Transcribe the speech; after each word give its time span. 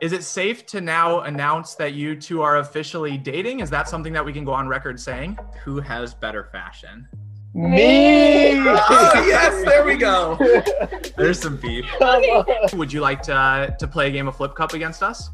Is 0.00 0.12
it 0.12 0.22
safe 0.24 0.66
to 0.66 0.82
now 0.82 1.20
announce 1.20 1.74
that 1.76 1.94
you 1.94 2.14
two 2.14 2.42
are 2.42 2.58
officially 2.58 3.16
dating? 3.16 3.60
Is 3.60 3.70
that 3.70 3.88
something 3.88 4.12
that 4.12 4.24
we 4.24 4.32
can 4.32 4.44
go 4.44 4.52
on 4.52 4.68
record 4.68 5.00
saying? 5.00 5.38
Who 5.64 5.80
has 5.80 6.12
better 6.12 6.44
fashion? 6.44 7.08
Me. 7.54 8.58
Oh, 8.58 9.24
yes, 9.26 9.64
there 9.64 9.86
we 9.86 9.96
go. 9.96 10.36
There's 11.16 11.40
some 11.40 11.56
beef. 11.56 11.86
Come. 11.98 12.22
Would 12.74 12.92
you 12.92 13.00
like 13.00 13.22
to 13.22 13.34
uh, 13.34 13.66
to 13.68 13.88
play 13.88 14.08
a 14.08 14.10
game 14.10 14.28
of 14.28 14.36
Flip 14.36 14.54
Cup 14.54 14.74
against 14.74 15.02
us? 15.02 15.30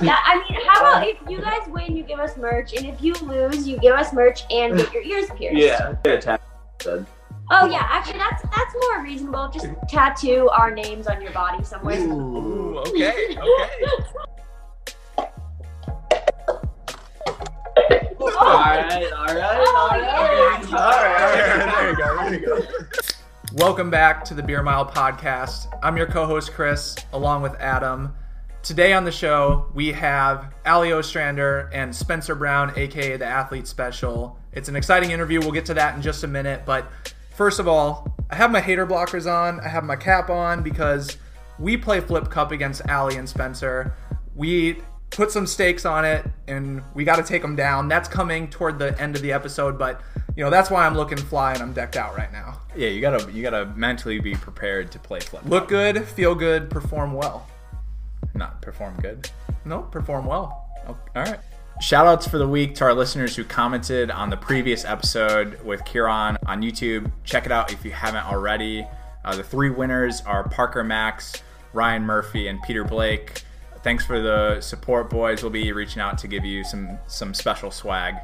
Yeah, 0.00 0.16
I 0.24 0.42
mean, 0.48 0.58
how 0.66 0.80
about 0.80 1.06
if 1.06 1.18
you 1.28 1.42
guys 1.42 1.60
win, 1.68 1.94
you 1.94 2.02
give 2.02 2.18
us 2.18 2.38
merch, 2.38 2.72
and 2.72 2.86
if 2.86 3.02
you 3.02 3.12
lose, 3.14 3.68
you 3.68 3.78
give 3.78 3.94
us 3.94 4.14
merch 4.14 4.44
and 4.50 4.78
get 4.78 4.92
your 4.94 5.02
ears 5.02 5.28
pierced. 5.36 5.58
Yeah. 5.58 5.96
Yeah. 7.50 7.58
Oh 7.62 7.66
yeah, 7.68 7.86
actually, 7.90 8.18
that's 8.18 8.42
that's 8.42 8.74
more 8.80 9.02
reasonable. 9.02 9.48
Just 9.48 9.66
tattoo 9.88 10.48
our 10.50 10.70
names 10.70 11.08
on 11.08 11.20
your 11.20 11.32
body 11.32 11.64
somewhere. 11.64 11.98
Ooh, 12.00 12.78
okay, 12.78 13.36
okay. 13.36 13.40
Oh, 18.22 18.36
All 18.38 18.46
right. 18.46 19.12
All 19.12 19.26
right. 19.26 19.64
Oh, 19.66 19.76
All 19.76 19.88
right. 19.88 20.62
yeah. 20.68 20.76
All 20.76 20.90
right. 20.90 21.66
There 21.74 21.90
you 21.90 21.96
go, 21.96 22.16
there 22.16 22.34
you 22.34 22.46
go. 22.46 22.60
Welcome 23.54 23.90
back 23.90 24.24
to 24.26 24.34
the 24.34 24.42
Beer 24.42 24.62
Mile 24.62 24.86
podcast. 24.86 25.66
I'm 25.82 25.96
your 25.96 26.06
co-host 26.06 26.52
Chris, 26.52 26.94
along 27.12 27.42
with 27.42 27.54
Adam. 27.54 28.14
Today 28.62 28.92
on 28.92 29.04
the 29.04 29.10
show, 29.10 29.66
we 29.74 29.90
have 29.90 30.54
Allie 30.66 30.92
Ostrander 30.92 31.68
and 31.72 31.94
Spencer 31.96 32.34
Brown, 32.36 32.72
aka 32.76 33.16
the 33.16 33.24
Athlete 33.24 33.66
Special. 33.66 34.38
It's 34.52 34.68
an 34.68 34.76
exciting 34.76 35.10
interview. 35.10 35.40
We'll 35.40 35.50
get 35.50 35.64
to 35.66 35.74
that 35.74 35.96
in 35.96 36.02
just 36.02 36.22
a 36.22 36.28
minute. 36.28 36.62
But 36.64 36.86
first 37.40 37.58
of 37.58 37.66
all, 37.66 38.06
I 38.28 38.34
have 38.34 38.50
my 38.50 38.60
hater 38.60 38.86
blockers 38.86 39.24
on. 39.26 39.60
I 39.60 39.68
have 39.68 39.82
my 39.82 39.96
cap 39.96 40.28
on 40.28 40.62
because 40.62 41.16
we 41.58 41.74
play 41.74 41.98
Flip 42.00 42.28
Cup 42.28 42.52
against 42.52 42.82
Allie 42.86 43.16
and 43.16 43.26
Spencer. 43.26 43.94
We 44.34 44.82
put 45.08 45.30
some 45.30 45.46
stakes 45.46 45.86
on 45.86 46.04
it 46.04 46.26
and 46.48 46.82
we 46.92 47.02
got 47.02 47.16
to 47.16 47.22
take 47.22 47.40
them 47.40 47.56
down. 47.56 47.88
That's 47.88 48.10
coming 48.10 48.50
toward 48.50 48.78
the 48.78 48.94
end 49.00 49.16
of 49.16 49.22
the 49.22 49.32
episode, 49.32 49.78
but 49.78 50.02
you 50.36 50.44
know 50.44 50.50
that's 50.50 50.70
why 50.70 50.84
I'm 50.84 50.94
looking 50.94 51.16
fly 51.16 51.54
and 51.54 51.62
I'm 51.62 51.72
decked 51.72 51.96
out 51.96 52.14
right 52.14 52.30
now. 52.30 52.60
Yeah, 52.76 52.88
you 52.88 53.00
gotta 53.00 53.32
you 53.32 53.42
gotta 53.42 53.64
mentally 53.74 54.20
be 54.20 54.34
prepared 54.34 54.92
to 54.92 54.98
play 54.98 55.20
flip. 55.20 55.42
Look 55.46 55.66
good, 55.66 56.04
feel 56.04 56.34
good, 56.34 56.68
perform 56.68 57.14
well. 57.14 57.48
not 58.34 58.60
perform 58.60 58.98
good. 59.00 59.30
No, 59.64 59.80
perform 59.80 60.26
well. 60.26 60.68
Oh, 60.86 60.98
all 61.16 61.22
right. 61.22 61.40
Shout 61.80 62.06
outs 62.06 62.28
for 62.28 62.36
the 62.36 62.46
week 62.46 62.74
to 62.74 62.84
our 62.84 62.92
listeners 62.92 63.34
who 63.34 63.42
commented 63.42 64.10
on 64.10 64.28
the 64.28 64.36
previous 64.36 64.84
episode 64.84 65.58
with 65.62 65.82
Kieran 65.86 66.36
on 66.44 66.60
YouTube. 66.60 67.10
Check 67.24 67.46
it 67.46 67.52
out 67.52 67.72
if 67.72 67.86
you 67.86 67.90
haven't 67.90 68.26
already. 68.26 68.86
Uh, 69.24 69.34
the 69.34 69.42
three 69.42 69.70
winners 69.70 70.20
are 70.26 70.46
Parker 70.46 70.84
Max, 70.84 71.42
Ryan 71.72 72.02
Murphy, 72.02 72.48
and 72.48 72.60
Peter 72.62 72.84
Blake. 72.84 73.44
Thanks 73.82 74.04
for 74.04 74.20
the 74.20 74.60
support, 74.60 75.08
boys. 75.08 75.42
We'll 75.42 75.52
be 75.52 75.72
reaching 75.72 76.02
out 76.02 76.18
to 76.18 76.28
give 76.28 76.44
you 76.44 76.64
some 76.64 76.98
some 77.06 77.32
special 77.32 77.70
swag. 77.70 78.16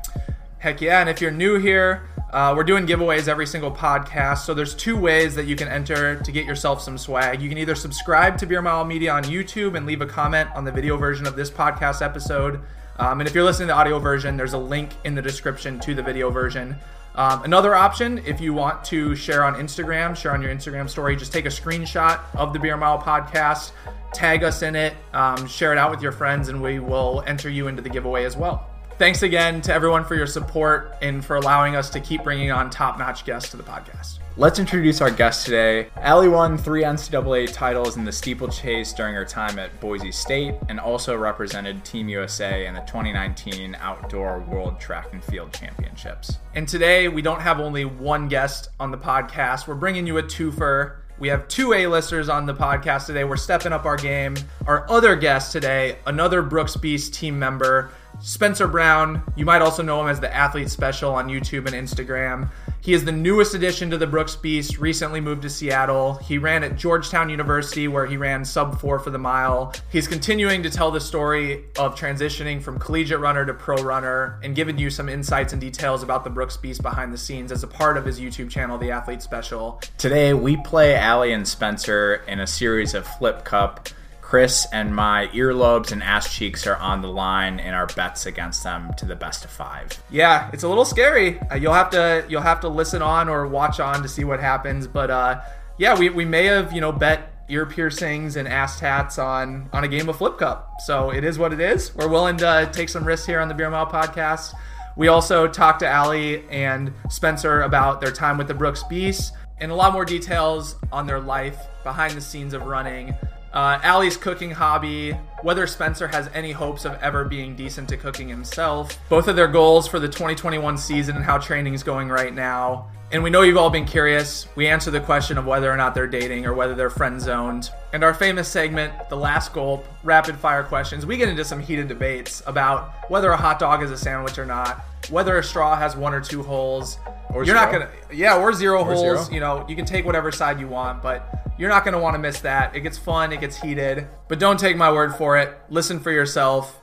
Heck 0.58 0.82
yeah! 0.82 1.00
And 1.00 1.08
if 1.08 1.22
you're 1.22 1.30
new 1.30 1.58
here, 1.58 2.10
uh, 2.32 2.52
we're 2.54 2.62
doing 2.62 2.86
giveaways 2.86 3.26
every 3.26 3.46
single 3.46 3.72
podcast. 3.72 4.38
So 4.40 4.52
there's 4.52 4.74
two 4.74 4.98
ways 4.98 5.34
that 5.34 5.46
you 5.46 5.56
can 5.56 5.68
enter 5.68 6.16
to 6.16 6.30
get 6.30 6.44
yourself 6.44 6.82
some 6.82 6.98
swag. 6.98 7.40
You 7.40 7.48
can 7.48 7.56
either 7.56 7.74
subscribe 7.74 8.36
to 8.36 8.46
Beer 8.46 8.60
Mile 8.60 8.84
Media 8.84 9.12
on 9.12 9.24
YouTube 9.24 9.78
and 9.78 9.86
leave 9.86 10.02
a 10.02 10.06
comment 10.06 10.50
on 10.54 10.66
the 10.66 10.72
video 10.72 10.98
version 10.98 11.26
of 11.26 11.36
this 11.36 11.50
podcast 11.50 12.02
episode. 12.02 12.60
Um, 12.98 13.20
and 13.20 13.28
if 13.28 13.34
you're 13.34 13.44
listening 13.44 13.68
to 13.68 13.74
the 13.74 13.78
audio 13.78 13.98
version, 13.98 14.36
there's 14.36 14.54
a 14.54 14.58
link 14.58 14.90
in 15.04 15.14
the 15.14 15.22
description 15.22 15.78
to 15.80 15.94
the 15.94 16.02
video 16.02 16.30
version. 16.30 16.76
Um, 17.14 17.44
another 17.44 17.74
option, 17.74 18.18
if 18.26 18.40
you 18.40 18.52
want 18.52 18.84
to 18.86 19.16
share 19.16 19.42
on 19.42 19.54
Instagram, 19.54 20.14
share 20.14 20.32
on 20.32 20.42
your 20.42 20.54
Instagram 20.54 20.88
story, 20.88 21.16
just 21.16 21.32
take 21.32 21.46
a 21.46 21.50
screenshot 21.50 22.20
of 22.34 22.52
the 22.52 22.58
Beer 22.58 22.76
Mile 22.76 22.98
podcast, 22.98 23.72
tag 24.12 24.44
us 24.44 24.62
in 24.62 24.76
it, 24.76 24.94
um, 25.14 25.46
share 25.46 25.72
it 25.72 25.78
out 25.78 25.90
with 25.90 26.02
your 26.02 26.12
friends, 26.12 26.48
and 26.48 26.62
we 26.62 26.78
will 26.78 27.24
enter 27.26 27.48
you 27.48 27.68
into 27.68 27.80
the 27.80 27.88
giveaway 27.88 28.24
as 28.24 28.36
well. 28.36 28.68
Thanks 28.98 29.22
again 29.22 29.62
to 29.62 29.72
everyone 29.72 30.04
for 30.04 30.14
your 30.14 30.26
support 30.26 30.94
and 31.00 31.24
for 31.24 31.36
allowing 31.36 31.74
us 31.74 31.90
to 31.90 32.00
keep 32.00 32.22
bringing 32.22 32.50
on 32.50 32.70
top 32.70 32.98
notch 32.98 33.24
guests 33.24 33.50
to 33.50 33.56
the 33.56 33.62
podcast. 33.62 34.18
Let's 34.38 34.58
introduce 34.58 35.00
our 35.00 35.10
guest 35.10 35.46
today. 35.46 35.88
Allie 35.96 36.28
won 36.28 36.58
three 36.58 36.82
NCAA 36.82 37.50
titles 37.54 37.96
in 37.96 38.04
the 38.04 38.12
steeplechase 38.12 38.92
during 38.92 39.14
her 39.14 39.24
time 39.24 39.58
at 39.58 39.80
Boise 39.80 40.12
State 40.12 40.54
and 40.68 40.78
also 40.78 41.16
represented 41.16 41.82
Team 41.86 42.06
USA 42.10 42.66
in 42.66 42.74
the 42.74 42.80
2019 42.80 43.74
Outdoor 43.80 44.40
World 44.40 44.78
Track 44.78 45.14
and 45.14 45.24
Field 45.24 45.54
Championships. 45.54 46.36
And 46.54 46.68
today 46.68 47.08
we 47.08 47.22
don't 47.22 47.40
have 47.40 47.60
only 47.60 47.86
one 47.86 48.28
guest 48.28 48.68
on 48.78 48.90
the 48.90 48.98
podcast, 48.98 49.66
we're 49.66 49.74
bringing 49.74 50.06
you 50.06 50.18
a 50.18 50.22
twofer. 50.22 50.96
We 51.18 51.28
have 51.28 51.48
two 51.48 51.72
A-listers 51.72 52.28
on 52.28 52.44
the 52.44 52.52
podcast 52.52 53.06
today. 53.06 53.24
We're 53.24 53.38
stepping 53.38 53.72
up 53.72 53.86
our 53.86 53.96
game. 53.96 54.36
Our 54.66 54.84
other 54.90 55.16
guest 55.16 55.50
today, 55.50 55.96
another 56.04 56.42
Brooks 56.42 56.76
Beast 56.76 57.14
team 57.14 57.38
member, 57.38 57.90
Spencer 58.26 58.66
Brown. 58.66 59.22
You 59.36 59.44
might 59.44 59.62
also 59.62 59.84
know 59.84 60.00
him 60.00 60.08
as 60.08 60.18
the 60.18 60.34
Athlete 60.34 60.68
Special 60.68 61.14
on 61.14 61.28
YouTube 61.28 61.72
and 61.72 61.76
Instagram. 61.76 62.50
He 62.80 62.92
is 62.92 63.04
the 63.04 63.12
newest 63.12 63.54
addition 63.54 63.88
to 63.90 63.98
the 63.98 64.06
Brooks 64.08 64.34
Beast, 64.34 64.78
recently 64.78 65.20
moved 65.20 65.42
to 65.42 65.48
Seattle. 65.48 66.14
He 66.14 66.36
ran 66.36 66.64
at 66.64 66.74
Georgetown 66.74 67.30
University 67.30 67.86
where 67.86 68.04
he 68.04 68.16
ran 68.16 68.44
sub 68.44 68.80
four 68.80 68.98
for 68.98 69.10
the 69.10 69.18
mile. 69.18 69.72
He's 69.92 70.08
continuing 70.08 70.64
to 70.64 70.70
tell 70.70 70.90
the 70.90 71.00
story 71.00 71.66
of 71.78 71.94
transitioning 71.94 72.60
from 72.60 72.80
collegiate 72.80 73.20
runner 73.20 73.46
to 73.46 73.54
pro 73.54 73.76
runner 73.76 74.40
and 74.42 74.56
giving 74.56 74.76
you 74.76 74.90
some 74.90 75.08
insights 75.08 75.52
and 75.52 75.60
details 75.62 76.02
about 76.02 76.24
the 76.24 76.30
Brooks 76.30 76.56
Beast 76.56 76.82
behind 76.82 77.12
the 77.12 77.18
scenes 77.18 77.52
as 77.52 77.62
a 77.62 77.68
part 77.68 77.96
of 77.96 78.04
his 78.04 78.18
YouTube 78.18 78.50
channel, 78.50 78.76
The 78.76 78.90
Athlete 78.90 79.22
Special. 79.22 79.80
Today 79.98 80.34
we 80.34 80.56
play 80.56 80.96
Allie 80.96 81.32
and 81.32 81.46
Spencer 81.46 82.24
in 82.26 82.40
a 82.40 82.46
series 82.48 82.92
of 82.92 83.06
Flip 83.06 83.44
Cup. 83.44 83.88
Chris 84.26 84.66
and 84.72 84.92
my 84.92 85.28
earlobes 85.28 85.92
and 85.92 86.02
ass 86.02 86.34
cheeks 86.34 86.66
are 86.66 86.74
on 86.78 87.00
the 87.00 87.06
line 87.06 87.60
in 87.60 87.74
our 87.74 87.86
bets 87.86 88.26
against 88.26 88.64
them 88.64 88.92
to 88.94 89.06
the 89.06 89.14
best 89.14 89.44
of 89.44 89.52
five. 89.52 89.88
Yeah, 90.10 90.50
it's 90.52 90.64
a 90.64 90.68
little 90.68 90.84
scary. 90.84 91.38
Uh, 91.42 91.54
you'll 91.54 91.72
have 91.72 91.90
to 91.90 92.26
you'll 92.28 92.42
have 92.42 92.58
to 92.62 92.68
listen 92.68 93.02
on 93.02 93.28
or 93.28 93.46
watch 93.46 93.78
on 93.78 94.02
to 94.02 94.08
see 94.08 94.24
what 94.24 94.40
happens. 94.40 94.88
But 94.88 95.12
uh, 95.12 95.42
yeah, 95.78 95.96
we, 95.96 96.08
we 96.08 96.24
may 96.24 96.46
have 96.46 96.72
you 96.72 96.80
know 96.80 96.90
bet 96.90 97.30
ear 97.48 97.66
piercings 97.66 98.34
and 98.34 98.48
ass 98.48 98.80
tats 98.80 99.16
on 99.16 99.70
on 99.72 99.84
a 99.84 99.88
game 99.88 100.08
of 100.08 100.16
Flip 100.16 100.36
Cup. 100.36 100.72
So 100.84 101.10
it 101.10 101.22
is 101.22 101.38
what 101.38 101.52
it 101.52 101.60
is. 101.60 101.94
We're 101.94 102.08
willing 102.08 102.36
to 102.38 102.68
take 102.72 102.88
some 102.88 103.04
risks 103.04 103.26
here 103.26 103.38
on 103.38 103.46
the 103.46 103.54
Beer 103.54 103.70
Mile 103.70 103.86
podcast. 103.86 104.54
We 104.96 105.06
also 105.06 105.46
talked 105.46 105.78
to 105.80 105.86
Allie 105.86 106.42
and 106.50 106.92
Spencer 107.10 107.60
about 107.60 108.00
their 108.00 108.10
time 108.10 108.38
with 108.38 108.48
the 108.48 108.54
Brooks 108.54 108.82
Beast 108.90 109.34
and 109.58 109.70
a 109.70 109.74
lot 109.76 109.92
more 109.92 110.04
details 110.04 110.74
on 110.90 111.06
their 111.06 111.20
life 111.20 111.68
behind 111.84 112.14
the 112.14 112.20
scenes 112.20 112.54
of 112.54 112.62
running. 112.62 113.14
Uh, 113.56 113.80
Allie's 113.82 114.18
cooking 114.18 114.50
hobby, 114.50 115.12
whether 115.40 115.66
Spencer 115.66 116.06
has 116.08 116.28
any 116.34 116.52
hopes 116.52 116.84
of 116.84 116.92
ever 117.00 117.24
being 117.24 117.56
decent 117.56 117.88
to 117.88 117.96
cooking 117.96 118.28
himself, 118.28 118.98
both 119.08 119.28
of 119.28 119.34
their 119.34 119.48
goals 119.48 119.88
for 119.88 119.98
the 119.98 120.08
2021 120.08 120.76
season 120.76 121.16
and 121.16 121.24
how 121.24 121.38
training 121.38 121.72
is 121.72 121.82
going 121.82 122.10
right 122.10 122.34
now. 122.34 122.86
And 123.12 123.22
we 123.22 123.30
know 123.30 123.40
you've 123.40 123.56
all 123.56 123.70
been 123.70 123.86
curious. 123.86 124.46
We 124.56 124.66
answer 124.66 124.90
the 124.90 125.00
question 125.00 125.38
of 125.38 125.46
whether 125.46 125.72
or 125.72 125.76
not 125.78 125.94
they're 125.94 126.06
dating 126.06 126.44
or 126.44 126.52
whether 126.52 126.74
they're 126.74 126.90
friend 126.90 127.18
zoned. 127.18 127.70
And 127.94 128.04
our 128.04 128.12
famous 128.12 128.46
segment, 128.46 128.92
The 129.08 129.16
Last 129.16 129.54
Gulp, 129.54 129.86
rapid 130.04 130.36
fire 130.36 130.62
questions, 130.62 131.06
we 131.06 131.16
get 131.16 131.30
into 131.30 131.42
some 131.42 131.60
heated 131.60 131.88
debates 131.88 132.42
about 132.46 132.92
whether 133.08 133.30
a 133.30 133.38
hot 133.38 133.58
dog 133.58 133.82
is 133.82 133.90
a 133.90 133.96
sandwich 133.96 134.38
or 134.38 134.44
not, 134.44 134.84
whether 135.10 135.38
a 135.38 135.42
straw 135.42 135.76
has 135.76 135.96
one 135.96 136.14
or 136.14 136.20
two 136.20 136.42
holes. 136.42 136.98
Or 137.30 137.44
You're 137.44 137.54
not 137.54 137.70
gonna, 137.72 137.90
yeah, 138.12 138.36
or 138.38 138.52
zero 138.52 138.84
holes. 138.84 139.00
zero. 139.00 139.26
You 139.30 139.40
know, 139.40 139.66
you 139.68 139.76
can 139.76 139.84
take 139.84 140.04
whatever 140.06 140.32
side 140.32 140.58
you 140.60 140.68
want, 140.68 141.02
but 141.02 141.52
you're 141.58 141.68
not 141.68 141.84
gonna 141.84 141.98
want 141.98 142.14
to 142.14 142.18
miss 142.18 142.40
that. 142.40 142.74
It 142.74 142.80
gets 142.80 142.96
fun, 142.98 143.32
it 143.32 143.40
gets 143.40 143.60
heated, 143.60 144.06
but 144.28 144.38
don't 144.38 144.58
take 144.58 144.76
my 144.76 144.90
word 144.92 145.14
for 145.16 145.36
it. 145.36 145.58
Listen 145.68 146.00
for 146.00 146.10
yourself. 146.10 146.80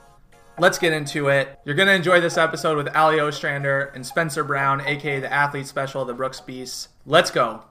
Let's 0.58 0.78
get 0.78 0.92
into 0.92 1.28
it. 1.28 1.58
You're 1.64 1.74
gonna 1.74 1.92
enjoy 1.92 2.20
this 2.20 2.36
episode 2.38 2.76
with 2.76 2.88
Allie 2.94 3.18
Ostrander 3.18 3.90
and 3.94 4.06
Spencer 4.06 4.44
Brown, 4.44 4.80
aka 4.82 5.18
the 5.18 5.32
Athlete 5.32 5.66
Special 5.66 6.02
of 6.02 6.08
the 6.08 6.14
Brooks 6.14 6.40
Beast. 6.40 6.88
Let's 7.06 7.30
go. 7.30 7.62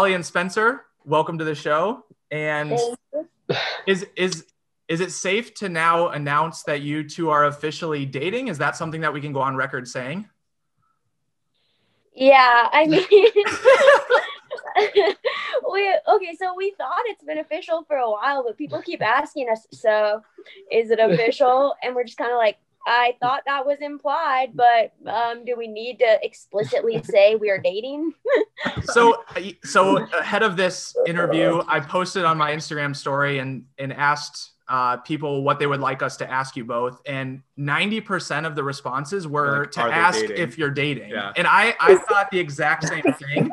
Allie 0.00 0.14
and 0.14 0.24
Spencer, 0.24 0.86
welcome 1.04 1.36
to 1.36 1.44
the 1.44 1.54
show. 1.54 2.06
And 2.30 2.72
is 3.86 4.06
is 4.16 4.46
is 4.88 5.02
it 5.02 5.12
safe 5.12 5.52
to 5.56 5.68
now 5.68 6.08
announce 6.08 6.62
that 6.62 6.80
you 6.80 7.06
two 7.06 7.28
are 7.28 7.44
officially 7.44 8.06
dating? 8.06 8.48
Is 8.48 8.56
that 8.56 8.76
something 8.76 9.02
that 9.02 9.12
we 9.12 9.20
can 9.20 9.34
go 9.34 9.40
on 9.40 9.56
record 9.56 9.86
saying? 9.86 10.26
Yeah, 12.14 12.70
I 12.72 12.86
mean, 12.86 13.04
we 15.70 15.94
okay. 16.08 16.34
So 16.38 16.54
we 16.56 16.70
thought 16.78 17.02
it's 17.04 17.22
been 17.22 17.36
official 17.36 17.84
for 17.84 17.96
a 17.98 18.10
while, 18.10 18.42
but 18.42 18.56
people 18.56 18.80
keep 18.80 19.02
asking 19.02 19.50
us. 19.50 19.66
So, 19.70 20.22
is 20.72 20.90
it 20.90 20.98
official? 20.98 21.74
And 21.82 21.94
we're 21.94 22.04
just 22.04 22.16
kind 22.16 22.32
of 22.32 22.38
like, 22.38 22.56
I 22.86 23.16
thought 23.20 23.42
that 23.46 23.66
was 23.66 23.78
implied, 23.80 24.52
but 24.54 24.92
um, 25.06 25.44
do 25.44 25.54
we 25.56 25.66
need 25.68 25.98
to 25.98 26.18
explicitly 26.22 27.02
say 27.04 27.34
we 27.36 27.50
are 27.50 27.58
dating? 27.58 28.12
so 28.84 29.22
so 29.64 29.98
ahead 30.18 30.42
of 30.42 30.56
this 30.56 30.94
interview 31.06 31.62
i 31.66 31.80
posted 31.80 32.24
on 32.24 32.36
my 32.36 32.52
instagram 32.52 32.94
story 32.94 33.38
and 33.38 33.64
and 33.78 33.92
asked 33.92 34.52
uh, 34.68 34.96
people 34.98 35.42
what 35.42 35.58
they 35.58 35.66
would 35.66 35.80
like 35.80 36.00
us 36.02 36.16
to 36.18 36.30
ask 36.30 36.56
you 36.56 36.64
both 36.64 37.00
and 37.06 37.42
90% 37.58 38.46
of 38.46 38.54
the 38.54 38.62
responses 38.62 39.26
were 39.26 39.62
Like, 39.62 39.70
to 39.72 39.80
ask 39.82 40.20
dating? 40.20 40.36
if 40.36 40.56
you're 40.58 40.70
dating 40.70 41.10
Yeah. 41.10 41.32
and 41.36 41.46
i 41.46 41.74
i 41.80 41.94
thought 42.08 42.30
the 42.30 42.38
exact 42.38 42.86
same 42.86 43.02
thing 43.02 43.50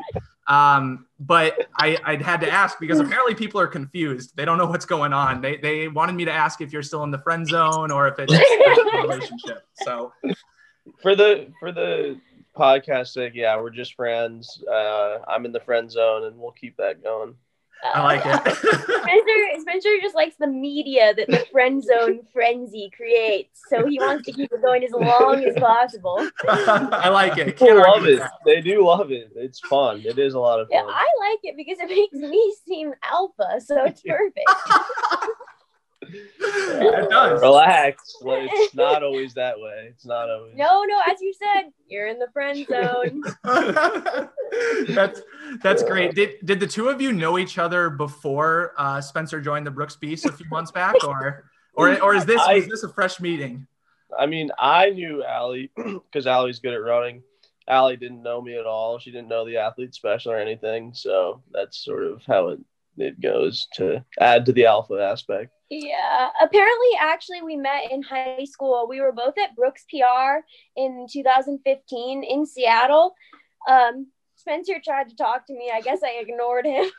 um, 0.48 1.08
but 1.20 1.68
I, 1.76 1.98
I 2.06 2.16
had 2.16 2.42
to 2.42 2.50
ask 2.50 2.80
because 2.80 3.00
apparently 3.00 3.36
people 3.36 3.60
are 3.60 3.68
confused. 3.68 4.36
They 4.36 4.46
don't 4.46 4.58
know 4.58 4.68
what's 4.68 4.86
going 4.86 5.12
on. 5.12 5.42
They, 5.42 5.58
they 5.58 5.88
wanted 5.88 6.14
me 6.14 6.26
to 6.26 6.32
ask 6.32 6.62
if 6.62 6.72
you're 6.72 6.84
still 6.84 7.04
in 7.04 7.12
the 7.12 7.20
friend 7.20 7.46
zone 7.46 7.92
or 7.92 8.08
if 8.08 8.16
it's 8.18 8.34
a 8.34 8.98
relationship. 9.02 9.66
So 9.84 10.14
for 11.02 11.16
the 11.16 11.52
for 11.60 11.72
the 11.72 12.20
podcast 12.56 13.08
sake, 13.08 13.34
yeah, 13.36 13.60
we're 13.60 13.70
just 13.70 13.96
friends. 13.96 14.64
Uh, 14.72 15.20
I'm 15.28 15.46
in 15.46 15.52
the 15.52 15.60
friend 15.60 15.92
zone, 15.92 16.26
and 16.26 16.38
we'll 16.38 16.52
keep 16.52 16.78
that 16.78 17.04
going. 17.04 17.36
I 17.84 18.04
like 18.04 18.22
it. 18.26 18.42
Spencer, 19.88 19.98
Spencer 19.98 20.02
just 20.02 20.16
likes 20.16 20.36
the 20.38 20.48
media 20.48 21.14
that 21.16 21.28
the 21.28 21.46
friend 21.52 21.84
zone 21.84 22.22
frenzy 22.34 22.92
creates. 22.96 23.64
So 23.68 23.86
he 23.86 24.00
wants 24.00 24.26
to 24.26 24.32
keep 24.34 24.52
it 24.52 24.62
going 24.62 24.84
as 24.84 24.92
long 24.92 25.44
as 25.44 25.56
possible. 25.56 26.28
I 26.48 27.10
like 27.10 27.38
it. 27.38 27.58
People 27.58 27.76
love 27.76 28.06
it. 28.06 28.20
that. 28.20 28.32
They 28.46 28.62
do 28.62 28.86
love 28.86 29.12
it. 29.12 29.32
It's 29.36 29.60
fun. 29.60 30.04
It 30.06 30.20
is 30.20 30.34
a 30.34 30.40
lot 30.40 30.60
of 30.60 30.68
Yeah, 30.72 30.82
fun. 30.82 30.94
I 30.94 31.06
like 31.20 31.40
it 31.44 31.56
because 31.58 31.80
it 31.80 31.90
makes 31.90 32.14
me 32.14 32.56
seem 32.66 32.94
alpha, 33.04 33.60
so 33.62 33.84
it's 33.86 34.02
perfect. 34.08 34.50
It 36.10 37.10
does. 37.10 37.42
Relax. 37.42 38.16
Like, 38.22 38.50
it's 38.52 38.76
not 38.76 39.04
always 39.04 39.34
that 39.36 39.60
way. 39.60 39.88
It's 39.90 40.06
not 40.06 40.30
always. 40.30 40.56
No, 40.56 40.84
no, 40.84 41.00
as 41.10 41.22
you 41.22 41.34
said, 41.34 41.72
you're 41.88 42.08
in 42.08 42.20
the 42.20 42.28
friend 42.34 42.66
zone. 42.68 43.24
that's 44.96 45.22
that's 45.62 45.84
great. 45.84 46.16
Did 46.16 46.36
did 46.46 46.60
the 46.60 46.68
two 46.68 46.90
of 46.90 47.02
you 47.02 47.12
know 47.12 47.38
each 47.38 47.58
other 47.58 47.90
before 47.90 48.74
uh, 48.78 49.02
Spencer 49.02 49.42
joined 49.42 49.66
the 49.66 49.72
Brooks 49.72 49.96
Beast 49.96 50.26
a 50.26 50.32
few 50.32 50.48
months 50.50 50.72
back, 50.72 50.96
or 51.04 51.50
or 51.74 52.00
or 52.02 52.16
is 52.16 52.26
this 52.26 52.42
I- 52.42 52.56
was 52.56 52.68
this 52.68 52.84
a 52.84 52.90
fresh 52.90 53.20
meeting? 53.20 53.68
I 54.18 54.26
mean, 54.26 54.52
I 54.58 54.90
knew 54.90 55.24
Allie 55.24 55.72
because 55.76 56.28
Allie's 56.28 56.60
good 56.60 56.74
at 56.74 56.82
running. 56.82 57.24
Allie 57.68 57.98
didn't 57.98 58.24
know 58.24 58.42
me 58.42 58.58
at 58.58 58.66
all. 58.66 58.98
She 58.98 59.12
didn't 59.12 59.28
know 59.28 59.46
the 59.46 59.58
athlete 59.58 59.94
special 59.94 60.32
or 60.32 60.38
anything. 60.38 60.94
So 60.94 61.44
that's 61.52 61.84
sort 61.84 62.06
of 62.06 62.22
how 62.26 62.50
it, 62.50 62.60
it 62.98 63.20
goes 63.20 63.68
to 63.74 64.06
add 64.20 64.46
to 64.46 64.54
the 64.54 64.66
alpha 64.66 64.96
aspect. 64.96 65.52
Yeah, 65.70 66.30
apparently, 66.42 66.90
actually, 67.00 67.42
we 67.42 67.58
met 67.58 67.92
in 67.92 68.02
high 68.02 68.46
school. 68.46 68.88
We 68.88 69.02
were 69.02 69.12
both 69.12 69.34
at 69.38 69.56
Brooks 69.56 69.86
PR 69.90 70.46
in 70.76 71.08
2015 71.12 72.24
in 72.24 72.46
Seattle. 72.46 73.14
Um, 73.68 74.08
Spencer 74.36 74.76
tried 74.84 75.10
to 75.10 75.16
talk 75.16 75.46
to 75.48 75.54
me. 75.54 75.72
I 75.74 75.82
guess 75.82 76.00
I 76.04 76.20
ignored 76.22 76.66
him. 76.66 76.90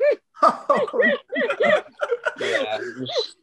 Yeah, 2.41 2.79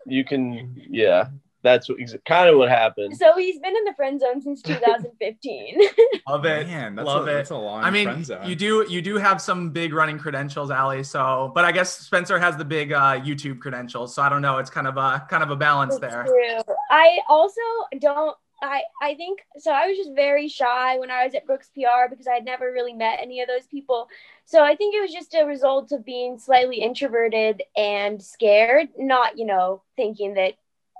you 0.06 0.24
can. 0.24 0.81
Yeah, 0.89 1.25
that's 1.65 1.89
what, 1.89 1.97
kind 2.25 2.50
of 2.50 2.57
what 2.57 2.69
happened. 2.69 3.17
so 3.17 3.35
he's 3.38 3.59
been 3.59 3.75
in 3.75 3.83
the 3.83 3.94
friend 3.94 4.19
zone 4.19 4.41
since 4.41 4.62
2015. 4.63 5.79
Love 6.27 6.45
it. 6.45 6.67
Man, 6.67 6.95
that's 6.95 7.06
Love 7.06 7.27
a, 7.27 7.31
it. 7.31 7.33
That's 7.33 7.50
a 7.50 7.57
long 7.57 7.83
I 7.83 7.89
mean, 7.89 8.06
friend 8.06 8.25
zone. 8.25 8.47
you 8.47 8.56
do 8.56 8.85
you 8.89 9.01
do 9.01 9.17
have 9.17 9.41
some 9.41 9.71
big 9.71 9.94
running 9.94 10.17
credentials, 10.17 10.71
Allie. 10.71 11.03
So, 11.03 11.51
but 11.53 11.65
I 11.65 11.71
guess 11.71 11.97
Spencer 11.97 12.39
has 12.39 12.56
the 12.56 12.65
big 12.65 12.94
uh, 12.94 13.19
YouTube 13.19 13.59
credentials. 13.59 14.13
So 14.15 14.21
I 14.21 14.29
don't 14.29 14.41
know. 14.41 14.57
It's 14.59 14.69
kind 14.69 14.88
of 14.88 14.97
a 14.97 15.25
kind 15.29 15.44
of 15.44 15.51
a 15.51 15.56
balance 15.56 15.97
That's 15.97 16.13
there. 16.13 16.23
True. 16.23 16.75
I 16.89 17.19
also 17.27 17.62
don't. 18.00 18.38
I 18.62 18.83
I 19.01 19.15
think 19.15 19.39
so. 19.57 19.71
I 19.71 19.88
was 19.88 19.97
just 19.97 20.12
very 20.15 20.47
shy 20.47 20.97
when 20.97 21.12
I 21.12 21.25
was 21.25 21.35
at 21.35 21.45
Brooks 21.45 21.69
PR 21.75 22.09
because 22.09 22.27
I 22.27 22.35
had 22.35 22.45
never 22.45 22.71
really 22.71 22.94
met 22.94 23.19
any 23.21 23.41
of 23.41 23.47
those 23.47 23.67
people. 23.67 24.07
So 24.45 24.63
I 24.63 24.75
think 24.75 24.95
it 24.95 25.01
was 25.01 25.12
just 25.12 25.33
a 25.33 25.44
result 25.44 25.91
of 25.91 26.06
being 26.06 26.38
slightly 26.38 26.77
introverted 26.77 27.63
and 27.75 28.21
scared, 28.21 28.89
not 28.97 29.38
you 29.38 29.45
know 29.45 29.81
thinking 29.95 30.35
that 30.35 30.53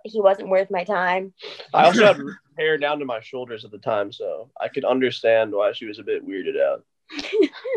he 0.05 0.21
wasn't 0.21 0.49
worth 0.49 0.69
my 0.71 0.83
time. 0.83 1.33
I 1.73 1.85
also 1.85 2.05
had 2.05 2.17
hair 2.57 2.77
down 2.77 2.99
to 2.99 3.05
my 3.05 3.19
shoulders 3.21 3.65
at 3.65 3.71
the 3.71 3.77
time, 3.79 4.11
so 4.11 4.49
I 4.61 4.67
could 4.67 4.85
understand 4.85 5.51
why 5.51 5.71
she 5.73 5.85
was 5.85 5.99
a 5.99 6.03
bit 6.03 6.25
weirded 6.27 6.61
out. 6.61 6.83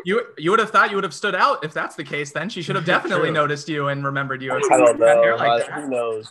You 0.05 0.23
you 0.39 0.51
would 0.51 0.61
have 0.61 0.71
thought 0.71 0.91
you 0.91 0.97
would 0.97 1.05
have 1.05 1.15
stood 1.15 1.35
out 1.35 1.65
if 1.65 1.75
that's 1.75 1.97
the 1.97 2.05
case. 2.05 2.33
Then 2.33 2.49
she 2.49 2.63
should 2.63 2.77
have 2.77 2.85
definitely 2.87 3.31
noticed 3.31 3.69
you 3.69 3.89
and 3.89 4.05
remembered 4.05 4.43
you. 4.43 4.53
I 4.53 4.59
don't 4.59 4.99
Got 4.99 5.19
hair 5.19 5.33
know. 5.33 5.37
like 5.37 5.51
I- 5.65 5.67
that. 5.67 5.83
who 5.83 5.91
knows? 5.91 6.31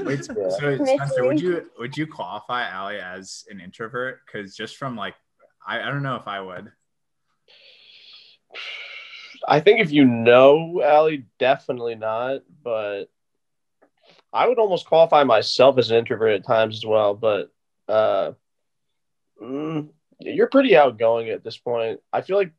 Wait, 0.00 0.20
Yeah. 0.36 0.50
so 0.50 0.84
Spencer, 0.84 1.24
would 1.26 1.40
you 1.40 1.70
would 1.78 1.96
you 1.96 2.06
qualify 2.06 2.68
Allie 2.68 2.98
as 3.00 3.44
an 3.50 3.60
introvert? 3.60 4.20
Because 4.26 4.54
just 4.56 4.76
from 4.76 4.94
like, 4.96 5.14
I, 5.66 5.80
I 5.80 5.86
don't 5.86 6.02
know 6.02 6.16
if 6.16 6.26
I 6.28 6.40
would. 6.40 6.70
I 9.46 9.60
think 9.60 9.80
if 9.80 9.90
you 9.90 10.04
know 10.04 10.82
Allie, 10.82 11.26
definitely 11.38 11.94
not. 11.94 12.40
But 12.62 13.04
I 14.34 14.48
would 14.48 14.58
almost 14.58 14.86
qualify 14.86 15.22
myself 15.22 15.78
as 15.78 15.90
an 15.90 15.98
introvert 15.98 16.34
at 16.34 16.46
times 16.46 16.76
as 16.76 16.84
well. 16.84 17.14
But 17.14 17.50
uh, 17.88 18.32
mm, 19.40 19.88
you're 20.18 20.48
pretty 20.48 20.76
outgoing 20.76 21.30
at 21.30 21.44
this 21.44 21.56
point. 21.56 22.00
I 22.12 22.22
feel 22.22 22.36
like 22.36 22.52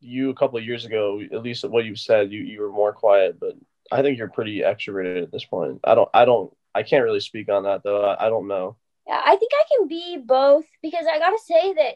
you 0.00 0.30
a 0.30 0.34
couple 0.34 0.58
of 0.58 0.64
years 0.64 0.84
ago, 0.84 1.20
at 1.20 1.42
least 1.42 1.64
what 1.64 1.84
you've 1.84 1.98
said, 1.98 2.30
you 2.30 2.40
you 2.40 2.60
were 2.60 2.70
more 2.70 2.92
quiet. 2.92 3.40
But 3.40 3.54
I 3.90 4.02
think 4.02 4.16
you're 4.16 4.28
pretty 4.28 4.60
extroverted 4.60 5.24
at 5.24 5.32
this 5.32 5.44
point. 5.44 5.80
I 5.82 5.94
don't. 5.94 6.08
I 6.14 6.24
don't. 6.24 6.54
I 6.74 6.84
can't 6.84 7.04
really 7.04 7.20
speak 7.20 7.48
on 7.50 7.64
that 7.64 7.82
though. 7.82 8.04
I, 8.04 8.26
I 8.26 8.28
don't 8.28 8.46
know. 8.46 8.76
Yeah, 9.06 9.20
I 9.24 9.36
think 9.36 9.52
I 9.54 9.64
can 9.74 9.88
be 9.88 10.18
both 10.24 10.66
because 10.82 11.06
I 11.10 11.18
gotta 11.18 11.38
say 11.44 11.72
that 11.74 11.94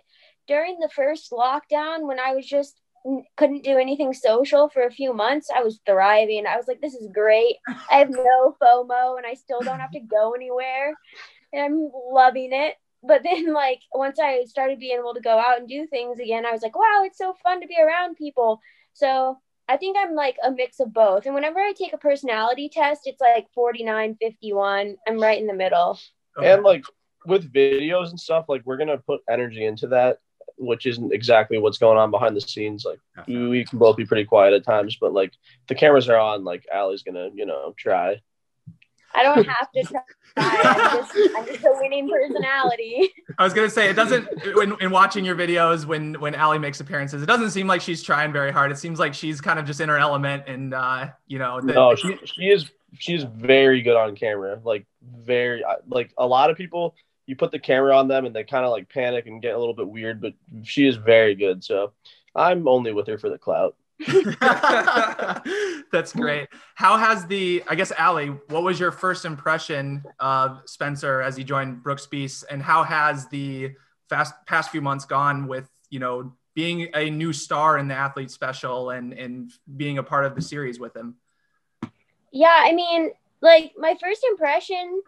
during 0.48 0.80
the 0.80 0.88
first 0.88 1.30
lockdown, 1.30 2.08
when 2.08 2.18
I 2.18 2.34
was 2.34 2.46
just 2.46 2.80
couldn't 3.36 3.64
do 3.64 3.78
anything 3.78 4.12
social 4.12 4.68
for 4.68 4.82
a 4.82 4.90
few 4.90 5.12
months, 5.12 5.48
I 5.54 5.62
was 5.62 5.80
thriving. 5.86 6.46
I 6.46 6.56
was 6.56 6.68
like, 6.68 6.80
this 6.80 6.94
is 6.94 7.08
great. 7.12 7.56
I 7.90 7.96
have 7.96 8.10
no 8.10 8.56
FOMO 8.60 9.16
and 9.16 9.26
I 9.26 9.34
still 9.34 9.60
don't 9.60 9.80
have 9.80 9.92
to 9.92 10.00
go 10.00 10.32
anywhere. 10.32 10.94
And 11.52 11.62
I'm 11.62 11.90
loving 12.12 12.52
it. 12.52 12.76
But 13.02 13.22
then, 13.24 13.52
like, 13.54 13.80
once 13.92 14.18
I 14.18 14.44
started 14.44 14.78
being 14.78 14.98
able 14.98 15.14
to 15.14 15.20
go 15.20 15.38
out 15.38 15.58
and 15.58 15.68
do 15.68 15.86
things 15.86 16.18
again, 16.20 16.46
I 16.46 16.52
was 16.52 16.62
like, 16.62 16.76
wow, 16.76 17.02
it's 17.04 17.18
so 17.18 17.34
fun 17.42 17.60
to 17.60 17.66
be 17.66 17.76
around 17.80 18.16
people. 18.16 18.60
So 18.92 19.38
I 19.68 19.76
think 19.76 19.96
I'm 19.98 20.14
like 20.14 20.36
a 20.44 20.50
mix 20.50 20.80
of 20.80 20.92
both. 20.92 21.26
And 21.26 21.34
whenever 21.34 21.58
I 21.58 21.72
take 21.72 21.92
a 21.92 21.98
personality 21.98 22.68
test, 22.68 23.02
it's 23.06 23.20
like 23.20 23.46
49, 23.54 24.16
51. 24.20 24.96
I'm 25.08 25.18
right 25.18 25.40
in 25.40 25.46
the 25.46 25.54
middle. 25.54 25.98
And 26.42 26.62
like 26.62 26.84
with 27.26 27.52
videos 27.52 28.10
and 28.10 28.20
stuff, 28.20 28.46
like 28.48 28.62
we're 28.64 28.76
gonna 28.76 28.98
put 28.98 29.20
energy 29.30 29.64
into 29.64 29.88
that, 29.88 30.18
which 30.62 30.86
isn't 30.86 31.12
exactly 31.12 31.58
what's 31.58 31.78
going 31.78 31.98
on 31.98 32.10
behind 32.10 32.36
the 32.36 32.40
scenes. 32.40 32.84
Like 32.84 33.00
we 33.26 33.48
we 33.48 33.64
can 33.64 33.78
both 33.78 33.96
be 33.96 34.06
pretty 34.06 34.24
quiet 34.24 34.54
at 34.54 34.64
times, 34.64 34.96
but 35.00 35.12
like 35.12 35.32
the 35.68 35.74
cameras 35.74 36.08
are 36.08 36.18
on, 36.18 36.44
like 36.44 36.66
Allie's 36.72 37.02
gonna, 37.02 37.30
you 37.34 37.46
know, 37.46 37.74
try. 37.76 38.20
I 39.14 39.22
don't 39.22 39.44
have 39.48 39.70
to 39.72 39.82
try. 39.82 40.00
I'm 40.36 40.96
just, 40.96 41.36
I'm 41.36 41.46
just 41.46 41.64
a 41.64 41.72
winning 41.80 42.08
personality. 42.08 43.10
I 43.38 43.44
was 43.44 43.52
gonna 43.52 43.68
say 43.68 43.90
it 43.90 43.94
doesn't. 43.94 44.28
When 44.54 44.74
in 44.80 44.90
watching 44.90 45.24
your 45.24 45.36
videos, 45.36 45.84
when 45.84 46.14
when 46.14 46.34
Allie 46.34 46.58
makes 46.58 46.80
appearances, 46.80 47.22
it 47.22 47.26
doesn't 47.26 47.50
seem 47.50 47.66
like 47.66 47.80
she's 47.80 48.02
trying 48.02 48.32
very 48.32 48.50
hard. 48.50 48.72
It 48.72 48.78
seems 48.78 48.98
like 48.98 49.12
she's 49.12 49.40
kind 49.40 49.58
of 49.58 49.66
just 49.66 49.80
in 49.80 49.88
her 49.88 49.98
element, 49.98 50.44
and 50.46 50.72
uh, 50.72 51.08
you 51.26 51.38
know, 51.38 51.60
the, 51.60 51.72
No, 51.74 51.94
she 51.94 52.18
she 52.24 52.48
is 52.48 52.70
she's 52.98 53.24
very 53.24 53.82
good 53.82 53.96
on 53.96 54.16
camera. 54.16 54.58
Like 54.64 54.86
very 55.02 55.64
like 55.86 56.12
a 56.16 56.26
lot 56.26 56.50
of 56.50 56.56
people, 56.56 56.94
you 57.26 57.36
put 57.36 57.52
the 57.52 57.58
camera 57.58 57.96
on 57.96 58.08
them 58.08 58.24
and 58.26 58.34
they 58.34 58.44
kind 58.44 58.64
of 58.64 58.70
like 58.70 58.88
panic 58.88 59.26
and 59.26 59.42
get 59.42 59.54
a 59.54 59.58
little 59.58 59.74
bit 59.74 59.88
weird, 59.88 60.20
but 60.20 60.34
she 60.62 60.86
is 60.86 60.96
very 60.96 61.34
good. 61.34 61.62
So 61.62 61.92
I'm 62.34 62.66
only 62.66 62.92
with 62.92 63.06
her 63.06 63.18
for 63.18 63.30
the 63.30 63.38
clout. 63.38 63.76
That's 65.92 66.12
great. 66.12 66.48
How 66.74 66.96
has 66.96 67.26
the, 67.26 67.62
I 67.68 67.74
guess, 67.74 67.92
Allie, 67.92 68.28
what 68.48 68.62
was 68.62 68.80
your 68.80 68.90
first 68.90 69.24
impression 69.24 70.02
of 70.18 70.62
Spencer 70.64 71.20
as 71.20 71.36
he 71.36 71.44
joined 71.44 71.82
Brooks 71.82 72.06
Beast, 72.06 72.44
and 72.50 72.62
how 72.62 72.82
has 72.82 73.28
the 73.28 73.72
fast 74.08 74.34
past 74.46 74.70
few 74.70 74.80
months 74.82 75.04
gone 75.04 75.46
with 75.46 75.70
you 75.88 75.98
know 75.98 76.32
being 76.54 76.88
a 76.94 77.08
new 77.10 77.32
star 77.32 77.78
in 77.78 77.88
the 77.88 77.94
athlete 77.94 78.30
special 78.30 78.90
and 78.90 79.12
and 79.12 79.52
being 79.76 79.98
a 79.98 80.02
part 80.02 80.24
of 80.24 80.34
the 80.34 80.42
series 80.42 80.80
with 80.80 80.96
him? 80.96 81.16
Yeah, 82.32 82.56
I 82.58 82.72
mean, 82.72 83.10
like 83.40 83.72
my 83.76 83.96
first 84.00 84.24
impression, 84.24 85.02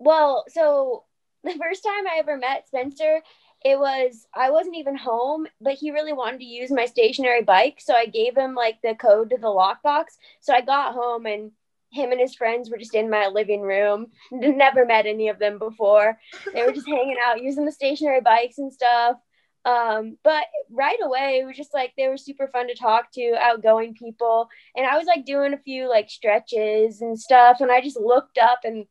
well, 0.00 0.44
so 0.48 1.04
the 1.44 1.58
first 1.58 1.82
time 1.84 2.06
I 2.06 2.18
ever 2.18 2.36
met 2.36 2.66
Spencer, 2.66 3.20
it 3.64 3.78
was 3.78 4.26
I 4.34 4.50
wasn't 4.50 4.76
even 4.76 4.96
home, 4.96 5.46
but 5.60 5.74
he 5.74 5.90
really 5.90 6.12
wanted 6.12 6.40
to 6.40 6.46
use 6.46 6.70
my 6.70 6.86
stationary 6.86 7.42
bike, 7.42 7.80
so 7.80 7.94
I 7.94 8.06
gave 8.06 8.36
him 8.36 8.54
like 8.54 8.80
the 8.82 8.94
code 8.94 9.30
to 9.30 9.36
the 9.36 9.48
lockbox. 9.48 10.04
So 10.40 10.54
I 10.54 10.60
got 10.62 10.94
home 10.94 11.26
and 11.26 11.52
him 11.92 12.12
and 12.12 12.20
his 12.20 12.34
friends 12.34 12.70
were 12.70 12.78
just 12.78 12.94
in 12.94 13.10
my 13.10 13.26
living 13.26 13.62
room. 13.62 14.08
Never 14.32 14.86
met 14.86 15.06
any 15.06 15.28
of 15.28 15.38
them 15.38 15.58
before. 15.58 16.18
They 16.52 16.64
were 16.64 16.72
just 16.72 16.88
hanging 16.88 17.16
out 17.22 17.42
using 17.42 17.64
the 17.66 17.72
stationary 17.72 18.20
bikes 18.20 18.58
and 18.58 18.72
stuff. 18.72 19.16
Um, 19.64 20.16
but 20.24 20.44
right 20.70 20.98
away, 21.02 21.40
it 21.42 21.46
was 21.46 21.56
just 21.56 21.74
like 21.74 21.92
they 21.96 22.08
were 22.08 22.16
super 22.16 22.48
fun 22.48 22.68
to 22.68 22.74
talk 22.74 23.12
to, 23.12 23.34
outgoing 23.38 23.94
people. 23.94 24.48
And 24.74 24.86
I 24.86 24.96
was 24.96 25.06
like 25.06 25.26
doing 25.26 25.52
a 25.52 25.58
few 25.58 25.88
like 25.88 26.08
stretches 26.08 27.02
and 27.02 27.18
stuff. 27.18 27.60
And 27.60 27.70
I 27.70 27.82
just 27.82 28.00
looked 28.00 28.38
up 28.38 28.60
and 28.64 28.86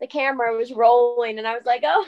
the 0.00 0.06
camera 0.06 0.56
was 0.56 0.72
rolling, 0.72 1.38
and 1.38 1.46
I 1.46 1.54
was 1.54 1.66
like, 1.66 1.82
"Oh, 1.84 2.06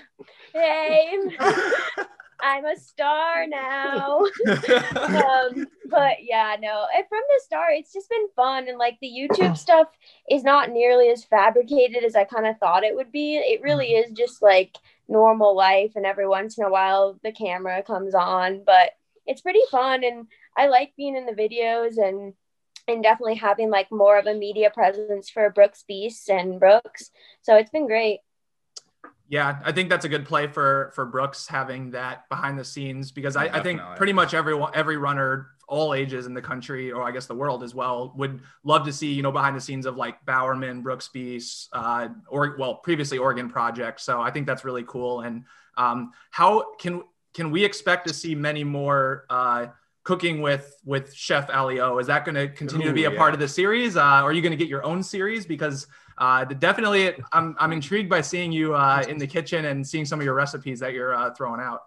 hey, 0.52 1.18
I'm 2.40 2.64
a 2.64 2.76
star 2.76 3.46
now." 3.46 4.18
um, 4.48 5.66
but 5.86 6.16
yeah, 6.22 6.56
no. 6.60 6.86
And 6.94 7.04
from 7.08 7.20
the 7.28 7.42
start, 7.44 7.72
it's 7.74 7.92
just 7.92 8.08
been 8.08 8.28
fun, 8.36 8.68
and 8.68 8.78
like 8.78 8.98
the 9.00 9.08
YouTube 9.08 9.56
stuff 9.56 9.88
is 10.30 10.44
not 10.44 10.70
nearly 10.70 11.08
as 11.08 11.24
fabricated 11.24 12.04
as 12.04 12.16
I 12.16 12.24
kind 12.24 12.46
of 12.46 12.58
thought 12.58 12.84
it 12.84 12.94
would 12.94 13.12
be. 13.12 13.36
It 13.36 13.62
really 13.62 13.92
is 13.92 14.12
just 14.12 14.42
like 14.42 14.76
normal 15.08 15.56
life, 15.56 15.92
and 15.96 16.06
every 16.06 16.28
once 16.28 16.58
in 16.58 16.64
a 16.64 16.70
while 16.70 17.18
the 17.22 17.32
camera 17.32 17.82
comes 17.82 18.14
on, 18.14 18.62
but 18.64 18.92
it's 19.26 19.42
pretty 19.42 19.62
fun, 19.70 20.04
and 20.04 20.26
I 20.56 20.68
like 20.68 20.92
being 20.96 21.16
in 21.16 21.26
the 21.26 21.32
videos 21.32 21.98
and 21.98 22.34
and 22.90 23.02
definitely 23.02 23.36
having 23.36 23.70
like 23.70 23.90
more 23.90 24.18
of 24.18 24.26
a 24.26 24.34
media 24.34 24.70
presence 24.70 25.30
for 25.30 25.50
Brooks 25.50 25.84
Beasts 25.86 26.28
and 26.28 26.58
Brooks. 26.60 27.10
So 27.42 27.56
it's 27.56 27.70
been 27.70 27.86
great. 27.86 28.20
Yeah, 29.28 29.60
I 29.64 29.70
think 29.70 29.88
that's 29.88 30.04
a 30.04 30.08
good 30.08 30.26
play 30.26 30.48
for 30.48 30.90
for 30.94 31.06
Brooks 31.06 31.46
having 31.46 31.92
that 31.92 32.28
behind 32.28 32.58
the 32.58 32.64
scenes 32.64 33.12
because 33.12 33.36
I, 33.36 33.44
I 33.44 33.62
think 33.62 33.80
pretty 33.96 34.12
much 34.12 34.34
everyone 34.34 34.72
every 34.74 34.96
runner 34.96 35.50
all 35.68 35.94
ages 35.94 36.26
in 36.26 36.34
the 36.34 36.42
country 36.42 36.90
or 36.90 37.04
I 37.04 37.12
guess 37.12 37.26
the 37.26 37.34
world 37.34 37.62
as 37.62 37.72
well 37.72 38.12
would 38.16 38.40
love 38.64 38.84
to 38.86 38.92
see 38.92 39.12
you 39.12 39.22
know 39.22 39.30
behind 39.30 39.56
the 39.56 39.60
scenes 39.60 39.86
of 39.86 39.96
like 39.96 40.24
Bowerman, 40.26 40.82
Brooks 40.82 41.08
Beasts, 41.08 41.68
uh, 41.72 42.08
or 42.28 42.56
well 42.58 42.74
previously 42.74 43.18
Oregon 43.18 43.48
Project. 43.48 44.00
So 44.00 44.20
I 44.20 44.32
think 44.32 44.48
that's 44.48 44.64
really 44.64 44.84
cool. 44.84 45.20
And 45.20 45.44
um, 45.76 46.10
how 46.32 46.74
can 46.74 47.04
can 47.32 47.52
we 47.52 47.64
expect 47.64 48.08
to 48.08 48.14
see 48.14 48.34
many 48.34 48.64
more 48.64 49.26
uh, 49.30 49.68
cooking 50.02 50.40
with 50.40 50.76
with 50.84 51.14
Chef 51.14 51.50
Alio? 51.50 51.98
Is 51.98 52.06
that 52.06 52.24
going 52.24 52.34
to 52.34 52.48
continue 52.48 52.86
to 52.88 52.92
be 52.92 53.04
a 53.04 53.12
Ooh, 53.12 53.16
part 53.16 53.34
of 53.34 53.40
the 53.40 53.48
series? 53.48 53.96
Uh, 53.96 54.00
or 54.00 54.30
are 54.30 54.32
you 54.32 54.42
going 54.42 54.52
to 54.52 54.56
get 54.56 54.68
your 54.68 54.84
own 54.84 55.02
series? 55.02 55.46
Because 55.46 55.86
uh, 56.18 56.44
definitely, 56.44 57.14
I'm 57.32 57.56
I'm 57.58 57.72
intrigued 57.72 58.10
by 58.10 58.20
seeing 58.20 58.52
you 58.52 58.74
uh, 58.74 59.04
in 59.08 59.18
the 59.18 59.26
kitchen 59.26 59.66
and 59.66 59.86
seeing 59.86 60.04
some 60.04 60.20
of 60.20 60.24
your 60.24 60.34
recipes 60.34 60.80
that 60.80 60.92
you're 60.92 61.14
uh, 61.14 61.32
throwing 61.34 61.60
out. 61.60 61.82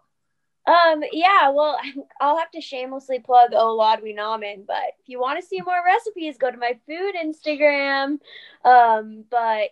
Um, 0.66 1.04
yeah, 1.12 1.50
well, 1.50 1.78
I'll 2.22 2.38
have 2.38 2.52
to 2.52 2.62
shamelessly 2.62 3.20
plug 3.20 3.52
Olad 3.52 4.02
Namen, 4.02 4.66
but 4.66 4.94
if 5.00 5.08
you 5.08 5.20
want 5.20 5.40
to 5.42 5.46
see 5.46 5.62
more 5.62 5.84
recipes, 5.86 6.38
go 6.38 6.50
to 6.50 6.58
my 6.58 6.80
food 6.88 7.16
Instagram. 7.16 8.20
Um, 8.64 9.26
but 9.30 9.70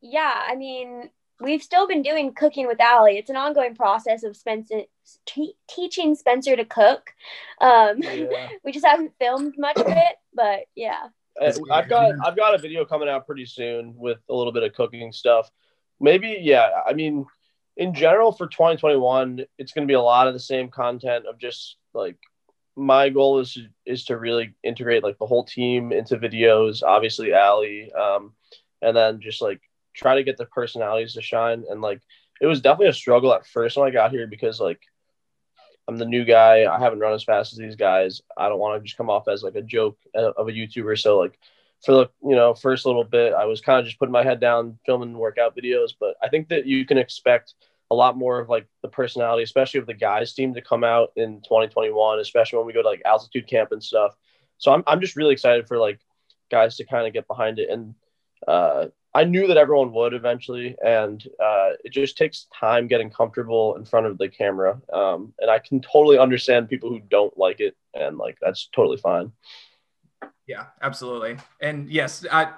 yeah, 0.00 0.42
I 0.46 0.56
mean, 0.56 1.10
we've 1.40 1.62
still 1.62 1.86
been 1.86 2.02
doing 2.02 2.32
cooking 2.34 2.66
with 2.66 2.80
Allie. 2.80 3.18
It's 3.18 3.30
an 3.30 3.36
ongoing 3.36 3.74
process 3.74 4.22
of 4.22 4.36
Spencer 4.36 4.82
te- 5.26 5.56
teaching 5.68 6.14
Spencer 6.14 6.56
to 6.56 6.64
cook. 6.64 7.12
Um, 7.60 7.98
Yeah. 8.02 8.48
we 8.64 8.72
just 8.72 8.86
haven't 8.86 9.12
filmed 9.18 9.54
much 9.58 9.78
of 9.78 9.88
it, 9.88 10.16
but 10.34 10.60
yeah. 10.74 11.08
Uh, 11.40 11.44
That's 11.44 11.58
good. 11.58 11.70
I've 11.70 11.88
got 11.88 12.12
I've 12.24 12.36
got 12.36 12.54
a 12.54 12.58
video 12.58 12.84
coming 12.84 13.08
out 13.08 13.26
pretty 13.26 13.46
soon 13.46 13.94
with 13.96 14.18
a 14.28 14.34
little 14.34 14.52
bit 14.52 14.62
of 14.62 14.72
cooking 14.72 15.12
stuff. 15.12 15.50
Maybe 16.00 16.38
yeah. 16.40 16.70
I 16.86 16.94
mean, 16.94 17.26
in 17.76 17.92
general 17.92 18.32
for 18.32 18.46
2021, 18.46 19.44
it's 19.58 19.72
going 19.72 19.86
to 19.86 19.90
be 19.90 19.94
a 19.94 20.00
lot 20.00 20.28
of 20.28 20.32
the 20.32 20.40
same 20.40 20.68
content 20.68 21.26
of 21.26 21.38
just 21.38 21.76
like 21.92 22.16
my 22.74 23.08
goal 23.10 23.40
is 23.40 23.58
is 23.84 24.04
to 24.06 24.16
really 24.16 24.54
integrate 24.62 25.02
like 25.02 25.18
the 25.18 25.26
whole 25.26 25.44
team 25.44 25.92
into 25.92 26.16
videos. 26.16 26.82
Obviously, 26.82 27.34
Allie, 27.34 27.92
um, 27.92 28.32
and 28.80 28.96
then 28.96 29.20
just 29.20 29.42
like 29.42 29.60
try 29.96 30.16
to 30.16 30.24
get 30.24 30.36
the 30.36 30.46
personalities 30.46 31.14
to 31.14 31.22
shine. 31.22 31.64
And 31.68 31.80
like 31.80 32.00
it 32.40 32.46
was 32.46 32.60
definitely 32.60 32.88
a 32.88 32.94
struggle 32.94 33.32
at 33.32 33.46
first 33.46 33.76
when 33.76 33.88
I 33.88 33.90
got 33.90 34.10
here 34.10 34.26
because 34.26 34.60
like 34.60 34.80
I'm 35.88 35.96
the 35.96 36.04
new 36.04 36.24
guy. 36.24 36.64
I 36.64 36.78
haven't 36.78 37.00
run 37.00 37.14
as 37.14 37.24
fast 37.24 37.52
as 37.52 37.58
these 37.58 37.76
guys. 37.76 38.20
I 38.36 38.48
don't 38.48 38.58
want 38.58 38.80
to 38.80 38.84
just 38.84 38.96
come 38.96 39.10
off 39.10 39.28
as 39.28 39.42
like 39.42 39.54
a 39.54 39.62
joke 39.62 39.98
uh, 40.14 40.32
of 40.36 40.48
a 40.48 40.52
YouTuber. 40.52 40.98
So 40.98 41.18
like 41.18 41.38
for 41.84 41.92
the 41.92 42.10
you 42.22 42.34
know 42.34 42.54
first 42.54 42.86
little 42.86 43.04
bit, 43.04 43.32
I 43.32 43.44
was 43.46 43.60
kind 43.60 43.78
of 43.78 43.86
just 43.86 43.98
putting 43.98 44.12
my 44.12 44.24
head 44.24 44.40
down, 44.40 44.78
filming 44.84 45.16
workout 45.16 45.56
videos. 45.56 45.90
But 45.98 46.16
I 46.22 46.28
think 46.28 46.48
that 46.48 46.66
you 46.66 46.84
can 46.84 46.98
expect 46.98 47.54
a 47.90 47.94
lot 47.94 48.16
more 48.16 48.40
of 48.40 48.48
like 48.48 48.66
the 48.82 48.88
personality, 48.88 49.44
especially 49.44 49.78
of 49.78 49.86
the 49.86 49.94
guys 49.94 50.34
team, 50.34 50.54
to 50.54 50.60
come 50.60 50.82
out 50.82 51.12
in 51.14 51.40
2021, 51.42 52.18
especially 52.18 52.58
when 52.58 52.66
we 52.66 52.72
go 52.72 52.82
to 52.82 52.88
like 52.88 53.02
altitude 53.04 53.46
camp 53.46 53.70
and 53.70 53.82
stuff. 53.82 54.16
So 54.58 54.72
I'm 54.72 54.82
I'm 54.86 55.00
just 55.00 55.16
really 55.16 55.32
excited 55.32 55.68
for 55.68 55.78
like 55.78 56.00
guys 56.50 56.76
to 56.76 56.84
kind 56.84 57.06
of 57.06 57.12
get 57.12 57.26
behind 57.26 57.58
it 57.58 57.70
and. 57.70 57.94
Uh, 58.46 58.86
I 59.16 59.24
knew 59.24 59.46
that 59.46 59.56
everyone 59.56 59.94
would 59.94 60.12
eventually, 60.12 60.76
and 60.84 61.26
uh, 61.42 61.70
it 61.82 61.90
just 61.90 62.18
takes 62.18 62.48
time 62.54 62.86
getting 62.86 63.08
comfortable 63.08 63.74
in 63.76 63.86
front 63.86 64.04
of 64.04 64.18
the 64.18 64.28
camera. 64.28 64.78
Um, 64.92 65.32
and 65.40 65.50
I 65.50 65.58
can 65.58 65.80
totally 65.80 66.18
understand 66.18 66.68
people 66.68 66.90
who 66.90 67.00
don't 67.00 67.34
like 67.38 67.60
it, 67.60 67.74
and 67.94 68.18
like 68.18 68.36
that's 68.42 68.68
totally 68.76 68.98
fine. 68.98 69.32
Yeah, 70.46 70.66
absolutely. 70.82 71.38
And 71.62 71.90
yes, 71.90 72.26
I 72.30 72.52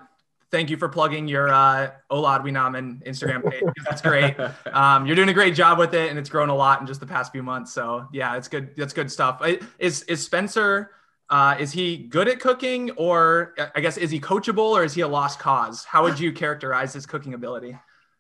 thank 0.51 0.69
you 0.69 0.77
for 0.77 0.89
plugging 0.89 1.29
your 1.29 1.49
uh, 1.49 1.93
Olad 2.11 2.43
Winaman 2.43 3.07
Instagram 3.07 3.49
page. 3.49 3.63
That's 3.85 4.03
great. 4.03 4.35
Um, 4.73 5.07
you're 5.07 5.17
doing 5.17 5.29
a 5.29 5.35
great 5.35 5.55
job 5.55 5.79
with 5.79 5.95
it, 5.95 6.11
and 6.11 6.19
it's 6.19 6.29
grown 6.29 6.49
a 6.49 6.57
lot 6.57 6.81
in 6.81 6.89
just 6.89 6.99
the 6.99 7.07
past 7.07 7.31
few 7.31 7.45
months. 7.45 7.73
So 7.73 8.09
yeah, 8.13 8.37
it's 8.37 8.49
good. 8.49 8.75
That's 8.77 8.93
good 8.93 9.13
stuff. 9.13 9.41
Is 9.79 10.03
is 10.03 10.25
Spencer? 10.25 10.91
Uh, 11.31 11.57
is 11.59 11.73
he 11.73 11.97
good 11.97 12.29
at 12.29 12.41
cooking, 12.41 12.91
or 12.93 13.55
uh, 13.59 13.67
I 13.75 13.81
guess 13.81 13.97
is 13.97 14.11
he 14.11 14.19
coachable, 14.19 14.71
or 14.71 14.85
is 14.85 14.95
he 14.95 15.03
a 15.03 15.09
lost 15.09 15.39
cause? 15.39 15.85
How 15.85 16.03
would 16.03 16.19
you 16.19 16.33
characterize 16.33 16.95
his 16.95 17.05
cooking 17.05 17.35
ability? 17.35 17.77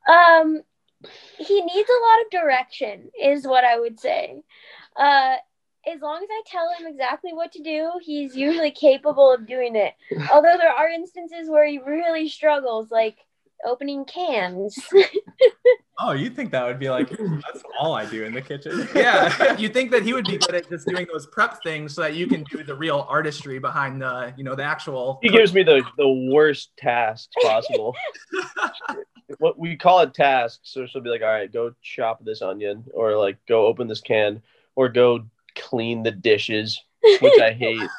Um, 0.08 0.60
he 1.38 1.60
needs 1.60 1.88
a 1.88 2.02
lot 2.06 2.24
of 2.24 2.30
direction, 2.30 3.10
is 3.20 3.46
what 3.46 3.64
I 3.64 3.78
would 3.78 3.98
say. 3.98 4.42
Uh, 4.96 5.36
as 5.86 6.02
long 6.02 6.22
as 6.22 6.28
I 6.30 6.42
tell 6.46 6.70
him 6.78 6.86
exactly 6.86 7.32
what 7.32 7.52
to 7.52 7.62
do, 7.62 7.92
he's 8.02 8.36
usually 8.36 8.72
capable 8.72 9.32
of 9.32 9.46
doing 9.46 9.74
it. 9.74 9.94
Although 10.30 10.56
there 10.58 10.72
are 10.72 10.88
instances 10.88 11.48
where 11.48 11.66
he 11.66 11.78
really 11.78 12.28
struggles, 12.28 12.90
like 12.90 13.16
opening 13.64 14.04
cans. 14.04 14.78
Oh, 16.00 16.12
you 16.12 16.30
think 16.30 16.52
that 16.52 16.64
would 16.64 16.78
be 16.78 16.90
like 16.90 17.10
that's 17.18 17.62
all 17.78 17.92
I 17.92 18.06
do 18.06 18.22
in 18.24 18.32
the 18.32 18.40
kitchen? 18.40 18.88
Yeah, 18.94 19.56
you 19.56 19.68
think 19.68 19.90
that 19.90 20.04
he 20.04 20.12
would 20.12 20.26
be 20.26 20.38
good 20.38 20.54
at 20.54 20.68
just 20.68 20.86
doing 20.86 21.06
those 21.12 21.26
prep 21.26 21.60
things 21.62 21.94
so 21.94 22.02
that 22.02 22.14
you 22.14 22.28
can 22.28 22.44
do 22.44 22.62
the 22.62 22.74
real 22.74 23.04
artistry 23.08 23.58
behind 23.58 24.00
the, 24.00 24.32
you 24.36 24.44
know, 24.44 24.54
the 24.54 24.62
actual. 24.62 25.18
He 25.22 25.28
gives 25.28 25.52
me 25.52 25.64
the 25.64 25.82
the 25.96 26.08
worst 26.08 26.70
tasks 26.78 27.34
possible. 27.42 27.96
what 29.38 29.58
we 29.58 29.76
call 29.76 30.00
it 30.00 30.14
tasks. 30.14 30.60
So 30.72 30.86
she'll 30.86 31.02
be 31.02 31.10
like, 31.10 31.22
"All 31.22 31.28
right, 31.28 31.52
go 31.52 31.74
chop 31.82 32.24
this 32.24 32.42
onion," 32.42 32.84
or 32.94 33.16
like, 33.16 33.38
"Go 33.46 33.66
open 33.66 33.88
this 33.88 34.00
can," 34.00 34.40
or 34.76 34.88
"Go 34.88 35.24
clean 35.56 36.04
the 36.04 36.12
dishes," 36.12 36.80
which 37.20 37.40
I 37.40 37.52
hate. 37.52 37.90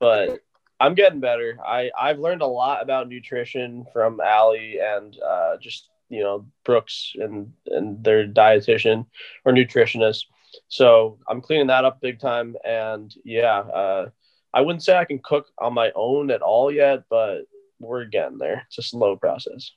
But 0.00 0.40
I'm 0.80 0.94
getting 0.94 1.20
better. 1.20 1.58
I 1.64 1.90
I've 1.98 2.18
learned 2.18 2.42
a 2.42 2.46
lot 2.46 2.82
about 2.82 3.08
nutrition 3.08 3.86
from 3.92 4.20
Allie 4.20 4.78
and 4.80 5.16
uh, 5.20 5.56
just 5.60 5.88
you 6.08 6.22
know 6.22 6.46
Brooks 6.64 7.12
and 7.16 7.52
and 7.66 8.02
their 8.02 8.26
dietitian 8.26 9.06
or 9.44 9.52
nutritionist. 9.52 10.24
So 10.68 11.18
I'm 11.28 11.40
cleaning 11.40 11.68
that 11.68 11.84
up 11.84 12.00
big 12.00 12.20
time. 12.20 12.56
And 12.64 13.14
yeah, 13.24 13.58
uh, 13.58 14.10
I 14.52 14.60
wouldn't 14.60 14.84
say 14.84 14.96
I 14.96 15.04
can 15.04 15.20
cook 15.22 15.46
on 15.58 15.74
my 15.74 15.90
own 15.94 16.30
at 16.30 16.42
all 16.42 16.70
yet, 16.70 17.04
but 17.08 17.42
we're 17.80 18.04
getting 18.04 18.38
there. 18.38 18.62
It's 18.66 18.78
a 18.78 18.82
slow 18.82 19.16
process. 19.16 19.72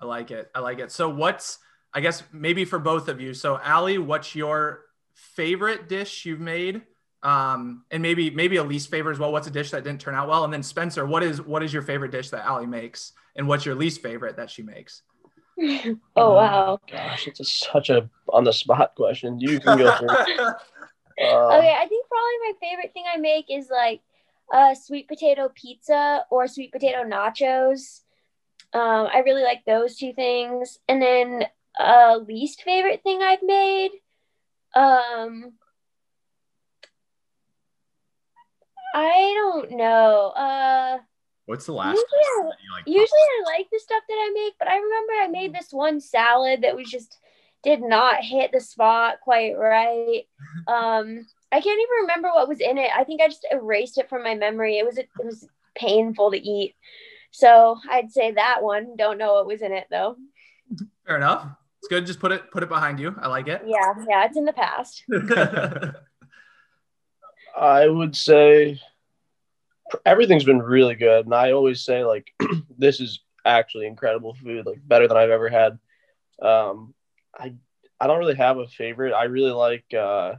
I 0.00 0.06
like 0.06 0.30
it. 0.30 0.50
I 0.54 0.60
like 0.60 0.80
it. 0.80 0.92
So 0.92 1.08
what's 1.08 1.58
I 1.94 2.00
guess 2.00 2.22
maybe 2.32 2.64
for 2.64 2.78
both 2.78 3.08
of 3.08 3.20
you. 3.20 3.34
So 3.34 3.58
Allie, 3.62 3.98
what's 3.98 4.34
your 4.34 4.84
favorite 5.14 5.88
dish 5.88 6.24
you've 6.24 6.40
made? 6.40 6.82
Um, 7.22 7.84
and 7.90 8.02
maybe 8.02 8.30
maybe 8.30 8.56
a 8.56 8.64
least 8.64 8.90
favorite 8.90 9.12
as 9.12 9.18
well. 9.18 9.32
What's 9.32 9.46
a 9.46 9.50
dish 9.50 9.70
that 9.70 9.84
didn't 9.84 10.00
turn 10.00 10.14
out 10.14 10.28
well? 10.28 10.44
And 10.44 10.52
then 10.52 10.62
Spencer, 10.62 11.06
what 11.06 11.22
is 11.22 11.40
what 11.40 11.62
is 11.62 11.72
your 11.72 11.82
favorite 11.82 12.10
dish 12.10 12.30
that 12.30 12.44
Allie 12.44 12.66
makes? 12.66 13.12
And 13.36 13.46
what's 13.46 13.64
your 13.64 13.74
least 13.74 14.02
favorite 14.02 14.36
that 14.36 14.50
she 14.50 14.62
makes? 14.62 15.02
oh 16.16 16.34
wow. 16.34 16.80
Gosh, 16.90 17.28
it's 17.28 17.40
a, 17.40 17.44
such 17.44 17.90
a 17.90 18.10
on 18.28 18.44
the 18.44 18.52
spot 18.52 18.94
question. 18.96 19.38
You 19.38 19.60
can 19.60 19.78
go 19.78 19.96
through. 19.96 20.08
Uh, 21.22 21.58
Okay, 21.58 21.76
I 21.78 21.86
think 21.86 22.06
probably 22.08 22.38
my 22.40 22.52
favorite 22.58 22.94
thing 22.94 23.04
I 23.06 23.18
make 23.18 23.44
is 23.50 23.68
like 23.70 24.00
a 24.52 24.74
sweet 24.74 25.08
potato 25.08 25.50
pizza 25.54 26.24
or 26.30 26.48
sweet 26.48 26.72
potato 26.72 27.04
nachos. 27.04 28.00
Um, 28.72 29.08
I 29.12 29.18
really 29.18 29.42
like 29.42 29.64
those 29.66 29.96
two 29.96 30.14
things. 30.14 30.78
And 30.88 31.02
then 31.02 31.44
uh, 31.78 32.18
least 32.26 32.62
favorite 32.62 33.02
thing 33.02 33.22
I've 33.22 33.42
made. 33.42 33.90
Um, 34.74 35.52
I 38.94 39.32
don't 39.36 39.72
know. 39.72 40.28
Uh, 40.36 40.98
What's 41.46 41.66
the 41.66 41.72
last? 41.72 41.96
Usually 41.96 42.06
I- 42.44 42.76
like? 42.76 42.86
usually 42.86 43.06
I 43.08 43.42
like 43.58 43.66
the 43.72 43.78
stuff 43.80 44.02
that 44.08 44.14
I 44.14 44.30
make, 44.34 44.54
but 44.58 44.68
I 44.68 44.76
remember 44.76 45.12
I 45.20 45.28
made 45.28 45.54
this 45.54 45.72
one 45.72 46.00
salad 46.00 46.62
that 46.62 46.76
was 46.76 46.88
just 46.90 47.18
did 47.62 47.80
not 47.80 48.22
hit 48.24 48.50
the 48.52 48.60
spot 48.60 49.16
quite 49.22 49.56
right. 49.56 50.22
Um, 50.68 51.26
I 51.50 51.60
can't 51.60 51.80
even 51.80 52.02
remember 52.02 52.28
what 52.28 52.48
was 52.48 52.60
in 52.60 52.78
it. 52.78 52.90
I 52.96 53.04
think 53.04 53.20
I 53.20 53.26
just 53.28 53.46
erased 53.50 53.98
it 53.98 54.08
from 54.08 54.22
my 54.22 54.34
memory. 54.34 54.78
It 54.78 54.86
was 54.86 54.96
it 54.98 55.08
was 55.18 55.46
painful 55.74 56.30
to 56.30 56.38
eat. 56.38 56.74
So 57.30 57.78
I'd 57.90 58.10
say 58.12 58.32
that 58.32 58.62
one. 58.62 58.94
Don't 58.96 59.18
know 59.18 59.34
what 59.34 59.46
was 59.46 59.62
in 59.62 59.72
it 59.72 59.86
though. 59.90 60.16
Fair 61.06 61.16
enough. 61.16 61.48
It's 61.80 61.88
good. 61.88 62.06
Just 62.06 62.20
put 62.20 62.30
it 62.32 62.50
put 62.52 62.62
it 62.62 62.68
behind 62.68 63.00
you. 63.00 63.14
I 63.20 63.26
like 63.28 63.48
it. 63.48 63.62
Yeah, 63.66 63.92
yeah, 64.08 64.24
it's 64.26 64.36
in 64.36 64.44
the 64.44 64.52
past. 64.52 65.02
I 67.56 67.88
would 67.88 68.16
say 68.16 68.80
everything's 70.04 70.44
been 70.44 70.62
really 70.62 70.94
good, 70.94 71.26
and 71.26 71.34
I 71.34 71.52
always 71.52 71.84
say 71.84 72.04
like 72.04 72.32
this 72.78 73.00
is 73.00 73.20
actually 73.44 73.86
incredible 73.86 74.34
food, 74.34 74.66
like 74.66 74.86
better 74.86 75.08
than 75.08 75.16
I've 75.16 75.30
ever 75.30 75.48
had. 75.48 75.78
Um, 76.40 76.94
I 77.36 77.54
I 78.00 78.06
don't 78.06 78.18
really 78.18 78.34
have 78.34 78.58
a 78.58 78.66
favorite. 78.66 79.12
I 79.12 79.24
really 79.24 79.52
like 79.52 79.92
uh, 79.94 80.34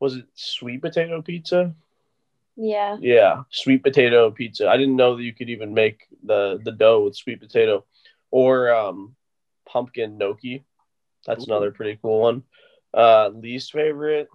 was 0.00 0.16
it 0.16 0.26
sweet 0.34 0.82
potato 0.82 1.22
pizza? 1.22 1.74
Yeah. 2.56 2.96
Yeah, 3.00 3.42
sweet 3.50 3.82
potato 3.84 4.30
pizza. 4.30 4.68
I 4.68 4.76
didn't 4.76 4.96
know 4.96 5.16
that 5.16 5.22
you 5.22 5.32
could 5.32 5.50
even 5.50 5.74
make 5.74 6.06
the 6.24 6.60
the 6.64 6.72
dough 6.72 7.04
with 7.04 7.16
sweet 7.16 7.40
potato, 7.40 7.84
or 8.30 8.72
um, 8.72 9.14
pumpkin 9.66 10.18
gnocchi. 10.18 10.64
That's 11.26 11.44
Ooh. 11.44 11.52
another 11.52 11.70
pretty 11.70 11.98
cool 12.02 12.20
one. 12.20 12.42
Uh, 12.92 13.28
least 13.28 13.72
favorite, 13.72 14.28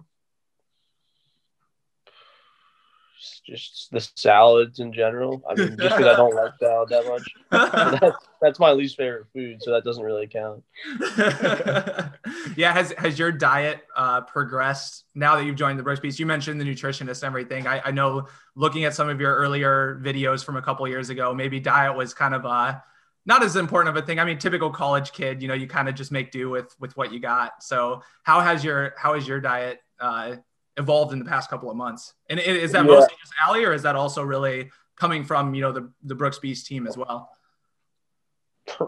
just 3.46 3.90
the 3.90 4.00
salads 4.16 4.80
in 4.80 4.92
general. 4.92 5.42
I 5.48 5.54
mean, 5.54 5.76
just 5.76 5.96
because 5.96 6.06
I 6.06 6.16
don't 6.16 6.34
like 6.34 6.52
salad 6.60 6.88
that 6.90 7.06
much. 7.06 7.28
That's, 8.00 8.16
that's 8.40 8.58
my 8.58 8.72
least 8.72 8.96
favorite 8.96 9.26
food, 9.32 9.62
so 9.62 9.70
that 9.70 9.84
doesn't 9.84 10.02
really 10.02 10.26
count. 10.26 10.62
yeah, 12.56 12.72
has 12.72 12.92
has 12.98 13.18
your 13.18 13.32
diet 13.32 13.80
uh, 13.96 14.20
progressed 14.22 15.04
now 15.14 15.36
that 15.36 15.44
you've 15.44 15.56
joined 15.56 15.78
the 15.78 15.82
Brooks 15.82 16.00
Beast? 16.00 16.18
You 16.18 16.26
mentioned 16.26 16.60
the 16.60 16.64
nutritionist 16.64 17.22
and 17.22 17.24
everything. 17.24 17.66
I, 17.66 17.80
I 17.86 17.90
know 17.90 18.28
looking 18.54 18.84
at 18.84 18.94
some 18.94 19.08
of 19.08 19.20
your 19.20 19.34
earlier 19.34 19.98
videos 20.02 20.44
from 20.44 20.56
a 20.56 20.62
couple 20.62 20.86
years 20.88 21.10
ago, 21.10 21.32
maybe 21.32 21.58
diet 21.58 21.96
was 21.96 22.12
kind 22.12 22.34
of 22.34 22.44
uh, 22.44 22.76
not 23.24 23.42
as 23.42 23.56
important 23.56 23.96
of 23.96 24.02
a 24.02 24.06
thing. 24.06 24.18
I 24.18 24.24
mean, 24.24 24.38
typical 24.38 24.70
college 24.70 25.12
kid, 25.12 25.40
you 25.40 25.48
know, 25.48 25.54
you 25.54 25.66
kind 25.66 25.88
of 25.88 25.94
just 25.94 26.12
make 26.12 26.30
do 26.30 26.50
with 26.50 26.74
with 26.78 26.96
what 26.96 27.12
you 27.12 27.20
got. 27.20 27.62
So 27.62 28.02
how 28.24 28.40
has 28.40 28.62
your 28.62 28.94
how 28.98 29.14
has 29.14 29.26
your 29.26 29.40
diet 29.40 29.80
uh, 30.00 30.36
evolved 30.76 31.12
in 31.12 31.18
the 31.18 31.24
past 31.24 31.50
couple 31.50 31.70
of 31.70 31.76
months? 31.76 32.14
And 32.28 32.40
is 32.40 32.72
that 32.72 32.84
Yeah. 32.84 32.92
mostly 32.94 33.16
just 33.20 33.32
Allie, 33.42 33.64
or 33.64 33.72
is 33.72 33.82
that 33.82 33.96
also 33.96 34.22
really 34.22 34.70
coming 34.96 35.24
from 35.24 35.54
you 35.54 35.60
know 35.62 35.72
the 35.72 35.90
the 36.02 36.14
Brooks 36.14 36.38
Beast 36.38 36.66
team 36.66 36.86
as 36.86 36.96
well? 36.96 37.30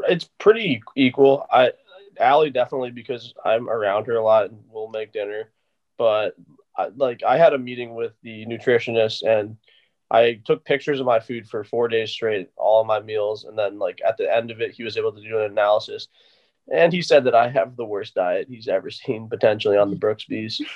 it's 0.09 0.29
pretty 0.39 0.83
equal. 0.97 1.47
I 1.51 1.73
Allie 2.19 2.51
definitely 2.51 2.91
because 2.91 3.35
I'm 3.45 3.69
around 3.69 4.07
her 4.07 4.17
a 4.17 4.25
lot 4.25 4.51
and 4.51 4.65
we'll 4.71 4.89
make 4.89 5.13
dinner. 5.13 5.51
But 5.99 6.35
I, 6.77 6.89
like 6.97 7.23
I 7.23 7.37
had 7.37 7.53
a 7.53 7.59
meeting 7.59 7.95
with 7.95 8.13
the 8.23 8.47
nutritionist 8.47 9.23
and 9.23 9.57
I 10.11 10.41
took 10.45 10.65
pictures 10.65 11.01
of 11.01 11.07
my 11.07 11.21
food 11.21 11.49
for 11.49 11.65
four 11.65 11.89
days 11.89 12.11
straight, 12.11 12.49
all 12.57 12.81
of 12.81 12.87
my 12.87 13.01
meals, 13.01 13.45
and 13.45 13.59
then 13.59 13.79
like 13.79 14.01
at 14.07 14.17
the 14.17 14.33
end 14.35 14.51
of 14.51 14.61
it, 14.61 14.73
he 14.73 14.85
was 14.85 14.97
able 14.97 15.13
to 15.13 15.21
do 15.21 15.39
an 15.39 15.51
analysis. 15.51 16.09
And 16.73 16.93
he 16.93 17.01
said 17.01 17.25
that 17.25 17.35
I 17.35 17.49
have 17.49 17.77
the 17.77 17.85
worst 17.85 18.15
diet 18.15 18.49
he's 18.51 18.67
ever 18.69 18.91
seen 18.91 19.29
potentially 19.29 19.77
on 19.77 19.91
the 19.91 19.97
Brooks 19.97 20.25
Beasts. 20.25 20.63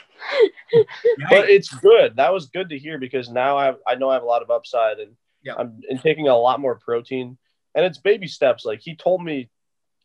But 1.28 1.50
it's 1.50 1.68
good. 1.68 2.16
That 2.16 2.32
was 2.32 2.46
good 2.46 2.68
to 2.68 2.78
hear 2.78 2.96
because 2.98 3.28
now 3.28 3.58
I 3.58 3.74
I 3.86 3.96
know 3.96 4.08
I 4.08 4.14
have 4.14 4.22
a 4.22 4.26
lot 4.26 4.42
of 4.42 4.50
upside 4.50 4.98
and 5.00 5.16
Yeah. 5.42 5.54
I'm 5.58 5.80
and 5.88 6.00
taking 6.00 6.28
a 6.28 6.36
lot 6.36 6.60
more 6.60 6.76
protein. 6.76 7.38
And 7.74 7.84
it's 7.84 7.98
baby 7.98 8.28
steps. 8.28 8.64
Like 8.64 8.80
he 8.80 8.94
told 8.94 9.24
me 9.24 9.50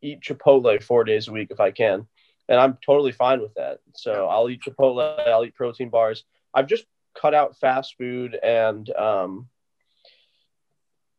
eat 0.02 0.22
Chipotle 0.22 0.82
four 0.82 1.04
days 1.04 1.28
a 1.28 1.32
week 1.32 1.50
if 1.52 1.60
I 1.60 1.72
can. 1.72 2.08
And 2.50 2.60
I'm 2.60 2.78
totally 2.86 3.12
fine 3.12 3.42
with 3.42 3.54
that. 3.56 3.80
So 3.96 4.28
I'll 4.28 4.50
eat 4.50 4.62
Chipotle, 4.62 5.20
I'll 5.28 5.46
eat 5.46 5.56
protein 5.56 5.90
bars. 5.90 6.24
I've 6.54 6.68
just 6.68 6.86
cut 7.20 7.34
out 7.36 7.58
fast 7.58 7.96
food 7.98 8.36
and 8.42 8.90
um 8.96 9.48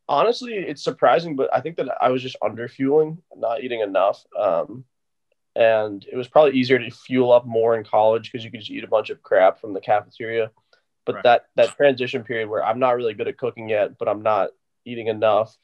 honestly 0.08 0.54
it's 0.54 0.82
surprising, 0.82 1.36
but 1.36 1.52
I 1.54 1.60
think 1.60 1.76
that 1.76 1.88
I 2.00 2.10
was 2.10 2.22
just 2.22 2.36
under 2.42 2.68
fueling, 2.68 3.22
not 3.36 3.62
eating 3.62 3.80
enough. 3.80 4.24
Um 4.38 4.84
and 5.54 6.04
it 6.10 6.16
was 6.16 6.28
probably 6.28 6.52
easier 6.52 6.78
to 6.78 6.90
fuel 6.90 7.32
up 7.32 7.46
more 7.46 7.76
in 7.76 7.84
college 7.84 8.30
because 8.30 8.44
you 8.44 8.50
could 8.50 8.60
just 8.60 8.70
eat 8.70 8.84
a 8.84 8.88
bunch 8.88 9.08
of 9.08 9.22
crap 9.22 9.58
from 9.60 9.72
the 9.72 9.80
cafeteria. 9.80 10.50
But 11.06 11.14
Right. 11.16 11.24
that 11.24 11.46
that 11.54 11.76
transition 11.76 12.24
period 12.24 12.48
where 12.48 12.64
I'm 12.64 12.78
not 12.78 12.96
really 12.96 13.14
good 13.14 13.28
at 13.28 13.38
cooking 13.38 13.68
yet, 13.68 13.96
but 13.98 14.08
I'm 14.08 14.22
not 14.22 14.50
eating 14.84 15.06
enough, 15.06 15.56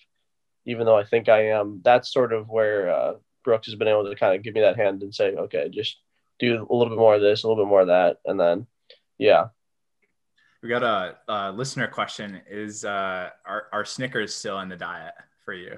even 0.65 0.87
though 0.87 0.97
I 0.97 1.05
think 1.05 1.29
I 1.29 1.49
am. 1.49 1.81
That's 1.85 2.13
sort 2.13 2.33
of 2.33 2.49
where 2.49 2.91
uh, 2.91 3.15
Brooks 3.45 3.67
has 3.67 3.75
been 3.75 3.89
able 3.89 4.09
to 4.09 4.15
kind 4.15 4.35
of 4.37 4.43
give 4.43 4.55
me 4.55 4.61
that 4.63 4.77
hand 4.77 5.03
and 5.03 5.15
say, 5.15 5.35
okay, 5.35 5.69
just 5.69 5.99
do 6.39 6.67
a 6.69 6.75
little 6.75 6.91
bit 6.91 6.99
more 6.99 7.15
of 7.15 7.21
this, 7.21 7.43
a 7.43 7.49
little 7.49 7.65
bit 7.65 7.69
more 7.69 7.83
of 7.83 7.89
that, 7.89 8.19
and 8.25 8.39
then, 8.41 8.67
yeah, 9.19 9.49
We 10.63 10.69
got 10.69 10.83
a, 10.83 11.17
a 11.29 11.53
listener 11.53 11.89
question: 11.89 12.41
Is 12.49 12.85
uh, 12.85 13.31
are, 13.45 13.67
are 13.73 13.85
Snickers 13.85 14.35
still 14.35 14.61
in 14.61 14.69
the 14.69 14.77
diet 14.77 15.15
for 15.45 15.55
you? 15.55 15.77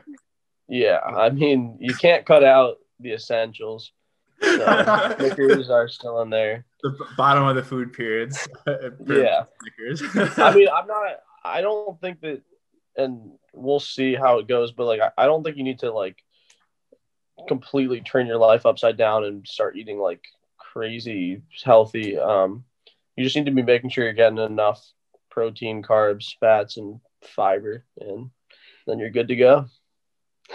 yeah. 0.68 0.98
I 1.00 1.30
mean, 1.30 1.76
you 1.80 1.94
can't 1.94 2.26
cut 2.26 2.44
out 2.44 2.78
the 3.00 3.12
essentials. 3.14 3.92
So 4.42 5.14
Snickers 5.18 5.70
are 5.70 5.88
still 5.88 6.20
in 6.22 6.30
there. 6.30 6.66
the 6.82 6.94
bottom 7.16 7.44
of 7.44 7.56
the 7.56 7.62
food 7.62 7.92
periods. 7.92 8.46
Yeah. 9.06 9.44
Snickers. 9.60 10.02
I 10.38 10.54
mean, 10.54 10.68
I'm 10.68 10.86
not. 10.86 11.20
I 11.44 11.60
don't 11.60 11.98
think 12.00 12.20
that, 12.20 12.42
and 12.96 13.32
we'll 13.52 13.80
see 13.80 14.14
how 14.14 14.38
it 14.38 14.48
goes. 14.48 14.72
But 14.72 14.84
like, 14.86 15.00
I, 15.00 15.10
I 15.16 15.26
don't 15.26 15.42
think 15.42 15.56
you 15.56 15.64
need 15.64 15.78
to 15.80 15.92
like 15.92 16.22
completely 17.48 18.00
turn 18.00 18.26
your 18.26 18.38
life 18.38 18.66
upside 18.66 18.96
down 18.96 19.24
and 19.24 19.46
start 19.46 19.76
eating 19.76 19.98
like 19.98 20.20
crazy 20.58 21.42
healthy. 21.64 22.18
Um, 22.18 22.64
you 23.16 23.24
just 23.24 23.36
need 23.36 23.46
to 23.46 23.52
be 23.52 23.62
making 23.62 23.90
sure 23.90 24.04
you're 24.04 24.12
getting 24.12 24.38
enough 24.38 24.84
protein, 25.30 25.82
carbs, 25.82 26.34
fats, 26.38 26.76
and 26.76 27.00
fiber, 27.22 27.84
and 28.00 28.30
then 28.86 28.98
you're 28.98 29.10
good 29.10 29.28
to 29.28 29.36
go. 29.36 29.66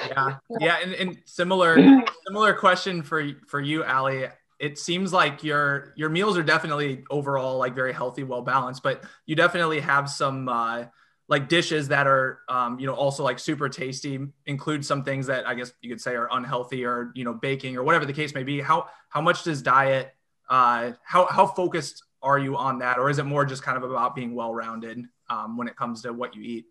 yeah. 0.08 0.38
Yeah 0.60 0.78
and, 0.84 0.93
and 0.93 1.17
similar 1.26 1.76
similar 2.28 2.54
question 2.54 3.02
for 3.02 3.28
for 3.48 3.60
you 3.60 3.84
allie 3.84 4.28
it 4.60 4.78
seems 4.78 5.12
like 5.12 5.43
your 5.43 5.93
your 5.95 6.10
meals 6.10 6.38
are 6.38 6.43
definitely 6.43 7.04
overall 7.10 7.58
like 7.58 7.74
very 7.74 7.91
healthy 7.91 8.24
well 8.24 8.43
balanced 8.43 8.84
but 8.84 9.04
you 9.26 9.36
definitely 9.36 9.80
have 9.80 10.08
some 10.08 10.48
uh 10.48 10.84
like 11.28 11.48
dishes 11.48 11.88
that 11.88 12.08
are 12.08 12.39
um, 12.50 12.80
you 12.80 12.88
know 12.88 12.93
also 12.93 13.24
like 13.24 13.39
super 13.39 13.69
tasty 13.69 14.19
include 14.45 14.84
some 14.86 15.04
things 15.04 15.28
that 15.28 15.48
i 15.48 15.54
guess 15.54 15.72
you 15.82 15.89
could 15.89 16.02
say 16.02 16.15
are 16.15 16.28
unhealthy 16.32 16.84
or 16.84 17.12
you 17.15 17.24
know 17.24 17.34
baking 17.34 17.78
or 17.78 17.84
whatever 17.84 18.06
the 18.06 18.13
case 18.13 18.34
may 18.34 18.43
be. 18.43 18.60
How 18.60 18.88
how 19.10 19.22
much 19.22 19.43
does 19.43 19.62
diet 19.62 20.13
uh 20.50 20.91
how 21.04 21.26
how 21.28 21.45
focused 21.45 22.04
are 22.22 22.40
you 22.40 22.58
on 22.58 22.80
that 22.80 22.98
or 22.98 23.10
is 23.10 23.20
it 23.20 23.24
more 23.26 23.46
just 23.46 23.64
kind 23.64 23.78
of 23.78 23.90
about 23.90 24.16
being 24.16 24.36
well 24.36 24.54
rounded 24.54 25.06
um, 25.30 25.58
when 25.58 25.68
it 25.68 25.76
comes 25.76 26.02
to 26.02 26.12
what 26.14 26.36
you 26.36 26.42
eat 26.42 26.66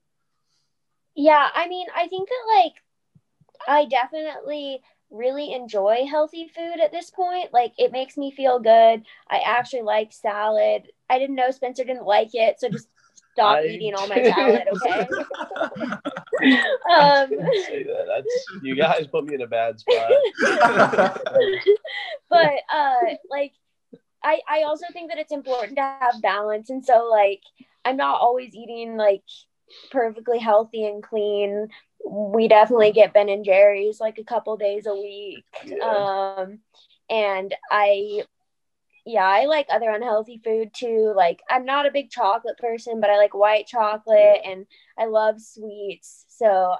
Yeah, 1.14 1.48
I 1.54 1.68
mean, 1.68 1.86
I 1.96 2.06
think 2.08 2.28
that 2.28 2.62
like 2.62 2.72
I 3.66 3.84
definitely 3.86 4.82
really 5.10 5.52
enjoy 5.52 6.06
healthy 6.08 6.48
food 6.54 6.80
at 6.82 6.92
this 6.92 7.10
point. 7.10 7.52
Like 7.52 7.72
it 7.78 7.92
makes 7.92 8.16
me 8.16 8.30
feel 8.30 8.58
good. 8.58 9.02
I 9.28 9.38
actually 9.44 9.82
like 9.82 10.12
salad. 10.12 10.88
I 11.08 11.18
didn't 11.18 11.36
know 11.36 11.50
Spencer 11.50 11.84
didn't 11.84 12.04
like 12.04 12.30
it, 12.34 12.60
so 12.60 12.68
just 12.68 12.88
stop 13.32 13.58
I- 13.58 13.64
eating 13.64 13.94
all 13.94 14.06
my 14.06 14.22
salad, 14.22 14.68
okay? 14.72 15.08
um 16.90 17.30
Didn't 17.30 17.66
say 17.66 17.82
that. 17.84 18.06
That's 18.06 18.46
you 18.62 18.76
guys 18.76 19.06
put 19.06 19.24
me 19.24 19.34
in 19.34 19.42
a 19.42 19.46
bad 19.46 19.80
spot. 19.80 20.10
but 22.30 22.58
uh 22.72 23.00
like 23.30 23.52
I 24.28 24.40
I 24.48 24.62
also 24.64 24.86
think 24.92 25.10
that 25.10 25.18
it's 25.18 25.32
important 25.32 25.76
to 25.76 25.82
have 25.82 26.20
balance 26.22 26.68
and 26.70 26.84
so 26.84 27.08
like 27.10 27.42
I'm 27.84 27.96
not 27.96 28.20
always 28.20 28.54
eating 28.54 28.96
like 28.96 29.22
perfectly 29.90 30.38
healthy 30.38 30.84
and 30.86 31.02
clean. 31.02 31.68
We 32.06 32.48
definitely 32.48 32.92
get 32.92 33.14
Ben 33.14 33.28
and 33.28 33.44
Jerry's 33.44 34.00
like 34.00 34.18
a 34.18 34.24
couple 34.24 34.56
days 34.56 34.86
a 34.86 34.94
week. 34.94 35.44
Yeah. 35.64 36.34
Um 36.36 36.58
and 37.08 37.54
I 37.70 38.24
yeah, 39.06 39.24
I 39.24 39.46
like 39.46 39.66
other 39.70 39.88
unhealthy 39.90 40.42
food 40.44 40.74
too. 40.74 41.14
Like 41.16 41.40
I'm 41.48 41.64
not 41.64 41.86
a 41.86 41.90
big 41.90 42.10
chocolate 42.10 42.58
person, 42.58 43.00
but 43.00 43.08
I 43.08 43.16
like 43.16 43.32
white 43.34 43.66
chocolate 43.66 44.40
and 44.44 44.66
I 44.98 45.06
love 45.06 45.40
sweets. 45.40 46.26
So 46.28 46.74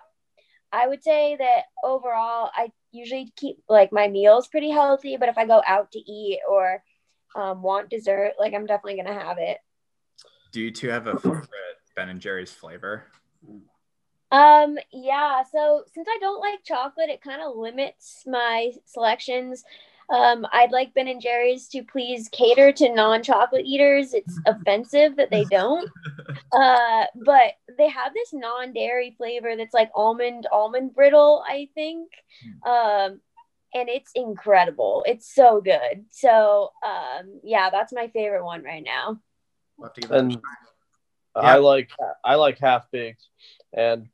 I 0.71 0.87
would 0.87 1.03
say 1.03 1.37
that 1.37 1.63
overall, 1.83 2.51
I 2.55 2.71
usually 2.93 3.33
keep 3.37 3.57
like 3.69 3.93
my 3.93 4.09
meals 4.09 4.49
pretty 4.49 4.71
healthy. 4.71 5.17
But 5.17 5.31
if 5.31 5.39
I 5.39 5.47
go 5.47 5.63
out 5.67 5.93
to 5.93 5.99
eat 5.99 6.41
or 6.47 6.83
um, 7.35 7.62
want 7.62 7.91
dessert, 7.91 8.33
like 8.38 8.55
I'm 8.55 8.67
definitely 8.67 9.03
gonna 9.03 9.19
have 9.19 9.38
it. 9.38 9.59
Do 10.53 10.61
you 10.61 10.71
two 10.71 10.88
have 10.88 11.07
a 11.07 11.19
favorite 11.19 11.49
Ben 11.95 12.09
and 12.09 12.21
Jerry's 12.21 12.53
flavor? 12.53 13.05
Um, 14.31 14.79
yeah. 14.93 15.43
So 15.51 15.85
since 15.93 16.09
I 16.09 16.19
don't 16.21 16.41
like 16.41 16.64
chocolate, 16.64 17.11
it 17.11 17.23
kind 17.23 17.43
of 17.43 17.57
limits 17.57 18.25
my 18.27 18.73
selections. 18.85 19.64
Um, 20.11 20.47
I'd 20.53 20.73
like 20.73 20.95
Ben 20.95 21.09
and 21.09 21.21
Jerry's 21.21 21.69
to 21.69 21.83
please 21.83 22.29
cater 22.33 22.73
to 22.73 22.95
non-chocolate 22.95 23.67
eaters. 23.67 24.14
It's 24.14 24.38
offensive 24.47 25.17
that 25.17 25.31
they 25.31 25.45
don't. 25.45 25.88
Uh, 26.53 27.05
but 27.25 27.55
they 27.77 27.88
have 27.88 28.14
this 28.14 28.33
non-dairy 28.33 29.14
flavor 29.19 29.55
that's 29.57 29.75
like 29.75 29.91
almond 29.95 30.47
almond 30.51 30.95
brittle, 30.95 31.45
I 31.47 31.69
think. 31.75 32.11
Um, 32.67 33.21
and 33.75 33.89
it's 33.89 34.11
incredible. 34.15 35.05
It's 35.07 35.33
so 35.33 35.61
good. 35.61 36.05
So, 36.11 36.73
um, 36.85 37.41
yeah, 37.43 37.71
that's 37.71 37.93
my 37.93 38.09
favorite 38.09 38.45
one 38.45 38.63
right 38.63 38.83
now. 38.85 39.21
We'll 39.77 39.89
have 39.89 39.95
to 39.95 40.01
give 40.01 40.11
that 40.11 40.17
a 40.17 40.19
And 40.21 40.33
try. 40.33 41.53
I 41.55 41.57
like 41.59 41.91
I 42.25 42.35
like 42.35 42.59
half 42.59 42.91
baked, 42.91 43.25
and 43.73 44.09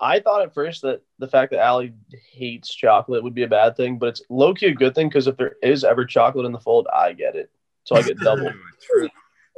I 0.00 0.20
thought 0.20 0.42
at 0.42 0.54
first 0.54 0.82
that 0.82 1.02
the 1.18 1.28
fact 1.28 1.50
that 1.50 1.60
Allie 1.60 1.92
hates 2.32 2.74
chocolate 2.74 3.22
would 3.22 3.34
be 3.34 3.42
a 3.42 3.48
bad 3.48 3.76
thing, 3.76 3.98
but 3.98 4.08
it's 4.08 4.22
low 4.30 4.54
key 4.54 4.66
a 4.66 4.74
good 4.74 4.94
thing 4.94 5.08
because 5.08 5.26
if 5.26 5.36
there 5.36 5.56
is 5.62 5.84
ever 5.84 6.06
chocolate 6.06 6.46
in 6.46 6.52
the 6.52 6.60
fold, 6.60 6.86
I 6.94 7.12
get 7.12 7.36
it, 7.36 7.50
so 7.84 7.96
I 7.96 8.02
get 8.02 8.18
double. 8.18 8.50
True. 8.80 9.08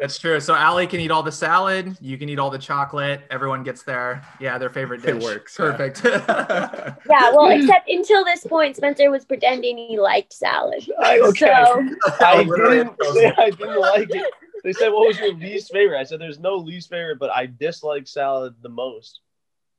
That's 0.03 0.19
true. 0.19 0.41
So 0.41 0.53
Allie 0.53 0.89
can 0.89 0.99
eat 0.99 1.13
all 1.13 1.23
the 1.23 1.31
salad. 1.31 1.97
You 2.01 2.19
can 2.19 2.29
eat 2.29 2.41
all 2.41 2.51
the 2.51 2.59
chocolate. 2.59 3.23
Everyone 3.31 3.63
gets 3.63 3.85
their 3.85 4.27
yeah 4.41 4.59
their 4.59 4.69
favorite 4.69 5.01
dish. 5.01 5.11
It 5.11 5.15
dish. 5.15 5.23
works. 5.23 5.57
Perfect. 5.57 6.03
Yeah, 7.09 7.31
well, 7.31 7.51
except 7.51 7.89
until 7.89 8.25
this 8.25 8.45
point, 8.45 8.77
Spencer 8.77 9.13
was 9.13 9.25
pretending 9.25 9.79
he 9.79 10.01
liked 10.01 10.33
salad. 10.33 10.85
I, 11.01 11.21
okay. 11.21 11.65
So 11.67 11.89
I 12.21 12.43
didn't 12.43 12.97
say 13.13 13.33
I 13.37 13.51
didn't 13.51 13.81
like 13.81 14.11
it. 14.11 14.33
They 14.65 14.73
said, 14.73 14.89
"What 14.89 15.07
was 15.07 15.21
your 15.21 15.35
least 15.35 15.71
favorite?" 15.73 16.01
I 16.01 16.03
said, 16.03 16.21
"There's 16.21 16.41
no 16.41 16.57
least 16.57 16.91
favorite, 16.91 17.21
but 17.21 17.31
I 17.31 17.47
dislike 17.47 18.09
salad 18.09 18.57
the 18.61 18.71
most." 18.71 19.21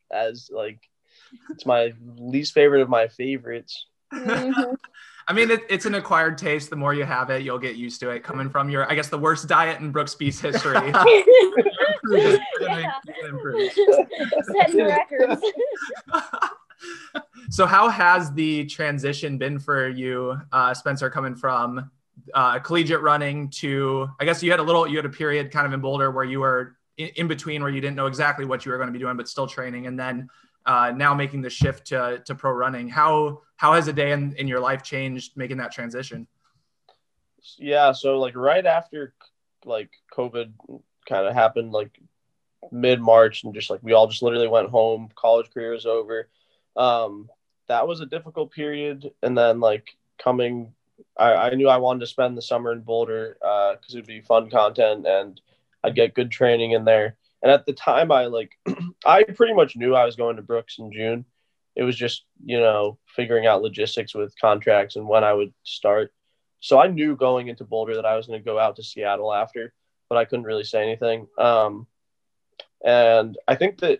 As 0.09 0.49
like, 0.53 0.79
it's 1.49 1.65
my 1.65 1.91
least 2.17 2.53
favorite 2.53 2.81
of 2.81 2.87
my 2.87 3.09
favorites. 3.09 3.87
mhm. 4.13 4.77
I 5.27 5.33
mean, 5.33 5.51
it, 5.51 5.61
it's 5.69 5.85
an 5.85 5.95
acquired 5.95 6.37
taste. 6.37 6.69
The 6.69 6.75
more 6.75 6.93
you 6.93 7.05
have 7.05 7.29
it, 7.29 7.43
you'll 7.43 7.59
get 7.59 7.75
used 7.75 7.99
to 8.01 8.09
it. 8.09 8.23
Coming 8.23 8.49
from 8.49 8.69
your, 8.69 8.89
I 8.91 8.95
guess, 8.95 9.09
the 9.09 9.17
worst 9.17 9.47
diet 9.47 9.79
in 9.79 9.93
Brooksby's 9.93 10.39
history. 10.39 10.75
You're 12.09 12.17
Yeah. 12.19 12.37
you're 12.59 12.69
gonna 12.69 13.29
improve. 13.29 13.71
setting 14.57 14.85
records. 14.85 15.41
so 17.49 17.65
how 17.65 17.87
has 17.89 18.31
the 18.33 18.65
transition 18.65 19.37
been 19.37 19.57
for 19.59 19.87
you 19.87 20.37
uh, 20.51 20.73
spencer 20.73 21.09
coming 21.09 21.33
from 21.35 21.89
uh, 22.33 22.59
collegiate 22.59 23.01
running 23.01 23.49
to 23.49 24.07
i 24.19 24.25
guess 24.25 24.43
you 24.43 24.51
had 24.51 24.59
a 24.59 24.63
little 24.63 24.85
you 24.87 24.97
had 24.97 25.05
a 25.05 25.09
period 25.09 25.49
kind 25.51 25.65
of 25.65 25.71
in 25.73 25.79
boulder 25.79 26.11
where 26.11 26.25
you 26.25 26.39
were 26.41 26.75
in, 26.97 27.07
in 27.15 27.27
between 27.27 27.61
where 27.61 27.71
you 27.71 27.79
didn't 27.79 27.95
know 27.95 28.07
exactly 28.07 28.43
what 28.45 28.65
you 28.65 28.71
were 28.71 28.77
going 28.77 28.87
to 28.87 28.93
be 28.93 28.99
doing 28.99 29.15
but 29.15 29.27
still 29.29 29.47
training 29.47 29.87
and 29.87 29.97
then 29.97 30.27
uh, 30.65 30.91
now 30.95 31.13
making 31.13 31.41
the 31.41 31.49
shift 31.49 31.87
to, 31.87 32.21
to 32.25 32.35
pro 32.35 32.51
running 32.51 32.87
how 32.87 33.41
how 33.57 33.73
has 33.73 33.87
a 33.87 33.93
day 33.93 34.11
in, 34.11 34.33
in 34.37 34.47
your 34.47 34.59
life 34.59 34.83
changed 34.83 35.35
making 35.35 35.57
that 35.57 35.71
transition 35.71 36.27
Yeah, 37.57 37.91
so 37.91 38.19
like 38.19 38.35
right 38.35 38.65
after 38.65 39.13
like 39.65 39.91
COVID 40.13 40.53
kind 41.07 41.27
of 41.27 41.33
happened, 41.33 41.71
like 41.71 41.99
mid 42.71 43.01
March, 43.01 43.43
and 43.43 43.53
just 43.53 43.69
like 43.69 43.81
we 43.83 43.93
all 43.93 44.07
just 44.07 44.21
literally 44.21 44.47
went 44.47 44.69
home. 44.69 45.09
College 45.15 45.49
career 45.53 45.71
was 45.71 45.85
over. 45.85 46.29
Um, 46.75 47.29
that 47.67 47.87
was 47.87 48.01
a 48.01 48.05
difficult 48.05 48.51
period, 48.51 49.11
and 49.21 49.37
then 49.37 49.59
like 49.59 49.95
coming, 50.21 50.73
I, 51.17 51.33
I 51.33 51.55
knew 51.55 51.69
I 51.69 51.77
wanted 51.77 52.01
to 52.01 52.07
spend 52.07 52.37
the 52.37 52.41
summer 52.41 52.71
in 52.71 52.81
Boulder 52.81 53.37
because 53.39 53.93
it'd 53.93 54.07
be 54.07 54.21
fun 54.21 54.49
content 54.49 55.05
and 55.05 55.39
I'd 55.83 55.95
get 55.95 56.13
good 56.13 56.31
training 56.31 56.71
in 56.71 56.85
there. 56.85 57.17
And 57.43 57.51
at 57.51 57.65
the 57.65 57.73
time, 57.73 58.11
I 58.11 58.25
like 58.25 58.57
I 59.05 59.23
pretty 59.23 59.53
much 59.53 59.75
knew 59.75 59.93
I 59.93 60.05
was 60.05 60.15
going 60.15 60.37
to 60.37 60.41
Brooks 60.41 60.77
in 60.79 60.91
June. 60.91 61.25
It 61.75 61.83
was 61.83 61.95
just 61.95 62.23
you 62.43 62.59
know 62.59 62.97
figuring 63.05 63.45
out 63.45 63.61
logistics 63.61 64.15
with 64.15 64.33
contracts 64.39 64.95
and 64.95 65.07
when 65.07 65.23
I 65.23 65.33
would 65.33 65.53
start. 65.63 66.11
So 66.61 66.79
I 66.79 66.87
knew 66.87 67.17
going 67.17 67.49
into 67.49 67.65
Boulder 67.65 67.95
that 67.95 68.05
I 68.05 68.15
was 68.15 68.27
going 68.27 68.39
to 68.39 68.45
go 68.45 68.57
out 68.57 68.77
to 68.77 68.83
Seattle 68.83 69.33
after, 69.33 69.73
but 70.07 70.17
I 70.17 70.23
couldn't 70.23 70.45
really 70.45 70.63
say 70.63 70.81
anything. 70.81 71.27
Um, 71.37 71.87
and 72.83 73.37
I 73.45 73.55
think 73.55 73.79
that 73.79 73.99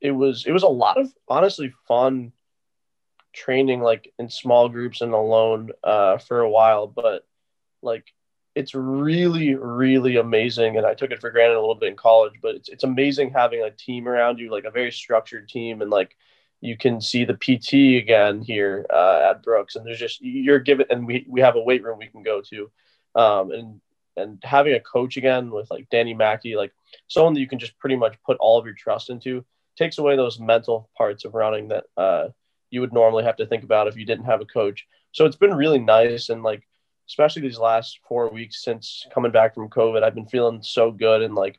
it 0.00 0.12
was 0.12 0.46
it 0.46 0.52
was 0.52 0.62
a 0.62 0.68
lot 0.68 0.98
of 0.98 1.12
honestly 1.28 1.74
fun 1.88 2.32
training 3.32 3.80
like 3.80 4.12
in 4.18 4.30
small 4.30 4.68
groups 4.68 5.00
and 5.00 5.12
alone 5.12 5.70
uh, 5.82 6.18
for 6.18 6.40
a 6.40 6.50
while, 6.50 6.86
but 6.86 7.26
like 7.82 8.06
it's 8.58 8.74
really 8.74 9.54
really 9.54 10.16
amazing 10.16 10.76
and 10.76 10.86
I 10.86 10.94
took 10.94 11.10
it 11.10 11.20
for 11.20 11.30
granted 11.30 11.56
a 11.56 11.60
little 11.60 11.74
bit 11.74 11.90
in 11.90 11.96
college, 11.96 12.34
but 12.42 12.54
it's 12.56 12.68
it's 12.68 12.84
amazing 12.84 13.30
having 13.30 13.62
a 13.62 13.70
team 13.70 14.08
around 14.08 14.38
you 14.38 14.50
like 14.50 14.64
a 14.64 14.70
very 14.70 14.92
structured 14.92 15.48
team 15.48 15.80
and 15.82 15.90
like 15.90 16.16
you 16.60 16.76
can 16.76 17.00
see 17.00 17.24
the 17.24 17.34
PT 17.34 18.02
again 18.02 18.42
here 18.42 18.84
uh, 18.92 19.30
at 19.30 19.42
Brooks, 19.42 19.76
and 19.76 19.86
there's 19.86 19.98
just 19.98 20.20
you're 20.20 20.58
given, 20.58 20.86
and 20.90 21.06
we 21.06 21.24
we 21.28 21.40
have 21.40 21.56
a 21.56 21.60
weight 21.60 21.84
room 21.84 21.98
we 21.98 22.08
can 22.08 22.22
go 22.22 22.42
to, 22.50 22.70
um, 23.14 23.52
and 23.52 23.80
and 24.16 24.38
having 24.42 24.74
a 24.74 24.80
coach 24.80 25.16
again 25.16 25.50
with 25.50 25.70
like 25.70 25.88
Danny 25.90 26.14
Mackey, 26.14 26.56
like 26.56 26.72
someone 27.06 27.34
that 27.34 27.40
you 27.40 27.48
can 27.48 27.60
just 27.60 27.78
pretty 27.78 27.96
much 27.96 28.16
put 28.26 28.36
all 28.38 28.58
of 28.58 28.66
your 28.66 28.74
trust 28.74 29.10
into, 29.10 29.44
takes 29.76 29.98
away 29.98 30.16
those 30.16 30.40
mental 30.40 30.90
parts 30.96 31.24
of 31.24 31.34
running 31.34 31.68
that 31.68 31.84
uh, 31.96 32.28
you 32.70 32.80
would 32.80 32.92
normally 32.92 33.24
have 33.24 33.36
to 33.36 33.46
think 33.46 33.62
about 33.62 33.86
if 33.86 33.96
you 33.96 34.04
didn't 34.04 34.24
have 34.24 34.40
a 34.40 34.46
coach. 34.46 34.86
So 35.12 35.26
it's 35.26 35.36
been 35.36 35.54
really 35.54 35.78
nice, 35.78 36.28
and 36.28 36.42
like 36.42 36.66
especially 37.08 37.42
these 37.42 37.58
last 37.58 38.00
four 38.08 38.28
weeks 38.30 38.62
since 38.62 39.06
coming 39.12 39.32
back 39.32 39.54
from 39.54 39.70
COVID, 39.70 40.02
I've 40.02 40.14
been 40.14 40.26
feeling 40.26 40.62
so 40.62 40.90
good, 40.90 41.22
and 41.22 41.34
like 41.34 41.58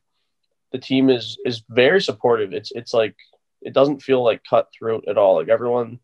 the 0.72 0.78
team 0.78 1.10
is 1.10 1.38
is 1.46 1.64
very 1.70 2.02
supportive. 2.02 2.54
It's 2.54 2.72
it's 2.72 2.94
like 2.94 3.16
it 3.62 3.74
doesn't 3.74 4.04
feel 4.04 4.24
like 4.24 4.44
cutthroat 4.44 5.06
at 5.08 5.18
all. 5.18 5.36
Like 5.36 5.50
everyone 5.50 6.00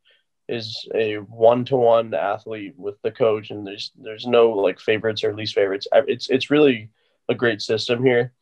is 0.48 0.88
a 0.94 1.16
one 1.16 1.66
to 1.66 1.76
one 1.76 2.14
athlete 2.14 2.74
with 2.78 3.02
the 3.02 3.12
coach, 3.12 3.52
and 3.52 3.66
there's 3.66 3.92
there's 3.98 4.28
no 4.28 4.52
like 4.52 4.80
favorites 4.80 5.24
or 5.24 5.36
least 5.36 5.56
favorites. 5.56 5.88
It's 5.94 6.30
it's 6.30 6.50
really 6.50 6.90
a 7.30 7.36
great 7.36 7.62
system 7.62 8.04
here. 8.04 8.34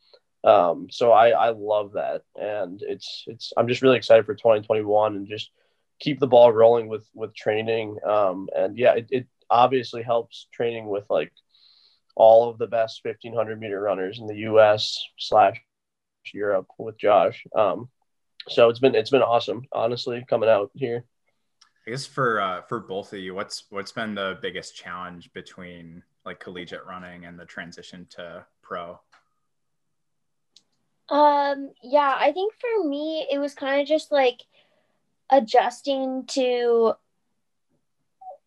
Um, 0.42 0.88
so 0.90 1.12
I 1.12 1.30
I 1.30 1.50
love 1.50 1.92
that, 1.92 2.22
and 2.36 2.82
it's 2.82 3.24
it's 3.26 3.52
I'm 3.56 3.68
just 3.68 3.82
really 3.82 3.96
excited 3.96 4.26
for 4.26 4.34
2021 4.34 5.16
and 5.16 5.28
just 5.28 5.50
keep 6.00 6.20
the 6.20 6.26
ball 6.26 6.52
rolling 6.52 6.88
with 6.88 7.08
with 7.14 7.34
training. 7.34 7.98
Um, 8.04 8.48
and 8.54 8.76
yeah, 8.76 8.94
it, 8.94 9.08
it 9.10 9.26
obviously 9.54 10.02
helps 10.02 10.48
training 10.52 10.86
with 10.88 11.04
like 11.08 11.32
all 12.16 12.50
of 12.50 12.58
the 12.58 12.66
best 12.66 13.00
1500 13.04 13.58
meter 13.58 13.80
runners 13.80 14.18
in 14.18 14.26
the 14.26 14.36
U.S. 14.50 14.98
slash 15.18 15.56
Europe 16.32 16.66
with 16.78 16.98
Josh. 16.98 17.44
Um, 17.56 17.88
so 18.48 18.68
it's 18.68 18.80
been 18.80 18.94
it's 18.94 19.10
been 19.10 19.22
awesome 19.22 19.62
honestly 19.72 20.22
coming 20.28 20.50
out 20.50 20.70
here 20.74 21.04
I 21.86 21.90
guess 21.90 22.06
for 22.06 22.40
uh, 22.40 22.62
for 22.62 22.80
both 22.80 23.12
of 23.12 23.18
you, 23.18 23.34
what's 23.34 23.64
what's 23.68 23.92
been 23.92 24.14
the 24.14 24.38
biggest 24.40 24.74
challenge 24.74 25.32
between 25.34 26.02
like 26.24 26.40
collegiate 26.40 26.86
running 26.86 27.26
and 27.26 27.38
the 27.38 27.44
transition 27.44 28.06
to 28.10 28.46
pro? 28.62 28.98
Um, 31.10 31.72
yeah, 31.82 32.16
I 32.18 32.32
think 32.32 32.54
for 32.54 32.88
me, 32.88 33.26
it 33.30 33.38
was 33.38 33.54
kind 33.54 33.82
of 33.82 33.86
just 33.86 34.10
like 34.10 34.40
adjusting 35.30 36.24
to 36.28 36.94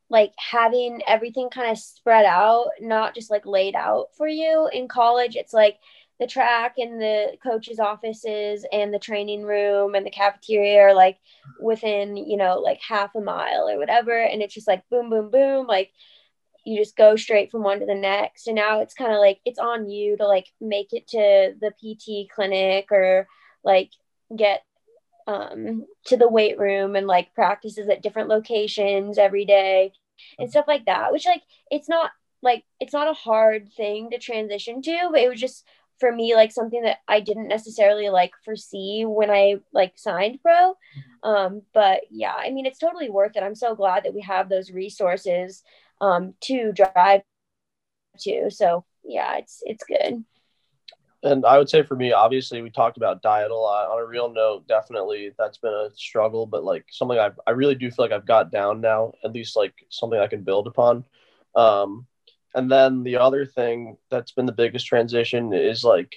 like 0.09 0.33
having 0.37 1.01
everything 1.07 1.49
kind 1.49 1.71
of 1.71 1.77
spread 1.77 2.25
out, 2.25 2.69
not 2.79 3.13
just 3.13 3.29
like 3.29 3.45
laid 3.45 3.75
out 3.75 4.07
for 4.15 4.27
you. 4.27 4.69
In 4.71 4.87
college, 4.87 5.35
it's 5.35 5.53
like 5.53 5.79
the 6.19 6.27
track 6.27 6.75
and 6.77 6.99
the 6.99 7.37
coaches' 7.43 7.79
offices 7.79 8.65
and 8.71 8.93
the 8.93 8.99
training 8.99 9.43
room 9.43 9.95
and 9.95 10.05
the 10.05 10.11
cafeteria 10.11 10.81
are 10.81 10.93
like 10.93 11.17
within, 11.61 12.17
you 12.17 12.37
know, 12.37 12.59
like 12.59 12.81
half 12.81 13.13
a 13.15 13.21
mile 13.21 13.69
or 13.69 13.77
whatever. 13.77 14.17
And 14.17 14.41
it's 14.41 14.53
just 14.53 14.67
like 14.67 14.87
boom, 14.89 15.09
boom, 15.09 15.29
boom. 15.29 15.67
Like 15.67 15.91
you 16.65 16.77
just 16.77 16.97
go 16.97 17.15
straight 17.15 17.51
from 17.51 17.63
one 17.63 17.79
to 17.81 17.85
the 17.85 17.95
next. 17.95 18.47
And 18.47 18.55
now 18.55 18.81
it's 18.81 18.93
kind 18.93 19.11
of 19.13 19.19
like 19.19 19.39
it's 19.45 19.59
on 19.59 19.89
you 19.89 20.17
to 20.17 20.27
like 20.27 20.47
make 20.59 20.91
it 20.91 21.07
to 21.09 21.53
the 21.59 21.71
PT 21.71 22.29
clinic 22.33 22.91
or 22.91 23.27
like 23.63 23.91
get 24.35 24.63
um 25.27 25.85
to 26.05 26.17
the 26.17 26.27
weight 26.27 26.57
room 26.57 26.95
and 26.95 27.07
like 27.07 27.33
practices 27.35 27.89
at 27.89 28.01
different 28.01 28.29
locations 28.29 29.17
every 29.17 29.45
day 29.45 29.91
and 30.39 30.49
stuff 30.49 30.65
like 30.67 30.85
that 30.85 31.11
which 31.11 31.25
like 31.25 31.43
it's 31.69 31.89
not 31.89 32.11
like 32.41 32.63
it's 32.79 32.93
not 32.93 33.09
a 33.09 33.13
hard 33.13 33.69
thing 33.75 34.09
to 34.09 34.17
transition 34.17 34.81
to 34.81 35.09
but 35.11 35.21
it 35.21 35.29
was 35.29 35.39
just 35.39 35.65
for 35.99 36.11
me 36.11 36.35
like 36.35 36.51
something 36.51 36.83
that 36.83 36.97
I 37.07 37.19
didn't 37.19 37.47
necessarily 37.47 38.09
like 38.09 38.31
foresee 38.45 39.03
when 39.05 39.31
I 39.31 39.55
like 39.73 39.93
signed 39.97 40.39
pro. 40.43 40.75
Um 41.23 41.63
but 41.73 42.01
yeah 42.11 42.33
I 42.37 42.51
mean 42.51 42.65
it's 42.67 42.79
totally 42.79 43.09
worth 43.09 43.35
it. 43.35 43.43
I'm 43.43 43.55
so 43.55 43.75
glad 43.75 44.03
that 44.03 44.13
we 44.13 44.21
have 44.21 44.47
those 44.49 44.71
resources 44.71 45.63
um 45.99 46.35
to 46.41 46.71
drive 46.71 47.21
to. 48.19 48.49
So 48.51 48.85
yeah 49.03 49.37
it's 49.37 49.61
it's 49.65 49.83
good 49.85 50.23
and 51.23 51.45
I 51.45 51.57
would 51.57 51.69
say 51.69 51.83
for 51.83 51.95
me, 51.95 52.11
obviously, 52.13 52.61
we 52.61 52.69
talked 52.69 52.97
about 52.97 53.21
diet 53.21 53.49
a 53.49 53.55
lot. 53.55 53.89
On 53.89 53.99
a 53.99 54.05
real 54.05 54.31
note, 54.31 54.67
definitely 54.67 55.31
that's 55.37 55.57
been 55.57 55.73
a 55.73 55.89
struggle, 55.95 56.45
but 56.45 56.63
like 56.63 56.85
something 56.91 57.17
I 57.17 57.31
I 57.47 57.51
really 57.51 57.75
do 57.75 57.89
feel 57.89 58.05
like 58.05 58.11
I've 58.11 58.27
got 58.27 58.51
down 58.51 58.81
now. 58.81 59.13
At 59.23 59.33
least 59.33 59.55
like 59.55 59.73
something 59.89 60.19
I 60.19 60.27
can 60.27 60.43
build 60.43 60.67
upon. 60.67 61.05
Um, 61.55 62.05
and 62.53 62.71
then 62.71 63.03
the 63.03 63.17
other 63.17 63.45
thing 63.45 63.97
that's 64.09 64.31
been 64.31 64.45
the 64.45 64.51
biggest 64.51 64.85
transition 64.85 65.53
is 65.53 65.83
like, 65.83 66.15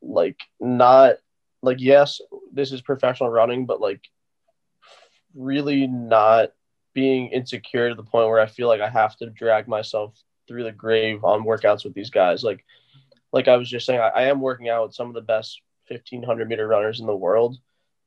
like 0.00 0.38
not 0.60 1.16
like 1.62 1.80
yes, 1.80 2.20
this 2.52 2.72
is 2.72 2.82
professional 2.82 3.30
running, 3.30 3.66
but 3.66 3.80
like 3.80 4.02
really 5.34 5.86
not 5.88 6.52
being 6.94 7.28
insecure 7.28 7.88
to 7.88 7.94
the 7.94 8.02
point 8.02 8.28
where 8.28 8.40
I 8.40 8.46
feel 8.46 8.68
like 8.68 8.80
I 8.80 8.88
have 8.88 9.16
to 9.16 9.30
drag 9.30 9.68
myself 9.68 10.14
through 10.48 10.64
the 10.64 10.72
grave 10.72 11.24
on 11.24 11.44
workouts 11.44 11.84
with 11.84 11.94
these 11.94 12.10
guys. 12.10 12.42
Like 12.42 12.64
like 13.32 13.48
I 13.48 13.56
was 13.56 13.68
just 13.68 13.86
saying, 13.86 14.00
I, 14.00 14.08
I, 14.08 14.22
am 14.24 14.40
working 14.40 14.68
out 14.68 14.86
with 14.86 14.94
some 14.94 15.08
of 15.08 15.14
the 15.14 15.20
best 15.20 15.60
1500 15.88 16.48
meter 16.48 16.66
runners 16.66 17.00
in 17.00 17.06
the 17.06 17.16
world. 17.16 17.58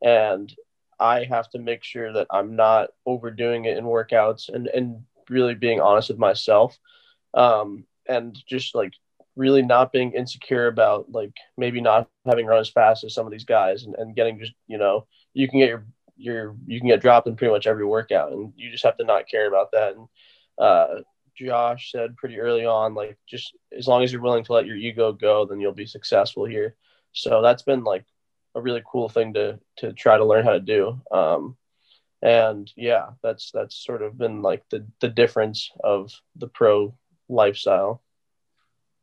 And 0.02 0.54
I 1.00 1.24
have 1.24 1.50
to 1.52 1.60
make 1.60 1.84
sure 1.84 2.12
that 2.14 2.28
I'm 2.30 2.56
not 2.56 2.90
overdoing 3.06 3.66
it 3.66 3.78
in 3.78 3.86
workouts 3.86 4.50
and, 4.50 4.68
and 4.68 5.04
really 5.30 5.56
being 5.56 5.82
honest 5.82 6.10
with 6.10 6.18
myself. 6.18 6.78
Um, 7.34 7.86
and 8.08 8.38
just 8.48 8.76
like 8.76 8.94
really 9.36 9.62
not 9.62 9.92
being 9.92 10.12
insecure 10.12 10.68
about 10.68 11.12
like 11.12 11.36
maybe 11.58 11.82
not 11.82 12.10
having 12.26 12.46
run 12.46 12.60
as 12.60 12.70
fast 12.70 13.04
as 13.04 13.14
some 13.14 13.26
of 13.26 13.32
these 13.32 13.46
guys 13.46 13.84
and, 13.84 13.96
and 13.96 14.16
getting 14.16 14.40
just, 14.40 14.54
you 14.68 14.78
know, 14.78 15.08
you 15.34 15.48
can 15.48 15.60
get 15.60 15.70
your, 15.70 15.86
your, 16.16 16.56
you 16.68 16.80
can 16.80 16.90
get 16.90 17.02
dropped 17.02 17.28
in 17.28 17.36
pretty 17.36 17.52
much 17.52 17.66
every 17.66 17.86
workout 17.86 18.32
and 18.32 18.54
you 18.56 18.70
just 18.70 18.84
have 18.84 18.98
to 18.98 19.04
not 19.04 19.28
care 19.28 19.48
about 19.48 19.72
that. 19.72 19.96
And, 19.96 20.08
uh, 20.60 21.02
Josh 21.36 21.92
said 21.92 22.18
pretty 22.18 22.40
early 22.40 22.66
on, 22.66 22.94
like 22.94 23.18
just 23.28 23.56
as 23.78 23.88
long 23.88 24.04
as 24.04 24.12
you're 24.12 24.22
willing 24.22 24.44
to 24.46 24.54
let 24.54 24.66
your 24.66 24.76
ego 24.76 25.12
go, 25.12 25.46
then 25.46 25.60
you'll 25.60 25.74
be 25.74 25.86
successful 25.86 26.46
here. 26.46 26.76
So 27.12 27.42
that's 27.42 27.64
been 27.64 27.84
like 27.84 28.06
a 28.56 28.62
really 28.62 28.84
cool 28.90 29.10
thing 29.10 29.34
to 29.34 29.60
to 29.78 29.94
try 29.94 30.18
to 30.18 30.26
learn 30.26 30.46
how 30.46 30.54
to 30.54 30.60
do. 30.60 31.02
Um, 31.12 31.58
and 32.22 32.72
yeah, 32.76 33.10
that's 33.22 33.52
that's 33.52 33.76
sort 33.76 34.02
of 34.02 34.18
been 34.18 34.42
like 34.42 34.64
the 34.70 34.86
the 35.02 35.10
difference 35.10 35.72
of 35.84 36.12
the 36.36 36.48
pro 36.48 36.96
lifestyle. 37.30 38.02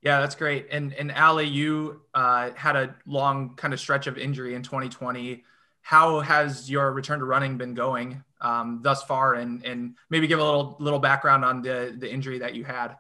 Yeah, 0.03 0.21
that's 0.21 0.35
great. 0.35 0.69
And 0.71 0.95
and 0.95 1.13
Allie, 1.13 1.47
you 1.47 2.03
uh, 2.15 2.51
had 2.55 2.77
a 2.77 2.95
long 3.07 3.55
kind 3.57 3.75
of 3.75 3.81
stretch 3.81 4.07
of 4.07 4.17
injury 4.17 4.55
in 4.55 4.63
2020. 4.63 5.45
How 5.83 6.21
has 6.21 6.71
your 6.71 6.93
return 6.93 7.19
to 7.21 7.25
running 7.25 7.57
been 7.57 7.75
going 7.75 8.23
um, 8.41 8.81
thus 8.83 9.03
far? 9.03 9.35
And 9.35 9.65
and 9.65 9.97
maybe 10.09 10.27
give 10.27 10.39
a 10.39 10.45
little 10.45 10.77
little 10.79 10.99
background 10.99 11.45
on 11.45 11.63
the 11.63 11.95
the 11.99 12.11
injury 12.11 12.39
that 12.39 12.55
you 12.55 12.65
had. 12.65 12.97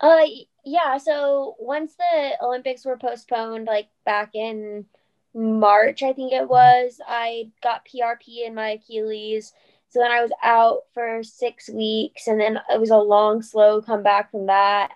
Uh, 0.00 0.26
yeah. 0.64 0.98
So 0.98 1.54
once 1.58 1.94
the 1.94 2.32
Olympics 2.42 2.84
were 2.84 2.96
postponed, 2.96 3.66
like 3.66 3.88
back 4.04 4.34
in 4.34 4.86
March, 5.34 6.02
I 6.02 6.12
think 6.12 6.32
it 6.32 6.48
was, 6.48 7.00
I 7.06 7.50
got 7.62 7.86
PRP 7.86 8.46
in 8.46 8.54
my 8.54 8.70
Achilles. 8.70 9.52
So 9.88 10.00
then 10.00 10.10
I 10.10 10.22
was 10.22 10.32
out 10.42 10.80
for 10.94 11.22
six 11.22 11.68
weeks, 11.68 12.26
and 12.26 12.40
then 12.40 12.58
it 12.70 12.80
was 12.80 12.90
a 12.90 12.96
long, 12.96 13.42
slow 13.42 13.82
comeback 13.82 14.30
from 14.30 14.46
that. 14.46 14.92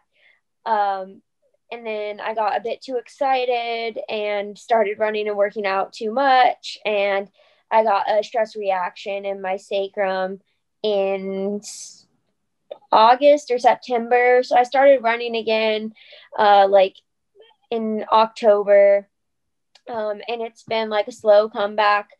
Um, 0.65 1.23
and 1.71 1.85
then 1.85 2.21
I 2.21 2.35
got 2.35 2.57
a 2.57 2.63
bit 2.63 2.81
too 2.81 2.97
excited 2.97 3.99
and 4.09 4.57
started 4.57 4.99
running 4.99 5.29
and 5.29 5.37
working 5.37 5.67
out 5.67 5.93
too 5.93 6.13
much. 6.13 6.79
And 6.85 7.29
I 7.71 7.83
got 7.83 8.11
a 8.11 8.23
stress 8.23 8.55
reaction 8.55 9.25
in 9.25 9.41
my 9.43 9.57
sacrum 9.57 10.41
in 10.83 11.61
August 12.93 13.51
or 13.51 13.59
September. 13.59 14.43
So 14.43 14.57
I 14.57 14.63
started 14.63 15.03
running 15.03 15.35
again, 15.35 15.93
uh, 16.39 16.69
like 16.71 16.97
in 17.71 18.05
October. 18.13 19.09
Um, 19.89 20.21
and 20.29 20.43
it's 20.43 20.63
been 20.63 20.89
like 20.89 21.09
a 21.09 21.13
slow 21.13 21.49
comeback. 21.49 22.11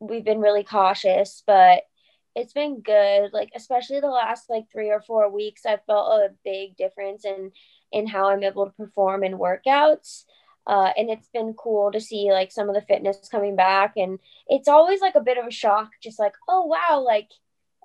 We've 0.00 0.24
been 0.24 0.40
really 0.40 0.64
cautious, 0.64 1.42
but 1.46 1.82
it's 2.34 2.52
been 2.52 2.80
good. 2.80 3.32
Like, 3.32 3.50
especially 3.54 4.00
the 4.00 4.08
last 4.08 4.48
like 4.48 4.70
three 4.70 4.90
or 4.90 5.00
four 5.00 5.30
weeks, 5.30 5.66
I've 5.66 5.84
felt 5.84 6.20
a 6.20 6.34
big 6.44 6.76
difference 6.76 7.24
in 7.24 7.52
in 7.92 8.06
how 8.06 8.28
I'm 8.28 8.42
able 8.42 8.66
to 8.66 8.72
perform 8.72 9.24
in 9.24 9.38
workouts. 9.38 10.24
Uh, 10.66 10.90
and 10.96 11.10
it's 11.10 11.28
been 11.28 11.54
cool 11.54 11.92
to 11.92 12.00
see 12.00 12.30
like 12.32 12.50
some 12.50 12.68
of 12.68 12.74
the 12.74 12.82
fitness 12.82 13.28
coming 13.30 13.54
back. 13.56 13.92
And 13.96 14.18
it's 14.48 14.68
always 14.68 15.00
like 15.00 15.14
a 15.14 15.20
bit 15.20 15.38
of 15.38 15.46
a 15.46 15.50
shock 15.50 15.90
just 16.02 16.18
like 16.18 16.34
oh 16.48 16.66
wow 16.66 17.00
like 17.04 17.28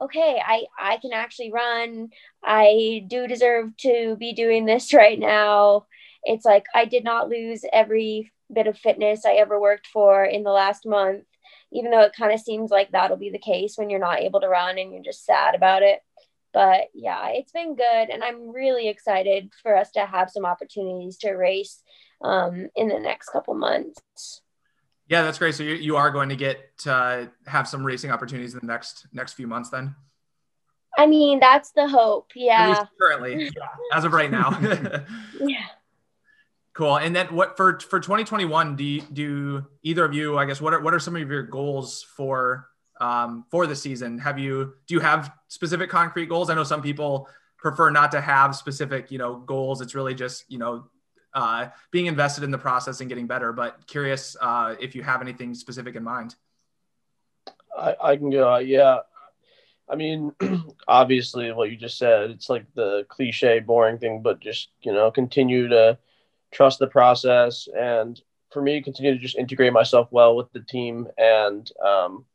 okay 0.02 0.42
i 0.44 0.64
i 0.80 0.98
can 0.98 1.14
actually 1.14 1.52
run. 1.52 2.10
I 2.44 3.06
do 3.08 3.28
deserve 3.28 3.78
to 3.78 4.16
be 4.20 4.34
doing 4.34 4.66
this 4.66 4.94
right 4.94 5.20
now. 5.20 5.86
It's 6.24 6.46
like 6.46 6.66
i 6.74 6.86
did 6.86 7.04
not 7.04 7.30
lose 7.30 7.64
every 7.72 8.32
bit 8.54 8.68
of 8.68 8.78
fitness 8.78 9.26
i 9.26 9.34
ever 9.34 9.60
worked 9.60 9.88
for 9.88 10.26
in 10.26 10.44
the 10.44 10.52
last 10.52 10.86
month 10.86 11.24
even 11.74 11.92
though 11.92 12.02
it 12.02 12.14
kind 12.18 12.34
of 12.34 12.40
seems 12.40 12.70
like 12.70 12.92
that'll 12.92 13.18
be 13.18 13.30
the 13.30 13.40
case 13.40 13.76
when 13.78 13.90
you're 13.90 14.00
not 14.00 14.20
able 14.20 14.42
to 14.42 14.48
run 14.48 14.78
and 14.78 14.92
you're 14.92 15.04
just 15.04 15.26
sad 15.26 15.56
about 15.56 15.84
it 15.84 16.02
but 16.54 16.90
yeah, 16.94 17.30
it's 17.30 17.52
been 17.52 17.76
good. 17.76 18.10
And 18.10 18.24
I'm 18.24 18.52
really 18.52 18.88
excited 18.88 19.52
for 19.62 19.76
us 19.76 19.92
to 19.92 20.06
have 20.06 20.30
some 20.30 20.46
opportunities 20.46 21.18
to 21.18 21.32
race 21.32 21.82
um, 22.24 22.68
in 22.76 22.88
the 22.88 23.00
next 23.00 23.30
couple 23.30 23.54
months. 23.54 24.42
Yeah, 25.08 25.24
that's 25.24 25.40
great. 25.40 25.56
So 25.56 25.64
you, 25.64 25.76
you 25.76 25.98
are 25.98 26.10
going 26.10 26.30
to 26.30 26.36
get 26.36 26.78
to 26.80 27.30
have 27.46 27.68
some 27.68 27.84
racing 27.84 28.12
opportunities 28.12 28.54
in 28.54 28.62
the 28.62 28.68
next 28.68 29.08
next 29.12 29.34
few 29.34 29.48
months 29.48 29.70
then? 29.70 29.96
I 30.98 31.08
mean, 31.08 31.40
that's 31.40 31.72
the 31.72 31.88
hope. 31.88 32.32
Yeah. 32.36 32.86
currently, 33.00 33.46
yeah, 33.46 33.68
as 33.94 34.04
of 34.04 34.14
right 34.14 34.32
now. 34.32 34.58
yeah. 35.40 35.66
Cool. 36.74 36.98
And 36.98 37.16
then 37.16 37.28
what 37.28 37.58
for 37.58 37.80
for 37.80 38.00
2021, 38.00 38.76
do 38.78 38.84
you, 38.84 39.02
do 39.02 39.66
either 39.84 40.06
of 40.06 40.14
you, 40.14 40.38
I 40.38 40.46
guess, 40.46 40.62
what 40.62 40.74
are 40.74 40.80
what 40.80 40.94
are 40.94 41.00
some 41.00 41.16
of 41.16 41.30
your 41.30 41.44
goals 41.44 42.06
for 42.16 42.68
um, 43.02 43.46
for 43.52 43.68
the 43.68 43.76
season? 43.76 44.18
Have 44.20 44.40
you 44.40 44.74
do 44.88 44.96
you 44.96 45.02
have 45.02 45.34
specific 45.50 45.90
concrete 45.90 46.30
goals? 46.30 46.50
I 46.50 46.56
know 46.56 46.64
some 46.64 46.82
people 46.82 47.28
prefer 47.58 47.90
not 47.90 48.12
to 48.12 48.22
have 48.22 48.56
specific 48.56 49.12
you 49.12 49.18
know 49.18 49.36
goals. 49.36 49.82
It's 49.82 49.96
really 49.96 50.16
just 50.16 50.46
you 50.48 50.60
know 50.60 50.86
uh, 51.34 51.68
being 51.92 52.06
invested 52.06 52.44
in 52.44 52.52
the 52.52 52.58
process 52.58 53.02
and 53.02 53.10
getting 53.10 53.28
better. 53.28 53.52
But 53.52 53.88
curious 53.88 54.38
uh, 54.40 54.76
if 54.80 54.96
you 54.96 55.04
have 55.04 55.22
anything 55.22 55.54
specific 55.54 55.96
in 55.96 56.04
mind. 56.04 56.36
I, 57.78 57.96
I 58.02 58.18
can 58.18 58.30
go. 58.30 58.54
Uh, 58.54 58.60
yeah. 58.60 59.00
I 59.90 59.96
mean, 59.96 60.32
obviously, 60.88 61.52
what 61.52 61.70
you 61.70 61.76
just 61.76 61.98
said, 61.98 62.30
it's 62.30 62.50
like 62.50 62.66
the 62.76 63.06
cliche, 63.10 63.60
boring 63.60 63.98
thing, 63.98 64.22
but 64.22 64.40
just, 64.40 64.70
you 64.82 64.94
know, 64.94 65.12
continue 65.12 65.68
to 65.68 65.98
trust 66.52 66.80
the 66.80 66.88
process. 66.88 67.68
And 67.78 68.20
for 68.52 68.62
me, 68.62 68.82
continue 68.82 69.14
to 69.14 69.20
just 69.20 69.38
integrate 69.38 69.74
myself 69.74 70.08
well 70.12 70.36
with 70.36 70.52
the 70.54 70.62
team 70.62 71.08
and, 71.18 71.70
um, 71.86 72.26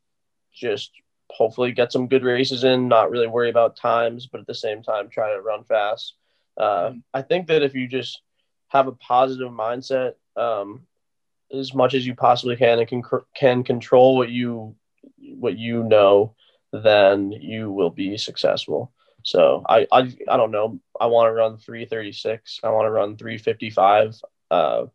just 0.56 0.90
hopefully 1.30 1.72
get 1.72 1.92
some 1.92 2.08
good 2.08 2.24
races 2.24 2.64
in, 2.64 2.88
not 2.88 3.10
really 3.10 3.26
worry 3.26 3.50
about 3.50 3.76
times, 3.76 4.26
but 4.26 4.40
at 4.40 4.46
the 4.46 4.54
same 4.54 4.82
time 4.82 5.08
try 5.08 5.32
to 5.32 5.40
run 5.40 5.64
fast. 5.64 6.14
Uh, 6.56 6.88
mm-hmm. 6.88 6.98
I 7.12 7.22
think 7.22 7.48
that 7.48 7.62
if 7.62 7.74
you 7.74 7.86
just 7.86 8.22
have 8.68 8.86
a 8.86 8.92
positive 8.92 9.50
mindset, 9.50 10.14
um, 10.36 10.86
as 11.52 11.74
much 11.74 11.94
as 11.94 12.06
you 12.06 12.14
possibly 12.14 12.56
can, 12.56 12.78
and 12.78 12.88
can 12.88 13.02
can 13.34 13.62
control 13.62 14.16
what 14.16 14.30
you 14.30 14.74
what 15.38 15.56
you 15.56 15.84
know, 15.84 16.34
then 16.72 17.32
you 17.32 17.70
will 17.70 17.90
be 17.90 18.16
successful. 18.16 18.92
So 19.22 19.62
I 19.68 19.86
I, 19.92 20.12
I 20.28 20.36
don't 20.36 20.50
know. 20.50 20.80
I 20.98 21.06
want 21.06 21.28
to 21.28 21.32
run 21.32 21.58
336. 21.58 22.60
I 22.64 22.70
want 22.70 22.86
to 22.86 22.90
run 22.90 23.16
355. 23.16 24.20
Uh, 24.50 24.86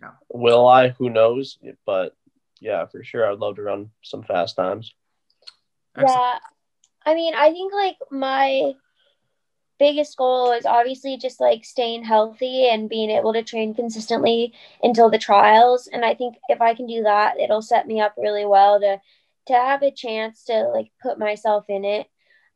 yeah. 0.00 0.10
Will 0.32 0.68
I? 0.68 0.90
Who 0.90 1.10
knows? 1.10 1.58
But 1.84 2.14
yeah, 2.60 2.86
for 2.86 3.02
sure, 3.02 3.30
I'd 3.30 3.38
love 3.38 3.56
to 3.56 3.62
run 3.62 3.90
some 4.02 4.22
fast 4.22 4.56
times. 4.56 4.94
Excellent. 5.96 6.08
Yeah. 6.08 6.38
I 7.04 7.14
mean, 7.14 7.34
I 7.34 7.50
think 7.52 7.72
like 7.72 7.96
my 8.10 8.72
biggest 9.78 10.16
goal 10.16 10.52
is 10.52 10.66
obviously 10.66 11.16
just 11.18 11.40
like 11.40 11.64
staying 11.64 12.02
healthy 12.02 12.68
and 12.68 12.88
being 12.88 13.10
able 13.10 13.32
to 13.32 13.42
train 13.42 13.74
consistently 13.74 14.52
until 14.82 15.10
the 15.10 15.18
trials. 15.18 15.86
And 15.86 16.04
I 16.04 16.14
think 16.14 16.36
if 16.48 16.60
I 16.60 16.74
can 16.74 16.86
do 16.86 17.02
that, 17.04 17.38
it'll 17.38 17.62
set 17.62 17.86
me 17.86 18.00
up 18.00 18.14
really 18.16 18.46
well 18.46 18.80
to 18.80 19.00
to 19.46 19.52
have 19.52 19.82
a 19.82 19.92
chance 19.92 20.44
to 20.44 20.68
like 20.74 20.90
put 21.00 21.18
myself 21.18 21.66
in 21.68 21.84
it. 21.84 22.08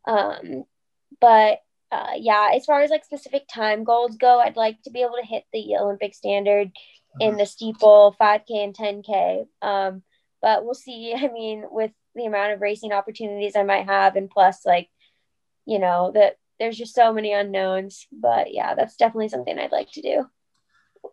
Um, 0.07 0.65
but 1.21 1.61
uh, 1.93 2.13
yeah, 2.17 2.51
as 2.55 2.65
far 2.65 2.83
as 2.83 2.91
like 2.91 3.05
specific 3.05 3.47
time 3.49 3.85
goals 3.85 4.17
go, 4.17 4.41
I'd 4.41 4.57
like 4.57 4.83
to 4.83 4.91
be 4.91 5.03
able 5.03 5.17
to 5.21 5.27
hit 5.27 5.45
the 5.53 5.77
Olympic 5.77 6.15
standard 6.15 6.73
in 7.19 7.37
the 7.37 7.47
steeple, 7.47 8.15
5K 8.21 8.65
and 8.65 8.75
10K. 8.75 9.47
Um, 9.63 10.03
but 10.41 10.65
we'll 10.65 10.75
see. 10.75 11.15
I 11.17 11.29
mean, 11.29 11.65
with 11.71 11.93
the 12.15 12.27
amount 12.27 12.53
of 12.53 12.61
racing 12.61 12.93
opportunities 12.93 13.57
I 13.57 13.63
might 13.63 13.87
have, 13.87 14.17
and 14.17 14.29
plus, 14.29 14.67
like, 14.67 14.89
you 15.67 15.79
know, 15.79 16.11
that 16.15 16.37
there's 16.59 16.77
just 16.77 16.95
so 16.95 17.13
many 17.13 17.33
unknowns. 17.33 18.07
But 18.13 18.53
yeah, 18.53 18.75
that's 18.75 18.97
definitely 18.97 19.29
something 19.29 19.59
I'd 19.59 19.73
like 19.73 19.91
to 19.93 20.03
do. 20.03 20.27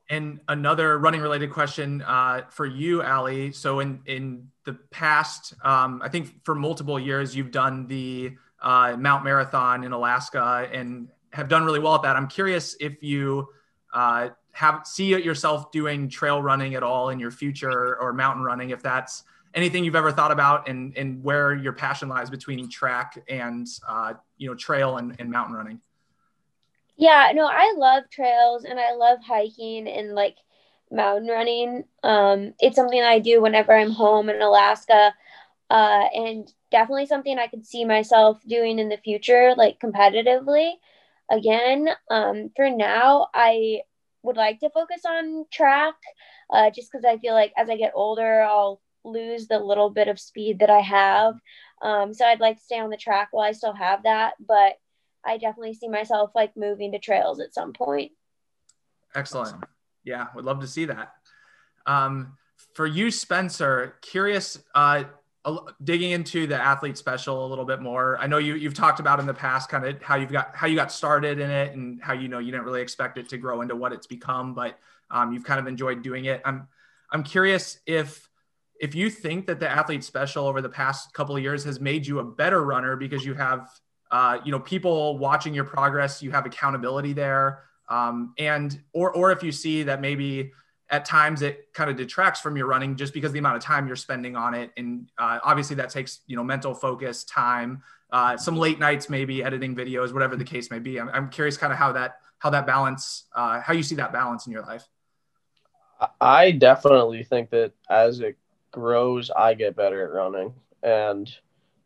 And 0.09 0.41
another 0.47 0.97
running 0.97 1.21
related 1.21 1.51
question 1.51 2.01
uh, 2.01 2.41
for 2.49 2.65
you, 2.65 3.01
Allie. 3.01 3.51
So 3.51 3.79
in 3.79 4.01
in 4.05 4.49
the 4.65 4.73
past, 4.91 5.53
um, 5.63 6.01
I 6.03 6.09
think 6.09 6.43
for 6.43 6.55
multiple 6.55 6.99
years, 6.99 7.35
you've 7.35 7.51
done 7.51 7.87
the 7.87 8.35
uh, 8.61 8.95
Mount 8.97 9.23
Marathon 9.23 9.83
in 9.83 9.91
Alaska 9.93 10.67
and 10.73 11.09
have 11.31 11.47
done 11.47 11.63
really 11.63 11.79
well 11.79 11.95
at 11.95 12.01
that. 12.01 12.15
I'm 12.15 12.27
curious 12.27 12.75
if 12.79 13.01
you 13.03 13.47
uh, 13.93 14.29
have 14.51 14.81
see 14.85 15.09
yourself 15.09 15.71
doing 15.71 16.09
trail 16.09 16.41
running 16.41 16.75
at 16.75 16.83
all 16.83 17.09
in 17.09 17.19
your 17.19 17.31
future 17.31 17.97
or 18.01 18.11
mountain 18.11 18.43
running, 18.43 18.71
if 18.71 18.81
that's 18.81 19.23
anything 19.53 19.83
you've 19.83 19.95
ever 19.95 20.11
thought 20.11 20.31
about 20.31 20.67
and, 20.67 20.95
and 20.97 21.23
where 21.23 21.53
your 21.55 21.73
passion 21.73 22.09
lies 22.09 22.29
between 22.29 22.69
track 22.69 23.17
and 23.27 23.67
uh, 23.87 24.13
you 24.37 24.47
know 24.47 24.55
trail 24.55 24.97
and, 24.97 25.15
and 25.19 25.29
mountain 25.29 25.55
running? 25.55 25.81
Yeah 26.97 27.31
no 27.33 27.45
i 27.45 27.73
love 27.77 28.03
trails 28.09 28.63
and 28.63 28.79
i 28.79 28.93
love 28.93 29.19
hiking 29.25 29.87
and 29.87 30.13
like 30.13 30.37
mountain 30.91 31.27
running. 31.27 31.83
Um, 32.03 32.53
it's 32.59 32.75
something 32.75 33.01
i 33.01 33.19
do 33.19 33.41
whenever 33.41 33.73
i'm 33.73 33.91
home 33.91 34.29
in 34.29 34.41
alaska 34.41 35.13
uh, 35.69 36.05
and 36.15 36.51
definitely 36.71 37.05
something 37.05 37.37
i 37.37 37.47
could 37.47 37.65
see 37.65 37.85
myself 37.85 38.39
doing 38.47 38.79
in 38.79 38.89
the 38.89 38.97
future 38.97 39.53
like 39.57 39.79
competitively 39.79 40.71
again. 41.29 41.89
Um, 42.09 42.51
for 42.55 42.69
now 42.69 43.27
i 43.33 43.81
would 44.23 44.37
like 44.37 44.59
to 44.59 44.69
focus 44.69 45.01
on 45.05 45.45
track 45.51 45.95
uh, 46.51 46.69
just 46.69 46.91
because 46.91 47.05
i 47.05 47.17
feel 47.17 47.33
like 47.33 47.53
as 47.57 47.69
i 47.69 47.77
get 47.77 47.91
older 47.95 48.41
i'll 48.41 48.81
lose 49.11 49.47
the 49.47 49.59
little 49.59 49.89
bit 49.89 50.07
of 50.07 50.19
speed 50.19 50.59
that 50.59 50.69
I 50.69 50.79
have. 50.79 51.35
Um, 51.81 52.13
so 52.13 52.25
I'd 52.25 52.39
like 52.39 52.57
to 52.57 52.63
stay 52.63 52.79
on 52.79 52.89
the 52.89 52.97
track 52.97 53.29
while 53.31 53.47
I 53.47 53.51
still 53.51 53.73
have 53.73 54.03
that, 54.03 54.33
but 54.45 54.73
I 55.25 55.37
definitely 55.37 55.73
see 55.73 55.87
myself 55.87 56.31
like 56.33 56.55
moving 56.55 56.91
to 56.93 56.99
trails 56.99 57.39
at 57.39 57.53
some 57.53 57.73
point. 57.73 58.11
Excellent. 59.15 59.63
Yeah, 60.03 60.27
would 60.35 60.45
love 60.45 60.61
to 60.61 60.67
see 60.67 60.85
that. 60.85 61.13
Um, 61.85 62.37
for 62.73 62.85
you, 62.85 63.11
Spencer, 63.11 63.95
curious. 64.01 64.59
Uh, 64.73 65.05
digging 65.83 66.11
into 66.11 66.45
the 66.45 66.61
athlete 66.61 66.97
special 66.97 67.45
a 67.45 67.47
little 67.47 67.63
bit 67.63 67.81
more. 67.81 68.17
I 68.19 68.27
know 68.27 68.37
you 68.37 68.55
you've 68.55 68.73
talked 68.73 68.99
about 68.99 69.19
in 69.19 69.25
the 69.25 69.33
past 69.33 69.69
kind 69.69 69.85
of 69.85 70.01
how 70.01 70.15
you've 70.15 70.31
got 70.31 70.53
how 70.53 70.67
you 70.67 70.75
got 70.75 70.91
started 70.91 71.39
in 71.39 71.49
it 71.49 71.73
and 71.73 72.01
how 72.01 72.13
you 72.13 72.27
know 72.27 72.39
you 72.39 72.51
didn't 72.51 72.65
really 72.65 72.81
expect 72.81 73.17
it 73.17 73.29
to 73.29 73.37
grow 73.37 73.61
into 73.61 73.75
what 73.75 73.93
it's 73.93 74.07
become, 74.07 74.53
but 74.53 74.77
um, 75.09 75.31
you've 75.31 75.45
kind 75.45 75.59
of 75.59 75.67
enjoyed 75.67 76.01
doing 76.01 76.25
it. 76.25 76.41
I'm 76.43 76.67
I'm 77.11 77.23
curious 77.23 77.79
if 77.85 78.26
if 78.79 78.95
you 78.95 79.09
think 79.09 79.47
that 79.47 79.59
the 79.59 79.69
athlete 79.69 80.03
special 80.03 80.45
over 80.45 80.61
the 80.61 80.69
past 80.69 81.13
couple 81.13 81.35
of 81.35 81.41
years 81.41 81.63
has 81.63 81.79
made 81.79 82.05
you 82.05 82.19
a 82.19 82.23
better 82.23 82.63
runner 82.63 82.95
because 82.95 83.25
you 83.25 83.33
have 83.33 83.69
uh, 84.11 84.39
you 84.45 84.51
know 84.51 84.59
people 84.59 85.17
watching 85.17 85.53
your 85.53 85.65
progress, 85.65 86.23
you 86.23 86.31
have 86.31 86.45
accountability 86.45 87.13
there, 87.13 87.63
um, 87.89 88.33
and 88.37 88.81
or 88.93 89.11
or 89.11 89.31
if 89.31 89.43
you 89.43 89.51
see 89.51 89.83
that 89.83 90.01
maybe 90.01 90.51
at 90.89 91.03
times 91.03 91.41
it 91.41 91.73
kind 91.73 91.89
of 91.89 91.97
detracts 91.97 92.39
from 92.39 92.55
your 92.55 92.65
running 92.65 92.95
just 92.95 93.13
because 93.13 93.31
the 93.33 93.39
amount 93.39 93.57
of 93.57 93.61
time 93.61 93.87
you're 93.87 93.95
spending 93.97 94.37
on 94.37 94.53
it 94.53 94.71
and 94.77 95.09
uh, 95.17 95.37
obviously 95.43 95.75
that 95.75 95.89
takes 95.89 96.21
you 96.27 96.37
know 96.37 96.43
mental 96.43 96.73
focus 96.73 97.25
time 97.25 97.83
uh, 98.11 98.37
some 98.37 98.55
late 98.55 98.79
nights 98.79 99.09
maybe 99.09 99.43
editing 99.43 99.75
videos 99.75 100.13
whatever 100.13 100.35
the 100.35 100.43
case 100.43 100.71
may 100.71 100.79
be. 100.79 100.99
I'm, 100.99 101.09
I'm 101.09 101.29
curious 101.29 101.57
kind 101.57 101.73
of 101.73 101.79
how 101.79 101.91
that 101.93 102.19
how 102.39 102.49
that 102.51 102.65
balance 102.65 103.25
uh, 103.35 103.59
how 103.61 103.73
you 103.73 103.83
see 103.83 103.95
that 103.95 104.13
balance 104.13 104.45
in 104.47 104.53
your 104.53 104.61
life. 104.61 104.87
I 106.21 106.51
definitely 106.51 107.23
think 107.23 107.49
that 107.49 107.73
as 107.89 108.19
it 108.19 108.37
grows 108.71 109.29
i 109.31 109.53
get 109.53 109.75
better 109.75 110.03
at 110.03 110.13
running 110.13 110.53
and 110.83 111.35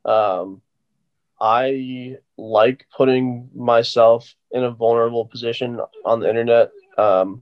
um, 0.06 0.62
i 1.39 2.17
like 2.38 2.86
putting 2.96 3.50
myself 3.56 4.36
in 4.52 4.63
a 4.63 4.72
vulnerable 4.72 5.26
position 5.26 5.80
on 6.06 6.20
the 6.20 6.30
internet 6.30 6.72
um, 6.98 7.41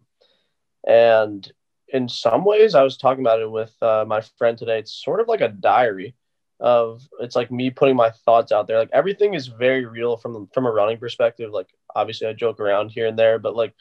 and 0.87 1.51
in 1.93 2.07
some 2.07 2.43
ways, 2.45 2.75
I 2.75 2.83
was 2.83 2.97
talking 2.97 3.23
about 3.23 3.41
it 3.41 3.49
with 3.49 3.75
uh, 3.81 4.05
my 4.07 4.21
friend 4.21 4.57
today. 4.57 4.79
It's 4.79 5.03
sort 5.03 5.19
of 5.19 5.27
like 5.27 5.41
a 5.41 5.49
diary 5.49 6.15
of 6.59 7.07
it's 7.21 7.35
like 7.35 7.51
me 7.51 7.69
putting 7.69 7.95
my 7.95 8.11
thoughts 8.11 8.51
out 8.51 8.67
there. 8.67 8.77
Like 8.77 8.89
everything 8.93 9.33
is 9.33 9.47
very 9.47 9.85
real 9.85 10.17
from 10.17 10.47
from 10.53 10.65
a 10.65 10.71
running 10.71 10.97
perspective. 10.97 11.51
Like 11.51 11.69
obviously, 11.95 12.27
I 12.27 12.33
joke 12.33 12.59
around 12.59 12.89
here 12.89 13.07
and 13.07 13.17
there, 13.17 13.39
but 13.39 13.55
like 13.55 13.73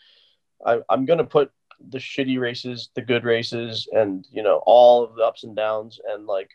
I, 0.65 0.81
I'm 0.89 1.05
gonna 1.05 1.25
put 1.25 1.51
the 1.87 1.99
shitty 1.99 2.41
races, 2.41 2.91
the 2.95 3.03
good 3.03 3.25
races, 3.25 3.89
and 3.93 4.27
you 4.31 4.43
know 4.43 4.63
all 4.67 5.05
of 5.05 5.15
the 5.15 5.23
ups 5.23 5.45
and 5.45 5.57
downs, 5.57 6.01
and 6.09 6.27
like 6.27 6.51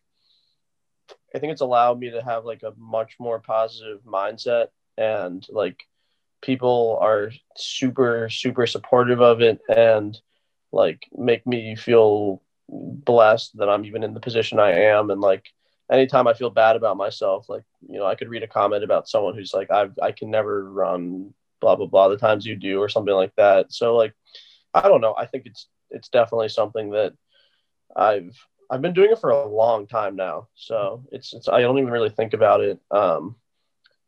I 1.36 1.40
think 1.40 1.52
it's 1.52 1.62
allowed 1.62 2.00
me 2.00 2.12
to 2.12 2.24
have 2.24 2.46
like 2.46 2.64
a 2.64 2.74
much 2.78 3.16
more 3.20 3.40
positive 3.40 4.02
mindset 4.06 4.68
and 4.98 5.46
like 5.50 5.84
people 6.42 7.00
are 7.02 7.32
super 7.56 8.30
super 8.30 8.68
supportive 8.68 9.22
of 9.22 9.42
it 9.42 9.60
and 9.76 10.20
like 10.72 11.08
make 11.16 11.46
me 11.48 11.76
feel 11.76 12.42
blessed 12.70 13.58
that 13.58 13.70
I'm 13.70 13.86
even 13.86 14.04
in 14.04 14.14
the 14.14 14.20
position 14.20 14.60
I 14.60 14.72
am. 14.72 15.10
And 15.10 15.22
like 15.22 15.46
anytime 15.92 16.28
I 16.28 16.34
feel 16.34 16.50
bad 16.50 16.76
about 16.76 16.98
myself, 16.98 17.50
like, 17.50 17.64
you 17.88 18.00
know, 18.00 18.06
I 18.06 18.16
could 18.16 18.30
read 18.30 18.44
a 18.44 18.48
comment 18.48 18.84
about 18.84 19.08
someone 19.08 19.36
who's 19.36 19.54
like, 19.54 19.72
I 19.72 19.88
I 20.02 20.12
can 20.12 20.30
never 20.30 20.72
run 20.72 21.34
blah 21.62 21.76
blah 21.76 21.88
blah 21.88 22.10
the 22.10 22.18
times 22.18 22.46
you 22.46 22.56
do 22.56 22.80
or 22.80 22.90
something 22.90 23.14
like 23.14 23.36
that. 23.38 23.72
So 23.72 23.96
like 23.96 24.14
I 24.74 24.88
don't 24.88 25.02
know. 25.02 25.16
I 25.18 25.26
think 25.26 25.46
it's 25.46 25.68
it's 25.90 26.10
definitely 26.10 26.50
something 26.50 26.92
that 26.92 27.14
I've 27.96 28.36
I've 28.70 28.82
been 28.82 28.94
doing 28.94 29.12
it 29.12 29.20
for 29.20 29.30
a 29.30 29.46
long 29.46 29.88
time 29.88 30.16
now. 30.16 30.48
So 30.56 31.04
it's 31.12 31.34
it's 31.34 31.48
I 31.48 31.62
don't 31.62 31.78
even 31.78 31.92
really 31.92 32.10
think 32.10 32.34
about 32.34 32.62
it. 32.62 32.80
Um 32.92 33.36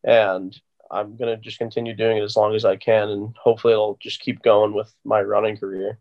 and 0.04 0.60
I'm 0.90 1.18
gonna 1.18 1.38
just 1.38 1.58
continue 1.58 1.94
doing 1.94 2.18
it 2.18 2.24
as 2.24 2.36
long 2.36 2.56
as 2.56 2.66
I 2.66 2.76
can 2.76 3.10
and 3.10 3.36
hopefully 3.38 3.74
it'll 3.74 3.98
just 4.02 4.20
keep 4.20 4.42
going 4.42 4.74
with 4.74 4.94
my 5.04 5.22
running 5.22 5.58
career. 5.58 6.00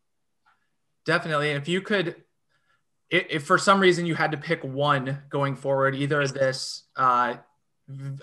Definitely. 1.04 1.50
If 1.50 1.68
you 1.68 1.80
could, 1.82 2.16
if, 3.10 3.44
for 3.44 3.58
some 3.58 3.78
reason 3.78 4.06
you 4.06 4.14
had 4.14 4.32
to 4.32 4.38
pick 4.38 4.64
one 4.64 5.22
going 5.28 5.54
forward, 5.54 5.94
either 5.94 6.26
this 6.26 6.84
uh, 6.96 7.36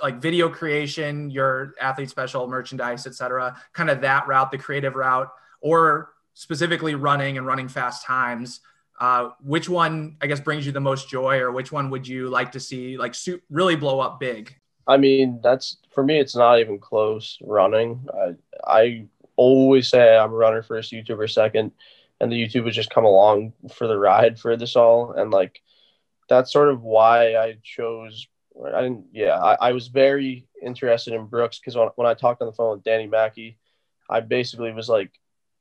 like 0.02 0.20
video 0.20 0.50
creation, 0.50 1.30
your 1.30 1.76
athlete 1.80 2.10
special 2.10 2.48
merchandise, 2.48 3.06
etc., 3.06 3.56
kind 3.74 3.90
of 3.90 4.02
that 4.02 4.28
route, 4.28 4.52
the 4.52 4.58
creative 4.58 4.96
route, 4.96 5.30
or 5.62 6.10
specifically 6.34 6.96
running 6.96 7.38
and 7.38 7.46
running 7.46 7.68
fast 7.68 8.06
times. 8.06 8.62
Uh, 9.00 9.32
which 9.44 9.68
one, 9.68 10.18
I 10.22 10.28
guess, 10.28 10.40
brings 10.40 10.66
you 10.66 10.72
the 10.72 10.80
most 10.80 11.10
joy, 11.10 11.40
or 11.40 11.52
which 11.52 11.72
one 11.72 11.90
would 11.90 12.08
you 12.08 12.30
like 12.30 12.52
to 12.52 12.60
see 12.60 12.98
like 12.98 13.16
really 13.50 13.76
blow 13.76 14.00
up 14.00 14.20
big? 14.20 14.56
I 14.88 14.98
mean, 14.98 15.40
that's 15.44 15.78
for 15.92 16.04
me. 16.04 16.20
It's 16.20 16.36
not 16.36 16.60
even 16.60 16.78
close. 16.80 17.38
Running, 17.42 18.08
I, 18.14 18.36
I 18.66 19.06
always 19.36 19.88
say 19.90 20.16
I'm 20.16 20.32
a 20.32 20.36
runner 20.36 20.62
first, 20.62 20.92
YouTuber 20.92 21.32
second 21.32 21.72
and 22.22 22.32
the 22.32 22.36
YouTube 22.36 22.64
would 22.64 22.74
just 22.74 22.92
come 22.92 23.04
along 23.04 23.52
for 23.74 23.88
the 23.88 23.98
ride 23.98 24.40
for 24.40 24.56
this 24.56 24.76
all. 24.76 25.14
And 25.14 25.32
like, 25.32 25.60
that's 26.30 26.54
sort 26.54 26.70
of 26.70 26.84
why 26.84 27.36
I 27.36 27.58
chose. 27.64 28.28
I 28.64 28.82
didn't. 28.84 29.08
Yeah, 29.12 29.42
I, 29.42 29.70
I 29.70 29.72
was 29.72 29.88
very 29.88 30.48
interested 30.62 31.16
in 31.16 31.26
Brooks 31.26 31.60
because 31.60 31.76
when, 31.76 31.88
when 31.96 32.08
I 32.08 32.14
talked 32.14 32.42
on 32.42 32.46
the 32.46 32.54
phone 32.54 32.78
with 32.78 32.84
Danny 32.84 33.08
Mackey, 33.08 33.58
I 34.08 34.20
basically 34.20 34.72
was 34.72 34.88
like 34.88 35.12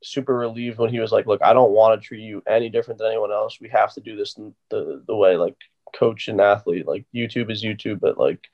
super 0.03 0.35
relieved 0.35 0.77
when 0.77 0.91
he 0.91 0.99
was 0.99 1.11
like, 1.11 1.27
"Look, 1.27 1.41
I 1.43 1.53
don't 1.53 1.71
want 1.71 1.99
to 1.99 2.05
treat 2.05 2.21
you 2.21 2.41
any 2.47 2.69
different 2.69 2.97
than 2.97 3.07
anyone 3.07 3.31
else. 3.31 3.59
We 3.59 3.69
have 3.69 3.93
to 3.93 4.01
do 4.01 4.15
this 4.15 4.33
the 4.69 5.03
the 5.05 5.15
way 5.15 5.37
like 5.37 5.55
coach 5.93 6.27
and 6.27 6.41
athlete. 6.41 6.87
Like 6.87 7.05
YouTube 7.13 7.51
is 7.51 7.63
YouTube, 7.63 7.99
but 7.99 8.17
like, 8.17 8.47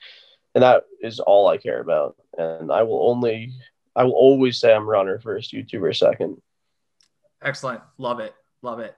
and 0.56 0.64
that 0.64 0.84
is 1.02 1.20
all 1.20 1.48
I 1.48 1.58
care 1.58 1.80
about. 1.80 2.16
And 2.38 2.72
I 2.72 2.84
will 2.84 3.10
only, 3.10 3.54
I 3.96 4.04
will 4.04 4.14
always 4.14 4.60
say 4.60 4.74
I'm 4.74 4.88
runner 4.88 5.20
first, 5.20 5.54
YouTuber 5.54 5.96
second. 5.96 6.42
Excellent. 7.42 7.82
Love 7.98 8.20
it. 8.20 8.34
Love 8.62 8.80
it. 8.80 8.96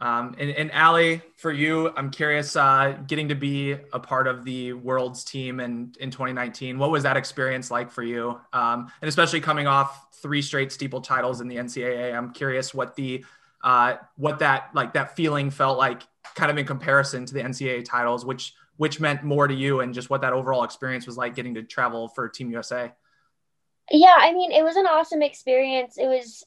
Um, 0.00 0.34
and, 0.38 0.50
and 0.50 0.72
Allie, 0.72 1.22
for 1.36 1.52
you, 1.52 1.92
I'm 1.96 2.10
curious, 2.10 2.56
uh, 2.56 2.98
getting 3.06 3.28
to 3.28 3.34
be 3.34 3.72
a 3.72 4.00
part 4.00 4.26
of 4.26 4.44
the 4.44 4.72
world's 4.72 5.24
team 5.24 5.60
in, 5.60 5.94
in 6.00 6.10
2019. 6.10 6.78
What 6.78 6.90
was 6.90 7.04
that 7.04 7.16
experience 7.16 7.70
like 7.70 7.90
for 7.90 8.02
you? 8.02 8.40
Um, 8.52 8.90
and 9.00 9.08
especially 9.08 9.40
coming 9.40 9.66
off 9.66 10.03
three 10.24 10.40
straight 10.40 10.72
steeple 10.72 11.02
titles 11.02 11.42
in 11.42 11.48
the 11.48 11.56
NCAA, 11.56 12.16
I'm 12.16 12.32
curious 12.32 12.72
what 12.72 12.96
the, 12.96 13.22
uh, 13.62 13.96
what 14.16 14.38
that, 14.38 14.70
like 14.72 14.94
that 14.94 15.14
feeling 15.14 15.50
felt 15.50 15.76
like 15.76 16.00
kind 16.34 16.50
of 16.50 16.56
in 16.56 16.64
comparison 16.64 17.26
to 17.26 17.34
the 17.34 17.42
NCAA 17.42 17.84
titles, 17.84 18.24
which, 18.24 18.54
which 18.78 19.00
meant 19.00 19.22
more 19.22 19.46
to 19.46 19.52
you 19.54 19.80
and 19.80 19.92
just 19.92 20.08
what 20.08 20.22
that 20.22 20.32
overall 20.32 20.64
experience 20.64 21.06
was 21.06 21.18
like 21.18 21.34
getting 21.34 21.52
to 21.56 21.62
travel 21.62 22.08
for 22.08 22.26
Team 22.26 22.50
USA. 22.50 22.90
Yeah. 23.90 24.16
I 24.18 24.32
mean, 24.32 24.50
it 24.50 24.62
was 24.62 24.76
an 24.76 24.86
awesome 24.86 25.20
experience. 25.20 25.98
It 25.98 26.06
was, 26.06 26.42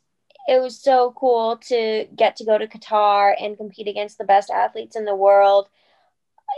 it 0.48 0.60
was 0.60 0.82
so 0.82 1.13
cool 1.16 1.58
to 1.68 2.08
get 2.16 2.38
to 2.38 2.46
go 2.46 2.58
to 2.58 2.66
Qatar 2.66 3.36
and 3.40 3.58
compete 3.58 3.88
against 3.88 4.18
the 4.18 4.24
best 4.24 4.50
athletes 4.50 4.96
in 4.96 5.06
the 5.06 5.16
world. 5.16 5.70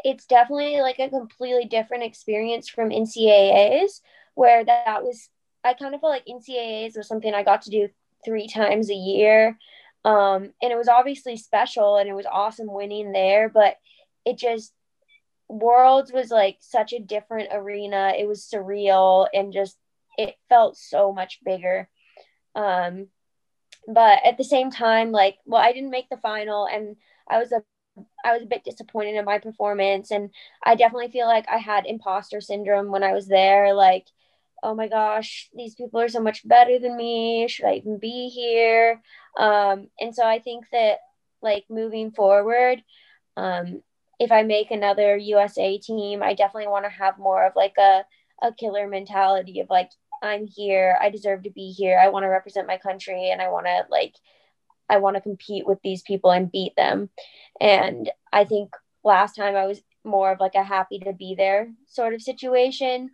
It's 0.06 0.26
definitely 0.26 0.80
like 0.80 1.00
a 1.00 1.10
completely 1.10 1.66
different 1.66 2.06
experience 2.06 2.70
from 2.70 2.92
NCAAs, 2.92 4.00
where 4.36 4.64
that 4.64 5.04
was, 5.04 5.28
I 5.64 5.74
kind 5.74 5.94
of 5.94 6.02
felt 6.02 6.12
like 6.12 6.26
NCAAs 6.26 6.98
was 6.98 7.08
something 7.08 7.34
I 7.34 7.44
got 7.44 7.64
to 7.64 7.70
do 7.70 7.90
three 8.24 8.48
times 8.48 8.90
a 8.90 8.96
year. 8.96 9.58
Um, 10.06 10.54
and 10.62 10.72
it 10.72 10.78
was 10.78 10.88
obviously 10.88 11.36
special 11.38 11.98
and 11.98 12.10
it 12.10 12.14
was 12.14 12.26
awesome 12.26 12.72
winning 12.72 13.12
there, 13.12 13.50
but 13.50 13.76
it 14.26 14.38
just, 14.38 14.74
Worlds 15.50 16.14
was 16.14 16.30
like 16.30 16.58
such 16.62 16.94
a 16.94 17.00
different 17.00 17.50
arena. 17.52 18.14
It 18.18 18.28
was 18.28 18.48
surreal 18.54 19.28
and 19.34 19.52
just, 19.52 19.78
it 20.18 20.36
felt 20.48 20.78
so 20.78 21.12
much 21.12 21.40
bigger. 21.44 21.90
Um, 22.56 23.08
but 23.88 24.20
at 24.26 24.38
the 24.38 24.44
same 24.44 24.72
time 24.72 25.12
like 25.12 25.38
well 25.46 25.62
i 25.62 25.72
didn't 25.72 25.90
make 25.90 26.10
the 26.10 26.18
final 26.18 26.68
and 26.68 26.96
i 27.30 27.38
was 27.38 27.52
a 27.52 27.62
i 28.24 28.34
was 28.34 28.44
a 28.44 28.48
bit 28.48 28.64
disappointed 28.64 29.16
in 29.16 29.26
my 29.26 29.40
performance 29.40 30.12
and 30.12 30.30
i 30.64 30.76
definitely 30.76 31.10
feel 31.10 31.28
like 31.28 31.46
i 31.50 31.58
had 31.58 31.86
imposter 31.86 32.40
syndrome 32.42 32.92
when 32.92 33.04
i 33.04 33.14
was 33.14 33.28
there 33.28 33.74
like 33.74 34.06
oh 34.64 34.76
my 34.76 34.88
gosh 34.88 35.50
these 35.56 35.76
people 35.76 36.00
are 36.00 36.10
so 36.10 36.20
much 36.20 36.48
better 36.48 36.80
than 36.80 36.96
me 36.96 37.48
should 37.48 37.66
i 37.66 37.74
even 37.74 38.00
be 38.00 38.30
here 38.30 39.02
um, 39.38 39.88
and 40.00 40.14
so 40.14 40.26
i 40.26 40.40
think 40.40 40.66
that 40.72 41.00
like 41.42 41.66
moving 41.70 42.12
forward 42.12 42.84
um, 43.38 43.82
if 44.20 44.32
i 44.32 44.44
make 44.44 44.72
another 44.72 45.16
usa 45.18 45.78
team 45.78 46.22
i 46.22 46.34
definitely 46.34 46.68
want 46.68 46.86
to 46.86 46.90
have 46.92 47.18
more 47.18 47.46
of 47.46 47.54
like 47.56 47.76
a 47.78 48.04
a 48.42 48.54
killer 48.54 48.88
mentality 48.88 49.60
of 49.60 49.70
like 49.70 49.90
I'm 50.22 50.48
here. 50.48 50.98
I 51.02 51.10
deserve 51.10 51.44
to 51.44 51.50
be 51.50 51.72
here. 51.72 52.00
I 52.00 52.10
want 52.10 52.24
to 52.24 52.28
represent 52.28 52.68
my 52.68 52.78
country 52.78 53.32
and 53.32 53.42
I 53.42 53.50
want 53.50 53.66
to 53.66 53.84
like 53.90 54.16
I 54.90 54.98
want 54.98 55.16
to 55.16 55.22
compete 55.22 55.68
with 55.68 55.80
these 55.84 56.02
people 56.02 56.32
and 56.32 56.52
beat 56.52 56.76
them. 56.76 57.10
And 57.62 58.10
I 58.34 58.44
think 58.44 58.72
last 59.04 59.36
time 59.36 59.56
I 59.56 59.68
was 59.68 59.82
more 60.04 60.32
of 60.32 60.40
like 60.40 60.56
a 60.56 60.64
happy 60.64 61.00
to 61.00 61.14
be 61.14 61.36
there 61.36 61.72
sort 61.88 62.14
of 62.14 62.22
situation. 62.22 63.12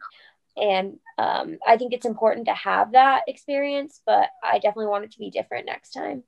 And 0.57 0.99
um, 1.17 1.57
I 1.67 1.77
think 1.77 1.93
it's 1.93 2.05
important 2.05 2.47
to 2.47 2.53
have 2.53 2.93
that 2.93 3.23
experience, 3.27 4.01
but 4.05 4.29
I 4.43 4.59
definitely 4.59 4.87
want 4.87 5.05
it 5.05 5.11
to 5.11 5.19
be 5.19 5.29
different 5.29 5.65
next 5.65 5.91
time. 5.91 6.23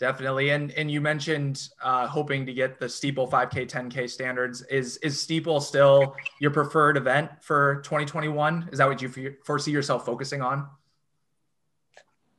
Definitely, 0.00 0.50
and 0.50 0.72
and 0.72 0.90
you 0.90 1.00
mentioned 1.00 1.68
uh, 1.80 2.08
hoping 2.08 2.44
to 2.46 2.52
get 2.52 2.80
the 2.80 2.88
steeple 2.88 3.28
5K, 3.28 3.70
10K 3.70 4.10
standards. 4.10 4.62
Is 4.62 4.96
is 4.98 5.20
steeple 5.20 5.60
still 5.60 6.16
your 6.40 6.50
preferred 6.50 6.96
event 6.96 7.30
for 7.40 7.76
2021? 7.84 8.70
Is 8.72 8.78
that 8.78 8.88
what 8.88 9.00
you 9.00 9.36
foresee 9.44 9.70
yourself 9.70 10.04
focusing 10.04 10.42
on? 10.42 10.66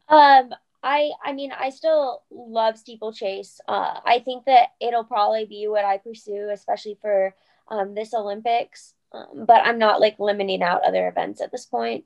Um, 0.10 0.54
I 0.84 1.12
I 1.24 1.32
mean, 1.32 1.54
I 1.58 1.70
still 1.70 2.24
love 2.30 2.78
steeplechase. 2.78 3.62
Uh, 3.70 4.02
I 4.06 4.20
think 4.20 4.46
that 4.46 4.70
it'll 4.82 5.06
probably 5.06 5.46
be 5.46 5.70
what 5.70 5.86
I 5.86 5.98
pursue, 5.98 6.50
especially 6.52 6.98
for 7.02 7.34
um, 7.70 7.96
this 7.96 8.14
Olympics. 8.14 8.95
Um, 9.16 9.46
but 9.46 9.62
I'm 9.66 9.80
not 9.80 10.02
like 10.02 10.20
limiting 10.20 10.62
out 10.62 10.84
other 10.86 11.08
events 11.08 11.42
at 11.42 11.52
this 11.52 11.66
point. 11.66 12.06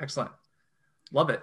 Excellent. 0.00 0.30
Love 1.12 1.30
it. 1.30 1.42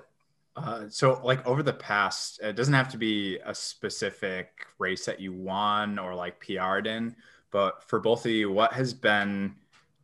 Uh, 0.55 0.83
so, 0.87 1.19
like 1.23 1.45
over 1.47 1.63
the 1.63 1.73
past, 1.73 2.39
it 2.43 2.55
doesn't 2.55 2.75
have 2.75 2.89
to 2.89 2.97
be 2.97 3.39
a 3.43 3.55
specific 3.55 4.67
race 4.77 5.05
that 5.05 5.19
you 5.19 5.33
won 5.33 5.97
or 5.97 6.13
like 6.13 6.39
PR'd 6.39 6.85
in, 6.85 7.15
but 7.49 7.83
for 7.83 7.99
both 7.99 8.25
of 8.25 8.31
you, 8.31 8.51
what 8.51 8.73
has 8.73 8.93
been 8.93 9.55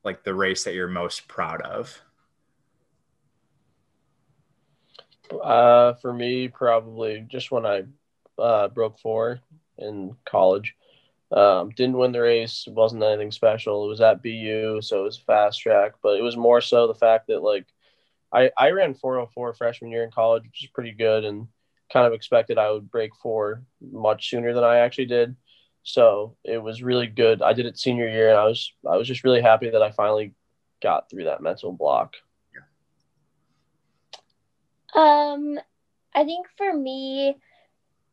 like 0.04 0.24
the 0.24 0.34
race 0.34 0.64
that 0.64 0.74
you're 0.74 0.88
most 0.88 1.28
proud 1.28 1.62
of? 1.62 2.02
Uh, 5.44 5.94
for 5.94 6.12
me, 6.12 6.48
probably 6.48 7.26
just 7.28 7.52
when 7.52 7.66
I 7.68 7.84
uh, 8.40 8.70
broke 8.70 8.98
four 8.98 9.42
in 9.78 10.16
college. 10.26 10.76
Um, 11.32 11.70
didn't 11.70 11.98
win 11.98 12.12
the 12.12 12.22
race. 12.22 12.66
It 12.68 12.74
wasn't 12.74 13.04
anything 13.04 13.32
special. 13.32 13.86
It 13.86 13.90
was 13.90 14.02
at 14.02 14.24
BU, 14.24 14.82
so 14.82 15.02
it 15.02 15.04
was 15.04 15.18
fast 15.18 15.62
track. 15.62 15.94
But 16.02 16.18
it 16.18 16.24
was 16.24 16.36
more 16.36 16.62
so 16.62 16.88
the 16.88 16.96
fact 16.96 17.28
that 17.28 17.44
like 17.44 17.68
I 18.34 18.52
I 18.58 18.72
ran 18.72 18.96
404 18.96 19.54
freshman 19.54 19.92
year 19.92 20.04
in 20.04 20.12
college, 20.12 20.44
which 20.44 20.64
is 20.64 20.72
pretty 20.72 20.92
good, 20.92 21.26
and 21.26 21.48
kind 21.92 22.08
of 22.08 22.14
expected 22.14 22.58
I 22.58 22.72
would 22.72 22.90
break 22.90 23.16
four 23.16 23.64
much 23.82 24.30
sooner 24.30 24.54
than 24.54 24.64
I 24.64 24.78
actually 24.78 25.06
did. 25.06 25.36
So 25.84 26.36
it 26.44 26.58
was 26.58 26.84
really 26.84 27.08
good. 27.08 27.42
I 27.42 27.54
did 27.54 27.66
it 27.66 27.78
senior 27.78 28.08
year, 28.08 28.30
and 28.30 28.38
I 28.38 28.46
was 28.46 28.74
I 28.90 28.98
was 28.98 29.08
just 29.08 29.24
really 29.24 29.42
happy 29.42 29.70
that 29.70 29.82
I 29.82 29.92
finally 29.92 30.34
got 30.82 31.10
through 31.10 31.26
that 31.26 31.42
mental 31.42 31.72
block. 31.72 32.16
Um, 34.96 35.60
I 36.16 36.24
think 36.24 36.48
for 36.58 36.74
me, 36.74 37.38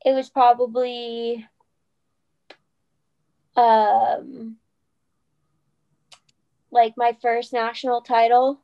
it 0.04 0.12
was 0.12 0.28
probably 0.28 1.46
um 3.56 4.56
like 6.70 6.94
my 6.96 7.16
first 7.22 7.52
national 7.52 8.02
title 8.02 8.60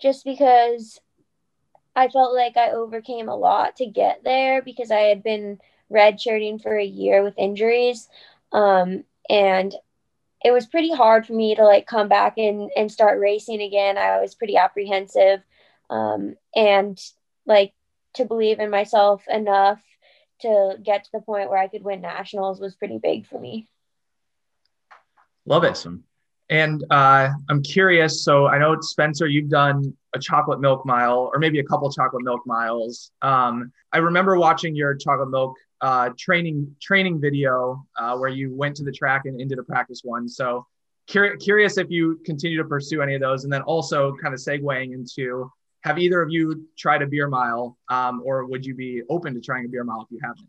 just 0.00 0.24
because 0.24 1.00
I 1.96 2.08
felt 2.08 2.34
like 2.34 2.56
I 2.56 2.70
overcame 2.70 3.28
a 3.28 3.36
lot 3.36 3.76
to 3.76 3.86
get 3.86 4.22
there 4.22 4.62
because 4.62 4.90
I 4.90 5.00
had 5.00 5.22
been 5.22 5.58
redshirting 5.90 6.62
for 6.62 6.76
a 6.76 6.84
year 6.84 7.24
with 7.24 7.34
injuries. 7.38 8.08
Um, 8.52 9.04
and 9.28 9.74
it 10.44 10.52
was 10.52 10.66
pretty 10.66 10.92
hard 10.92 11.26
for 11.26 11.32
me 11.32 11.56
to 11.56 11.64
like 11.64 11.86
come 11.86 12.08
back 12.08 12.34
and, 12.36 12.70
and 12.76 12.92
start 12.92 13.18
racing 13.18 13.60
again. 13.60 13.98
I 13.98 14.20
was 14.20 14.36
pretty 14.36 14.56
apprehensive. 14.56 15.40
Um, 15.90 16.36
and 16.54 17.00
like 17.46 17.72
to 18.14 18.24
believe 18.24 18.60
in 18.60 18.70
myself 18.70 19.26
enough 19.28 19.80
to 20.42 20.76
get 20.82 21.04
to 21.04 21.10
the 21.12 21.20
point 21.20 21.50
where 21.50 21.58
I 21.58 21.66
could 21.68 21.82
win 21.82 22.00
nationals 22.00 22.60
was 22.60 22.76
pretty 22.76 22.98
big 22.98 23.26
for 23.26 23.40
me. 23.40 23.68
Love 25.48 25.64
it. 25.64 25.70
Awesome. 25.70 26.04
And 26.50 26.82
uh, 26.90 27.30
I'm 27.50 27.62
curious. 27.62 28.24
So 28.24 28.46
I 28.46 28.58
know 28.58 28.76
Spencer, 28.80 29.26
you've 29.26 29.50
done 29.50 29.94
a 30.14 30.18
chocolate 30.18 30.60
milk 30.60 30.86
mile, 30.86 31.30
or 31.32 31.38
maybe 31.38 31.58
a 31.58 31.64
couple 31.64 31.90
chocolate 31.92 32.24
milk 32.24 32.40
miles. 32.46 33.10
Um, 33.20 33.70
I 33.92 33.98
remember 33.98 34.38
watching 34.38 34.74
your 34.74 34.94
chocolate 34.94 35.30
milk 35.30 35.54
uh, 35.80 36.10
training 36.18 36.74
training 36.80 37.20
video 37.20 37.84
uh, 37.96 38.16
where 38.16 38.30
you 38.30 38.54
went 38.54 38.76
to 38.76 38.84
the 38.84 38.92
track 38.92 39.22
and, 39.26 39.46
did 39.48 39.58
a 39.58 39.62
practice 39.62 40.00
one. 40.02 40.28
So 40.28 40.66
cur- 41.10 41.36
curious 41.36 41.78
if 41.78 41.90
you 41.90 42.20
continue 42.24 42.56
to 42.58 42.64
pursue 42.64 43.02
any 43.02 43.14
of 43.14 43.20
those, 43.20 43.44
and 43.44 43.52
then 43.52 43.62
also 43.62 44.14
kind 44.16 44.32
of 44.32 44.40
segueing 44.40 44.94
into 44.94 45.50
have 45.82 45.98
either 45.98 46.20
of 46.20 46.30
you 46.30 46.66
tried 46.76 47.02
a 47.02 47.06
beer 47.06 47.28
mile, 47.28 47.78
um, 47.88 48.22
or 48.24 48.46
would 48.46 48.64
you 48.64 48.74
be 48.74 49.02
open 49.08 49.34
to 49.34 49.40
trying 49.40 49.64
a 49.66 49.68
beer 49.68 49.84
mile 49.84 50.02
if 50.02 50.10
you 50.10 50.18
haven't? 50.22 50.48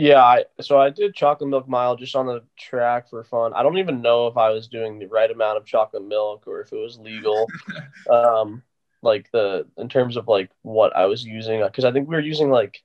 Yeah, 0.00 0.22
I, 0.22 0.44
so 0.62 0.80
I 0.80 0.88
did 0.88 1.14
chocolate 1.14 1.50
milk 1.50 1.68
mile 1.68 1.94
just 1.94 2.16
on 2.16 2.24
the 2.24 2.42
track 2.58 3.10
for 3.10 3.22
fun. 3.22 3.52
I 3.52 3.62
don't 3.62 3.76
even 3.76 4.00
know 4.00 4.28
if 4.28 4.38
I 4.38 4.48
was 4.48 4.66
doing 4.66 4.98
the 4.98 5.04
right 5.04 5.30
amount 5.30 5.58
of 5.58 5.66
chocolate 5.66 6.02
milk 6.02 6.44
or 6.46 6.62
if 6.62 6.72
it 6.72 6.76
was 6.76 6.98
legal. 6.98 7.46
um, 8.10 8.62
like 9.02 9.30
the 9.30 9.66
in 9.76 9.90
terms 9.90 10.16
of 10.16 10.26
like 10.26 10.50
what 10.62 10.96
I 10.96 11.04
was 11.04 11.22
using, 11.22 11.62
because 11.62 11.84
I 11.84 11.92
think 11.92 12.08
we 12.08 12.16
were 12.16 12.22
using 12.22 12.48
like 12.48 12.82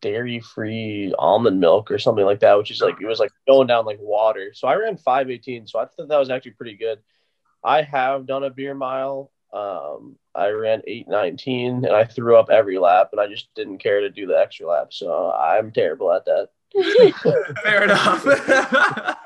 dairy 0.00 0.40
free 0.40 1.14
almond 1.16 1.60
milk 1.60 1.92
or 1.92 2.00
something 2.00 2.24
like 2.24 2.40
that, 2.40 2.58
which 2.58 2.72
is 2.72 2.80
like 2.80 3.00
it 3.00 3.06
was 3.06 3.20
like 3.20 3.30
going 3.46 3.68
down 3.68 3.86
like 3.86 4.00
water. 4.00 4.50
So 4.52 4.66
I 4.66 4.74
ran 4.74 4.96
five 4.96 5.30
eighteen, 5.30 5.68
so 5.68 5.78
I 5.78 5.84
thought 5.84 6.08
that 6.08 6.18
was 6.18 6.28
actually 6.28 6.52
pretty 6.52 6.76
good. 6.76 6.98
I 7.62 7.82
have 7.82 8.26
done 8.26 8.42
a 8.42 8.50
beer 8.50 8.74
mile. 8.74 9.30
Um, 9.52 10.16
I 10.36 10.48
ran 10.50 10.82
819 10.86 11.84
and 11.84 11.94
I 11.94 12.04
threw 12.04 12.36
up 12.36 12.50
every 12.50 12.78
lap 12.78 13.10
and 13.12 13.20
I 13.20 13.26
just 13.26 13.54
didn't 13.54 13.78
care 13.78 14.00
to 14.00 14.10
do 14.10 14.26
the 14.26 14.38
extra 14.38 14.66
lap. 14.66 14.92
So 14.92 15.32
I'm 15.32 15.70
terrible 15.72 16.12
at 16.12 16.24
that. 16.26 16.48
Fair 17.64 17.84
enough. 17.84 19.16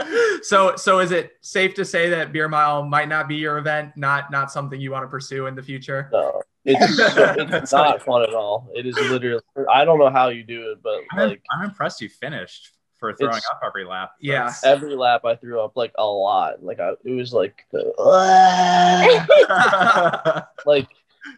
so 0.42 0.76
so 0.76 0.98
is 0.98 1.12
it 1.12 1.32
safe 1.40 1.74
to 1.74 1.84
say 1.84 2.10
that 2.10 2.32
beer 2.32 2.48
mile 2.48 2.82
might 2.84 3.08
not 3.08 3.28
be 3.28 3.36
your 3.36 3.58
event, 3.58 3.96
not 3.96 4.30
not 4.30 4.52
something 4.52 4.80
you 4.80 4.90
want 4.90 5.04
to 5.04 5.08
pursue 5.08 5.46
in 5.46 5.54
the 5.54 5.62
future? 5.62 6.10
No, 6.12 6.42
it's, 6.64 6.96
so, 7.14 7.34
it's 7.38 7.72
not 7.72 8.02
fun 8.02 8.22
at 8.22 8.34
all. 8.34 8.68
It 8.74 8.86
is 8.86 8.96
literally, 8.96 9.42
I 9.72 9.84
don't 9.84 9.98
know 9.98 10.10
how 10.10 10.28
you 10.28 10.42
do 10.42 10.72
it, 10.72 10.82
but 10.82 11.00
I'm, 11.12 11.28
like 11.30 11.42
I'm 11.50 11.64
impressed 11.64 12.00
you 12.00 12.08
finished 12.08 12.73
for 13.12 13.16
throwing 13.16 13.36
It's- 13.36 13.50
up 13.50 13.60
every 13.64 13.84
lap. 13.84 14.12
Yeah. 14.20 14.52
Every 14.64 14.94
lap 14.96 15.24
I 15.24 15.36
threw 15.36 15.60
up 15.60 15.76
like 15.76 15.92
a 15.96 16.04
lot. 16.06 16.62
Like 16.62 16.80
I, 16.80 16.92
it 17.04 17.10
was 17.10 17.32
like 17.32 17.64
the, 17.72 17.92
like 20.66 20.88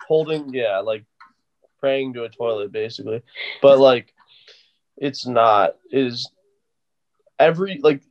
holding 0.09 0.53
yeah 0.53 0.79
like 0.79 1.05
praying 1.81 2.13
to 2.15 2.25
a 2.25 2.29
toilet 2.29 2.73
basically 2.73 3.23
but 3.63 3.79
like 3.79 4.13
it's 4.97 5.27
not 5.27 5.77
is 5.91 6.31
every 7.39 7.79
like 7.83 8.03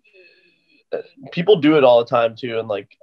people 1.31 1.57
do 1.57 1.77
it 1.77 1.83
all 1.83 1.99
the 1.99 2.09
time 2.09 2.35
too 2.35 2.59
and 2.59 2.67
like 2.67 2.97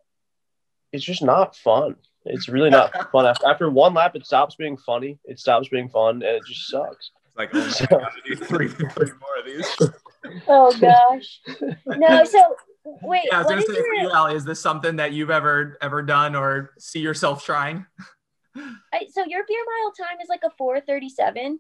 it's 0.93 1.05
just 1.05 1.23
not 1.23 1.57
fun 1.57 1.97
it's 2.25 2.49
really 2.49 2.71
not 2.71 3.11
fun 3.13 3.27
after, 3.27 3.47
after 3.47 3.71
one 3.71 3.93
lap 3.93 4.17
it 4.17 4.25
stops 4.25 4.55
being 4.55 4.77
funny 4.77 5.19
it 5.25 5.39
stops 5.39 5.69
being 5.69 5.89
fun 5.89 6.17
and 6.17 6.37
it 6.37 6.43
just 6.47 6.69
sucks 6.69 7.11
It's 7.27 7.37
like, 7.37 7.51
oh 7.55 7.59
my 7.59 7.87
God, 7.91 7.99
I 7.99 8.03
gotta 8.05 8.21
do 8.25 8.37
three, 8.37 8.69
three 8.69 9.11
more 9.21 9.37
of 9.39 9.45
these. 9.45 9.77
Oh 10.49 10.73
gosh. 10.81 11.41
No, 11.87 12.25
so 12.25 12.57
wait, 12.85 13.23
yeah, 13.31 13.37
I 13.37 13.39
was 13.39 13.45
what 13.47 13.51
gonna 13.51 13.61
is 13.61 13.67
say 13.67 13.73
for 13.75 13.95
your, 13.95 14.05
you, 14.05 14.11
Allie, 14.11 14.35
is 14.37 14.45
this 14.45 14.61
something 14.61 14.97
that 14.97 15.13
you've 15.13 15.31
ever 15.31 15.77
ever 15.81 16.03
done 16.03 16.35
or 16.37 16.73
see 16.79 17.01
yourself 17.01 17.45
trying? 17.45 17.87
I- 18.57 19.09
so 19.11 19.25
your 19.25 19.45
beer 19.47 19.65
mile 19.67 19.93
time 20.09 20.21
is 20.21 20.29
like 20.29 20.43
a 20.45 20.51
437? 20.51 21.59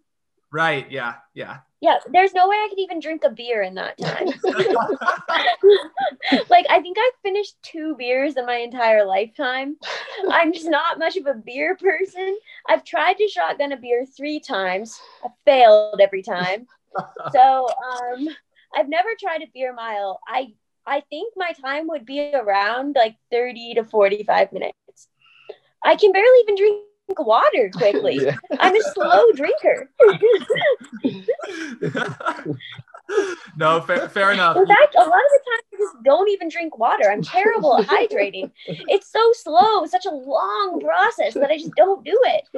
Right. 0.53 0.91
Yeah. 0.91 1.15
Yeah. 1.35 1.59
Yeah, 1.81 1.97
there's 2.13 2.33
no 2.35 2.47
way 2.49 2.55
I 2.55 2.69
could 2.69 2.79
even 2.79 3.01
drink 3.01 3.25
a 3.25 3.31
beer 3.31 3.63
in 3.63 3.75
that 3.75 3.99
time. 3.99 4.29
like 6.49 6.67
I 6.71 6.81
think 6.81 6.97
I've 6.97 7.21
finished 7.23 7.57
two 7.63 7.97
beers 7.97 8.37
in 8.37 8.47
my 8.47 8.57
entire 8.57 9.05
lifetime. 9.05 9.77
I'm 10.31 10.53
just 10.53 10.69
not 10.69 11.01
much 11.01 11.17
of 11.17 11.27
a 11.27 11.35
beer 11.35 11.77
person. 11.77 12.39
I've 12.69 12.85
tried 12.85 13.15
to 13.15 13.27
shotgun 13.27 13.73
a 13.73 13.77
beer 13.77 14.07
three 14.07 14.39
times. 14.39 15.01
I 15.25 15.29
failed 15.45 16.01
every 16.01 16.23
time. 16.23 16.67
So 17.33 17.67
um 17.69 18.29
I've 18.75 18.89
never 18.89 19.11
tried 19.19 19.43
a 19.43 19.47
beer 19.53 19.73
mile. 19.73 20.21
I 20.27 20.55
I 20.87 21.03
think 21.11 21.35
my 21.37 21.53
time 21.53 21.89
would 21.89 22.05
be 22.05 22.33
around 22.35 22.97
like 22.99 23.17
30 23.31 23.75
to 23.75 23.85
45 23.85 24.53
minutes. 24.53 25.09
I 25.85 25.97
can 25.97 26.13
barely 26.13 26.41
even 26.41 26.57
drink 26.57 26.83
water 27.19 27.71
quickly. 27.75 28.21
Yeah. 28.23 28.37
I'm 28.59 28.75
a 28.75 28.83
slow 28.95 29.31
drinker. 29.33 29.91
no, 33.57 33.81
fair, 33.83 34.09
fair 34.09 34.33
enough. 34.33 34.57
In 34.57 34.67
fact, 34.67 34.95
a 34.95 35.01
lot 35.01 35.07
of 35.07 35.11
the 35.11 35.41
time 35.47 35.61
I 35.73 35.77
just 35.77 36.03
don't 36.05 36.31
even 36.31 36.49
drink 36.49 36.79
water. 36.79 37.11
I'm 37.11 37.23
terrible 37.23 37.79
at 37.79 37.87
hydrating. 37.87 38.51
It's 38.67 39.11
so 39.11 39.33
slow, 39.33 39.87
such 39.87 40.07
a 40.07 40.11
long 40.11 40.81
process 40.81 41.35
that 41.35 41.51
I 41.51 41.59
just 41.59 41.75
don't 41.77 42.05
do 42.05 42.19
it. 42.25 42.49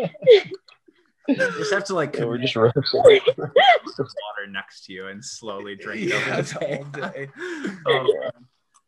You 1.28 1.36
just 1.36 1.72
have 1.72 1.84
to 1.84 1.94
like 1.94 2.14
Yeah, 2.16 2.24
we're 2.26 2.38
just 2.38 2.54
roasting. 2.56 3.02
water 3.02 4.46
next 4.50 4.84
to 4.86 4.92
you 4.92 5.08
and 5.08 5.24
slowly 5.24 5.74
drink 5.76 6.02
it 6.02 6.08
Yeah, 6.10 6.16
over 6.16 6.42
the 6.42 6.76
all 6.78 6.84
day. 6.84 7.26
day. 7.26 7.28
Oh, 7.86 8.02
man. 8.20 8.30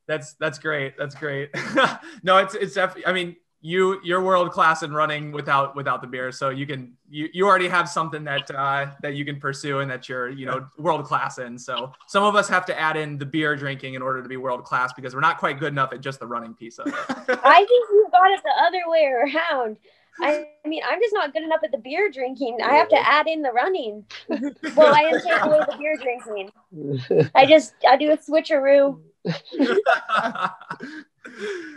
that's 0.06 0.34
that's 0.34 0.58
great. 0.58 0.96
That's 0.98 1.14
great. 1.14 1.50
no, 2.22 2.38
it's 2.38 2.54
it's 2.54 2.74
definitely. 2.74 3.06
I 3.06 3.12
mean, 3.12 3.36
you 3.62 3.98
you're 4.04 4.22
world 4.22 4.50
class 4.52 4.82
in 4.82 4.92
running 4.92 5.32
without 5.32 5.74
without 5.74 6.00
the 6.02 6.06
beer, 6.06 6.30
so 6.30 6.50
you 6.50 6.66
can 6.66 6.92
you 7.08 7.28
you 7.32 7.46
already 7.46 7.68
have 7.68 7.88
something 7.88 8.22
that 8.24 8.48
uh, 8.54 8.86
that 9.02 9.14
you 9.14 9.24
can 9.24 9.40
pursue 9.40 9.80
and 9.80 9.90
that 9.90 10.08
you're 10.08 10.28
you 10.28 10.46
know 10.46 10.68
world 10.78 11.04
class 11.04 11.38
in. 11.38 11.58
So 11.58 11.90
some 12.06 12.22
of 12.22 12.36
us 12.36 12.48
have 12.48 12.64
to 12.66 12.78
add 12.78 12.96
in 12.96 13.18
the 13.18 13.26
beer 13.26 13.56
drinking 13.56 13.94
in 13.94 14.02
order 14.02 14.22
to 14.22 14.28
be 14.28 14.36
world 14.36 14.62
class 14.64 14.92
because 14.92 15.14
we're 15.14 15.20
not 15.22 15.38
quite 15.38 15.58
good 15.58 15.72
enough 15.72 15.92
at 15.92 16.00
just 16.02 16.20
the 16.20 16.26
running 16.26 16.54
piece 16.54 16.78
of 16.78 16.86
it. 16.88 16.94
I 17.42 17.56
think 17.56 17.70
you 17.70 18.08
got 18.12 18.30
it 18.30 18.40
the 18.44 18.62
other 18.62 18.82
way 18.86 19.06
around. 19.06 19.78
I 20.20 20.46
mean, 20.64 20.82
I'm 20.88 21.00
just 21.00 21.14
not 21.14 21.32
good 21.32 21.42
enough 21.42 21.60
at 21.62 21.72
the 21.72 21.78
beer 21.78 22.10
drinking. 22.10 22.58
I 22.64 22.74
have 22.74 22.88
to 22.88 22.96
add 22.96 23.26
in 23.28 23.42
the 23.42 23.52
running. 23.52 24.04
Well, 24.28 24.94
I 24.94 25.02
am 25.02 25.20
taking 25.20 25.40
away 25.42 25.60
the 25.70 25.76
beer 25.78 25.96
drinking. 25.96 27.30
I 27.34 27.46
just 27.48 27.74
I 27.88 27.96
do 27.96 28.10
a 28.12 28.16
switcheroo. 28.16 29.00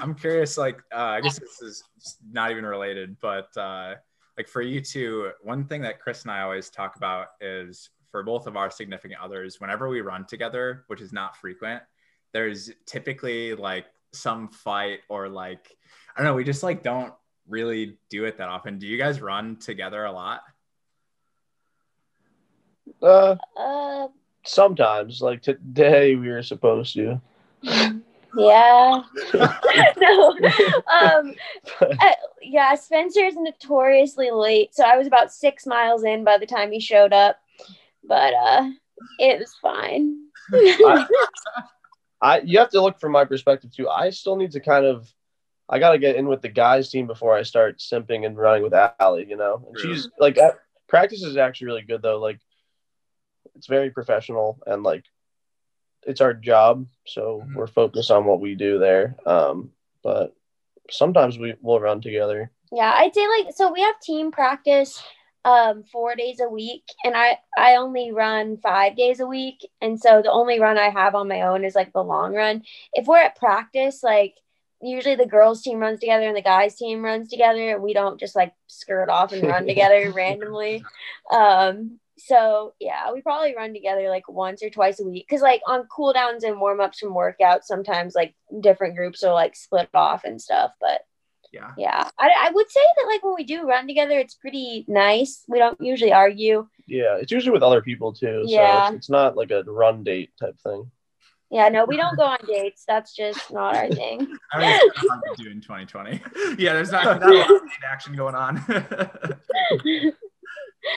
I'm 0.02 0.16
curious, 0.16 0.58
like, 0.58 0.80
uh, 0.94 1.18
I 1.18 1.22
guess 1.22 1.40
this 1.40 1.62
is 1.62 1.84
not 2.32 2.52
even 2.52 2.66
related, 2.66 3.18
but 3.22 3.56
uh, 3.58 3.96
like 4.38 4.48
for 4.48 4.62
you 4.62 4.80
two, 4.80 5.32
one 5.42 5.66
thing 5.66 5.82
that 5.82 6.00
Chris 6.00 6.24
and 6.24 6.32
I 6.32 6.42
always 6.42 6.70
talk 6.70 6.96
about 6.96 7.28
is 7.42 7.90
for 8.12 8.24
both 8.24 8.48
of 8.48 8.56
our 8.56 8.72
significant 8.72 9.20
others, 9.22 9.60
whenever 9.60 9.90
we 9.90 10.02
run 10.02 10.26
together, 10.26 10.86
which 10.88 11.02
is 11.02 11.12
not 11.12 11.36
frequent, 11.36 11.84
there's 12.34 12.72
typically 12.86 13.54
like 13.56 13.86
some 14.14 14.50
fight 14.50 15.00
or 15.10 15.30
like 15.30 15.76
I 16.16 16.22
don't 16.22 16.26
know, 16.26 16.36
we 16.36 16.44
just 16.44 16.64
like 16.64 16.84
don't 16.84 17.14
really 17.50 17.98
do 18.10 18.26
it 18.26 18.38
that 18.38 18.48
often. 18.48 18.78
Do 18.78 18.88
you 18.88 18.98
guys 18.98 19.22
run 19.22 19.58
together 19.58 20.06
a 20.06 20.12
lot? 20.12 20.42
Uh, 23.02 23.36
Uh, 23.58 24.08
sometimes, 24.46 25.22
like 25.22 25.42
today, 25.42 26.16
we 26.16 26.30
were 26.30 26.44
supposed 26.44 26.94
to. 26.96 27.20
yeah. 27.64 29.02
no. 29.98 30.36
Um, 30.92 31.34
uh, 31.82 32.12
yeah, 32.42 32.76
Spencer's 32.76 33.36
notoriously 33.36 34.32
late, 34.32 34.76
so 34.76 34.84
I 34.84 34.98
was 34.98 35.08
about 35.08 35.32
six 35.32 35.66
miles 35.66 36.04
in 36.04 36.24
by 36.24 36.38
the 36.38 36.46
time 36.46 36.72
he 36.72 36.80
showed 36.80 37.14
up, 37.14 37.38
but 38.04 38.34
uh, 38.34 38.70
it 39.20 39.40
was 39.40 39.56
fine. 39.62 40.26
I 42.22 42.42
you 42.44 42.60
have 42.60 42.70
to 42.72 42.82
look 42.82 43.00
from 43.00 43.12
my 43.12 43.26
perspective 43.26 43.72
too. 43.72 43.88
I 43.88 44.10
still 44.10 44.36
need 44.36 44.52
to 44.52 44.60
kind 44.60 44.86
of 44.86 45.12
I 45.70 45.78
got 45.80 45.92
to 45.92 46.00
get 46.00 46.16
in 46.16 46.28
with 46.28 46.42
the 46.42 46.50
guys 46.50 46.90
team 46.90 47.06
before 47.06 47.36
I 47.38 47.44
start 47.44 47.78
simping 47.78 48.26
and 48.26 48.36
running 48.36 48.64
with 48.64 48.74
Allie, 49.00 49.28
you 49.30 49.38
know. 49.38 49.64
And 49.68 49.78
True. 49.78 49.94
she's 49.94 50.10
like 50.20 50.38
at, 50.38 50.60
practice 50.88 51.22
is 51.24 51.38
actually 51.38 51.68
really 51.68 51.82
good 51.84 52.02
though. 52.02 52.18
Like 52.20 52.40
it's 53.56 53.68
very 53.68 53.92
professional 53.92 54.60
and 54.66 54.82
like 54.84 55.04
it's 56.08 56.22
our 56.22 56.34
job, 56.34 56.88
so 57.06 57.44
Mhm. 57.46 57.56
we're 57.56 57.68
focused 57.68 58.10
on 58.10 58.26
what 58.26 58.40
we 58.40 58.56
do 58.56 58.80
there. 58.80 59.16
Um 59.26 59.72
but 60.02 60.34
sometimes 60.90 61.38
we 61.38 61.54
will 61.62 61.80
run 61.80 62.02
together. 62.02 62.52
Yeah, 62.72 62.92
I'd 62.96 63.14
say 63.14 63.28
like 63.28 63.54
so 63.54 63.72
we 63.72 63.82
have 63.82 64.00
team 64.00 64.32
practice 64.32 65.04
um 65.46 65.84
four 65.84 66.16
days 66.16 66.40
a 66.42 66.50
week 66.50 66.84
and 67.04 67.16
I 67.16 67.38
I 67.58 67.76
only 67.76 68.12
run 68.12 68.58
five 68.58 68.96
days 68.98 69.20
a 69.20 69.28
week 69.28 69.68
and 69.82 70.00
so 70.00 70.22
the 70.22 70.32
only 70.32 70.60
run 70.60 70.78
I 70.78 70.90
have 70.90 71.16
on 71.16 71.28
my 71.28 71.44
own 71.44 71.64
is 71.64 71.76
like 71.76 71.94
the 71.94 72.04
long 72.04 72.34
run. 72.34 72.64
If 72.94 73.06
we're 73.08 73.20
at 73.22 73.36
practice, 73.38 74.02
like 74.04 74.36
usually 74.82 75.16
the 75.16 75.26
girls 75.26 75.62
team 75.62 75.80
runs 75.80 76.00
together 76.00 76.28
and 76.28 76.36
the 76.38 76.42
guys 76.42 76.76
team 76.76 77.04
runs 77.04 77.28
together 77.30 77.72
and 77.76 77.84
we 77.84 77.94
don't 77.94 78.20
just 78.20 78.36
like 78.36 78.54
skirt 78.68 79.10
off 79.10 79.34
and 79.34 79.44
run 79.46 79.66
together 79.68 80.12
randomly. 80.16 80.84
Um 81.32 82.00
so 82.18 82.74
yeah, 82.80 83.12
we 83.14 83.22
probably 83.22 83.56
run 83.56 83.74
together 83.74 84.10
like 84.10 84.28
once 84.30 84.62
or 84.62 84.70
twice 84.70 85.00
a 85.00 85.06
week 85.06 85.26
because 85.28 85.42
like 85.42 85.62
on 85.68 85.88
cool 85.94 86.12
downs 86.14 86.44
and 86.44 86.60
warm 86.60 86.82
ups 86.82 87.00
from 87.00 87.14
workouts, 87.14 87.64
sometimes 87.64 88.14
like 88.16 88.36
different 88.60 88.96
groups 88.96 89.22
will 89.24 89.34
like 89.34 89.56
split 89.56 89.90
off 89.94 90.24
and 90.26 90.42
stuff. 90.42 90.72
But 90.82 91.02
Yeah. 91.54 91.72
yeah, 91.78 92.10
I, 92.20 92.30
I 92.48 92.52
would 92.54 92.70
say 92.70 92.82
that 92.98 93.08
like 93.08 93.24
when 93.24 93.36
we 93.36 93.44
do 93.46 93.64
run 93.68 93.88
together, 93.88 94.20
it's 94.20 94.36
pretty 94.36 94.86
nice. 94.88 95.44
We 95.48 95.60
don't 95.60 95.80
usually 95.80 96.12
argue. 96.12 96.68
Yeah, 96.88 97.16
it's 97.22 97.32
usually 97.32 97.54
with 97.54 97.64
other 97.64 97.82
people 97.82 98.12
too. 98.14 98.44
So 98.46 98.52
Yeah. 98.52 98.88
it's, 98.88 98.96
it's 98.98 99.10
not 99.10 99.38
like 99.38 99.52
a 99.52 99.64
run 99.64 100.04
date 100.04 100.32
type 100.40 100.58
thing. 100.60 100.92
Yeah, 101.52 101.70
no, 101.70 101.86
we 101.86 101.98
don't 101.98 102.16
go 102.18 102.24
on 102.24 102.40
dates. 102.48 102.84
That's 102.88 103.16
just 103.16 103.52
not 103.52 103.76
our 103.76 103.90
thing. 103.90 104.36
I 104.54 104.60
mean, 104.60 104.80
it's 104.84 105.00
kind 105.00 105.22
of 105.30 105.38
to 105.38 105.44
do 105.44 105.50
in 105.50 105.62
2020. 105.62 106.22
Yeah, 106.58 106.74
there's 106.74 106.92
not, 106.92 107.20
not 107.20 107.32
a 107.32 107.38
lot 107.38 107.52
of 107.52 107.62
action 107.90 108.16
going 108.16 108.36
on. 108.36 108.64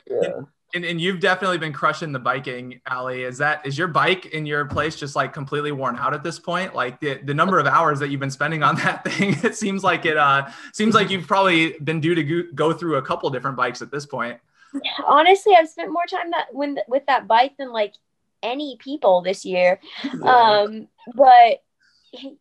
Yeah. 0.08 0.40
and, 0.74 0.84
and 0.84 1.00
you've 1.00 1.20
definitely 1.20 1.58
been 1.58 1.72
crushing 1.72 2.12
the 2.12 2.18
biking, 2.18 2.80
Allie. 2.86 3.24
Is 3.24 3.38
that 3.38 3.66
is 3.66 3.76
your 3.76 3.88
bike 3.88 4.26
in 4.26 4.46
your 4.46 4.64
place 4.64 4.96
just 4.96 5.14
like 5.16 5.32
completely 5.32 5.72
worn 5.72 5.96
out 5.96 6.14
at 6.14 6.22
this 6.22 6.38
point? 6.38 6.74
Like 6.74 7.00
the, 7.00 7.20
the 7.22 7.34
number 7.34 7.58
of 7.58 7.66
hours 7.66 7.98
that 7.98 8.08
you've 8.08 8.20
been 8.20 8.30
spending 8.30 8.62
on 8.62 8.76
that 8.76 9.04
thing, 9.04 9.36
it 9.42 9.56
seems 9.56 9.82
like 9.84 10.06
it 10.06 10.16
uh 10.16 10.48
seems 10.72 10.94
like 10.94 11.10
you've 11.10 11.26
probably 11.26 11.78
been 11.80 12.00
due 12.00 12.14
to 12.14 12.22
go, 12.22 12.42
go 12.54 12.72
through 12.72 12.96
a 12.96 13.02
couple 13.02 13.28
different 13.30 13.56
bikes 13.56 13.82
at 13.82 13.90
this 13.90 14.06
point. 14.06 14.38
Honestly, 15.06 15.54
I've 15.56 15.68
spent 15.68 15.92
more 15.92 16.06
time 16.06 16.30
that 16.30 16.46
when 16.52 16.78
with 16.88 17.04
that 17.06 17.28
bike 17.28 17.56
than 17.58 17.72
like 17.72 17.94
any 18.42 18.76
people 18.78 19.22
this 19.22 19.44
year. 19.44 19.80
Um, 20.22 20.88
but 21.14 21.62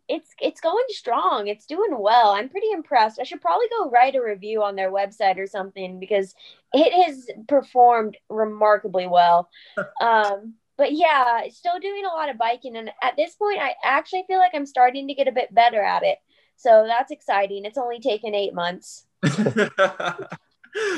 it's 0.08 0.30
it's 0.42 0.60
going 0.60 0.84
strong. 0.90 1.48
It's 1.48 1.66
doing 1.66 1.98
well. 1.98 2.32
I'm 2.32 2.50
pretty 2.50 2.72
impressed. 2.72 3.20
I 3.20 3.24
should 3.24 3.42
probably 3.42 3.68
go 3.70 3.90
write 3.90 4.16
a 4.16 4.22
review 4.22 4.64
on 4.64 4.76
their 4.76 4.92
website 4.92 5.38
or 5.38 5.48
something 5.48 6.00
because 6.00 6.36
it 6.74 7.06
has 7.06 7.28
performed 7.48 8.18
remarkably 8.30 9.08
well. 9.08 9.50
Um, 10.02 10.56
but 10.78 10.94
yeah, 10.94 11.42
still 11.52 11.80
doing 11.80 12.06
a 12.06 12.16
lot 12.16 12.30
of 12.30 12.40
biking, 12.40 12.76
and 12.76 12.90
at 13.04 13.16
this 13.16 13.36
point, 13.36 13.60
I 13.60 13.76
actually 13.84 14.24
feel 14.28 14.40
like 14.40 14.54
I'm 14.56 14.66
starting 14.66 15.08
to 15.08 15.14
get 15.14 15.28
a 15.28 15.32
bit 15.32 15.54
better 15.54 15.80
at 15.80 16.02
it. 16.02 16.18
So 16.56 16.86
that's 16.88 17.12
exciting. 17.12 17.66
It's 17.66 17.78
only 17.78 18.00
taken 18.00 18.34
eight 18.34 18.56
months. 18.56 19.06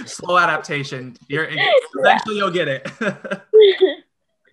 Slow 0.06 0.38
adaptation. 0.38 1.18
You're 1.28 1.50
eventually 1.96 2.38
you'll 2.38 2.52
get 2.52 2.70
it. 2.70 2.90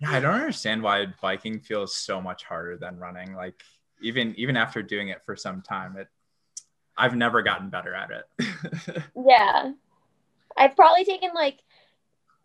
Yeah, 0.01 0.11
I 0.11 0.19
don't 0.19 0.33
understand 0.33 0.81
why 0.81 1.05
biking 1.21 1.59
feels 1.59 1.95
so 1.95 2.19
much 2.19 2.43
harder 2.43 2.75
than 2.75 2.97
running. 2.97 3.35
Like 3.35 3.61
even 4.01 4.33
even 4.35 4.57
after 4.57 4.81
doing 4.81 5.09
it 5.09 5.23
for 5.23 5.35
some 5.35 5.61
time, 5.61 5.95
it 5.95 6.07
I've 6.97 7.15
never 7.15 7.41
gotten 7.41 7.69
better 7.69 7.93
at 7.93 8.09
it. 8.11 9.03
Yeah. 9.15 9.73
I've 10.57 10.75
probably 10.75 11.05
taken 11.05 11.29
like 11.33 11.59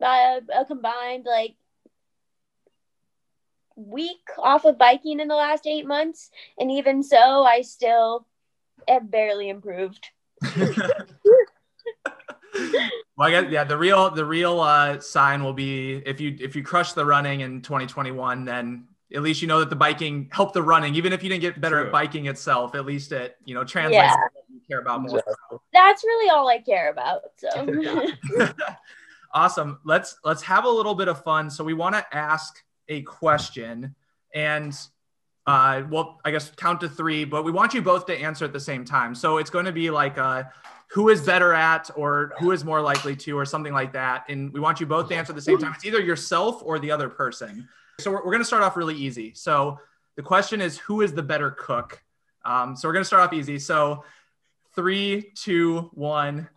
uh, 0.01 0.41
a 0.55 0.65
combined 0.65 1.27
like 1.27 1.57
week 3.75 4.23
off 4.39 4.65
of 4.65 4.79
biking 4.79 5.21
in 5.21 5.29
the 5.29 5.35
last 5.35 5.67
eight 5.67 5.87
months. 5.87 6.31
And 6.59 6.71
even 6.71 7.03
so, 7.03 7.45
I 7.45 7.63
still 7.63 8.27
have 8.89 9.11
barely 9.11 9.49
improved. 9.49 10.07
Well, 13.17 13.29
I 13.29 13.31
guess 13.31 13.51
yeah. 13.51 13.65
The 13.65 13.77
real 13.79 14.11
the 14.11 14.25
real 14.25 14.61
uh, 14.61 15.01
sign 15.01 15.43
will 15.43 15.55
be 15.55 16.03
if 16.05 16.21
you 16.21 16.37
if 16.39 16.55
you 16.55 16.63
crush 16.63 16.93
the 16.93 17.05
running 17.05 17.41
in 17.41 17.63
2021, 17.63 18.45
then 18.45 18.89
at 19.15 19.23
least 19.23 19.41
you 19.41 19.49
know 19.49 19.61
that 19.61 19.71
the 19.71 19.77
biking 19.77 20.29
helped 20.33 20.53
the 20.53 20.63
running. 20.63 20.95
Even 20.97 21.13
if 21.15 21.23
you 21.23 21.29
didn't 21.31 21.41
get 21.41 21.61
better 21.61 21.77
True. 21.79 21.87
at 21.87 21.93
biking 21.93 22.27
itself, 22.27 22.75
at 22.75 22.85
least 22.85 23.13
it 23.13 23.37
you 23.45 23.55
know 23.55 23.65
translates 23.65 24.03
Yeah. 24.05 24.13
to 24.13 24.21
what 24.35 24.45
you 24.53 24.61
care 24.69 24.81
about 24.81 25.01
more. 25.01 25.19
Exactly. 25.19 25.59
That's 25.73 26.05
really 26.05 26.29
all 26.31 26.47
I 26.49 26.59
care 26.59 26.91
about. 26.91 27.23
So, 27.37 28.53
awesome. 29.33 29.79
Let's 29.85 30.17
let's 30.25 30.43
have 30.43 30.65
a 30.65 30.71
little 30.71 30.95
bit 30.95 31.09
of 31.09 31.23
fun. 31.23 31.49
So 31.51 31.65
we 31.65 31.73
want 31.75 31.95
to 31.95 32.05
ask 32.15 32.63
a 32.89 33.03
question, 33.03 33.95
and 34.35 34.79
uh, 35.47 35.85
well, 35.89 36.21
I 36.25 36.33
guess 36.33 36.51
count 36.51 36.81
to 36.81 36.89
three, 36.89 37.25
but 37.25 37.45
we 37.45 37.53
want 37.53 37.73
you 37.73 37.81
both 37.81 38.07
to 38.07 38.17
answer 38.19 38.45
at 38.45 38.53
the 38.53 38.61
same 38.61 38.85
time. 38.85 39.15
So 39.15 39.39
it's 39.39 39.51
going 39.51 39.65
to 39.65 39.73
be 39.73 39.91
like 39.91 40.19
uh, 40.19 40.45
who 40.89 41.09
is 41.09 41.21
better 41.21 41.53
at, 41.53 41.91
or 41.97 42.33
who 42.39 42.53
is 42.53 42.65
more 42.65 42.81
likely 42.81 43.17
to, 43.17 43.39
or 43.39 43.45
something 43.45 43.73
like 43.73 43.93
that. 43.93 44.25
And 44.29 44.53
we 44.53 44.61
want 44.61 44.81
you 44.81 44.87
both 44.87 45.09
to 45.09 45.17
answer 45.17 45.33
at 45.33 45.37
the 45.37 45.43
same 45.43 45.59
time. 45.59 45.73
It's 45.75 45.85
either 45.85 46.01
yourself 46.01 46.63
or 46.65 46.79
the 46.79 46.91
other 46.91 47.09
person. 47.09 47.69
So 48.01 48.11
we're, 48.13 48.19
we're 48.19 48.33
going 48.33 48.39
to 48.39 48.45
start 48.45 48.63
off 48.63 48.77
really 48.77 48.95
easy. 48.95 49.33
So 49.35 49.81
the 50.17 50.23
question 50.23 50.61
is, 50.61 50.79
who 50.79 51.03
is 51.03 51.13
the 51.13 51.23
better 51.23 51.51
cook? 51.51 52.03
Um, 52.45 52.77
so 52.77 52.89
we're 52.89 52.93
going 52.93 53.03
to 53.03 53.07
start 53.07 53.23
off 53.23 53.33
easy. 53.33 53.59
So 53.59 54.05
three, 54.75 55.33
two, 55.35 55.91
one. 55.95 56.49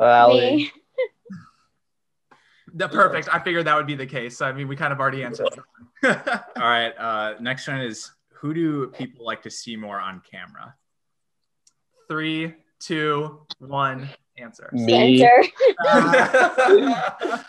Allie. 0.00 0.72
The 2.72 2.88
perfect. 2.88 3.28
I 3.32 3.40
figured 3.40 3.66
that 3.66 3.74
would 3.74 3.88
be 3.88 3.96
the 3.96 4.06
case. 4.06 4.40
I 4.40 4.52
mean, 4.52 4.68
we 4.68 4.76
kind 4.76 4.92
of 4.92 5.00
already 5.00 5.24
answered. 5.24 5.48
All 6.04 6.12
right. 6.56 6.92
Uh, 6.96 7.34
next 7.40 7.66
one 7.66 7.80
is 7.80 8.12
who 8.32 8.54
do 8.54 8.86
people 8.88 9.26
like 9.26 9.42
to 9.42 9.50
see 9.50 9.74
more 9.76 10.00
on 10.00 10.22
camera? 10.30 10.74
Three, 12.08 12.54
two, 12.80 13.40
one. 13.58 14.08
Answer. 14.38 14.70
Me. 14.72 15.18
Spencer. 15.18 15.50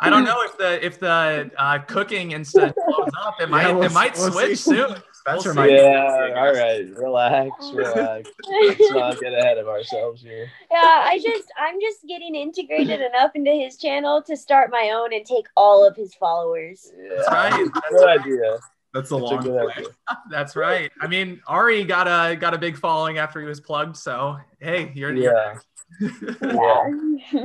I 0.00 0.10
don't 0.10 0.24
know 0.24 0.42
if 0.42 0.56
the 0.58 0.84
if 0.84 1.00
the 1.00 1.50
uh, 1.56 1.78
cooking 1.80 2.32
instant 2.32 2.74
blows 2.76 3.08
up. 3.24 3.34
It 3.40 3.48
might 3.48 3.72
we'll 3.72 3.82
it 3.84 3.92
might 3.92 4.14
we'll 4.16 4.30
switch 4.30 4.58
see. 4.58 4.76
soon. 4.76 4.96
Spencer 5.12 5.48
We'll 5.48 5.54
might. 5.56 5.68
see. 5.70 5.74
Yeah, 5.74 6.34
all 6.36 6.52
right. 6.52 6.86
Relax, 6.96 7.50
relax. 7.74 8.30
Let's 8.48 8.90
not 8.92 9.20
get 9.20 9.32
ahead 9.34 9.58
of 9.58 9.66
ourselves 9.66 10.22
here. 10.22 10.48
Yeah, 10.70 10.76
I 11.04 11.18
just 11.22 11.50
I'm 11.58 11.80
just 11.80 12.06
getting 12.06 12.34
integrated 12.36 13.00
enough 13.00 13.32
into 13.34 13.50
his 13.50 13.76
channel 13.76 14.22
to 14.22 14.36
start 14.36 14.70
my 14.70 14.92
own 14.94 15.12
and 15.12 15.24
take 15.26 15.46
all 15.56 15.84
of 15.86 15.96
his 15.96 16.14
followers. 16.14 16.92
Yeah. 16.96 17.08
That's 17.16 17.28
right. 17.30 17.68
Good 17.90 18.08
idea. 18.20 18.58
That's 18.94 19.10
the 19.10 19.18
That's 19.18 19.30
a 19.30 19.34
long 19.34 19.42
good 19.42 19.72
play. 19.74 19.84
That's 20.30 20.56
right. 20.56 20.90
I 21.00 21.06
mean, 21.06 21.40
Ari 21.46 21.84
got 21.84 22.06
a 22.06 22.36
got 22.36 22.54
a 22.54 22.58
big 22.58 22.76
following 22.76 23.18
after 23.18 23.40
he 23.40 23.46
was 23.46 23.60
plugged. 23.60 23.96
So 23.96 24.38
hey, 24.60 24.92
you're 24.94 25.14
Yeah. 25.14 25.58
Yeah. 26.40 26.90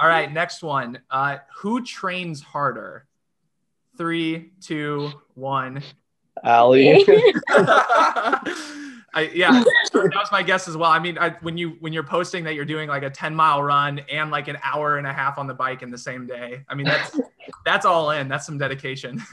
All 0.00 0.08
right, 0.08 0.32
next 0.32 0.62
one. 0.62 0.98
Uh, 1.10 1.38
who 1.56 1.84
trains 1.84 2.40
harder? 2.40 3.06
Three, 3.98 4.52
two, 4.62 5.12
one. 5.34 5.82
Allie. 6.42 7.04
I, 9.12 9.30
yeah, 9.34 9.50
that 9.92 10.10
was 10.14 10.32
my 10.32 10.42
guess 10.42 10.68
as 10.68 10.76
well. 10.76 10.90
I 10.90 11.00
mean, 11.00 11.18
I, 11.18 11.30
when 11.40 11.58
you 11.58 11.70
when 11.80 11.92
you're 11.92 12.04
posting 12.04 12.44
that 12.44 12.54
you're 12.54 12.64
doing 12.64 12.88
like 12.88 13.02
a 13.02 13.10
10 13.10 13.34
mile 13.34 13.62
run 13.62 14.00
and 14.10 14.30
like 14.30 14.48
an 14.48 14.56
hour 14.62 14.98
and 14.98 15.06
a 15.06 15.12
half 15.12 15.36
on 15.36 15.46
the 15.46 15.54
bike 15.54 15.82
in 15.82 15.90
the 15.90 15.98
same 15.98 16.26
day, 16.26 16.64
I 16.68 16.74
mean 16.74 16.86
that's 16.86 17.18
that's 17.64 17.86
all 17.86 18.10
in. 18.10 18.28
That's 18.28 18.46
some 18.46 18.58
dedication. 18.58 19.20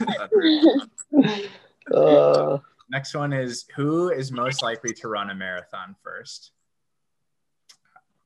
uh, 1.94 2.58
Next 2.90 3.14
one 3.14 3.32
is 3.34 3.66
who 3.76 4.08
is 4.10 4.32
most 4.32 4.62
likely 4.62 4.94
to 4.94 5.08
run 5.08 5.28
a 5.30 5.34
marathon 5.34 5.94
first? 6.02 6.52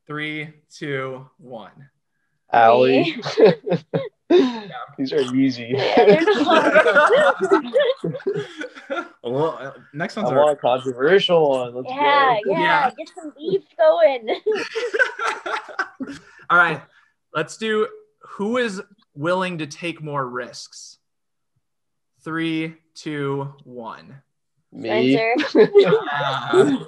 Three, 0.07 0.53
two, 0.71 1.29
one. 1.39 1.89
Allie. 2.53 3.21
These 4.99 5.13
are 5.13 5.35
easy. 5.35 5.75
Yeah, 5.75 6.05
they're 6.05 6.23
not. 6.23 7.75
Well, 9.25 9.59
uh, 9.61 9.73
next 9.93 10.17
one's 10.17 10.31
I 10.31 10.35
want 10.35 10.53
a 10.53 10.57
controversial 10.57 11.51
one. 11.51 11.75
Let's 11.75 11.89
yeah, 11.91 12.39
go. 12.45 12.53
yeah, 12.53 12.61
Yeah. 12.61 12.91
Get 12.97 13.11
some 13.15 13.33
beef 13.37 13.63
going. 13.77 14.29
All 16.51 16.59
right, 16.59 16.83
let's 17.35 17.57
do 17.57 17.89
who 18.21 18.59
is 18.59 18.81
willing 19.15 19.59
to 19.59 19.67
take 19.67 20.03
more 20.03 20.27
risks. 20.27 20.99
Three, 22.23 22.75
two, 22.95 23.55
one. 23.65 24.23
Me. 24.73 25.17
Uh, 25.17 25.37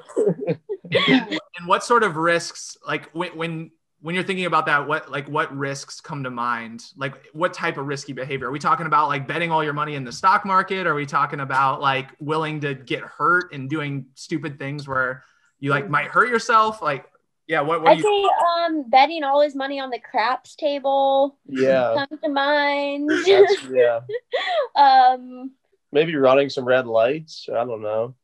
and, 0.92 1.38
and 1.58 1.66
what 1.66 1.84
sort 1.84 2.02
of 2.02 2.16
risks, 2.16 2.76
like 2.86 3.10
when, 3.12 3.36
when 3.36 3.70
when 4.04 4.14
you're 4.14 4.22
thinking 4.22 4.44
about 4.44 4.66
that, 4.66 4.86
what 4.86 5.10
like 5.10 5.26
what 5.30 5.56
risks 5.56 5.98
come 5.98 6.24
to 6.24 6.30
mind? 6.30 6.84
Like 6.94 7.14
what 7.32 7.54
type 7.54 7.78
of 7.78 7.86
risky 7.86 8.12
behavior? 8.12 8.48
Are 8.48 8.50
we 8.50 8.58
talking 8.58 8.84
about 8.84 9.08
like 9.08 9.26
betting 9.26 9.50
all 9.50 9.64
your 9.64 9.72
money 9.72 9.94
in 9.94 10.04
the 10.04 10.12
stock 10.12 10.44
market? 10.44 10.86
Are 10.86 10.94
we 10.94 11.06
talking 11.06 11.40
about 11.40 11.80
like 11.80 12.10
willing 12.20 12.60
to 12.60 12.74
get 12.74 13.00
hurt 13.00 13.54
and 13.54 13.68
doing 13.68 14.04
stupid 14.14 14.58
things 14.58 14.86
where 14.86 15.24
you 15.58 15.70
like 15.70 15.88
might 15.88 16.08
hurt 16.08 16.28
yourself? 16.28 16.82
Like, 16.82 17.06
yeah, 17.46 17.60
what 17.60 17.82
what 17.82 17.92
I'd 17.92 17.96
do 17.98 18.02
say 18.02 18.24
um 18.64 18.88
betting 18.88 19.22
all 19.24 19.40
his 19.40 19.54
money 19.54 19.78
on 19.80 19.90
the 19.90 19.98
craps 19.98 20.54
table 20.56 21.38
Yeah. 21.46 22.06
comes 22.08 22.20
to 22.22 22.28
mind. 22.28 23.10
That's, 23.10 23.62
yeah. 23.70 24.00
um 24.76 25.52
Maybe 25.92 26.16
running 26.16 26.50
some 26.50 26.64
red 26.64 26.86
lights. 26.86 27.48
I 27.50 27.64
don't 27.64 27.82
know. 27.82 28.14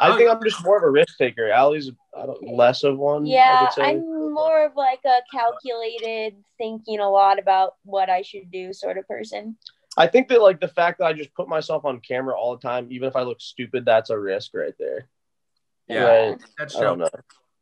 I 0.00 0.10
Oh, 0.12 0.16
think. 0.16 0.30
I'm 0.30 0.42
just 0.42 0.64
more 0.64 0.76
of 0.78 0.82
a 0.84 0.90
risk 0.90 1.16
taker. 1.18 1.48
Allie's 1.50 1.90
I 2.16 2.26
don't, 2.26 2.42
less 2.54 2.82
of 2.84 2.98
one. 2.98 3.24
I 3.24 3.28
yeah, 3.28 3.62
would 3.62 3.72
say. 3.72 3.82
I'm 3.82 4.32
more 4.34 4.64
of 4.64 4.74
like 4.76 5.00
a 5.04 5.20
calculated 5.32 6.36
thinking 6.58 7.00
a 7.00 7.08
lot 7.08 7.38
about 7.38 7.74
what 7.84 8.08
I 8.10 8.22
should 8.22 8.50
do 8.50 8.72
sort 8.72 8.98
of 8.98 9.06
person. 9.06 9.56
I 9.96 10.06
think 10.06 10.28
that 10.28 10.40
like 10.40 10.60
the 10.60 10.68
fact 10.68 10.98
that 10.98 11.06
I 11.06 11.12
just 11.12 11.34
put 11.34 11.48
myself 11.48 11.84
on 11.84 12.00
camera 12.00 12.36
all 12.36 12.56
the 12.56 12.62
time, 12.62 12.88
even 12.90 13.08
if 13.08 13.16
I 13.16 13.22
look 13.22 13.40
stupid, 13.40 13.84
that's 13.84 14.10
a 14.10 14.18
risk 14.18 14.52
right 14.54 14.74
there. 14.78 15.08
Yeah. 15.88 16.04
Right. 16.04 16.38
That's 16.58 16.76
I 16.76 16.82
don't 16.82 16.98
true. 16.98 17.08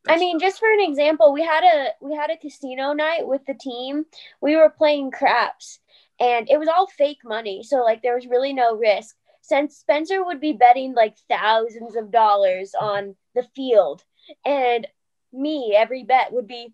I 0.07 0.17
mean, 0.17 0.39
just 0.39 0.59
for 0.59 0.71
an 0.71 0.79
example, 0.79 1.33
we 1.33 1.43
had 1.43 1.63
a 1.63 1.89
we 2.01 2.15
had 2.15 2.29
a 2.31 2.37
casino 2.37 2.93
night 2.93 3.27
with 3.27 3.45
the 3.45 3.53
team. 3.53 4.05
We 4.41 4.55
were 4.55 4.69
playing 4.69 5.11
craps, 5.11 5.79
and 6.19 6.49
it 6.49 6.57
was 6.57 6.67
all 6.67 6.87
fake 6.87 7.19
money, 7.23 7.63
so 7.63 7.83
like 7.83 8.01
there 8.01 8.15
was 8.15 8.27
really 8.27 8.53
no 8.53 8.75
risk. 8.75 9.15
Since 9.41 9.77
Spencer 9.77 10.23
would 10.23 10.39
be 10.39 10.53
betting 10.53 10.93
like 10.93 11.15
thousands 11.29 11.95
of 11.95 12.11
dollars 12.11 12.73
on 12.79 13.15
the 13.35 13.43
field, 13.55 14.03
and 14.45 14.87
me 15.33 15.75
every 15.77 16.03
bet 16.03 16.31
would 16.33 16.47
be 16.47 16.73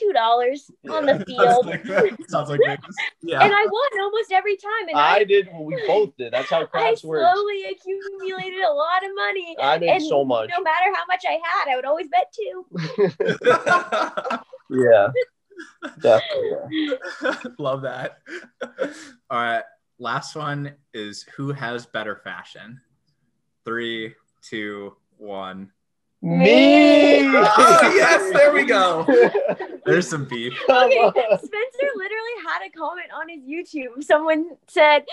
two 0.00 0.12
dollars 0.12 0.70
on 0.90 1.04
the 1.06 1.22
field, 1.26 1.66
Sounds 2.28 2.48
like 2.48 2.60
Vegas. 2.64 2.96
Yeah. 3.22 3.44
and 3.44 3.52
I 3.52 3.66
won 3.66 4.00
almost 4.02 4.32
every 4.32 4.56
time. 4.56 4.88
And 4.88 4.96
I 4.98 5.16
I 5.16 5.24
did. 5.24 5.48
Well, 5.52 5.64
we 5.64 5.76
both 5.86 6.16
did. 6.16 6.32
That's 6.32 6.48
how 6.50 6.62
I 6.62 6.64
craps 6.64 7.04
works. 7.04 7.22
slowly 7.30 7.64
accumulated 7.64 8.60
a 8.62 8.72
lot 8.72 9.04
of 9.04 9.10
money. 9.14 9.56
I 9.60 9.78
made 9.78 9.90
And 9.90 10.02
so 10.02 10.24
much. 10.24 10.48
no 10.56 10.62
matter 10.62 10.86
how 10.94 11.04
much 11.06 11.22
I 11.28 11.38
had, 11.44 11.70
I 11.72 11.76
would 11.76 11.84
always 11.84 12.08
bet 12.08 12.32
two. 12.32 12.64
Yeah. 14.70 15.08
Definitely. 16.00 16.88
yeah. 17.22 17.34
Love 17.58 17.82
that. 17.82 18.18
All 19.30 19.38
right. 19.38 19.62
Last 19.98 20.34
one 20.34 20.72
is 20.94 21.24
who 21.36 21.52
has 21.52 21.84
better 21.86 22.16
fashion? 22.24 22.80
Three, 23.66 24.14
two, 24.42 24.96
one. 25.18 25.70
Me. 26.22 27.22
Oh, 27.26 27.80
yes, 27.94 28.30
there 28.34 28.52
we 28.52 28.64
go. 28.64 29.06
There's 29.86 30.08
some 30.08 30.26
beef. 30.26 30.52
Okay. 30.68 31.10
Spencer 31.12 31.90
literally 31.96 32.36
had 32.46 32.66
a 32.66 32.70
comment 32.76 33.06
on 33.14 33.28
his 33.28 33.42
YouTube. 33.42 34.02
Someone 34.04 34.50
said, 34.68 35.04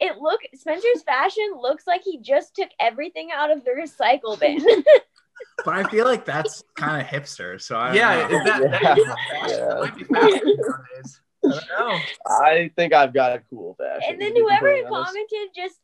"It 0.00 0.18
look 0.18 0.40
Spencer's 0.54 1.02
fashion 1.04 1.44
looks 1.60 1.86
like 1.86 2.02
he 2.04 2.18
just 2.18 2.54
took 2.54 2.68
everything 2.78 3.30
out 3.34 3.50
of 3.50 3.64
the 3.64 3.70
recycle 3.70 4.38
bin." 4.38 4.64
But 5.64 5.74
I 5.76 5.84
feel 5.90 6.04
like 6.04 6.24
that's 6.26 6.62
kind 6.76 7.00
of 7.00 7.06
hipster. 7.08 7.60
So 7.60 7.76
I 7.76 7.94
Yeah, 7.94 8.28
know. 8.28 8.36
is 8.38 8.44
that, 8.44 8.70
that, 8.70 8.98
is? 8.98 9.04
Yeah. 9.50 9.64
that 9.66 9.80
might 9.80 9.96
be 9.96 10.04
fashion 10.04 10.56
nowadays. 10.58 11.20
I 11.44 11.48
don't 11.48 11.68
know. 11.78 11.98
I 12.26 12.70
think 12.76 12.92
I've 12.92 13.14
got 13.14 13.32
a 13.36 13.42
cool 13.50 13.74
fashion. 13.78 14.12
and 14.12 14.20
then 14.20 14.36
whoever 14.36 14.82
commented 14.88 15.48
just 15.56 15.76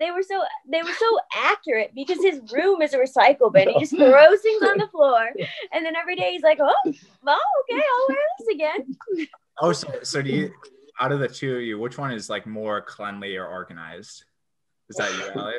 they 0.00 0.10
were 0.10 0.22
so 0.22 0.42
they 0.68 0.82
were 0.82 0.92
so 0.98 1.18
accurate 1.34 1.92
because 1.94 2.18
his 2.22 2.40
room 2.52 2.82
is 2.82 2.94
a 2.94 2.98
recycle 2.98 3.52
bin. 3.52 3.68
He 3.70 3.80
just 3.80 3.96
throws 3.96 4.40
things 4.40 4.62
on 4.62 4.78
the 4.78 4.88
floor, 4.92 5.28
and 5.72 5.84
then 5.84 5.96
every 5.96 6.16
day 6.16 6.32
he's 6.32 6.42
like, 6.42 6.58
"Oh, 6.60 6.74
well, 7.22 7.40
okay, 7.70 7.82
I'll 7.82 8.06
wear 8.08 8.18
this 8.38 8.54
again." 8.54 8.96
Oh, 9.60 9.72
so, 9.72 9.88
so 10.04 10.22
do 10.22 10.30
you, 10.30 10.52
out 11.00 11.10
of 11.10 11.18
the 11.18 11.26
two 11.26 11.56
of 11.56 11.62
you, 11.62 11.80
which 11.80 11.98
one 11.98 12.12
is 12.12 12.30
like 12.30 12.46
more 12.46 12.80
cleanly 12.80 13.34
or 13.36 13.44
organized? 13.44 14.24
Is 14.88 14.94
that 14.98 15.12
you, 15.12 15.42
Allie? 15.42 15.54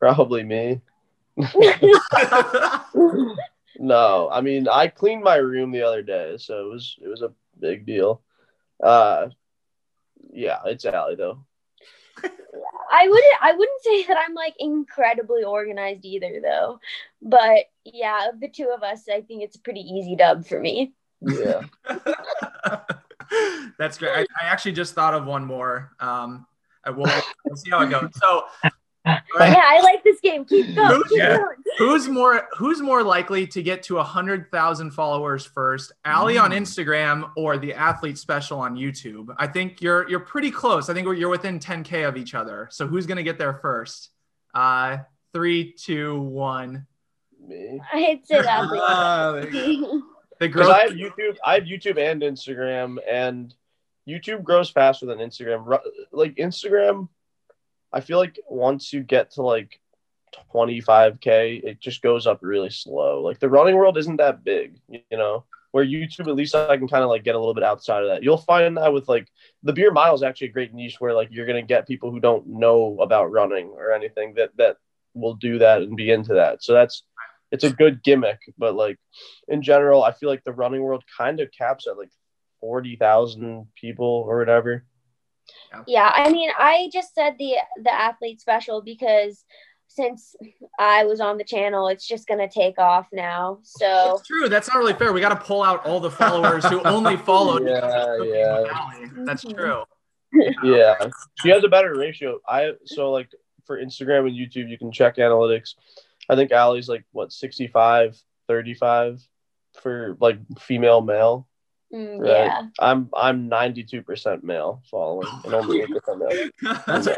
Probably 0.00 0.42
me. 0.42 0.80
No, 3.78 4.28
I 4.30 4.40
mean 4.40 4.66
I 4.68 4.88
cleaned 4.88 5.22
my 5.22 5.36
room 5.36 5.70
the 5.70 5.82
other 5.82 6.02
day, 6.02 6.36
so 6.38 6.66
it 6.66 6.72
was 6.72 6.96
it 7.00 7.06
was 7.06 7.22
a 7.22 7.32
big 7.60 7.86
deal. 7.86 8.22
Uh, 8.82 9.28
yeah, 10.32 10.58
it's 10.66 10.84
Allie 10.84 11.14
though. 11.14 11.44
I 12.90 13.08
wouldn't 13.08 13.34
I 13.42 13.52
wouldn't 13.52 13.82
say 13.82 14.04
that 14.06 14.16
I'm 14.16 14.34
like 14.34 14.54
incredibly 14.58 15.44
organized 15.44 16.04
either 16.04 16.40
though. 16.42 16.80
But 17.22 17.66
yeah, 17.84 18.28
of 18.30 18.40
the 18.40 18.48
two 18.48 18.72
of 18.74 18.82
us, 18.82 19.08
I 19.08 19.20
think 19.22 19.42
it's 19.42 19.56
a 19.56 19.60
pretty 19.60 19.80
easy 19.80 20.16
dub 20.16 20.46
for 20.46 20.58
me. 20.60 20.92
Yeah, 21.20 21.62
That's 23.78 23.98
great. 23.98 24.12
I, 24.12 24.20
I 24.40 24.46
actually 24.46 24.72
just 24.72 24.94
thought 24.94 25.14
of 25.14 25.26
one 25.26 25.44
more. 25.44 25.92
Um, 26.00 26.46
I 26.84 26.90
will 26.90 27.10
we'll 27.44 27.56
see 27.56 27.70
how 27.70 27.82
it 27.82 27.90
goes. 27.90 28.10
So, 28.14 28.28
all 28.28 28.44
right, 28.64 28.72
Yeah, 29.38 29.62
I 29.66 29.80
like 29.82 30.02
this 30.04 30.20
game. 30.20 30.44
Keep 30.44 30.74
going. 30.74 30.88
Who's- 30.88 31.08
Keep 31.08 31.18
yeah. 31.18 31.36
going. 31.38 31.56
who's 31.78 32.08
more 32.08 32.48
who's 32.56 32.80
more 32.80 33.02
likely 33.02 33.46
to 33.48 33.62
get 33.62 33.82
to 33.84 33.96
hundred 33.98 34.50
thousand 34.50 34.90
followers 34.92 35.44
first? 35.46 35.92
Allie 36.04 36.38
on 36.38 36.50
Mm. 36.50 36.58
Instagram 36.58 37.30
or 37.36 37.56
the 37.58 37.74
Athlete 37.74 38.18
Special 38.18 38.58
on 38.60 38.76
YouTube? 38.76 39.34
I 39.38 39.46
think 39.46 39.80
you're 39.80 40.08
you're 40.08 40.20
pretty 40.20 40.50
close. 40.50 40.88
I 40.88 40.94
think 40.94 41.06
you're 41.16 41.28
within 41.28 41.58
10k 41.58 42.06
of 42.08 42.16
each 42.16 42.34
other. 42.34 42.68
So 42.70 42.86
who's 42.86 43.06
gonna 43.06 43.22
get 43.22 43.38
there 43.38 43.54
first? 43.54 44.10
Uh, 44.54 44.98
three, 45.32 45.72
two, 45.72 46.20
one. 46.20 46.86
me. 47.46 47.80
I'd 47.92 48.26
say 48.26 48.42
that. 48.42 48.68
Ah, 48.72 49.32
there 49.32 49.44
you 49.44 49.50
please. 49.50 49.80
The 49.80 50.02
Because 50.48 50.66
growth. 50.66 50.76
I 50.76 50.80
have 50.82 50.92
YouTube, 50.92 51.36
I 51.44 51.54
have 51.54 51.64
YouTube 51.64 51.98
and 51.98 52.22
Instagram, 52.22 52.96
and 53.08 53.54
YouTube 54.08 54.42
grows 54.44 54.70
faster 54.70 55.04
than 55.06 55.18
Instagram. 55.18 55.78
Like 56.12 56.36
Instagram, 56.36 57.08
I 57.92 58.00
feel 58.00 58.18
like 58.18 58.38
once 58.48 58.92
you 58.92 59.02
get 59.02 59.32
to 59.32 59.42
like 59.42 59.80
25k, 60.54 61.62
it 61.64 61.80
just 61.80 62.02
goes 62.02 62.26
up 62.26 62.38
really 62.42 62.70
slow. 62.70 63.22
Like 63.22 63.38
the 63.38 63.48
running 63.48 63.76
world 63.76 63.98
isn't 63.98 64.16
that 64.16 64.44
big, 64.44 64.76
you 64.88 65.02
know. 65.10 65.44
Where 65.70 65.84
YouTube, 65.84 66.28
at 66.28 66.34
least 66.34 66.54
I 66.54 66.78
can 66.78 66.88
kind 66.88 67.04
of 67.04 67.10
like 67.10 67.24
get 67.24 67.34
a 67.34 67.38
little 67.38 67.52
bit 67.52 67.62
outside 67.62 68.02
of 68.02 68.08
that. 68.08 68.22
You'll 68.22 68.38
find 68.38 68.78
that 68.78 68.92
with 68.92 69.06
like 69.06 69.28
the 69.62 69.74
beer 69.74 69.90
mile 69.90 70.14
is 70.14 70.22
actually 70.22 70.48
a 70.48 70.52
great 70.52 70.72
niche 70.72 70.96
where 70.98 71.12
like 71.12 71.28
you're 71.30 71.46
gonna 71.46 71.60
get 71.60 71.86
people 71.86 72.10
who 72.10 72.20
don't 72.20 72.46
know 72.46 72.96
about 73.00 73.30
running 73.30 73.68
or 73.68 73.92
anything 73.92 74.32
that 74.34 74.56
that 74.56 74.78
will 75.12 75.34
do 75.34 75.58
that 75.58 75.82
and 75.82 75.94
be 75.94 76.10
into 76.10 76.34
that. 76.34 76.62
So 76.62 76.72
that's 76.72 77.02
it's 77.50 77.64
a 77.64 77.72
good 77.72 78.02
gimmick, 78.02 78.40
but 78.56 78.74
like 78.74 78.98
in 79.46 79.62
general, 79.62 80.02
I 80.02 80.12
feel 80.12 80.28
like 80.30 80.44
the 80.44 80.52
running 80.52 80.82
world 80.82 81.04
kind 81.16 81.38
of 81.40 81.50
caps 81.52 81.86
at 81.86 81.98
like 81.98 82.10
forty 82.60 82.96
thousand 82.96 83.66
people 83.74 84.24
or 84.26 84.38
whatever. 84.38 84.84
Yeah, 85.86 86.10
I 86.14 86.30
mean, 86.30 86.50
I 86.58 86.90
just 86.92 87.14
said 87.14 87.36
the 87.38 87.56
the 87.82 87.92
athlete 87.92 88.40
special 88.40 88.82
because 88.82 89.44
since 89.88 90.36
I 90.78 91.04
was 91.04 91.20
on 91.20 91.38
the 91.38 91.44
channel, 91.44 91.88
it's 91.88 92.06
just 92.06 92.28
gonna 92.28 92.48
take 92.48 92.78
off 92.78 93.08
now. 93.12 93.58
So 93.62 94.16
It's 94.16 94.26
true. 94.26 94.48
That's 94.48 94.68
not 94.68 94.78
really 94.78 94.94
fair. 94.94 95.12
We 95.12 95.20
got 95.20 95.30
to 95.30 95.36
pull 95.36 95.62
out 95.62 95.84
all 95.84 96.00
the 96.00 96.10
followers 96.10 96.64
who 96.66 96.82
only 96.82 97.16
followed. 97.30 97.66
Yeah, 97.66 97.80
because 97.80 97.94
of 97.94 98.18
Cooking 98.18 98.34
yeah. 98.34 98.60
with 98.60 98.70
Allie. 98.70 99.24
That's 99.24 99.44
mm-hmm. 99.44 99.56
true. 99.56 99.84
Yeah, 100.62 101.08
she 101.42 101.48
has 101.48 101.64
a 101.64 101.68
better 101.68 101.96
ratio. 101.96 102.38
I 102.46 102.72
so 102.84 103.10
like 103.10 103.30
for 103.66 103.82
Instagram 103.82 104.26
and 104.28 104.36
YouTube, 104.36 104.68
you 104.68 104.78
can 104.78 104.92
check 104.92 105.16
analytics. 105.16 105.74
I 106.28 106.36
think 106.36 106.52
Allie's 106.52 106.88
like 106.88 107.04
what 107.12 107.32
65, 107.32 108.20
35 108.46 109.26
for 109.80 110.16
like 110.20 110.38
female 110.58 111.00
male. 111.00 111.48
Mm, 111.92 112.20
Right. 112.20 112.28
yeah, 112.28 112.62
I'm 112.78 113.08
I'm 113.14 113.48
ninety 113.48 113.82
two 113.84 114.02
percent 114.02 114.44
male 114.44 114.82
following 114.90 115.28
and 115.44 115.54
only 115.54 115.80
eight 115.82 115.90
percent 115.90 116.18
male. 116.18 116.48
That's 116.86 117.08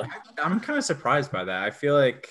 I'm 0.42 0.60
kind 0.60 0.78
of 0.78 0.84
surprised 0.84 1.30
by 1.32 1.44
that. 1.44 1.62
I 1.62 1.70
feel 1.70 1.94
like 1.94 2.28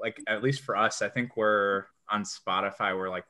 like 0.00 0.20
at 0.26 0.42
least 0.42 0.62
for 0.62 0.76
us, 0.76 1.02
I 1.02 1.08
think 1.08 1.36
we're 1.36 1.84
on 2.10 2.24
Spotify 2.24 2.96
we're 2.96 3.08
like 3.08 3.24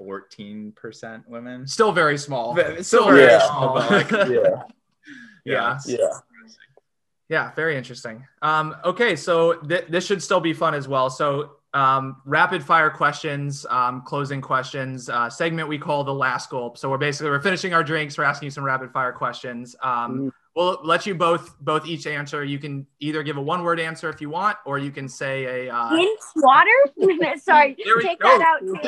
14% 0.00 1.28
women. 1.28 1.66
Still 1.66 1.92
very 1.92 2.18
small. 2.18 2.54
But- 2.54 2.84
Still 2.84 3.02
still 3.02 3.06
very 3.06 3.26
very 3.26 3.40
small. 3.40 3.60
small, 3.60 3.74
but, 3.74 3.90
like, 3.90 4.10
Yeah, 4.30 4.62
yeah. 5.44 5.78
yeah. 5.86 6.08
Yeah, 7.28 7.52
very 7.54 7.76
interesting. 7.76 8.26
Um, 8.42 8.76
okay, 8.84 9.16
so 9.16 9.54
th- 9.54 9.86
this 9.88 10.04
should 10.06 10.22
still 10.22 10.40
be 10.40 10.52
fun 10.52 10.74
as 10.74 10.86
well. 10.86 11.08
So, 11.10 11.52
um, 11.74 12.22
rapid 12.24 12.62
fire 12.62 12.88
questions, 12.88 13.66
um, 13.68 14.02
closing 14.02 14.40
questions, 14.40 15.08
uh, 15.10 15.28
segment 15.28 15.68
we 15.68 15.78
call 15.78 16.04
the 16.04 16.14
last 16.14 16.48
gulp. 16.48 16.78
So 16.78 16.88
we're 16.88 16.98
basically 16.98 17.30
we're 17.30 17.40
finishing 17.40 17.74
our 17.74 17.82
drinks. 17.82 18.16
We're 18.16 18.24
asking 18.24 18.46
you 18.46 18.50
some 18.50 18.64
rapid 18.64 18.92
fire 18.92 19.12
questions. 19.12 19.74
Um, 19.82 20.32
we'll 20.54 20.78
let 20.84 21.04
you 21.04 21.14
both 21.14 21.58
both 21.60 21.86
each 21.86 22.06
answer. 22.06 22.44
You 22.44 22.58
can 22.58 22.86
either 23.00 23.22
give 23.22 23.36
a 23.36 23.42
one 23.42 23.64
word 23.64 23.80
answer 23.80 24.08
if 24.08 24.20
you 24.20 24.30
want, 24.30 24.56
or 24.64 24.78
you 24.78 24.90
can 24.90 25.08
say 25.08 25.66
a. 25.66 25.74
Uh, 25.74 25.90
Mint 25.94 26.20
water? 26.36 26.70
Sorry, 27.42 27.74
take 28.02 28.20
go. 28.20 28.38
that 28.38 28.46
out 28.46 28.60
too. 28.60 28.72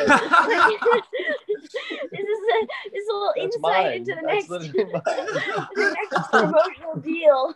this 2.12 2.20
is 2.20 2.39
a 2.39 2.66
this 2.93 3.03
is 3.03 3.09
a 3.09 3.12
little 3.12 3.32
That's 3.37 3.57
insight 3.57 3.61
mine. 3.62 3.93
into 3.95 4.14
the 4.14 4.22
That's 4.26 4.49
next, 4.49 4.72
the 4.72 5.97
next 6.12 6.30
promotional 6.30 6.97
deal. 7.03 7.55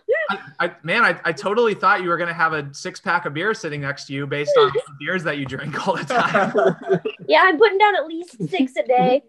I, 0.59 0.73
man, 0.83 1.05
I, 1.05 1.19
I 1.25 1.33
totally 1.33 1.75
thought 1.75 2.03
you 2.03 2.09
were 2.09 2.17
gonna 2.17 2.35
have 2.35 2.53
a 2.53 2.73
six 2.73 3.01
pack 3.01 3.27
of 3.27 3.35
beer 3.35 3.55
sitting 3.55 3.81
next 3.81 4.07
to 4.07 4.13
you 4.13 4.27
based 4.27 4.53
on 4.59 4.69
the 4.69 4.81
beers 5.01 5.25
that 5.25 5.39
you 5.39 5.47
drink 5.47 5.87
all 5.87 5.97
the 5.97 6.05
time. 6.05 7.01
Yeah, 7.29 7.43
I'm 7.45 7.59
putting 7.59 7.79
down 7.79 7.95
at 7.95 8.07
least 8.07 8.37
six 8.49 8.75
a 8.77 8.83
day. 8.83 9.23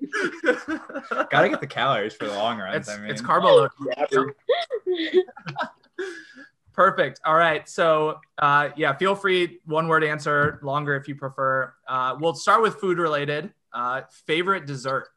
Gotta 1.29 1.49
get 1.49 1.61
the 1.61 1.67
calories 1.67 2.15
for 2.15 2.25
the 2.25 2.33
long 2.33 2.57
runs. 2.57 2.75
it's 2.75 2.89
I 2.89 2.99
mean, 2.99 3.11
it's 3.11 3.21
carbo 3.21 3.47
load. 3.47 3.71
Yeah, 3.85 5.13
Perfect. 6.73 7.19
All 7.23 7.35
right. 7.35 7.67
So, 7.69 8.19
uh, 8.39 8.69
yeah, 8.75 8.95
feel 8.95 9.13
free 9.13 9.59
one 9.65 9.87
word 9.87 10.03
answer, 10.03 10.59
longer 10.63 10.95
if 10.95 11.07
you 11.07 11.13
prefer. 11.13 11.73
Uh, 11.87 12.15
we'll 12.19 12.33
start 12.33 12.63
with 12.63 12.75
food 12.75 12.97
related. 12.97 13.53
Uh, 13.71 14.01
favorite 14.25 14.65
dessert. 14.65 15.09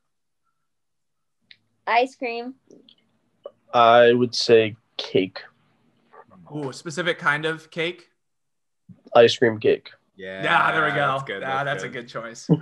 Ice 1.87 2.17
cream. 2.17 2.55
I 3.73 4.13
would 4.13 4.35
say 4.35 4.77
cake, 4.97 5.43
Ooh, 6.55 6.73
specific 6.73 7.19
kind 7.19 7.45
of 7.45 7.71
cake. 7.71 8.11
ice 9.15 9.37
cream 9.37 9.59
cake. 9.59 9.91
yeah, 10.17 10.43
Yeah, 10.43 10.73
there 10.73 10.85
we 10.85 10.91
go. 10.91 10.97
That's 10.97 11.23
good. 11.25 11.43
Yeah, 11.43 11.65
that's, 11.65 11.83
a 11.83 11.89
good 11.89 12.07
choice. 12.09 12.49
you 12.49 12.57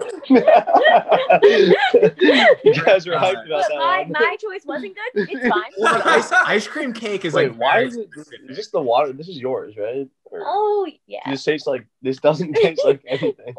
guys 2.85 3.07
are 3.07 3.19
hyped 3.19 3.47
about 3.47 3.69
that 3.69 3.77
my, 3.77 4.01
one. 4.03 4.13
my 4.13 4.37
choice 4.41 4.65
wasn't 4.65 4.95
good. 4.95 5.29
It's 5.31 5.49
fine. 5.49 5.71
Well, 5.79 6.03
ice, 6.05 6.33
ice 6.33 6.67
cream 6.67 6.93
cake 6.93 7.25
is 7.25 7.35
Wait, 7.35 7.51
like 7.51 7.61
why 7.61 7.81
is 7.83 7.97
it? 7.97 8.09
specific. 8.13 8.51
Is 8.51 8.57
this 8.57 8.69
the 8.69 8.81
water? 8.81 9.13
This 9.13 9.29
is 9.29 9.39
yours, 9.39 9.77
right? 9.77 10.09
Or 10.33 10.41
Oh 10.45 10.89
yeah. 11.07 11.21
This 11.31 11.45
tastes 11.45 11.67
like 11.67 11.87
this 12.01 12.19
doesn't 12.19 12.55
taste 12.63 12.83
like 12.85 13.03
anything. 13.07 13.55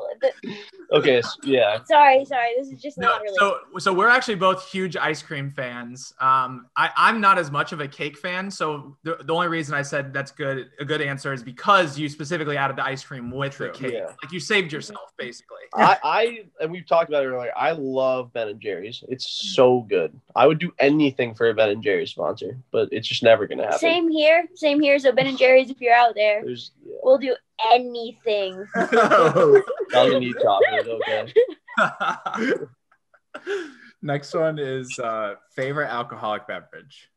Okay, 0.91 1.21
so, 1.21 1.30
yeah. 1.43 1.80
sorry, 1.86 2.26
sorry. 2.26 2.49
This 2.57 2.67
is 2.71 2.82
just 2.82 2.97
No, 2.97 3.07
not 3.07 3.21
really. 3.21 3.36
so 3.38 3.57
so 3.80 3.93
we're 3.93 4.09
actually 4.09 4.36
both 4.36 4.67
huge 4.69 4.97
ice 4.97 5.21
cream 5.21 5.49
fans. 5.51 6.13
Um, 6.19 6.67
I, 6.76 6.89
I'm 6.95 7.21
not 7.21 7.38
as 7.38 7.51
much 7.51 7.71
of 7.71 7.80
a 7.80 7.88
cake 7.88 8.17
fan, 8.17 8.51
so 8.51 8.97
the, 9.03 9.17
the 9.24 9.34
only 9.34 9.47
reason 9.47 9.74
I 9.76 9.82
said 9.82 10.13
that's 10.13 10.32
good 10.32 10.69
a 10.80 10.86
good 10.86 11.01
answer 11.01 11.32
is 11.34 11.41
because 11.43 11.97
you 11.97 12.09
specifically 12.09 12.57
added 12.57 12.76
the 12.78 12.86
ice 12.86 13.03
cream 13.03 13.32
with 13.32 13.57
the 13.57 13.69
cake. 13.69 13.93
yeah. 13.93 14.07
Like 14.24 14.32
you 14.32 14.39
saved 14.39 14.71
yourself 14.74 15.13
basically. 15.17 15.57
I, 15.76 15.97
I 16.03 16.39
and 16.61 16.71
we've 16.71 16.86
talked 16.88 17.09
about 17.09 17.24
it 17.24 17.28
earlier. 17.28 17.51
I 17.55 17.71
love 17.71 18.34
Ben 18.34 18.47
and 18.49 18.59
Jerry's. 18.59 19.03
It's 19.07 19.30
so 19.55 19.82
good. 19.82 20.19
I 20.36 20.47
would 20.47 20.59
do 20.59 20.71
anything 20.80 21.34
for 21.34 21.49
a 21.49 21.53
Ben 21.53 21.69
and 21.69 21.84
Jerry's 21.84 22.11
sponsor, 22.11 22.57
but 22.71 22.89
it's 22.91 23.07
just 23.07 23.24
never 23.24 23.47
gonna 23.47 23.63
happen. 23.63 23.80
Same 23.80 24.09
here. 24.09 24.45
Same 24.55 24.80
here. 24.82 24.99
So 24.99 25.11
Ben 25.11 25.28
and 25.28 25.38
Jerry's, 25.38 25.69
if 25.69 25.80
you're 25.82 25.95
out 25.95 26.13
there, 26.15 26.43
There's 26.43 26.62
yeah. 26.86 26.95
we'll 27.03 27.18
do 27.18 27.36
anything. 27.72 28.66
Doesn't 28.76 30.20
need 30.20 30.36
chocolate. 30.41 30.88
Okay. 30.88 31.34
Next 34.01 34.34
one 34.34 34.59
is 34.59 34.99
uh, 34.99 35.36
favorite 35.55 35.88
alcoholic 35.88 36.47
beverage. 36.47 37.09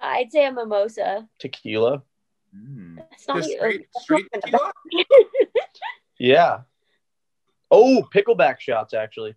I'd 0.00 0.32
say 0.32 0.46
a 0.46 0.52
mimosa. 0.52 1.28
Tequila. 1.38 2.02
Mm. 2.54 2.96
That's 2.96 3.28
not 3.28 3.36
Just 3.38 3.50
you. 3.50 3.56
straight, 3.56 3.86
straight 4.00 4.26
tequila? 4.34 4.72
Yeah. 6.18 6.60
Oh, 7.70 8.06
pickleback 8.14 8.60
shots 8.60 8.92
actually. 8.94 9.34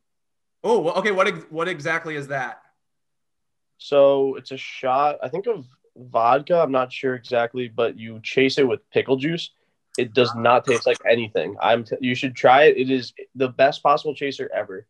Oh, 0.63 0.89
okay. 0.91 1.11
What 1.11 1.51
what 1.51 1.67
exactly 1.67 2.15
is 2.15 2.27
that? 2.27 2.61
So 3.77 4.35
it's 4.35 4.51
a 4.51 4.57
shot. 4.57 5.17
I 5.21 5.29
think 5.29 5.47
of 5.47 5.65
vodka. 5.97 6.59
I'm 6.59 6.71
not 6.71 6.91
sure 6.91 7.15
exactly, 7.15 7.67
but 7.67 7.97
you 7.97 8.19
chase 8.23 8.57
it 8.57 8.67
with 8.67 8.87
pickle 8.91 9.17
juice. 9.17 9.51
It 9.97 10.13
does 10.13 10.33
not 10.35 10.65
taste 10.65 10.85
like 10.85 10.97
anything. 11.09 11.55
I'm. 11.61 11.83
T- 11.85 11.95
you 12.01 12.15
should 12.15 12.35
try 12.35 12.63
it. 12.63 12.77
It 12.77 12.91
is 12.91 13.13
the 13.35 13.47
best 13.47 13.81
possible 13.81 14.13
chaser 14.13 14.49
ever. 14.53 14.85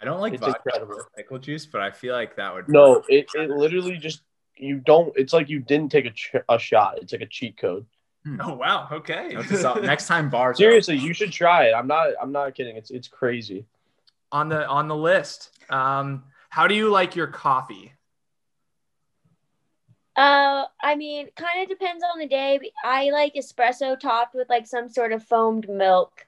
I 0.00 0.04
don't 0.04 0.20
like 0.20 0.34
It's 0.34 0.40
vodka 0.40 0.60
incredible. 0.66 0.94
or 0.96 1.08
pickle 1.16 1.38
juice, 1.38 1.64
but 1.66 1.80
I 1.80 1.90
feel 1.90 2.14
like 2.14 2.36
that 2.36 2.54
would. 2.54 2.68
No, 2.68 3.02
it, 3.08 3.28
it 3.34 3.48
literally 3.50 3.96
just 3.96 4.20
you 4.56 4.76
don't. 4.76 5.12
It's 5.16 5.32
like 5.32 5.48
you 5.48 5.60
didn't 5.60 5.90
take 5.90 6.04
a 6.06 6.10
ch- 6.10 6.34
a 6.48 6.58
shot. 6.58 6.98
It's 7.00 7.12
like 7.12 7.22
a 7.22 7.26
cheat 7.26 7.56
code. 7.56 7.86
Oh 8.38 8.52
wow. 8.54 8.86
Okay. 8.92 9.30
Note 9.32 9.48
this 9.48 9.64
out. 9.64 9.82
Next 9.82 10.06
time 10.06 10.28
bars. 10.28 10.56
are 10.56 10.58
Seriously, 10.58 10.96
you 10.98 11.14
should 11.14 11.32
try 11.32 11.64
it. 11.68 11.72
I'm 11.72 11.86
not. 11.86 12.10
I'm 12.20 12.32
not 12.32 12.54
kidding. 12.54 12.76
It's 12.76 12.90
it's 12.90 13.08
crazy. 13.08 13.64
on 14.30 14.50
the 14.50 14.66
on 14.68 14.88
the 14.88 14.96
list. 14.96 15.56
Um, 15.70 16.24
how 16.50 16.66
do 16.66 16.74
you 16.74 16.90
like 16.90 17.16
your 17.16 17.28
coffee? 17.28 17.92
Uh, 20.16 20.64
I 20.82 20.96
mean, 20.96 21.28
kind 21.36 21.62
of 21.62 21.68
depends 21.68 22.02
on 22.02 22.18
the 22.18 22.26
day. 22.26 22.60
I 22.84 23.10
like 23.10 23.34
espresso 23.34 23.98
topped 23.98 24.34
with 24.34 24.48
like 24.48 24.66
some 24.66 24.88
sort 24.88 25.12
of 25.12 25.22
foamed 25.24 25.68
milk. 25.68 26.26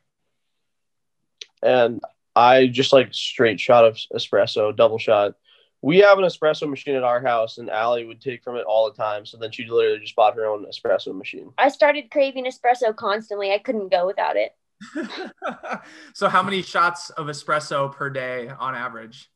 and 1.62 2.00
I 2.34 2.66
just 2.68 2.92
like 2.92 3.12
straight 3.12 3.60
shot 3.60 3.84
of 3.84 3.98
espresso, 4.14 4.74
double 4.74 4.98
shot. 4.98 5.34
We 5.82 5.98
have 5.98 6.18
an 6.18 6.24
espresso 6.24 6.68
machine 6.70 6.94
at 6.94 7.02
our 7.02 7.20
house, 7.20 7.58
and 7.58 7.68
Allie 7.68 8.04
would 8.04 8.20
take 8.20 8.44
from 8.44 8.56
it 8.56 8.64
all 8.64 8.88
the 8.88 8.96
time. 8.96 9.26
So 9.26 9.36
then 9.36 9.50
she 9.50 9.66
literally 9.66 9.98
just 9.98 10.14
bought 10.14 10.36
her 10.36 10.46
own 10.46 10.64
espresso 10.64 11.14
machine. 11.14 11.52
I 11.58 11.68
started 11.68 12.10
craving 12.10 12.46
espresso 12.46 12.94
constantly. 12.94 13.52
I 13.52 13.58
couldn't 13.58 13.90
go 13.90 14.06
without 14.06 14.36
it. 14.36 14.54
so 16.14 16.28
how 16.28 16.42
many 16.42 16.62
shots 16.62 17.10
of 17.10 17.26
espresso 17.26 17.92
per 17.92 18.10
day 18.10 18.48
on 18.48 18.74
average? 18.74 19.28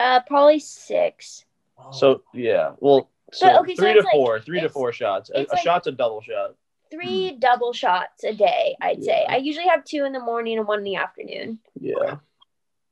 Uh, 0.00 0.20
probably 0.26 0.58
six. 0.58 1.44
So 1.92 2.22
yeah, 2.34 2.72
well, 2.80 3.09
so 3.32 3.46
But, 3.46 3.60
okay, 3.60 3.74
so 3.74 3.82
three 3.82 3.92
to 3.92 3.98
it's 3.98 4.04
like- 4.06 4.14
four, 4.14 4.40
three 4.40 4.60
to 4.60 4.68
four 4.68 4.92
shots. 4.92 5.30
A, 5.30 5.40
it's 5.42 5.52
a 5.52 5.56
shot's 5.58 5.86
a 5.86 5.92
double 5.92 6.20
shot. 6.20 6.54
Three 6.90 7.30
hmm. 7.30 7.38
double 7.38 7.72
shots 7.72 8.24
a 8.24 8.34
day, 8.34 8.76
I'd 8.80 9.02
say. 9.04 9.24
I 9.28 9.36
usually 9.36 9.68
have 9.68 9.84
two 9.84 10.04
in 10.04 10.12
the 10.12 10.20
morning 10.20 10.58
and 10.58 10.66
one 10.66 10.78
in 10.78 10.84
the 10.84 10.96
afternoon. 10.96 11.60
Yeah, 11.80 12.16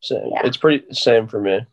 same. 0.00 0.30
Yeah. 0.30 0.42
It's 0.46 0.56
pretty 0.56 0.94
same 0.94 1.26
for 1.26 1.40
me. 1.40 1.66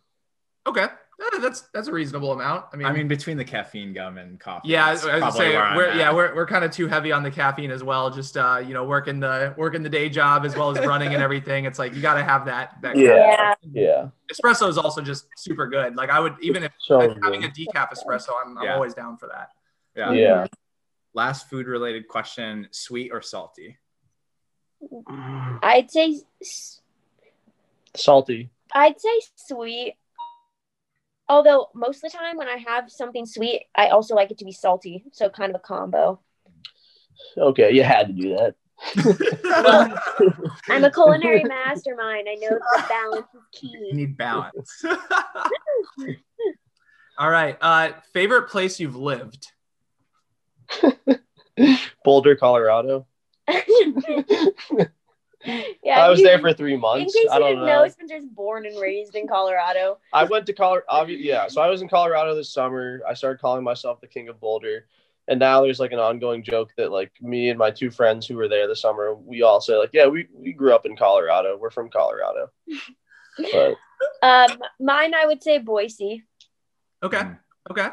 Okay, 0.65 0.87
Uh, 1.17 1.39
that's 1.39 1.61
that's 1.73 1.87
a 1.87 1.91
reasonable 1.91 2.33
amount. 2.33 2.65
I 2.73 2.75
mean, 2.75 2.87
I 2.87 2.91
mean, 2.91 3.07
between 3.07 3.37
the 3.37 3.45
caffeine 3.45 3.93
gum 3.93 4.17
and 4.17 4.37
coffee. 4.37 4.67
yeah, 4.67 4.85
I 4.87 4.89
that's 4.95 5.05
was 5.05 5.19
gonna 5.21 5.31
say 5.31 5.55
where 5.55 5.75
we're 5.75 5.93
yeah 5.95 6.13
we're, 6.13 6.35
we're 6.35 6.45
kind 6.45 6.65
of 6.65 6.71
too 6.71 6.87
heavy 6.87 7.13
on 7.13 7.23
the 7.23 7.31
caffeine 7.31 7.71
as 7.71 7.83
well. 7.83 8.09
Just 8.09 8.35
uh, 8.35 8.61
you 8.65 8.73
know, 8.73 8.83
working 8.83 9.21
the 9.21 9.53
working 9.57 9.81
the 9.81 9.89
day 9.89 10.09
job 10.09 10.45
as 10.45 10.57
well 10.57 10.71
as 10.77 10.85
running 10.85 11.13
and 11.13 11.23
everything. 11.23 11.63
It's 11.65 11.79
like 11.79 11.95
you 11.95 12.01
got 12.01 12.15
to 12.15 12.23
have 12.23 12.45
that 12.47 12.81
that. 12.81 12.97
Yeah. 12.97 13.35
caffeine. 13.55 13.71
Yeah. 13.73 14.07
espresso 14.33 14.67
is 14.67 14.77
also 14.77 15.01
just 15.01 15.27
super 15.37 15.67
good. 15.67 15.95
Like 15.95 16.09
I 16.09 16.19
would 16.19 16.35
even 16.41 16.63
if 16.63 16.73
So 16.79 16.99
if 16.99 17.17
having 17.23 17.45
a 17.45 17.47
decaf 17.47 17.91
espresso, 17.93 18.31
I'm, 18.45 18.57
I'm 18.57 18.69
always 18.71 18.93
down 18.93 19.15
for 19.17 19.27
that. 19.29 19.51
yeah. 19.95 20.11
Yeah. 20.11 20.47
Last 21.13 21.49
food 21.49 21.65
related 21.67 22.09
question: 22.09 22.67
sweet 22.71 23.11
or 23.13 23.21
salty? 23.21 23.77
I'd 25.63 25.89
say 25.89 26.19
s- 26.41 26.81
Salty. 27.95 28.49
I'd 28.73 28.99
say 28.99 29.21
sweet. 29.35 29.95
Although 31.27 31.69
most 31.73 32.03
of 32.03 32.11
the 32.11 32.17
time 32.17 32.37
when 32.37 32.47
I 32.47 32.57
have 32.67 32.91
something 32.91 33.25
sweet, 33.25 33.65
I 33.75 33.87
also 33.87 34.13
like 34.15 34.29
it 34.31 34.37
to 34.39 34.45
be 34.45 34.51
salty. 34.51 35.03
So 35.11 35.29
kind 35.29 35.49
of 35.49 35.55
a 35.55 35.59
combo. 35.59 36.19
Okay, 37.37 37.73
you 37.73 37.83
had 37.83 38.07
to 38.07 38.13
do 38.13 38.35
that. 38.35 38.55
I'm 40.69 40.83
a 40.83 40.91
culinary 40.91 41.43
mastermind. 41.43 42.27
I 42.29 42.35
know 42.35 42.49
the 42.49 42.85
balance 42.89 43.27
is 43.33 43.41
key. 43.53 43.73
You 43.89 43.93
need 43.93 44.17
balance. 44.17 44.83
All 47.17 47.29
right. 47.29 47.57
Uh, 47.61 47.93
favorite 48.13 48.49
place 48.49 48.77
you've 48.79 48.97
lived? 48.97 49.47
Boulder, 52.03 52.35
Colorado. 52.35 53.07
yeah, 55.83 55.99
I 56.05 56.09
was 56.09 56.19
you- 56.19 56.25
there 56.25 56.39
for 56.39 56.53
three 56.53 56.73
In 56.75 56.79
months. 56.79 57.13
case 57.13 57.27
I 57.31 57.35
you 57.35 57.39
don't 57.39 57.49
didn't 57.51 57.65
know. 57.65 57.83
know, 57.83 57.87
Spencer's 57.89 58.25
born 58.25 58.65
and 58.65 58.79
raised 58.79 59.15
in 59.15 59.27
Colorado. 59.27 59.97
I 60.13 60.23
went 60.23 60.45
to 60.47 60.53
Colorado. 60.53 61.05
Yeah, 61.07 61.47
so 61.47 61.61
I 61.61 61.67
was 61.69 61.81
in 61.81 61.87
Colorado 61.89 62.35
this 62.35 62.51
summer. 62.51 63.01
I 63.07 63.13
started 63.13 63.39
calling 63.41 63.63
myself 63.63 64.01
the 64.01 64.07
King 64.07 64.29
of 64.29 64.39
Boulder, 64.39 64.87
and 65.27 65.39
now 65.39 65.61
there's 65.61 65.79
like 65.79 65.91
an 65.91 65.99
ongoing 65.99 66.43
joke 66.43 66.71
that 66.77 66.91
like 66.91 67.11
me 67.21 67.49
and 67.49 67.59
my 67.59 67.71
two 67.71 67.89
friends 67.91 68.25
who 68.27 68.35
were 68.35 68.47
there 68.47 68.67
this 68.67 68.81
summer, 68.81 69.13
we 69.15 69.41
all 69.43 69.61
say 69.61 69.75
like, 69.77 69.91
yeah, 69.93 70.07
we 70.07 70.27
we 70.33 70.53
grew 70.53 70.73
up 70.73 70.85
in 70.85 70.95
Colorado. 70.95 71.57
We're 71.57 71.69
from 71.71 71.89
Colorado. 71.89 72.49
But 73.37 73.75
Um, 74.21 74.49
mine, 74.79 75.13
I 75.13 75.25
would 75.25 75.41
say 75.41 75.57
Boise. 75.57 76.23
Okay. 77.01 77.17
Mm. 77.19 77.39
Okay. 77.71 77.87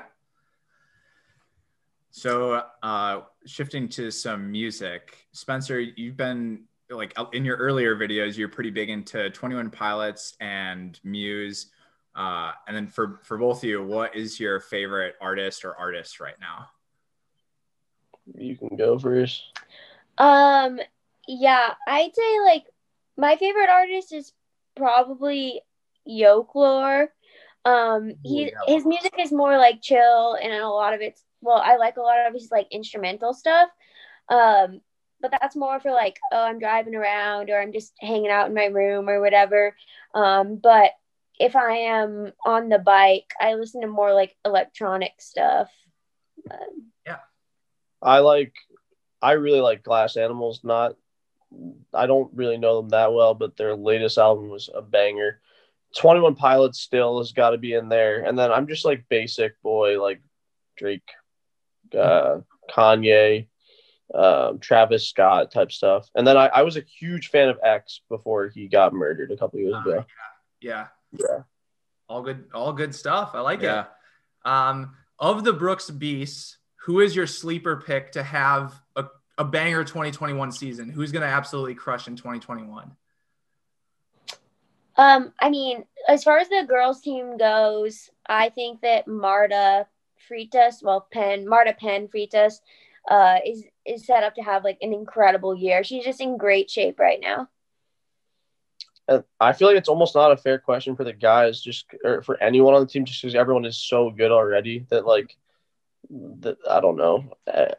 So, 2.11 2.62
uh, 2.82 3.20
shifting 3.46 3.88
to 3.90 4.11
some 4.11 4.50
music, 4.50 5.16
Spencer, 5.32 5.80
you've 5.80 6.16
been 6.16 6.64
like 6.93 7.14
in 7.32 7.45
your 7.45 7.57
earlier 7.57 7.97
videos, 7.97 8.36
you're 8.36 8.49
pretty 8.49 8.70
big 8.70 8.90
into 8.90 9.30
21 9.30 9.70
Pilots 9.70 10.36
and 10.40 10.99
Muse. 11.05 11.70
Uh, 12.14 12.53
and 12.66 12.76
then 12.76 12.86
for 12.86 13.20
for 13.24 13.38
both 13.38 13.59
of 13.59 13.64
you, 13.64 13.82
what 13.82 14.14
is 14.14 14.38
your 14.38 14.61
favorite 14.61 15.14
artist 15.20 15.64
or 15.64 15.76
artist 15.76 16.20
right 16.20 16.38
now? 16.40 16.68
you 18.34 18.57
can 18.57 18.76
go 18.76 18.99
first. 18.99 19.43
Um, 20.18 20.78
yeah, 21.26 21.74
I'd 21.86 22.14
say 22.14 22.40
like 22.45 22.64
my 23.16 23.36
favorite 23.36 23.68
artist 23.68 24.12
is 24.12 24.32
probably 24.76 25.61
Yoke 26.05 26.55
Lore. 26.55 27.09
Um, 27.64 28.14
he 28.24 28.47
yeah. 28.47 28.74
his 28.74 28.84
music 28.84 29.14
is 29.18 29.32
more 29.32 29.57
like 29.57 29.80
chill, 29.82 30.34
and 30.34 30.53
a 30.53 30.68
lot 30.68 30.95
of 30.95 31.01
it's 31.01 31.22
well, 31.40 31.62
I 31.64 31.76
like 31.76 31.97
a 31.97 32.03
lot 32.03 32.26
of 32.26 32.34
his 32.34 32.51
like 32.51 32.68
instrumental 32.70 33.34
stuff. 33.34 33.68
Um, 34.28 34.80
but 35.23 35.31
that's 35.31 35.57
more 35.57 35.81
for 35.81 35.93
like, 35.93 36.18
oh, 36.33 36.43
I'm 36.43 36.59
driving 36.59 36.95
around 36.95 37.49
or 37.49 37.61
I'm 37.61 37.73
just 37.73 37.95
hanging 38.01 38.31
out 38.31 38.49
in 38.49 38.55
my 38.55 38.66
room 38.66 39.09
or 39.09 39.20
whatever. 39.20 39.75
Um, 40.14 40.57
but 40.57 40.91
if 41.41 41.57
I 41.57 41.73
am 41.73 42.33
on 42.45 42.68
the 42.68 42.79
bike, 42.79 43.33
I 43.41 43.55
listen 43.55 43.81
to 43.81 43.87
more 43.87 44.12
like 44.12 44.37
electronic 44.45 45.12
stuff. 45.18 45.70
Yeah. 47.07 47.18
I 48.03 48.18
like, 48.18 48.53
I 49.23 49.33
really 49.33 49.61
like 49.61 49.83
Glass 49.83 50.16
Animals. 50.16 50.61
Not, 50.62 50.97
I 51.95 52.07
don't 52.07 52.35
really 52.35 52.59
know 52.59 52.81
them 52.81 52.91
that 52.91 53.12
well, 53.12 53.35
but 53.35 53.57
their 53.57 53.77
latest 53.77 54.18
album 54.18 54.51
was 54.51 54.68
a 54.75 54.83
banger. 54.83 55.41
Twenty 55.97 56.20
One 56.20 56.35
Pilots 56.35 56.81
still 56.81 57.18
has 57.18 57.33
got 57.33 57.51
to 57.51 57.59
be 57.59 57.75
in 57.75 57.91
there, 57.91 58.25
and 58.25 58.39
then 58.39 58.51
I'm 58.51 58.66
just 58.66 58.87
like 58.87 59.11
basic 59.11 59.61
boy, 59.61 60.03
like 60.03 60.23
Drake, 60.79 61.09
uh, 61.95 62.39
Kanye, 62.70 63.49
um, 64.15 64.59
Travis 64.59 65.09
Scott 65.09 65.51
type 65.51 65.73
stuff. 65.73 66.09
And 66.15 66.27
then 66.27 66.37
I, 66.37 66.47
I 66.49 66.63
was 66.63 66.77
a 66.77 66.81
huge 66.83 67.29
fan 67.29 67.49
of 67.49 67.59
X 67.65 68.01
before 68.09 68.49
he 68.49 68.69
got 68.69 68.93
murdered 68.93 69.31
a 69.31 69.37
couple 69.37 69.59
years 69.61 69.75
Uh, 69.75 69.81
ago. 69.91 70.05
yeah. 70.61 70.87
Yeah. 71.13 71.43
All 72.09 72.23
good, 72.23 72.45
all 72.55 72.73
good 72.73 72.95
stuff. 72.95 73.31
I 73.35 73.41
like 73.41 73.63
Yeah. 73.63 73.83
it. 74.45 74.49
Um, 74.49 74.97
of 75.19 75.45
the 75.45 75.53
Brooks 75.53 75.89
Beasts, 75.91 76.59
who 76.85 77.01
is 77.01 77.15
your 77.15 77.27
sleeper 77.27 77.77
pick 77.85 78.13
to 78.13 78.23
have 78.23 78.75
a, 78.97 79.07
a 79.39 79.45
banger 79.45 79.85
2021 79.85 80.53
season? 80.53 80.89
Who's 80.91 81.13
going 81.13 81.23
to 81.23 81.29
absolutely 81.29 81.75
crush 81.75 82.09
in 82.09 82.17
2021? 82.17 82.91
Um, 84.97 85.33
I 85.41 85.49
mean, 85.49 85.85
as 86.09 86.23
far 86.23 86.39
as 86.39 86.49
the 86.49 86.67
girls 86.69 87.01
team 87.01 87.39
goes, 87.39 88.11
I 88.27 88.51
think 88.51 88.83
that 88.83 89.09
Marta 89.09 89.87
Freitas, 90.31 90.83
well, 90.83 91.07
Pen, 91.11 91.49
Marta 91.49 91.73
Pen 91.79 92.09
Freitas, 92.09 92.61
uh, 93.09 93.38
is 93.44 93.64
is 93.84 94.07
set 94.07 94.22
up 94.22 94.34
to 94.36 94.42
have 94.42 94.64
like 94.64 94.78
an 94.80 94.92
incredible 94.92 95.55
year. 95.55 95.82
She's 95.84 96.05
just 96.05 96.20
in 96.20 96.36
great 96.36 96.70
shape 96.70 96.98
right 96.98 97.18
now. 97.20 97.48
I 99.40 99.53
feel 99.53 99.68
like 99.68 99.76
it's 99.76 99.88
almost 99.88 100.14
not 100.14 100.32
a 100.32 100.36
fair 100.36 100.59
question 100.59 100.96
for 100.96 101.05
the 101.05 101.12
guys, 101.12 101.61
just 101.61 101.86
or 102.05 102.22
for 102.22 102.40
anyone 102.42 102.74
on 102.74 102.80
the 102.80 102.86
team, 102.86 103.05
just 103.05 103.20
because 103.20 103.34
everyone 103.34 103.64
is 103.64 103.76
so 103.76 104.11
good 104.11 104.30
already 104.30 104.86
that 104.90 105.05
like, 105.05 105.36
that 106.11 106.57
I 106.70 106.80
don't 106.80 106.96
know, 106.96 107.24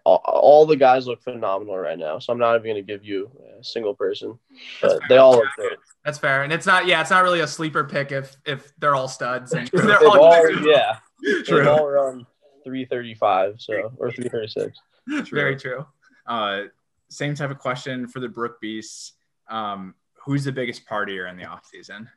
all, 0.03 0.21
all 0.26 0.65
the 0.65 0.76
guys 0.76 1.07
look 1.07 1.24
phenomenal 1.24 1.78
right 1.78 1.97
now. 1.97 2.19
So 2.19 2.34
I'm 2.34 2.39
not 2.39 2.55
even 2.55 2.63
going 2.63 2.76
to 2.76 2.82
give 2.82 3.05
you 3.05 3.32
a 3.59 3.63
single 3.63 3.95
person, 3.95 4.38
but 4.82 4.99
they 5.07 5.17
all 5.17 5.38
look 5.38 5.47
great. 5.55 5.78
That's 6.03 6.19
fair, 6.19 6.43
and 6.43 6.51
it's 6.51 6.65
not. 6.65 6.88
Yeah, 6.88 7.01
it's 7.01 7.09
not 7.09 7.24
really 7.24 7.39
a 7.39 7.47
sleeper 7.47 7.86
pick 7.86 8.11
if 8.11 8.36
if 8.45 8.74
they're 8.78 8.95
all 8.95 9.07
studs 9.07 9.53
and 9.53 9.67
They've 9.74 9.86
they're 9.86 10.05
all. 10.05 10.21
all, 10.21 10.67
yeah, 10.67 10.97
they've 11.47 11.67
all 11.67 11.88
run 11.88 12.28
335, 12.65 13.55
so 13.59 13.93
or 13.97 14.11
336. 14.11 14.78
Very 15.32 15.56
true. 15.56 15.86
Uh, 16.26 16.64
same 17.10 17.36
type 17.36 17.51
of 17.51 17.60
question 17.60 18.08
for 18.08 18.20
the 18.20 18.30
Brooks 18.30 18.58
Beasts. 18.62 19.14
Um, 19.49 19.95
who's 20.14 20.43
the 20.43 20.51
biggest 20.51 20.86
partier 20.86 21.30
in 21.30 21.38
the 21.38 21.45
off 21.45 21.66
season? 21.66 22.10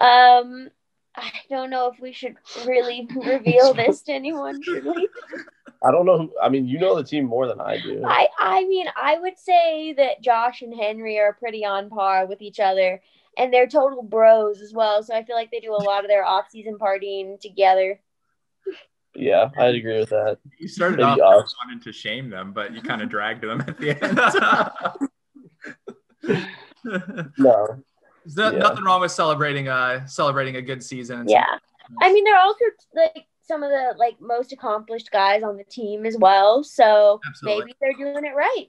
Um, 0.00 0.70
I 1.14 1.30
don't 1.48 1.70
know 1.70 1.90
if 1.92 2.00
we 2.00 2.12
should 2.12 2.36
really 2.66 3.08
reveal 3.16 3.72
this 3.72 4.02
to 4.02 4.12
anyone, 4.12 4.62
should 4.62 4.84
we? 4.84 5.08
I 5.82 5.90
don't 5.90 6.04
know. 6.04 6.18
Who, 6.18 6.32
I 6.42 6.48
mean, 6.48 6.66
you 6.66 6.78
know 6.78 6.94
the 6.94 7.04
team 7.04 7.24
more 7.24 7.46
than 7.46 7.60
I 7.60 7.80
do. 7.80 8.02
I 8.04 8.28
I 8.38 8.64
mean, 8.64 8.86
I 8.96 9.18
would 9.18 9.38
say 9.38 9.92
that 9.94 10.22
Josh 10.22 10.62
and 10.62 10.74
Henry 10.74 11.18
are 11.18 11.34
pretty 11.34 11.64
on 11.64 11.88
par 11.88 12.26
with 12.26 12.42
each 12.42 12.60
other, 12.60 13.00
and 13.38 13.52
they're 13.52 13.66
total 13.66 14.02
bros 14.02 14.60
as 14.60 14.72
well. 14.72 15.02
So 15.02 15.14
I 15.14 15.24
feel 15.24 15.36
like 15.36 15.50
they 15.50 15.60
do 15.60 15.72
a 15.72 15.82
lot 15.84 16.04
of 16.04 16.08
their 16.08 16.24
off-season 16.24 16.76
partying 16.78 17.40
together. 17.40 18.00
Yeah, 19.18 19.48
I'd 19.58 19.74
agree 19.74 19.98
with 19.98 20.10
that. 20.10 20.38
You 20.58 20.68
started 20.68 20.98
Maybe 20.98 21.20
off 21.20 21.44
us. 21.44 21.54
wanting 21.64 21.80
to 21.82 21.92
shame 21.92 22.28
them, 22.30 22.52
but 22.52 22.72
you 22.74 22.82
kind 22.82 23.00
of 23.02 23.08
dragged 23.08 23.42
them 23.42 23.60
at 23.66 23.78
the 23.78 23.90
end. 24.04 25.08
No, 27.38 27.82
There's 28.24 28.36
no- 28.36 28.50
Yeah. 28.52 28.58
nothing 28.58 28.84
wrong 28.84 29.00
with 29.00 29.10
celebrating 29.12 29.68
uh 29.68 30.06
celebrating 30.06 30.56
a 30.56 30.62
good 30.62 30.82
season. 30.82 31.28
Yeah, 31.28 31.58
I 32.00 32.12
mean, 32.12 32.24
they're 32.24 32.38
also 32.38 32.64
like 32.94 33.26
some 33.42 33.62
of 33.62 33.70
the 33.70 33.94
like 33.98 34.20
most 34.20 34.52
accomplished 34.52 35.10
guys 35.10 35.42
on 35.42 35.56
the 35.56 35.64
team 35.64 36.06
as 36.06 36.16
well. 36.16 36.62
So 36.64 37.20
Absolutely. 37.26 37.64
maybe 37.64 37.76
they're 37.80 38.12
doing 38.12 38.24
it 38.24 38.34
right. 38.36 38.66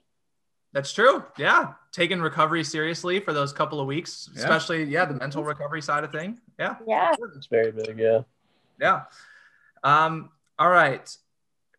That's 0.72 0.92
true. 0.92 1.24
Yeah. 1.38 1.72
Taking 1.92 2.20
recovery 2.20 2.62
seriously 2.62 3.20
for 3.20 3.32
those 3.32 3.52
couple 3.52 3.80
of 3.80 3.86
weeks, 3.86 4.28
Yeah. 4.34 4.40
especially, 4.42 4.84
yeah, 4.84 5.04
the 5.06 5.14
mental 5.14 5.42
recovery 5.42 5.80
side 5.82 6.04
of 6.04 6.12
thing. 6.12 6.38
Yeah. 6.58 6.76
Yeah. 6.86 7.14
it's 7.36 7.46
very 7.46 7.72
big. 7.72 7.98
Yeah. 7.98 8.20
Yeah. 8.80 9.02
Um, 9.82 10.30
all 10.58 10.70
right. 10.70 11.16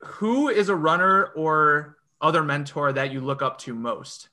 Who 0.02 0.48
is 0.50 0.70
a 0.70 0.76
runner 0.76 1.26
or 1.36 1.98
other 2.22 2.44
mentor 2.44 2.94
that 2.94 3.12
you 3.12 3.22
look 3.22 3.42
up 3.42 3.58
to 3.60 3.74
most? 3.74 4.30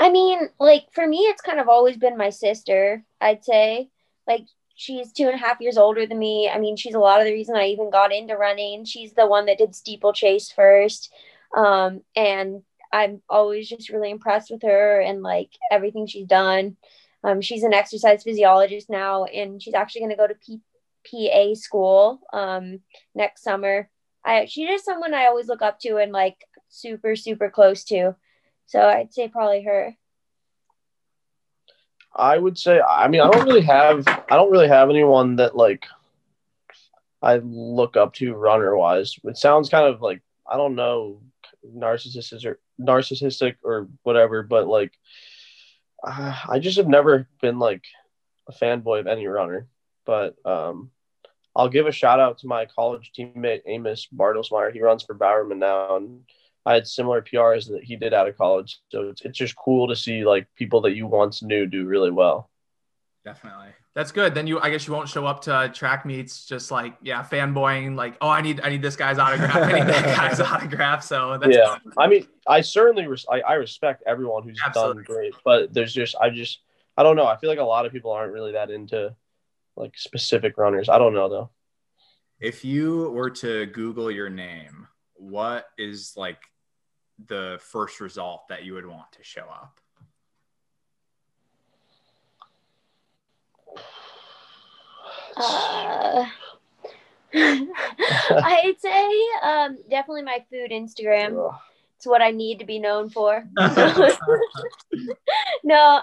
I 0.00 0.10
mean, 0.10 0.50
like 0.58 0.86
for 0.92 1.06
me, 1.06 1.18
it's 1.18 1.40
kind 1.40 1.60
of 1.60 1.68
always 1.68 1.96
been 1.96 2.16
my 2.16 2.30
sister. 2.30 3.04
I'd 3.20 3.44
say, 3.44 3.88
like 4.26 4.46
she's 4.74 5.12
two 5.12 5.24
and 5.24 5.34
a 5.34 5.38
half 5.38 5.60
years 5.60 5.78
older 5.78 6.06
than 6.06 6.18
me. 6.18 6.50
I 6.52 6.58
mean, 6.58 6.76
she's 6.76 6.94
a 6.94 6.98
lot 6.98 7.20
of 7.20 7.26
the 7.26 7.32
reason 7.32 7.56
I 7.56 7.68
even 7.68 7.90
got 7.90 8.12
into 8.12 8.36
running. 8.36 8.84
She's 8.84 9.12
the 9.14 9.26
one 9.26 9.46
that 9.46 9.58
did 9.58 9.74
steeplechase 9.74 10.50
first, 10.50 11.12
um, 11.56 12.02
and 12.14 12.62
I'm 12.92 13.22
always 13.28 13.68
just 13.68 13.88
really 13.88 14.10
impressed 14.10 14.50
with 14.50 14.62
her 14.62 15.00
and 15.00 15.22
like 15.22 15.50
everything 15.70 16.06
she's 16.06 16.26
done. 16.26 16.76
Um, 17.24 17.40
she's 17.40 17.62
an 17.62 17.74
exercise 17.74 18.22
physiologist 18.22 18.88
now, 18.88 19.24
and 19.24 19.62
she's 19.62 19.74
actually 19.74 20.02
going 20.02 20.10
to 20.10 20.16
go 20.16 20.26
to 20.26 20.34
P- 20.34 20.60
PA 21.30 21.54
school 21.54 22.20
um, 22.32 22.80
next 23.14 23.42
summer. 23.42 23.88
I 24.24 24.46
she's 24.46 24.68
just 24.68 24.84
someone 24.84 25.14
I 25.14 25.26
always 25.26 25.48
look 25.48 25.62
up 25.62 25.78
to 25.80 25.96
and 25.98 26.12
like 26.12 26.36
super 26.68 27.16
super 27.16 27.48
close 27.50 27.84
to. 27.84 28.16
So 28.66 28.80
I'd 28.80 29.14
say 29.14 29.28
probably 29.28 29.62
her. 29.62 29.96
I 32.14 32.38
would 32.38 32.58
say. 32.58 32.80
I 32.80 33.08
mean, 33.08 33.20
I 33.20 33.30
don't 33.30 33.46
really 33.46 33.62
have. 33.62 34.06
I 34.08 34.36
don't 34.36 34.50
really 34.50 34.68
have 34.68 34.90
anyone 34.90 35.36
that 35.36 35.56
like 35.56 35.84
I 37.22 37.36
look 37.36 37.96
up 37.96 38.14
to 38.14 38.34
runner 38.34 38.76
wise. 38.76 39.16
It 39.24 39.36
sounds 39.36 39.68
kind 39.68 39.86
of 39.86 40.00
like 40.00 40.22
I 40.46 40.56
don't 40.56 40.74
know, 40.74 41.20
narcissistic 41.66 42.44
or 42.44 42.58
narcissistic 42.80 43.56
or 43.62 43.88
whatever. 44.02 44.42
But 44.42 44.66
like, 44.66 44.92
uh, 46.02 46.36
I 46.48 46.58
just 46.58 46.76
have 46.76 46.88
never 46.88 47.28
been 47.40 47.58
like 47.58 47.84
a 48.48 48.52
fanboy 48.52 49.00
of 49.00 49.06
any 49.06 49.26
runner. 49.26 49.68
But 50.04 50.36
um, 50.44 50.90
I'll 51.54 51.68
give 51.68 51.86
a 51.86 51.92
shout 51.92 52.20
out 52.20 52.38
to 52.38 52.46
my 52.46 52.66
college 52.66 53.12
teammate 53.16 53.62
Amos 53.66 54.06
Bartelsmeyer. 54.14 54.72
He 54.72 54.80
runs 54.80 55.02
for 55.02 55.14
Bowerman 55.14 55.58
now, 55.58 55.96
and 55.96 56.20
I 56.64 56.74
had 56.74 56.86
similar 56.86 57.22
PRs 57.22 57.68
that 57.70 57.84
he 57.84 57.96
did 57.96 58.14
out 58.14 58.28
of 58.28 58.36
college. 58.36 58.78
So 58.90 59.08
it's, 59.10 59.22
it's 59.22 59.38
just 59.38 59.56
cool 59.56 59.88
to 59.88 59.96
see 59.96 60.24
like 60.24 60.46
people 60.54 60.80
that 60.82 60.94
you 60.94 61.06
once 61.06 61.42
knew 61.42 61.66
do 61.66 61.86
really 61.86 62.10
well. 62.10 62.50
Definitely. 63.26 63.70
That's 63.94 64.12
good. 64.12 64.34
Then 64.34 64.46
you, 64.46 64.60
I 64.60 64.70
guess 64.70 64.86
you 64.86 64.92
won't 64.92 65.08
show 65.08 65.26
up 65.26 65.42
to 65.42 65.68
track 65.74 66.06
meets 66.06 66.46
just 66.46 66.70
like, 66.70 66.96
yeah, 67.02 67.24
fanboying, 67.24 67.96
like, 67.96 68.16
oh, 68.20 68.28
I 68.28 68.40
need, 68.40 68.60
I 68.60 68.68
need 68.68 68.82
this 68.82 68.94
guy's 68.94 69.18
autograph. 69.18 69.56
I 69.56 69.72
need 69.72 69.88
that 69.88 70.16
guy's 70.16 70.38
autograph. 70.38 71.02
So 71.02 71.36
that's 71.36 71.56
yeah, 71.56 71.76
I 71.98 72.06
mean, 72.06 72.28
I 72.46 72.60
certainly 72.60 73.08
res- 73.08 73.26
I, 73.28 73.40
I 73.40 73.54
respect 73.54 74.04
everyone 74.06 74.44
who's 74.44 74.60
Absolutely. 74.64 75.02
done 75.02 75.04
great, 75.04 75.34
but 75.44 75.74
there's 75.74 75.92
just 75.92 76.14
I 76.20 76.30
just 76.30 76.60
I 76.96 77.02
don't 77.02 77.16
know. 77.16 77.26
I 77.26 77.36
feel 77.36 77.50
like 77.50 77.58
a 77.58 77.64
lot 77.64 77.84
of 77.84 77.90
people 77.90 78.12
aren't 78.12 78.32
really 78.32 78.52
that 78.52 78.70
into 78.70 79.12
like 79.74 79.98
specific 79.98 80.56
runners. 80.56 80.88
I 80.88 80.98
don't 80.98 81.12
know 81.12 81.28
though. 81.28 81.50
If 82.38 82.64
you 82.64 83.10
were 83.10 83.30
to 83.30 83.66
Google 83.66 84.08
your 84.08 84.30
name, 84.30 84.86
what 85.14 85.66
is 85.78 86.12
like 86.16 86.38
the 87.26 87.58
first 87.60 88.00
result 88.00 88.46
that 88.50 88.64
you 88.64 88.74
would 88.74 88.86
want 88.86 89.10
to 89.14 89.24
show 89.24 89.46
up? 89.50 89.80
Uh, 95.36 96.26
I'd 97.34 98.76
say 98.78 99.10
um, 99.42 99.78
definitely 99.90 100.22
my 100.22 100.44
food 100.50 100.70
Instagram. 100.70 101.48
Ugh. 101.48 101.54
It's 101.96 102.06
what 102.06 102.20
I 102.20 102.30
need 102.30 102.58
to 102.58 102.66
be 102.66 102.78
known 102.78 103.08
for. 103.08 103.42
no, 103.56 103.64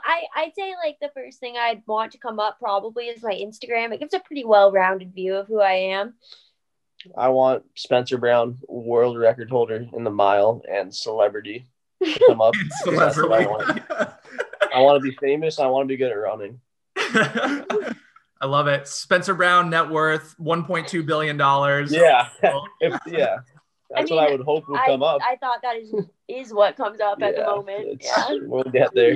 I 0.03 0.23
I'd 0.35 0.55
say 0.55 0.73
like 0.83 0.97
the 0.99 1.11
first 1.13 1.39
thing 1.39 1.55
I'd 1.55 1.83
want 1.85 2.11
to 2.13 2.17
come 2.17 2.39
up 2.39 2.57
probably 2.59 3.05
is 3.05 3.21
my 3.21 3.33
Instagram. 3.33 3.93
It 3.93 3.99
gives 3.99 4.15
a 4.15 4.19
pretty 4.19 4.43
well-rounded 4.43 5.13
view 5.13 5.35
of 5.35 5.47
who 5.47 5.61
I 5.61 5.73
am. 5.73 6.15
I 7.15 7.29
want 7.29 7.63
Spencer 7.75 8.17
Brown, 8.17 8.57
world 8.67 9.19
record 9.19 9.49
holder 9.49 9.87
in 9.93 10.03
the 10.03 10.09
mile 10.09 10.63
and 10.69 10.93
celebrity, 10.93 11.65
to 12.03 12.19
come 12.27 12.41
up. 12.41 12.53
That's 12.85 13.17
what 13.17 13.31
I 13.31 13.45
want. 13.45 13.81
I 14.73 14.81
want 14.81 15.03
to 15.03 15.09
be 15.09 15.15
famous. 15.17 15.59
I 15.59 15.67
want 15.67 15.83
to 15.83 15.87
be 15.87 15.97
good 15.97 16.11
at 16.11 16.15
running. 16.15 16.59
I 18.43 18.45
love 18.45 18.67
it. 18.67 18.89
Spencer 18.89 19.33
Brown 19.33 19.69
net 19.69 19.89
worth 19.89 20.35
1.2 20.37 21.05
billion 21.05 21.37
dollars. 21.37 21.93
Yeah, 21.93 22.27
if, 22.81 22.99
yeah. 23.07 23.37
That's 23.89 24.11
mean, 24.11 24.19
what 24.19 24.27
I 24.27 24.31
would 24.33 24.41
hope 24.41 24.67
would 24.67 24.81
I, 24.81 24.85
come 24.85 25.01
up. 25.01 25.21
I 25.23 25.37
thought 25.37 25.59
that 25.61 25.77
is 25.77 25.93
is 26.27 26.53
what 26.53 26.75
comes 26.75 26.99
up 26.99 27.21
at 27.21 27.37
the 27.37 27.43
moment. 27.43 28.01
Yeah. 28.03 28.37
We'll 28.41 28.63
get 28.63 28.93
there. 28.93 29.13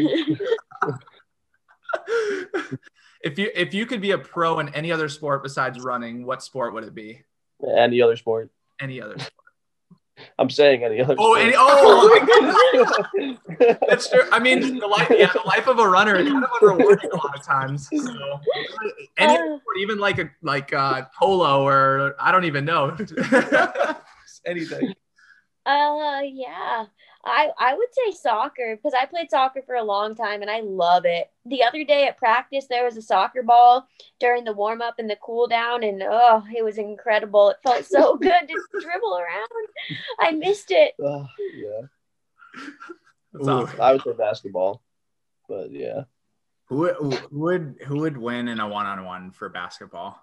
if 3.22 3.38
you 3.38 3.52
if 3.54 3.74
you 3.74 3.86
could 3.86 4.00
be 4.00 4.12
a 4.12 4.18
pro 4.18 4.60
in 4.60 4.70
any 4.70 4.94
other 4.94 5.10
sport 5.10 5.44
besides 5.44 5.78
running, 5.82 6.26
what 6.26 6.42
sport 6.42 6.74
would 6.74 6.86
it 6.86 6.96
be? 6.96 7.24
Any 7.78 8.02
other 8.02 8.16
sport. 8.16 8.50
Any 8.80 9.02
other? 9.02 9.18
Sport. 9.18 9.34
I'm 10.40 10.50
saying 10.50 10.84
any 10.84 11.02
other 11.02 11.16
Oh, 11.18 11.34
any, 11.36 11.54
oh, 11.56 12.08
my 12.10 12.26
goodness. 12.26 13.78
that's 13.90 14.10
true. 14.10 14.22
I 14.32 14.40
mean, 14.40 14.80
the 14.80 14.88
life, 14.88 15.12
yeah, 15.12 15.32
the 15.32 15.42
life 15.46 15.68
of 15.68 15.80
a 15.80 15.88
runner 15.88 16.16
is 16.16 16.28
kind 16.28 16.44
of 16.44 16.50
unrewarding 16.62 17.12
a 17.12 17.16
lot 17.16 17.36
of 17.38 17.44
times. 17.44 17.88
So, 17.90 18.00
any 19.18 19.34
Uh. 19.34 19.58
sport, 19.60 19.78
even 19.80 20.00
like 20.00 20.20
a 20.20 20.30
like 20.42 20.74
uh, 20.74 21.04
polo 21.18 21.64
or 21.68 22.16
I 22.20 22.32
don't 22.32 22.46
even 22.46 22.66
know 22.66 22.96
anything. 24.46 24.94
Uh, 25.66 26.22
yeah. 26.24 26.86
I 27.28 27.52
I 27.60 27.74
would 27.76 27.94
say 27.94 28.12
soccer 28.12 28.76
because 28.76 28.94
I 29.00 29.06
played 29.06 29.30
soccer 29.30 29.62
for 29.62 29.76
a 29.76 29.84
long 29.84 30.16
time 30.16 30.42
and 30.42 30.50
I 30.52 30.62
love 30.62 31.06
it. 31.06 31.30
The 31.46 31.64
other 31.64 31.84
day 31.84 32.08
at 32.08 32.18
practice, 32.18 32.68
there 32.68 32.86
was 32.86 32.98
a 32.98 33.02
soccer 33.02 33.44
ball 33.44 33.88
during 34.20 34.44
the 34.44 34.54
warm 34.54 34.82
up 34.82 34.96
and 35.00 35.10
the 35.10 35.18
cool 35.22 35.48
down, 35.48 35.84
and 35.84 36.02
oh, 36.04 36.44
it 36.56 36.64
was 36.64 36.78
incredible. 36.78 37.50
It 37.50 37.58
felt 37.64 37.86
so 37.86 38.18
good 38.22 38.48
to 38.48 38.80
dribble 38.82 39.18
around. 39.18 39.48
I 40.20 40.32
missed 40.32 40.72
it. 40.72 40.94
Ugh, 41.04 41.26
yeah. 41.56 41.82
Ooh. 43.36 43.50
awesome. 43.50 43.82
I 43.82 43.94
would 43.94 44.02
say 44.02 44.14
basketball. 44.14 44.82
But 45.48 45.72
yeah. 45.72 46.04
Who, 46.66 46.78
would- 46.80 46.96
who 46.96 47.40
would 47.40 47.76
who 47.86 48.00
would 48.02 48.18
win 48.18 48.48
in 48.48 48.60
a 48.60 48.68
one 48.68 48.86
on 48.86 49.06
one 49.06 49.32
for 49.32 49.48
basketball? 49.50 50.20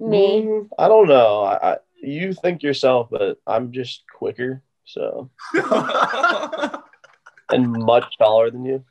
Me. 0.00 0.42
Mm, 0.42 0.68
I 0.76 0.88
don't 0.88 1.06
know. 1.06 1.42
I, 1.42 1.72
I 1.74 1.76
you 2.02 2.32
think 2.34 2.62
yourself, 2.64 3.08
but 3.10 3.38
I'm 3.46 3.70
just 3.70 4.02
quicker, 4.12 4.62
so 4.84 5.30
and 7.50 7.72
much 7.72 8.16
taller 8.18 8.50
than 8.50 8.64
you. 8.64 8.84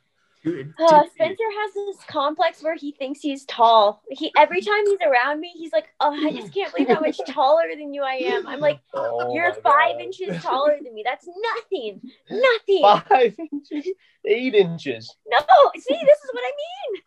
Uh, 0.46 1.04
Spencer 1.14 1.44
has 1.62 1.74
this 1.74 1.96
complex 2.06 2.62
where 2.62 2.76
he 2.76 2.92
thinks 2.92 3.20
he's 3.20 3.46
tall. 3.46 4.02
He 4.10 4.30
every 4.36 4.60
time 4.60 4.84
he's 4.86 4.98
around 5.00 5.40
me, 5.40 5.50
he's 5.54 5.72
like, 5.72 5.86
"Oh, 6.00 6.12
I 6.12 6.32
just 6.32 6.52
can't 6.52 6.70
believe 6.74 6.88
how 6.88 7.00
much 7.00 7.18
taller 7.28 7.64
than 7.74 7.94
you 7.94 8.02
I 8.02 8.16
am." 8.16 8.46
I'm 8.46 8.60
like, 8.60 8.80
Oh 8.92 9.34
"You're 9.34 9.54
five 9.54 9.92
God. 9.92 10.02
inches 10.02 10.42
taller 10.42 10.76
than 10.82 10.92
me. 10.94 11.02
That's 11.02 11.26
nothing, 11.26 12.02
nothing." 12.30 12.82
Five 12.82 13.34
inches, 13.38 13.94
eight 14.26 14.54
inches. 14.54 15.16
No, 15.26 15.38
see, 15.76 15.94
this 15.94 16.18
is 16.18 16.30
what 16.32 16.42
I 16.44 16.52
mean. 16.56 17.02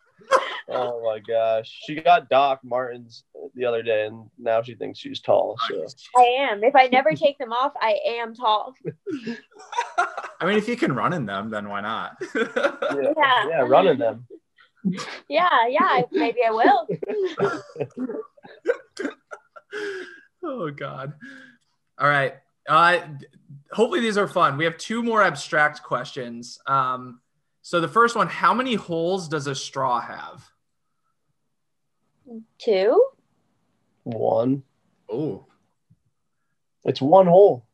Oh 0.70 1.02
my 1.04 1.20
gosh, 1.20 1.70
she 1.86 1.94
got 1.94 2.28
Doc 2.28 2.60
Martens 2.64 3.22
the 3.54 3.64
other 3.64 3.82
day, 3.82 4.06
and 4.06 4.28
now 4.38 4.62
she 4.62 4.74
thinks 4.74 4.98
she's 4.98 5.20
tall. 5.20 5.56
So 5.68 5.86
I 6.16 6.22
am. 6.50 6.62
If 6.64 6.74
I 6.76 6.86
never 6.88 7.12
take 7.12 7.38
them 7.38 7.52
off, 7.52 7.72
I 7.80 7.98
am 8.06 8.34
tall. 8.34 8.74
I 10.40 10.46
mean, 10.46 10.56
if 10.56 10.68
you 10.68 10.76
can 10.76 10.92
run 10.92 11.12
in 11.12 11.26
them, 11.26 11.50
then 11.50 11.68
why 11.68 11.80
not? 11.80 12.16
yeah, 12.34 12.46
Yeah. 12.94 13.48
yeah, 13.48 13.60
running 13.60 13.98
them. 13.98 14.26
Yeah, 15.28 15.66
yeah. 15.68 16.02
Maybe 16.12 16.38
I 16.46 16.50
will. 16.50 16.86
oh 20.44 20.70
God. 20.70 21.14
All 21.98 22.08
right. 22.08 22.34
Uh, 22.68 23.00
hopefully 23.72 24.00
these 24.00 24.18
are 24.18 24.28
fun. 24.28 24.56
We 24.56 24.64
have 24.64 24.78
two 24.78 25.02
more 25.02 25.22
abstract 25.22 25.82
questions. 25.82 26.58
Um, 26.66 27.20
so 27.62 27.80
the 27.80 27.88
first 27.88 28.14
one: 28.14 28.28
How 28.28 28.54
many 28.54 28.74
holes 28.74 29.28
does 29.28 29.46
a 29.46 29.54
straw 29.54 30.00
have? 30.00 30.48
Two. 32.58 33.04
One. 34.04 34.62
Oh, 35.10 35.44
It's 36.84 37.00
one 37.00 37.26
hole. 37.26 37.64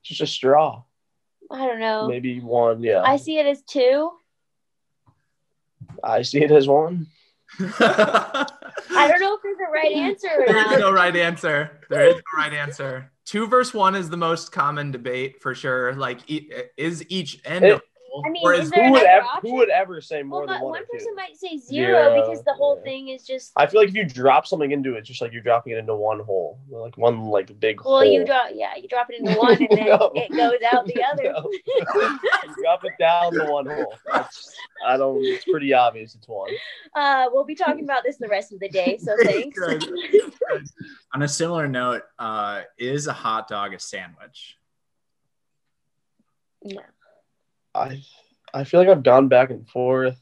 It's 0.00 0.08
just 0.10 0.20
a 0.20 0.26
straw. 0.26 0.82
I 1.50 1.66
don't 1.66 1.80
know. 1.80 2.08
Maybe 2.08 2.40
one. 2.40 2.82
Yeah, 2.82 3.02
I 3.02 3.16
see 3.16 3.38
it 3.38 3.46
as 3.46 3.62
two. 3.62 4.10
I 6.02 6.22
see 6.22 6.42
it 6.42 6.50
as 6.50 6.66
one. 6.68 7.06
I 7.60 8.46
don't 9.08 9.20
know 9.20 9.34
if 9.36 9.42
there's 9.42 9.58
a 9.66 9.70
right 9.72 9.92
answer 9.92 10.28
or 10.38 10.46
There 10.46 10.58
is 10.58 10.66
not. 10.70 10.80
no 10.80 10.92
right 10.92 11.14
answer. 11.14 11.80
There 11.88 12.06
is 12.08 12.14
no 12.16 12.22
right 12.36 12.52
answer. 12.52 13.10
Two 13.24 13.46
versus 13.46 13.72
one 13.74 13.94
is 13.94 14.10
the 14.10 14.16
most 14.16 14.50
common 14.52 14.90
debate 14.90 15.40
for 15.40 15.54
sure. 15.54 15.94
Like, 15.94 16.20
is 16.76 17.04
each 17.08 17.40
end 17.44 17.64
a 17.64 17.70
hole, 17.70 17.80
I 18.24 18.28
mean, 18.30 18.42
or 18.44 18.52
is 18.54 18.66
is 18.66 18.70
there 18.70 18.84
Who 18.86 18.92
would 18.92 19.02
ever? 19.02 19.24
option? 19.24 19.50
Who 19.50 19.56
would 19.56 19.70
ever 19.70 20.00
say 20.00 20.22
more 20.22 20.40
Well, 20.40 20.48
than 20.48 20.60
one 20.62 20.70
one 20.72 20.82
or 20.82 20.84
two? 20.84 20.92
person 20.92 21.14
might 21.16 21.36
say 21.36 21.56
zero 21.56 22.14
Yeah, 22.14 22.20
because 22.20 22.44
the 22.44 22.52
whole 22.52 22.76
yeah. 22.78 22.82
thing 22.84 23.08
is 23.08 23.26
just. 23.26 23.52
I 23.56 23.66
feel 23.66 23.80
like 23.80 23.88
if 23.88 23.94
you 23.94 24.04
drop 24.04 24.46
something 24.46 24.70
into 24.70 24.94
it, 24.94 24.98
it's 24.98 25.08
just 25.08 25.20
like 25.20 25.32
you're 25.32 25.42
dropping 25.42 25.72
it 25.72 25.78
into 25.78 25.94
one 25.96 26.20
hole, 26.20 26.58
like 26.68 26.96
one 26.98 27.22
like 27.30 27.58
big 27.58 27.80
hole. 27.80 27.94
Well, 27.94 28.04
you 28.04 28.24
drop, 28.24 28.50
yeah, 28.54 28.76
you 28.76 28.86
drop 28.88 29.08
it 29.10 29.20
into 29.20 29.34
one 29.38 29.52
and 29.60 29.68
then 29.70 29.86
No. 29.86 30.12
it 30.14 30.30
goes 30.30 30.60
out 30.72 30.86
the 30.86 31.02
other. 31.12 31.22
No. 31.24 31.50
You 31.50 32.54
drop 32.62 32.84
it 32.84 32.92
down 32.98 33.34
the 33.34 33.46
one 33.46 33.66
hole. 33.66 33.94
That's, 34.12 34.54
I 34.86 34.96
don't. 34.96 35.18
It's 35.24 35.44
pretty 35.44 35.72
obvious. 35.72 36.14
It's 36.14 36.28
one. 36.28 36.50
Uh, 36.94 37.26
we'll 37.32 37.44
be 37.44 37.54
talking 37.54 37.84
about 37.84 38.02
this 38.04 38.16
the 38.18 38.28
rest 38.28 38.52
of 38.52 38.60
the 38.60 38.68
day, 38.68 38.98
so 39.02 39.14
thanks. 39.24 39.58
On 41.14 41.22
a 41.22 41.28
similar 41.28 41.66
note, 41.66 42.02
uh, 42.18 42.62
is 42.78 43.06
a 43.06 43.12
hot 43.12 43.48
dog 43.48 43.72
a 43.74 43.78
sandwich? 43.80 44.56
Yeah. 46.62 46.80
I 47.74 48.02
I 48.52 48.64
feel 48.64 48.80
like 48.80 48.88
I've 48.88 49.02
gone 49.02 49.28
back 49.28 49.50
and 49.50 49.68
forth. 49.68 50.20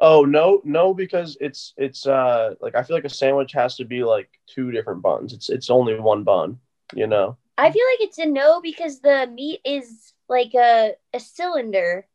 Oh 0.00 0.24
no, 0.24 0.60
no, 0.64 0.94
because 0.94 1.36
it's 1.40 1.74
it's 1.76 2.06
uh 2.06 2.54
like 2.60 2.74
I 2.74 2.82
feel 2.82 2.96
like 2.96 3.04
a 3.04 3.10
sandwich 3.10 3.52
has 3.52 3.76
to 3.76 3.84
be 3.84 4.04
like 4.04 4.28
two 4.46 4.70
different 4.70 5.02
buns. 5.02 5.32
It's 5.32 5.48
it's 5.48 5.70
only 5.70 5.98
one 5.98 6.24
bun, 6.24 6.58
you 6.94 7.06
know. 7.06 7.36
I 7.58 7.72
feel 7.72 7.84
like 7.92 8.08
it's 8.08 8.18
a 8.18 8.26
no 8.26 8.60
because 8.60 9.00
the 9.00 9.26
meat 9.34 9.60
is 9.64 10.14
like 10.28 10.54
a, 10.54 10.92
a 11.12 11.18
cylinder. 11.18 12.06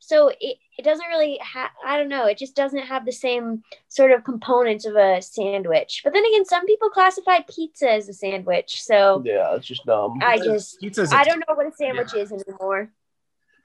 So 0.00 0.28
it, 0.40 0.56
it 0.78 0.82
doesn't 0.82 1.06
really 1.06 1.38
have, 1.42 1.70
I 1.84 1.98
don't 1.98 2.08
know, 2.08 2.24
it 2.24 2.38
just 2.38 2.56
doesn't 2.56 2.86
have 2.86 3.04
the 3.04 3.12
same 3.12 3.62
sort 3.88 4.10
of 4.10 4.24
components 4.24 4.86
of 4.86 4.96
a 4.96 5.20
sandwich. 5.22 6.00
But 6.02 6.14
then 6.14 6.24
again, 6.24 6.44
some 6.44 6.66
people 6.66 6.88
classify 6.88 7.40
pizza 7.48 7.90
as 7.90 8.08
a 8.08 8.14
sandwich. 8.14 8.82
So 8.82 9.22
Yeah, 9.24 9.54
it's 9.54 9.66
just 9.66 9.84
dumb. 9.84 10.18
I 10.22 10.38
just, 10.38 10.80
Pizza's 10.80 11.12
a 11.12 11.16
I 11.16 11.24
don't 11.24 11.38
know 11.46 11.54
what 11.54 11.66
a 11.66 11.72
sandwich 11.72 12.14
is 12.14 12.32
anymore. 12.32 12.90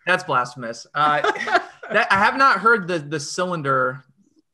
That's 0.06 0.24
blasphemous. 0.24 0.86
Uh, 0.94 1.22
that, 1.92 2.08
I 2.12 2.18
have 2.20 2.38
not 2.38 2.60
heard 2.60 2.88
the 2.88 3.00
the 3.00 3.20
cylinder, 3.20 4.04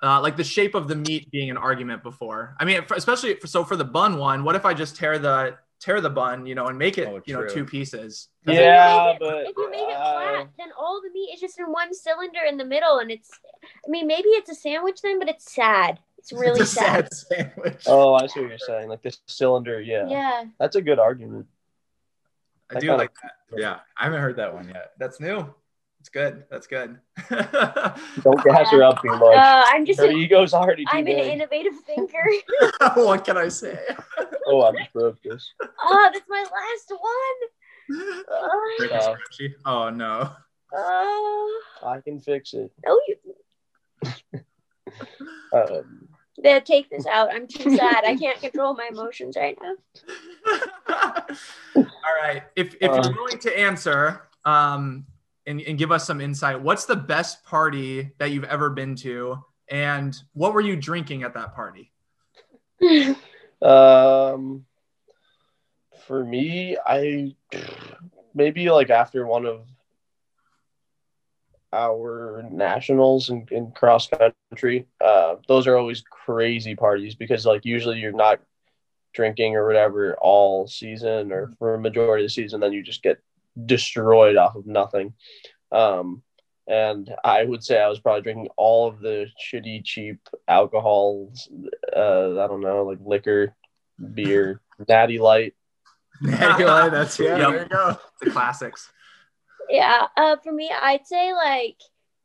uh, 0.01 0.21
like 0.21 0.37
the 0.37 0.43
shape 0.43 0.75
of 0.75 0.87
the 0.87 0.95
meat 0.95 1.29
being 1.31 1.49
an 1.49 1.57
argument 1.57 2.03
before. 2.03 2.55
I 2.59 2.65
mean, 2.65 2.83
for, 2.85 2.95
especially 2.95 3.35
for, 3.35 3.47
so 3.47 3.63
for 3.63 3.75
the 3.75 3.85
bun 3.85 4.17
one. 4.17 4.43
What 4.43 4.55
if 4.55 4.65
I 4.65 4.73
just 4.73 4.95
tear 4.95 5.19
the 5.19 5.57
tear 5.79 5.99
the 5.99 6.09
bun, 6.09 6.45
you 6.45 6.53
know, 6.53 6.67
and 6.67 6.77
make 6.77 6.99
it, 6.99 7.07
Oh, 7.07 7.19
you 7.25 7.33
know, 7.33 7.47
two 7.47 7.65
pieces? 7.65 8.27
Yeah, 8.45 9.13
make 9.13 9.15
it- 9.15 9.19
but 9.19 9.37
if 9.49 9.57
you 9.57 9.71
make 9.71 9.79
it 9.81 9.95
uh, 9.95 10.13
flat, 10.13 10.47
then 10.57 10.67
all 10.79 11.01
the 11.01 11.09
meat 11.11 11.31
is 11.33 11.39
just 11.41 11.59
in 11.59 11.65
one 11.71 11.93
cylinder 11.93 12.41
in 12.47 12.57
the 12.57 12.65
middle, 12.65 12.99
and 12.99 13.11
it's. 13.11 13.29
I 13.63 13.89
mean, 13.89 14.07
maybe 14.07 14.29
it's 14.29 14.49
a 14.49 14.55
sandwich 14.55 15.01
then, 15.01 15.19
but 15.19 15.27
it's 15.27 15.51
sad. 15.51 15.99
It's 16.17 16.31
really 16.31 16.61
It's 16.61 16.73
a 16.73 16.75
sad. 16.75 17.13
sad 17.13 17.13
sandwich. 17.55 17.83
oh, 17.87 18.13
I 18.13 18.27
see 18.27 18.41
what 18.41 18.49
you're 18.49 18.57
saying. 18.59 18.89
Like 18.89 19.01
this 19.01 19.19
cylinder, 19.25 19.81
yeah. 19.81 20.07
Yeah. 20.07 20.43
That's 20.59 20.75
a 20.75 20.81
good 20.81 20.99
argument. 20.99 21.47
I 22.75 22.79
do 22.79 22.93
like 22.95 23.11
that. 23.21 23.31
yeah. 23.57 23.79
I 23.97 24.05
haven't 24.05 24.21
heard 24.21 24.35
that 24.37 24.53
one 24.53 24.67
yet. 24.67 24.91
That's 24.99 25.19
new. 25.19 25.53
It's 25.99 26.09
good. 26.09 26.45
That's 26.49 26.65
good. 26.67 26.97
Don't 27.29 28.43
gas 28.43 28.71
her 28.71 28.81
up 28.83 29.01
too 29.03 29.09
much. 29.09 29.37
Uh, 29.37 29.63
I'm 29.67 29.85
just. 29.85 29.99
Her 29.99 30.07
An, 30.09 30.17
ego's 30.17 30.51
already 30.53 30.83
I'm 30.87 30.99
an 30.99 31.05
big. 31.05 31.25
innovative 31.33 31.73
thinker. 31.85 32.25
what 32.95 33.23
can 33.23 33.37
I 33.37 33.49
say? 33.49 33.77
oh, 34.47 34.61
I 34.63 34.71
just 34.71 34.93
broke 34.93 35.21
this. 35.21 35.47
oh, 35.61 36.09
that's 36.11 36.25
my 36.27 36.41
last 36.41 36.91
one. 36.99 38.19
Oh, 38.29 38.75
Break 38.79 38.91
Uh, 38.93 38.97
the 38.97 39.17
spreadsheet? 39.45 39.53
Oh 39.65 39.89
no. 39.91 40.31
oh. 40.73 41.61
I 41.85 41.99
can 42.01 42.19
fix 42.19 42.53
it. 42.55 42.71
no, 42.85 42.99
you. 43.07 43.17
Um, 45.53 46.07
They 46.41 46.59
take 46.59 46.89
this 46.89 47.05
out. 47.05 47.29
I'm 47.33 47.47
too 47.47 47.69
sad. 47.77 48.03
I 48.05 48.15
can't 48.15 48.39
control 48.39 48.73
my 48.73 48.87
emotions 48.91 49.37
right 49.37 49.57
now. 49.61 49.75
All 51.75 51.85
right. 52.21 52.43
If 52.55 52.75
if 52.81 52.91
Uh. 52.91 53.01
you're 53.03 53.13
willing 53.13 53.39
to 53.39 53.59
answer, 53.59 54.23
um, 54.45 55.05
and, 55.47 55.61
and 55.61 55.77
give 55.77 55.91
us 55.91 56.05
some 56.05 56.21
insight, 56.21 56.61
what's 56.61 56.85
the 56.85 56.95
best 56.95 57.43
party 57.43 58.11
that 58.19 58.31
you've 58.31 58.43
ever 58.45 58.69
been 58.69 58.95
to, 58.97 59.43
and 59.69 60.15
what 60.33 60.53
were 60.53 60.61
you 60.61 60.75
drinking 60.75 61.23
at 61.23 61.33
that 61.33 61.53
party? 61.55 61.91
Um, 63.63 64.65
for 66.07 66.25
me, 66.25 66.75
I 66.83 67.35
maybe 68.33 68.67
like 68.71 68.89
after 68.89 69.27
one 69.27 69.45
of 69.45 69.67
our 71.73 72.43
nationals 72.51 73.29
in, 73.29 73.47
in 73.51 73.71
cross 73.71 74.09
country, 74.09 74.87
uh, 75.03 75.35
those 75.47 75.67
are 75.67 75.77
always 75.77 76.03
crazy 76.09 76.75
parties 76.75 77.15
because 77.15 77.45
like 77.45 77.65
usually 77.65 77.99
you're 77.99 78.11
not 78.11 78.41
drinking 79.13 79.55
or 79.55 79.67
whatever 79.67 80.15
all 80.21 80.67
season 80.67 81.31
or 81.31 81.53
for 81.59 81.73
a 81.73 81.79
majority 81.79 82.23
of 82.23 82.29
the 82.29 82.33
season, 82.33 82.59
then 82.59 82.73
you 82.73 82.83
just 82.83 83.03
get 83.03 83.19
destroyed 83.65 84.35
off 84.35 84.55
of 84.55 84.65
nothing. 84.65 85.13
Um, 85.71 86.21
and 86.67 87.13
I 87.23 87.43
would 87.43 87.63
say 87.63 87.81
I 87.81 87.89
was 87.89 87.99
probably 87.99 88.21
drinking 88.21 88.49
all 88.55 88.87
of 88.87 88.99
the 88.99 89.27
shitty, 89.41 89.83
cheap 89.83 90.19
alcohols. 90.47 91.49
Uh, 91.95 92.41
I 92.41 92.47
don't 92.47 92.61
know, 92.61 92.83
like 92.83 92.99
liquor, 93.03 93.55
beer, 94.13 94.61
natty 94.87 95.19
light, 95.19 95.53
Anyway, 96.23 96.89
that's 96.91 97.19
yeah. 97.19 97.37
Yep. 97.37 97.49
There 97.49 97.63
you 97.63 97.69
go. 97.69 97.97
The 98.21 98.31
classics. 98.31 98.91
Yeah, 99.71 100.07
uh, 100.17 100.35
for 100.43 100.51
me, 100.51 100.69
I'd 100.69 101.07
say 101.07 101.33
like 101.33 101.77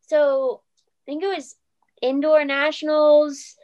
so. 0.03 0.63
I 1.03 1.13
think 1.13 1.23
it 1.23 1.29
was 1.29 1.55
indoor 2.03 2.45
nationals 2.45 3.55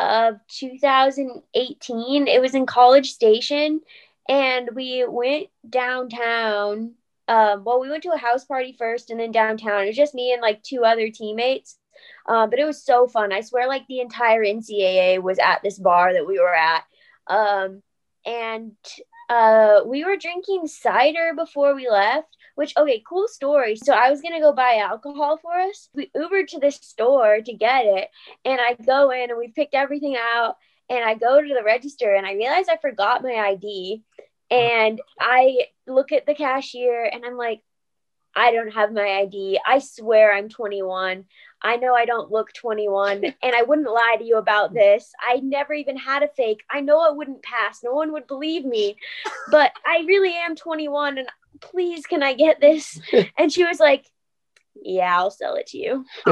of 0.00 0.40
2018. 0.48 2.26
It 2.26 2.40
was 2.40 2.56
in 2.56 2.66
College 2.66 3.12
Station, 3.12 3.82
and 4.28 4.70
we 4.74 5.04
went 5.06 5.46
downtown. 5.68 6.94
Um, 7.28 7.62
well, 7.62 7.78
we 7.80 7.88
went 7.88 8.02
to 8.02 8.12
a 8.12 8.16
house 8.18 8.44
party 8.44 8.74
first, 8.76 9.10
and 9.10 9.20
then 9.20 9.30
downtown. 9.30 9.84
It 9.84 9.88
was 9.88 9.96
just 9.96 10.14
me 10.14 10.32
and 10.32 10.42
like 10.42 10.64
two 10.64 10.84
other 10.84 11.08
teammates. 11.10 11.78
Uh, 12.26 12.48
but 12.48 12.58
it 12.58 12.64
was 12.64 12.84
so 12.84 13.06
fun. 13.06 13.32
I 13.32 13.42
swear, 13.42 13.68
like 13.68 13.86
the 13.86 14.00
entire 14.00 14.42
NCAA 14.44 15.22
was 15.22 15.38
at 15.38 15.62
this 15.62 15.78
bar 15.78 16.14
that 16.14 16.26
we 16.26 16.40
were 16.40 16.54
at. 16.54 16.82
Um, 17.28 17.82
and 18.26 18.72
uh, 19.28 19.82
we 19.86 20.04
were 20.04 20.16
drinking 20.16 20.66
cider 20.66 21.32
before 21.36 21.76
we 21.76 21.88
left 21.88 22.36
which 22.60 22.74
okay 22.76 23.02
cool 23.08 23.26
story 23.26 23.74
so 23.74 23.94
i 23.94 24.10
was 24.10 24.20
gonna 24.20 24.38
go 24.38 24.52
buy 24.52 24.76
alcohol 24.82 25.38
for 25.38 25.54
us 25.54 25.88
we 25.94 26.10
ubered 26.14 26.46
to 26.46 26.60
the 26.60 26.70
store 26.70 27.40
to 27.40 27.54
get 27.54 27.86
it 27.86 28.10
and 28.44 28.60
i 28.60 28.74
go 28.84 29.10
in 29.10 29.30
and 29.30 29.38
we 29.38 29.48
picked 29.48 29.74
everything 29.74 30.14
out 30.14 30.56
and 30.90 31.02
i 31.02 31.14
go 31.14 31.40
to 31.40 31.54
the 31.54 31.64
register 31.64 32.14
and 32.14 32.26
i 32.26 32.34
realize 32.34 32.68
i 32.68 32.76
forgot 32.76 33.22
my 33.22 33.32
id 33.32 34.02
and 34.50 35.00
i 35.18 35.56
look 35.86 36.12
at 36.12 36.26
the 36.26 36.34
cashier 36.34 37.08
and 37.10 37.24
i'm 37.24 37.38
like 37.38 37.62
i 38.36 38.52
don't 38.52 38.74
have 38.74 38.92
my 38.92 39.08
id 39.22 39.58
i 39.66 39.78
swear 39.78 40.30
i'm 40.30 40.50
21 40.50 41.24
I 41.62 41.76
know 41.76 41.94
I 41.94 42.06
don't 42.06 42.30
look 42.30 42.52
21 42.54 43.24
and 43.42 43.54
I 43.54 43.62
wouldn't 43.62 43.90
lie 43.90 44.16
to 44.18 44.24
you 44.24 44.38
about 44.38 44.70
mm. 44.70 44.74
this. 44.74 45.12
I 45.20 45.40
never 45.40 45.74
even 45.74 45.96
had 45.96 46.22
a 46.22 46.28
fake. 46.28 46.62
I 46.70 46.80
know 46.80 47.04
it 47.04 47.16
wouldn't 47.16 47.42
pass. 47.42 47.80
No 47.82 47.92
one 47.92 48.12
would 48.12 48.26
believe 48.26 48.64
me. 48.64 48.96
But 49.50 49.72
I 49.84 50.04
really 50.06 50.34
am 50.34 50.56
21 50.56 51.18
and 51.18 51.28
please 51.60 52.06
can 52.06 52.22
I 52.22 52.34
get 52.34 52.60
this? 52.60 53.00
And 53.38 53.52
she 53.52 53.64
was 53.64 53.80
like, 53.80 54.06
Yeah, 54.74 55.16
I'll 55.18 55.30
sell 55.30 55.54
it 55.54 55.66
to 55.68 55.78
you. 55.78 56.04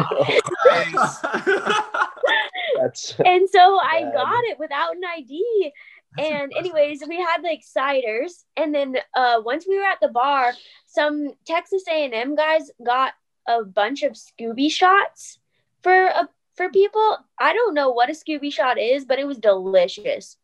That's 2.77 3.15
And 3.25 3.49
so 3.49 3.79
I 3.79 4.11
got 4.13 4.45
it 4.45 4.59
without 4.59 4.97
an 4.97 5.03
ID. 5.17 5.73
And 6.19 6.53
anyways, 6.57 7.03
we 7.07 7.17
had 7.17 7.43
like 7.43 7.63
ciders 7.63 8.45
and 8.57 8.75
then 8.75 8.97
uh 9.15 9.41
once 9.45 9.67
we 9.69 9.79
were 9.79 9.85
at 9.85 10.01
the 10.01 10.09
bar, 10.09 10.53
some 10.87 11.33
Texas 11.47 11.85
A&M 11.89 12.35
guys 12.35 12.71
got 12.85 13.13
a 13.47 13.65
bunch 13.65 14.03
of 14.03 14.13
Scooby 14.13 14.71
shots 14.71 15.39
for 15.83 16.07
a 16.07 16.29
for 16.57 16.69
people. 16.71 17.19
I 17.39 17.53
don't 17.53 17.75
know 17.75 17.91
what 17.91 18.11
a 18.11 18.13
Scooby 18.13 18.53
shot 18.53 18.79
is, 18.79 19.05
but 19.05 19.19
it 19.19 19.27
was 19.27 19.39
delicious. 19.39 20.37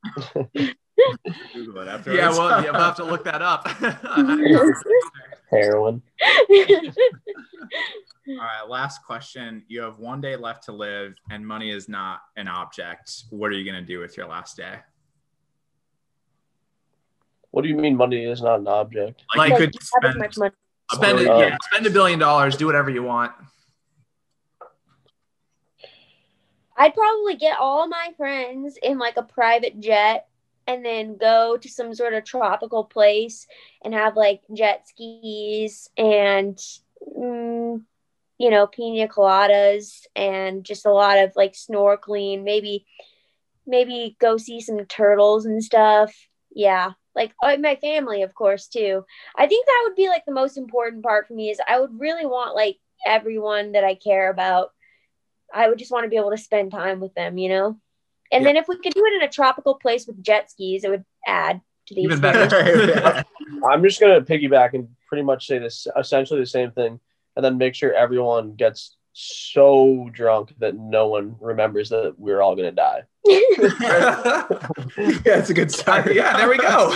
Google 1.54 1.82
it 1.82 1.88
afterwards. 1.88 2.18
yeah, 2.20 2.30
well, 2.30 2.62
yeah, 2.64 2.70
we'll 2.70 2.80
have 2.80 2.96
to 2.96 3.04
look 3.04 3.24
that 3.24 3.42
up. 3.42 3.66
heroin. 5.50 6.02
All 8.26 8.36
right, 8.38 8.68
last 8.68 9.04
question. 9.04 9.62
You 9.68 9.82
have 9.82 9.98
one 9.98 10.20
day 10.20 10.36
left 10.36 10.64
to 10.64 10.72
live, 10.72 11.14
and 11.30 11.46
money 11.46 11.70
is 11.70 11.88
not 11.88 12.20
an 12.36 12.48
object. 12.48 13.24
What 13.30 13.48
are 13.50 13.54
you 13.54 13.64
going 13.70 13.80
to 13.82 13.86
do 13.86 13.98
with 13.98 14.16
your 14.16 14.26
last 14.26 14.56
day? 14.56 14.76
What 17.50 17.62
do 17.62 17.68
you 17.68 17.76
mean 17.76 17.96
money 17.96 18.24
is 18.24 18.40
not 18.42 18.60
an 18.60 18.68
object? 18.68 19.22
Like, 19.36 19.50
you 19.50 19.54
Like, 19.54 19.60
could 19.60 19.74
you 19.74 19.80
have 19.80 20.04
as 20.04 20.10
spend 20.12 20.18
much 20.18 20.36
money. 20.38 20.54
spend 20.92 21.20
it, 21.20 21.28
Oh. 21.28 21.38
yeah, 21.40 21.56
spend 21.70 21.86
a 21.86 21.90
billion 21.90 22.18
dollars, 22.18 22.56
do 22.56 22.66
whatever 22.66 22.90
you 22.90 23.02
want. 23.02 23.32
I'd 26.76 26.94
probably 26.94 27.36
get 27.36 27.58
all 27.60 27.86
my 27.86 28.12
friends 28.16 28.76
in 28.82 28.98
like 28.98 29.16
a 29.16 29.22
private 29.22 29.78
jet 29.80 30.26
and 30.66 30.84
then 30.84 31.16
go 31.16 31.56
to 31.56 31.68
some 31.68 31.94
sort 31.94 32.14
of 32.14 32.24
tropical 32.24 32.84
place 32.84 33.46
and 33.82 33.94
have 33.94 34.16
like 34.16 34.42
jet 34.54 34.86
skis 34.88 35.88
and 35.96 36.58
mm, 37.16 37.82
you 38.38 38.50
know 38.50 38.66
pina 38.66 39.08
coladas 39.08 40.06
and 40.16 40.64
just 40.64 40.86
a 40.86 40.92
lot 40.92 41.18
of 41.18 41.32
like 41.36 41.52
snorkeling 41.52 42.44
maybe 42.44 42.86
maybe 43.66 44.16
go 44.20 44.36
see 44.36 44.60
some 44.60 44.84
turtles 44.86 45.46
and 45.46 45.62
stuff. 45.62 46.14
Yeah 46.54 46.92
like 47.14 47.32
uh, 47.42 47.56
my 47.58 47.76
family 47.76 48.22
of 48.22 48.34
course 48.34 48.66
too. 48.66 49.04
I 49.36 49.46
think 49.46 49.66
that 49.66 49.82
would 49.84 49.96
be 49.96 50.08
like 50.08 50.24
the 50.26 50.32
most 50.32 50.56
important 50.56 51.02
part 51.02 51.28
for 51.28 51.34
me 51.34 51.50
is 51.50 51.60
i 51.68 51.78
would 51.78 51.98
really 51.98 52.26
want 52.26 52.54
like 52.54 52.78
everyone 53.06 53.72
that 53.72 53.84
i 53.84 53.94
care 53.94 54.30
about. 54.30 54.70
I 55.52 55.68
would 55.68 55.78
just 55.78 55.92
want 55.92 56.04
to 56.04 56.10
be 56.10 56.16
able 56.16 56.30
to 56.32 56.36
spend 56.38 56.72
time 56.72 57.00
with 57.00 57.14
them, 57.14 57.38
you 57.38 57.48
know? 57.48 57.78
And 58.32 58.42
Yeah. 58.42 58.48
then 58.48 58.56
if 58.56 58.68
we 58.68 58.76
could 58.78 58.94
do 58.94 59.04
it 59.06 59.14
in 59.14 59.22
a 59.22 59.30
tropical 59.30 59.74
place 59.74 60.06
with 60.06 60.22
jet 60.22 60.50
skis, 60.50 60.84
it 60.84 60.90
would 60.90 61.04
add 61.26 61.60
to 61.86 61.94
the 61.94 62.00
Even 62.02 62.24
experience. 62.24 62.52
better. 62.94 63.24
I'm 63.70 63.82
just 63.82 64.00
gonna 64.00 64.20
piggyback 64.22 64.74
and 64.74 64.88
pretty 65.08 65.22
much 65.22 65.46
say 65.46 65.58
this 65.58 65.86
essentially 65.96 66.40
the 66.40 66.46
same 66.46 66.70
thing, 66.72 66.98
and 67.36 67.44
then 67.44 67.58
make 67.58 67.74
sure 67.74 67.92
everyone 67.92 68.54
gets 68.54 68.96
so 69.12 70.10
drunk 70.12 70.52
that 70.58 70.74
no 70.76 71.06
one 71.06 71.36
remembers 71.40 71.88
that 71.90 72.14
we're 72.18 72.40
all 72.42 72.56
gonna 72.56 72.72
die. 72.72 73.02
yeah, 73.26 74.46
it's 74.98 75.50
a 75.50 75.54
good 75.54 75.70
start. 75.70 76.12
yeah, 76.20 76.36
there 76.36 76.48
we 76.48 76.58
go. 76.58 76.92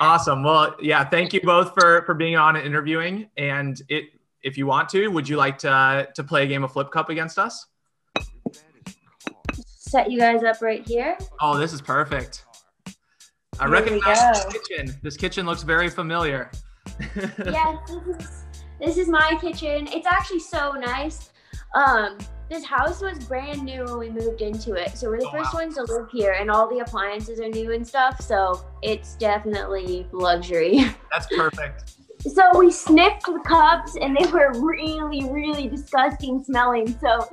awesome. 0.00 0.42
Well, 0.42 0.74
yeah, 0.80 1.08
thank 1.08 1.32
you 1.32 1.40
both 1.40 1.72
for 1.74 2.02
for 2.04 2.14
being 2.14 2.36
on 2.36 2.56
and 2.56 2.66
interviewing. 2.66 3.28
And 3.36 3.80
it, 3.88 4.06
if 4.42 4.58
you 4.58 4.66
want 4.66 4.88
to, 4.90 5.08
would 5.08 5.28
you 5.28 5.36
like 5.36 5.58
to 5.58 6.08
to 6.14 6.24
play 6.24 6.42
a 6.44 6.46
game 6.46 6.64
of 6.64 6.72
Flip 6.72 6.90
Cup 6.90 7.08
against 7.10 7.38
us? 7.38 7.66
Set 9.88 10.10
you 10.10 10.18
guys 10.18 10.44
up 10.44 10.60
right 10.60 10.86
here. 10.86 11.16
Oh, 11.40 11.56
this 11.56 11.72
is 11.72 11.80
perfect. 11.80 12.44
I 13.58 13.64
Here 13.64 13.68
recognize 13.70 14.44
this 14.44 14.44
kitchen. 14.52 14.94
This 15.02 15.16
kitchen 15.16 15.46
looks 15.46 15.62
very 15.62 15.88
familiar. 15.88 16.50
yes, 17.16 17.78
this 17.90 18.16
is 18.18 18.44
this 18.78 18.96
is 18.98 19.08
my 19.08 19.36
kitchen. 19.40 19.88
It's 19.90 20.06
actually 20.06 20.40
so 20.40 20.72
nice. 20.72 21.30
Um, 21.74 22.18
this 22.50 22.64
house 22.64 23.00
was 23.00 23.18
brand 23.24 23.62
new 23.62 23.84
when 23.84 23.98
we 23.98 24.10
moved 24.10 24.42
into 24.42 24.74
it, 24.74 24.96
so 24.96 25.08
we're 25.08 25.20
the 25.20 25.26
Oh, 25.28 25.32
first 25.32 25.54
wow. 25.54 25.60
ones 25.62 25.74
to 25.76 25.82
live 25.84 26.08
here, 26.12 26.32
and 26.32 26.50
all 26.50 26.68
the 26.68 26.80
appliances 26.80 27.40
are 27.40 27.48
new 27.48 27.72
and 27.72 27.86
stuff. 27.86 28.20
So 28.20 28.64
it's 28.82 29.16
definitely 29.16 30.06
luxury. 30.12 30.84
That's 31.10 31.26
perfect. 31.34 31.94
So 32.20 32.58
we 32.58 32.70
sniffed 32.70 33.24
the 33.24 33.40
cups 33.46 33.96
and 34.00 34.14
they 34.16 34.30
were 34.30 34.52
really, 34.60 35.24
really 35.30 35.66
disgusting 35.68 36.42
smelling. 36.44 36.98
So 37.00 37.26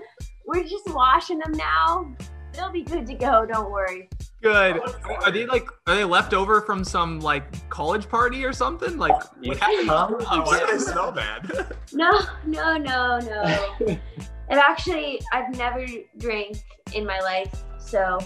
we're 0.45 0.63
just 0.63 0.87
washing 0.93 1.39
them 1.39 1.53
now. 1.53 2.15
They'll 2.55 2.71
be 2.71 2.83
good 2.83 3.05
to 3.07 3.13
go. 3.13 3.45
Don't 3.45 3.71
worry. 3.71 4.09
Good. 4.41 4.79
Are 5.23 5.31
they 5.31 5.45
like 5.45 5.67
are 5.87 5.95
they 5.95 6.03
left 6.05 6.33
over 6.33 6.61
from 6.61 6.83
some 6.83 7.19
like 7.19 7.67
college 7.69 8.07
party 8.07 8.45
or 8.45 8.53
something? 8.53 8.97
Like 8.97 9.15
what 9.43 9.57
happened? 9.57 9.89
Oh, 9.91 10.41
why 10.45 10.59
do 10.59 10.71
they 10.71 10.77
smell 10.79 11.11
bad? 11.11 11.75
No, 11.93 12.11
no, 12.45 12.77
no, 12.77 13.19
no. 13.19 13.67
and 13.87 14.59
actually, 14.59 15.21
I've 15.31 15.55
never 15.55 15.85
drank 16.17 16.57
in 16.93 17.05
my 17.05 17.19
life, 17.21 17.63
so 17.79 18.19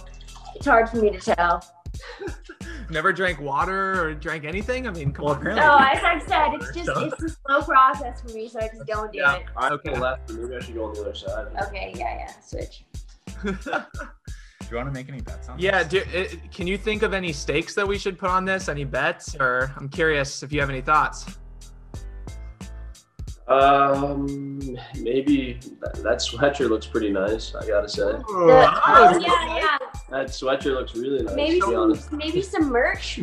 it's 0.56 0.66
hard 0.66 0.90
for 0.90 0.98
me 0.98 1.12
to 1.12 1.20
tell. 1.20 1.64
Never 2.90 3.14
drank 3.14 3.40
water 3.40 4.04
or 4.04 4.14
drank 4.16 4.46
anything? 4.46 4.88
I 4.88 4.92
mean, 4.92 5.12
come 5.12 5.26
Well, 5.26 5.36
on. 5.36 5.42
apparently- 5.42 5.64
No, 5.66 5.78
as 5.78 6.04
I've 6.04 6.24
said, 6.28 6.54
it's 6.54 6.72
just 6.76 6.90
it's 6.96 7.24
a 7.24 7.30
slow 7.46 7.62
process 7.62 8.22
for 8.22 8.30
me, 8.30 8.48
so 8.48 8.60
I 8.60 8.68
just 8.70 8.86
don't 8.88 9.12
do 9.12 9.20
Yeah. 9.20 9.36
it. 9.36 9.46
Okay. 9.74 9.96
left, 10.00 10.32
maybe 10.32 10.56
I 10.56 10.60
should 10.60 10.74
go 10.76 10.86
on 10.86 10.94
the 10.96 11.02
other 11.02 11.14
side. 11.14 11.48
Okay, 11.68 11.94
yeah, 11.96 12.16
yeah, 12.20 12.32
switch. 12.42 12.86
Do 13.44 14.76
you 14.76 14.78
want 14.78 14.88
to 14.88 14.94
make 14.94 15.10
any 15.10 15.22
bets 15.22 15.50
on 15.50 15.58
yeah, 15.58 15.82
this? 15.82 16.04
do, 16.04 16.04
it, 16.14 16.52
can 16.52 16.68
you 16.68 16.78
think 16.78 17.02
of 17.02 17.14
any 17.14 17.34
stakes 17.34 17.74
that 17.74 17.88
we 17.88 17.98
should 17.98 18.20
put 18.20 18.30
on 18.30 18.46
this? 18.46 18.70
Any 18.70 18.84
bets? 18.84 19.36
Or 19.40 19.74
I'm 19.78 19.90
curious 19.90 20.44
if 20.44 20.54
you 20.54 20.60
have 20.60 20.70
any 20.70 20.82
thoughts. 20.82 21.40
Um, 23.50 24.78
maybe 25.00 25.60
that, 25.82 25.96
that 26.04 26.20
sweatshirt 26.20 26.70
looks 26.70 26.86
pretty 26.86 27.10
nice. 27.10 27.56
I 27.56 27.66
gotta 27.66 27.90
say, 27.90 28.04
The, 28.04 28.24
oh 28.28 29.18
yeah, 29.20 29.58
yeah. 29.58 29.78
that 30.12 30.28
sweatshirt 30.28 30.76
looks 30.76 30.96
really 30.96 31.24
nice. 31.24 31.34
Maybe 31.34 31.60
to 31.62 31.88
be 31.88 31.96
some, 32.00 32.18
maybe 32.20 32.42
some 32.44 32.70
merch. 32.70 33.22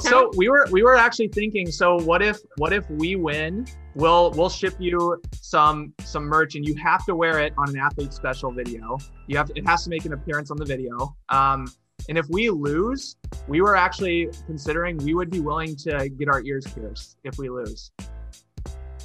So 0.00 0.32
we 0.36 0.48
were 0.48 0.66
we 0.72 0.82
were 0.82 0.96
actually 0.96 1.28
thinking. 1.28 1.70
So 1.70 2.00
what 2.00 2.20
if 2.20 2.38
what 2.56 2.72
if 2.72 2.90
we 2.90 3.14
win? 3.14 3.64
We'll 3.94 4.32
we'll 4.32 4.50
ship 4.50 4.74
you 4.78 5.20
some 5.34 5.94
some 6.00 6.24
merch, 6.24 6.56
and 6.56 6.66
you 6.66 6.74
have 6.76 7.04
to 7.06 7.14
wear 7.14 7.38
it 7.38 7.52
on 7.56 7.68
an 7.70 7.78
athlete 7.78 8.12
special 8.12 8.50
video. 8.50 8.98
You 9.26 9.36
have 9.36 9.46
to, 9.48 9.58
it 9.58 9.66
has 9.66 9.84
to 9.84 9.90
make 9.90 10.04
an 10.04 10.12
appearance 10.12 10.50
on 10.50 10.56
the 10.56 10.64
video. 10.64 11.14
Um, 11.28 11.72
and 12.08 12.18
if 12.18 12.26
we 12.28 12.50
lose, 12.50 13.16
we 13.46 13.60
were 13.60 13.76
actually 13.76 14.28
considering 14.46 14.96
we 14.98 15.14
would 15.14 15.30
be 15.30 15.40
willing 15.40 15.76
to 15.76 16.08
get 16.08 16.28
our 16.28 16.42
ears 16.42 16.66
pierced 16.66 17.16
if 17.24 17.38
we 17.38 17.48
lose. 17.48 17.92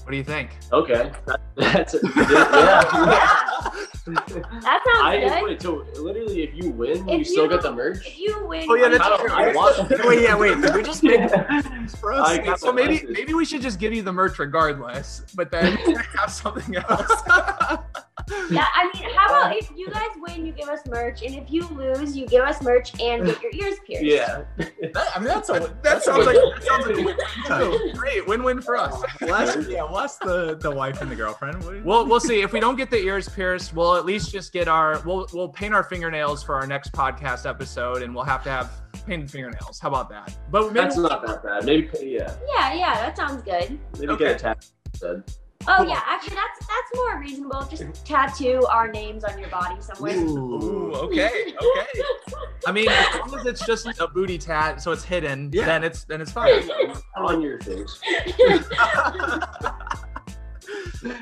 What 0.03 0.11
do 0.11 0.17
you 0.17 0.23
think? 0.23 0.57
Okay, 0.73 1.11
that's 1.55 1.93
it. 1.93 2.01
yeah. 2.15 3.68
That 4.05 4.29
sounds 4.29 4.55
I 5.01 5.19
good. 5.19 5.43
wait, 5.43 5.61
so 5.61 5.85
literally, 5.99 6.43
if 6.43 6.55
you 6.55 6.71
win, 6.71 7.07
If 7.09 7.19
you 7.19 7.25
still 7.25 7.47
get 7.47 7.61
the 7.61 7.71
merch. 7.71 8.05
If 8.07 8.19
you 8.19 8.45
win, 8.45 8.65
Oh, 8.69 8.75
yeah, 8.75 8.89
that's 8.89 9.07
get 9.07 9.19
true. 9.19 9.29
I 9.31 9.53
want 9.53 9.89
wait, 10.05 10.21
yeah, 10.23 10.35
wait. 10.35 10.59
Did 10.61 10.73
we 10.75 10.83
just 10.83 11.03
make 11.03 11.19
I 11.31 11.61
for 11.99 12.13
us? 12.13 12.37
got 12.39 12.59
so 12.59 12.71
maybe 12.71 12.93
message. 12.95 13.09
maybe 13.11 13.33
we 13.33 13.45
should 13.45 13.61
just 13.61 13.79
give 13.79 13.93
you 13.93 14.01
the 14.01 14.13
merch 14.13 14.39
regardless, 14.39 15.23
but 15.35 15.51
then 15.51 15.77
have 16.17 16.31
something 16.31 16.75
else. 16.75 17.11
Yeah, 18.51 18.65
I 18.75 18.91
mean, 18.93 19.09
how 19.15 19.27
about 19.27 19.55
if 19.57 19.71
you 19.75 19.89
guys 19.89 20.09
win, 20.17 20.45
you 20.45 20.51
give 20.51 20.67
us 20.69 20.81
merch, 20.87 21.23
and 21.23 21.33
if 21.35 21.49
you 21.49 21.65
lose, 21.69 22.15
you 22.15 22.27
give 22.27 22.43
us 22.43 22.61
merch 22.61 22.99
and 23.01 23.25
get 23.25 23.41
your 23.41 23.51
ears 23.53 23.79
pierced. 23.87 24.03
Yeah. 24.03 24.43
That, 24.57 25.07
I 25.15 25.19
mean, 25.19 25.27
that's 25.29 25.49
a 25.49 25.53
that, 25.53 25.83
that 25.83 26.03
sounds 26.03 26.25
like 26.27 26.35
that 26.35 26.63
sounds 26.63 26.85
like 26.85 26.97
a 26.97 27.03
win-win. 27.03 27.95
Great, 27.95 28.27
win-win 28.27 28.61
for 28.61 28.75
us. 28.77 29.01
less, 29.21 29.67
yeah, 29.67 29.81
less 29.83 30.17
the 30.17 30.55
the 30.55 30.69
wife 30.69 31.01
and 31.01 31.09
the 31.09 31.15
girlfriend. 31.15 31.63
What- 31.63 31.83
We'll 31.89 32.05
we'll 32.05 32.19
see 32.19 32.41
if 32.41 32.51
we 32.53 32.59
don't 32.59 32.75
get 32.75 32.91
the 32.91 32.97
ears 32.97 33.27
pierced. 33.29 33.73
We'll 33.73 33.88
at 33.95 34.05
least 34.05 34.31
just 34.31 34.51
get 34.53 34.67
our 34.67 35.01
we'll 35.05 35.27
we'll 35.33 35.49
paint 35.49 35.73
our 35.73 35.83
fingernails 35.83 36.43
for 36.43 36.55
our 36.55 36.65
next 36.67 36.91
podcast 36.93 37.47
episode, 37.49 38.01
and 38.03 38.13
we'll 38.13 38.23
have 38.23 38.43
to 38.43 38.49
have 38.49 38.71
painted 39.05 39.29
fingernails. 39.31 39.79
How 39.79 39.87
about 39.89 40.09
that? 40.09 40.35
But 40.51 40.67
maybe 40.73 40.79
That's 40.79 40.97
not 40.97 41.25
that 41.25 41.43
bad. 41.43 41.65
Maybe, 41.65 41.89
yeah. 42.03 42.35
Yeah, 42.55 42.73
yeah, 42.73 42.93
that 42.95 43.15
sounds 43.17 43.41
good. 43.43 43.77
Maybe 43.99 44.09
Okay. 44.13 44.23
get 44.25 44.35
a 44.35 44.39
tattoo. 44.39 45.23
Oh 45.67 45.83
yeah, 45.83 46.01
actually, 46.05 46.35
that's 46.35 46.59
that's 46.59 46.95
more 46.95 47.19
reasonable. 47.19 47.61
Just 47.69 48.05
tattoo 48.05 48.65
our 48.71 48.87
names 48.89 49.25
on 49.25 49.37
your 49.37 49.49
body 49.49 49.75
somewhere. 49.81 50.15
Ooh, 50.17 50.93
okay, 50.93 51.53
okay. 51.61 52.01
I 52.65 52.71
mean, 52.71 52.87
as 52.87 53.15
long 53.19 53.39
as 53.39 53.45
it's 53.45 53.65
just 53.65 53.85
a 53.99 54.07
booty 54.07 54.37
tat, 54.37 54.81
so 54.81 54.91
it's 54.93 55.03
hidden, 55.03 55.49
Yeah. 55.53 55.65
then 55.65 55.83
it's 55.83 56.05
then 56.05 56.21
it's 56.21 56.31
fine. 56.31 56.63
On 57.17 57.41
your 57.41 57.59
face. 57.59 57.99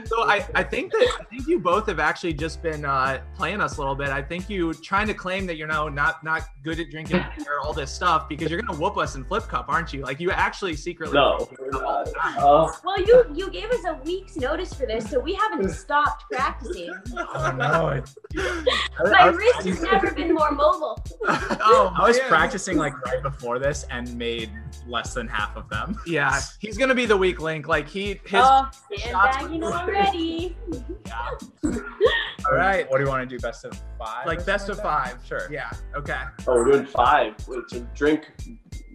So 0.06 0.24
I, 0.24 0.46
I 0.56 0.64
think 0.64 0.92
that 0.92 1.08
I 1.20 1.24
think 1.26 1.48
you 1.48 1.60
both 1.60 1.88
have 1.88 2.00
actually 2.00 2.34
just 2.34 2.62
been 2.62 2.84
uh, 2.86 3.22
playing 3.36 3.62
us 3.62 3.78
a 3.78 3.80
little 3.80 3.96
bit. 3.96 4.10
I 4.10 4.22
think 4.22 4.50
you 4.50 4.74
trying 4.74 5.08
to 5.08 5.14
claim 5.14 5.46
that 5.48 5.56
you're 5.58 5.68
now 5.68 5.88
not 5.88 6.24
not 6.24 6.44
good 6.64 6.80
at 6.80 6.90
drinking 6.90 7.18
or 7.48 7.60
all 7.64 7.74
this 7.74 7.92
stuff 7.92 8.28
because 8.28 8.50
you're 8.50 8.62
gonna 8.62 8.78
whoop 8.80 8.98
us 8.98 9.16
in 9.16 9.24
flip 9.24 9.44
cup, 9.48 9.66
aren't 9.70 9.94
you? 9.94 10.02
Like 10.02 10.20
you 10.20 10.32
actually 10.32 10.76
secretly. 10.76 11.16
No. 11.16 11.48
we're 11.60 11.70
not. 11.72 12.08
Uh, 12.38 12.72
Well, 12.84 13.00
you 13.02 13.26
you 13.34 13.50
gave 13.52 13.70
us 13.70 13.84
a 13.86 14.00
week's 14.06 14.36
notice 14.36 14.74
for 14.74 14.86
this, 14.86 15.10
so 15.10 15.20
we 15.20 15.34
haven't 15.36 15.70
stopped 15.70 16.26
practicing. 16.32 16.94
Oh 17.40 17.52
no! 17.52 18.04
My 19.12 19.28
wrist 19.28 19.68
has 19.68 19.82
never 19.82 20.12
been 20.12 20.34
more 20.34 20.52
mobile. 20.52 21.02
Oh, 21.28 21.94
I 21.96 22.08
was 22.08 22.18
man. 22.20 22.28
practicing 22.30 22.78
like 22.78 22.94
right 23.06 23.22
before 23.22 23.60
this 23.60 23.86
and 23.92 24.14
made 24.18 24.50
less 24.88 25.14
than 25.14 25.28
half 25.28 25.56
of 25.56 25.70
them. 25.70 25.98
Yeah, 26.08 26.40
he's 26.60 26.78
gonna 26.78 26.96
be 26.96 27.06
the 27.06 27.18
weak 27.18 27.40
link. 27.42 27.68
Like 27.68 27.88
he 27.88 28.20
his. 28.26 28.42
oh, 28.44 28.70
shots 28.72 29.02
sandbagging 29.04 29.62
were- 29.62 29.67
already. 29.74 30.56
all 31.66 32.54
right, 32.54 32.90
What 32.90 32.98
do 32.98 33.04
you 33.04 33.10
want 33.10 33.28
to 33.30 33.36
do? 33.38 33.40
Best 33.42 33.66
of 33.66 33.80
five? 34.00 34.26
like 34.26 34.46
best 34.46 34.70
of 34.70 34.78
like 34.78 34.86
five. 34.86 35.18
Sure. 35.26 35.48
Yeah. 35.52 35.70
Okay. 35.96 36.20
oh, 36.48 36.54
we're 36.56 36.72
doing 36.72 36.86
five. 36.86 37.34
Wait, 37.48 37.60
so 37.68 37.86
drink. 37.96 38.28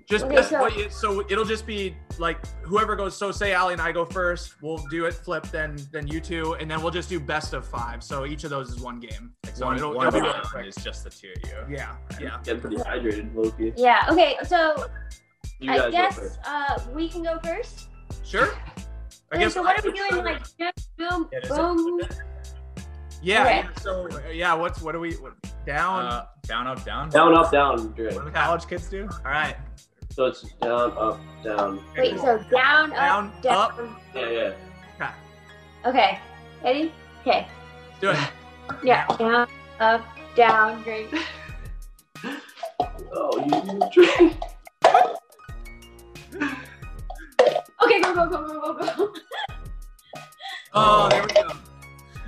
Just 0.09 0.25
Okay, 0.27 0.35
best, 0.37 0.51
so- 0.51 0.61
what 0.61 0.77
you, 0.77 0.91
so 0.91 1.21
it'll 1.31 1.45
just 1.45 1.67
be 1.67 1.95
like 2.19 2.45
whoever 2.63 2.97
goes. 2.97 3.17
So 3.17 3.31
say 3.33 3.53
Allie 3.53 3.73
and 3.73 3.81
I 3.81 3.93
go 3.93 4.05
first. 4.05 4.61
We'll 4.63 4.79
do 4.91 5.07
it 5.07 5.15
flip, 5.15 5.47
then 5.51 5.79
then 5.91 6.07
you 6.07 6.21
two, 6.21 6.55
and 6.55 6.71
then 6.71 6.83
we'll 6.83 6.91
just 6.91 7.09
do 7.09 7.19
best 7.21 7.53
of 7.55 7.67
five. 7.67 8.03
So 8.03 8.27
each 8.27 8.45
of 8.45 8.51
those 8.51 8.69
is 8.71 8.81
one 8.81 9.01
game. 9.01 9.33
that? 9.45 9.57
So 9.57 9.67
One, 9.67 9.77
it'll, 9.77 9.95
one 9.95 10.09
it'll 10.09 10.21
be 10.21 10.27
round 10.27 10.37
really 10.55 10.65
quick. 10.65 10.67
is 10.77 10.85
just 10.85 11.05
the 11.05 11.11
two 11.11 11.33
of 11.43 11.49
you. 11.69 11.77
Yeah. 11.77 11.97
Yeah. 12.21 12.39
Getting 12.45 12.61
pretty 12.61 12.77
hydrated, 12.77 13.35
Loki. 13.35 13.73
Yeah. 13.77 14.07
Okay. 14.11 14.37
So 14.45 14.87
You 15.61 15.73
I 15.73 15.77
guys 15.79 15.85
go 15.87 15.91
guess 15.93 16.19
first. 16.19 16.39
uh, 16.45 16.79
we 16.95 17.09
can 17.09 17.23
go 17.23 17.39
first. 17.43 17.89
Sure. 18.25 18.49
I 19.33 19.39
guess. 19.39 19.55
so 19.55 19.63
what 19.63 19.79
are 19.83 19.91
we 19.91 19.97
doing? 19.97 20.25
Like 20.25 20.43
boom, 20.97 21.29
Yeah, 21.33 21.41
boom. 21.49 22.01
Yeah. 23.23 23.43
Okay. 23.45 23.57
yeah, 23.57 23.69
So 23.81 24.09
uh, 24.11 24.29
yeah. 24.31 24.55
What's 24.55 24.81
what 24.83 24.95
are 24.95 25.01
we 25.01 25.15
what, 25.15 25.33
down? 25.65 26.05
Uh, 26.05 26.27
down, 26.43 26.67
up, 26.67 26.85
down. 26.85 27.09
Down, 27.09 27.35
up, 27.35 27.51
down, 27.51 27.93
drink. 27.93 28.17
What 28.17 28.27
do 28.27 28.31
college 28.33 28.67
kids 28.67 28.89
do? 28.89 29.09
All 29.25 29.31
right. 29.31 29.57
So 30.11 30.27
it's 30.27 30.43
down, 30.61 30.93
up, 30.99 31.19
down. 31.43 31.83
Wait. 31.97 32.19
So 32.19 32.45
down, 32.51 32.93
up, 32.93 32.97
Down, 32.97 33.33
down. 33.43 33.55
up. 33.57 33.81
Yeah, 34.15 34.29
yeah. 34.99 35.13
Okay. 35.87 36.19
Ready? 36.63 36.93
Okay. 37.23 37.47
Let's 37.89 38.01
do 38.01 38.11
it. 38.11 38.19
Yeah. 38.85 39.07
Down, 39.17 39.49
up, 39.81 40.05
down. 40.37 40.83
Drink. 40.83 41.15
Oh, 43.15 43.39
you 43.45 43.91
drink. 43.93 44.41
Okay. 47.83 48.01
Go 48.01 48.15
go 48.15 48.27
go 48.29 48.47
go 48.47 48.75
go 48.75 48.97
go. 48.97 49.15
Oh, 50.75 51.09
there 51.11 51.23
we 51.23 51.29
go. 51.29 51.51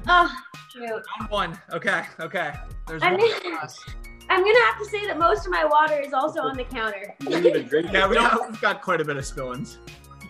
Oh, 0.06 0.30
shoot. 0.70 0.82
Round 0.90 1.30
one. 1.30 1.58
Okay. 1.72 2.02
Okay. 2.20 2.52
There's 2.86 3.02
I'm 3.02 3.12
one. 3.12 3.20
gonna, 3.20 3.40
for 3.58 3.64
us. 3.64 3.78
I'm 4.30 4.40
gonna 4.40 4.64
have 4.66 4.78
to 4.78 4.84
say 4.86 5.06
that 5.06 5.18
most 5.18 5.46
of 5.46 5.50
my 5.52 5.64
water 5.64 5.98
is 6.00 6.12
also 6.12 6.40
on 6.40 6.56
the 6.56 6.64
counter. 6.64 7.14
You 7.22 7.28
didn't 7.30 7.46
even 7.46 7.66
drink. 7.68 7.92
Yeah, 7.92 8.06
we 8.06 8.16
it. 8.16 8.20
got, 8.20 8.50
we've 8.50 8.60
got 8.60 8.82
quite 8.82 9.00
a 9.00 9.04
bit 9.04 9.16
of 9.16 9.24
spillings. 9.24 9.78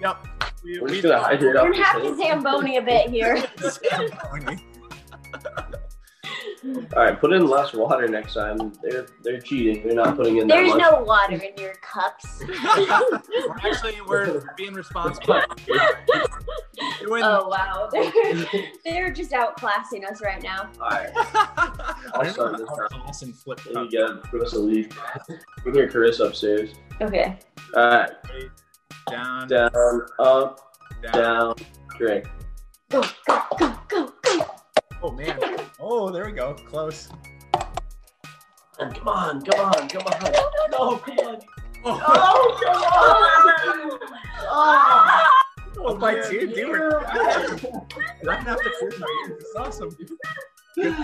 Yep. 0.01 0.27
We, 0.63 0.79
We're 0.81 0.87
we- 0.87 0.91
just 0.93 1.03
gonna 1.05 1.23
hydrate 1.23 1.55
We're 1.55 1.73
gonna 1.73 1.85
have 1.85 2.03
to 2.03 2.09
this 2.11 2.19
zamboni 2.19 2.77
a 2.77 2.83
bit 2.83 3.11
here. 3.11 3.43
All 6.65 7.03
right, 7.05 7.21
put 7.21 7.33
in 7.33 7.47
less 7.47 7.75
water 7.75 8.09
next 8.09 8.35
time. 8.35 8.73
They're 8.83 9.07
they're 9.23 9.41
cheating. 9.41 9.83
They're 9.85 9.95
not 9.95 10.17
putting 10.17 10.39
in 10.39 10.49
that 10.49 10.55
There's 10.55 10.71
much. 10.71 10.81
no 10.81 11.03
water 11.03 11.35
in 11.35 11.53
your 11.63 11.75
cups. 11.83 12.43
we're 12.47 13.57
actually 13.63 14.01
we're 14.09 14.43
being 14.57 14.73
responsible. 14.73 15.41
Oh 17.07 17.49
wow, 17.49 17.89
they're, 17.93 18.11
they're 18.85 19.13
just 19.13 19.31
outclassing 19.33 20.09
us 20.11 20.21
right 20.23 20.43
now. 20.43 20.69
All 20.81 20.89
right, 20.89 21.11
I 21.15 21.95
I'll 22.15 22.25
start 22.33 22.59
this 22.59 22.67
time. 22.69 23.01
Awesome 23.03 23.33
flip 23.33 23.61
Maybe 23.67 23.75
cup. 23.75 23.91
get 23.91 24.23
Carissa 24.33 24.55
leave. 24.55 24.89
We 25.65 25.73
hear 25.73 25.89
Carissa 25.89 26.27
upstairs. 26.29 26.71
Okay. 27.01 27.39
All 27.77 27.89
right, 27.89 28.11
Down, 29.11 29.49
down, 29.49 29.71
up, 30.19 30.61
down. 31.03 31.13
down, 31.13 31.55
drink. 31.97 32.27
Go 32.91 33.03
go 33.03 33.09
go 33.29 33.43
go 33.59 33.69
go. 33.69 33.74
Oh 35.07 35.11
man. 35.11 35.39
Oh, 35.79 36.09
there 36.11 36.25
we 36.25 36.33
go. 36.33 36.55
Close. 36.55 37.11
And 38.79 38.95
come 38.95 39.07
on, 39.09 39.43
come 39.43 39.61
on, 39.61 39.87
come 39.87 40.01
on. 40.07 40.33
No, 40.71 40.97
come 40.97 41.19
on. 41.19 41.41
Oh. 41.85 42.01
Oh, 42.07 42.59
come 42.63 42.83
on. 42.83 43.99
Oh, 44.47 45.31
Oh, 45.77 45.95
by 45.99 46.15
two, 46.23 46.47
dude. 46.47 46.71
we're- 46.71 47.05
I 47.05 47.99
don't 48.23 48.41
have 48.45 48.63
to 48.63 48.71
clear 48.79 48.93
my 48.99 49.27
ears. 49.29 49.43
It's 49.43 49.57
awesome. 49.57 49.95
I, 50.79 50.97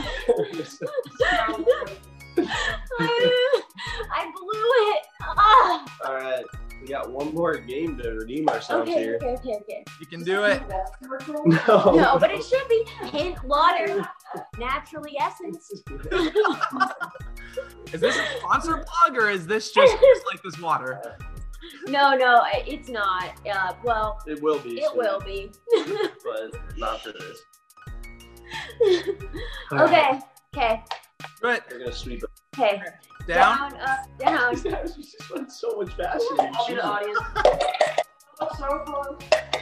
I 4.11 4.33
blew 4.35 4.71
it. 4.95 5.03
Ah. 5.21 5.85
All 6.07 6.15
right, 6.15 6.45
we 6.81 6.87
got 6.89 7.11
one 7.13 7.35
more 7.35 7.57
game 7.59 7.97
to 7.99 8.11
redeem 8.13 8.49
ourselves 8.49 8.89
Okay, 8.91 9.01
here. 9.03 9.17
okay, 9.23 9.35
okay, 9.35 9.59
okay. 9.63 9.85
You 10.01 10.07
can 10.07 10.23
do 10.25 10.45
it. 10.45 10.63
No, 11.69 11.93
No, 11.95 12.19
but 12.19 12.31
it 12.31 12.43
should 12.45 12.67
be 12.69 12.85
hint 13.11 13.43
water, 13.45 14.07
naturally 14.59 15.17
essenced. 15.21 15.83
Is 17.93 18.01
this 18.01 18.17
a 18.17 18.39
sponsor 18.39 18.85
plug 18.87 19.17
or 19.19 19.29
is 19.31 19.47
this 19.47 19.73
just, 19.73 19.93
just 20.01 20.25
like 20.33 20.41
this 20.43 20.59
water? 20.61 21.03
no, 21.89 22.15
no, 22.15 22.45
it's 22.67 22.89
not. 22.89 23.33
Uh, 23.51 23.73
well, 23.83 24.19
It 24.27 24.41
will 24.41 24.61
be. 24.61 24.79
it 24.81 24.89
soon, 24.89 24.97
will 24.97 25.21
be. 25.21 25.51
but 26.25 26.53
not 26.79 27.01
for 27.03 27.13
this. 27.13 27.43
okay, 29.73 30.21
okay, 30.55 30.83
Right. 31.43 31.59
it. 31.59 31.65
We're 31.71 31.79
gonna 31.81 31.93
sweep 31.93 32.23
it. 32.23 32.31
okay. 32.57 32.81
Down. 33.31 33.71
Down, 33.71 33.81
up, 33.81 34.19
down. 34.19 34.55
These 34.97 35.13
just 35.13 35.33
went 35.33 35.53
so 35.53 35.77
much 35.77 35.95
faster. 35.95 36.35
I'll 36.41 36.67
be 36.67 36.75
the 36.75 36.85
audience. 36.85 37.19
so 38.59 38.79
close. 38.85 39.19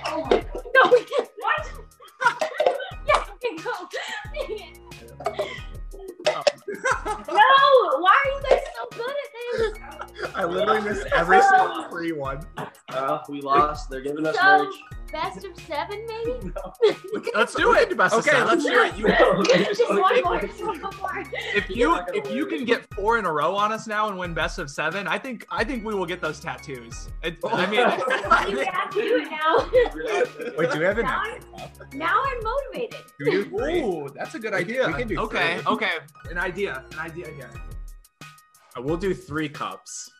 Oh 0.07 0.25
my 0.25 0.41
god. 0.41 0.65
No, 0.75 0.91
we 0.91 1.05
can't. 1.05 1.29
What? 1.37 1.71
yeah, 3.07 3.25
we 3.31 3.57
can 3.57 3.57
go. 3.63 3.73
no, 7.29 7.43
why 8.01 8.17
are 8.17 8.31
you 8.31 8.41
guys 8.49 8.63
so 8.75 8.89
good 8.97 9.11
at 9.11 9.31
this? 9.53 10.33
I 10.35 10.45
literally 10.47 10.81
missed 10.81 11.07
every 11.15 11.43
single 11.43 11.91
free 11.91 12.13
one. 12.13 12.47
Uh, 12.89 13.19
we 13.29 13.43
lost. 13.43 13.91
They're 13.91 14.01
giving 14.01 14.27
us 14.27 14.35
So, 14.35 14.65
merch. 14.65 14.75
Best 15.11 15.45
of 15.45 15.59
seven, 15.61 16.05
maybe? 16.07 16.53
Let's 17.35 17.55
do 17.55 17.75
it. 17.75 17.91
do 17.91 17.97
best 17.97 18.15
of 18.15 18.21
Okay, 18.21 18.31
seven. 18.31 18.47
let's 18.49 18.65
do 18.65 18.83
it. 18.83 18.97
You, 18.97 19.65
just 19.65 19.89
one 19.89 20.23
more, 20.23 20.41
just 20.41 20.65
one 20.65 20.81
more. 20.81 21.25
if 21.55 21.69
you 21.71 21.99
if 22.15 22.31
you 22.31 22.47
can 22.47 22.65
get 22.65 22.87
four 22.95 23.19
in 23.19 23.25
a 23.25 23.33
row 23.33 23.55
on 23.55 23.73
us 23.73 23.87
now 23.87 24.09
and 24.09 24.19
win 24.19 24.35
best 24.35 24.59
of 24.59 24.71
seven, 24.71 25.07
I 25.09 25.19
think 25.19 25.47
I 25.51 25.65
think 25.65 25.85
we 25.85 25.95
will 25.95 26.07
get 26.07 26.21
those 26.21 26.41
tattoos. 26.41 27.09
It, 27.23 27.39
I 27.49 27.67
mean, 27.71 27.81
I 27.81 28.47
You 28.49 28.59
have 28.65 28.91
to 28.91 29.01
do 29.01 29.17
it 29.23 29.31
now. 29.31 30.55
Wait, 30.59 30.71
do 30.73 30.79
we 30.79 30.85
have 30.85 30.99
an 30.99 31.05
Now 31.07 31.23
epic 31.25 31.79
cup? 31.79 31.95
now 31.95 32.23
I'm 32.25 32.43
motivated. 32.43 33.01
Do 33.19 33.25
we 33.25 33.31
do 33.31 33.45
three? 33.59 33.81
Ooh, 33.83 34.09
that's 34.15 34.35
a 34.35 34.39
good 34.39 34.55
idea. 34.55 34.87
we 34.87 34.95
can 34.95 35.09
do 35.09 35.19
okay, 35.21 35.59
three. 35.59 35.73
okay, 35.73 35.93
an 36.31 36.39
idea, 36.39 36.85
an 36.93 36.99
idea 36.99 37.27
here. 37.29 37.51
Uh, 38.77 38.83
We'll 38.83 38.97
do 38.97 39.15
three 39.15 39.49
cups. 39.49 40.11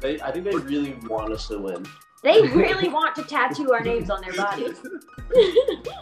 They, 0.00 0.20
I 0.20 0.30
think 0.30 0.44
they 0.44 0.56
really 0.56 0.94
want 1.08 1.32
us 1.32 1.48
to 1.48 1.58
win. 1.58 1.84
They 2.22 2.42
really 2.42 2.88
want 2.88 3.14
to 3.16 3.22
tattoo 3.22 3.72
our 3.72 3.80
names 3.80 4.10
on 4.10 4.20
their 4.22 4.32
bodies. 4.32 4.78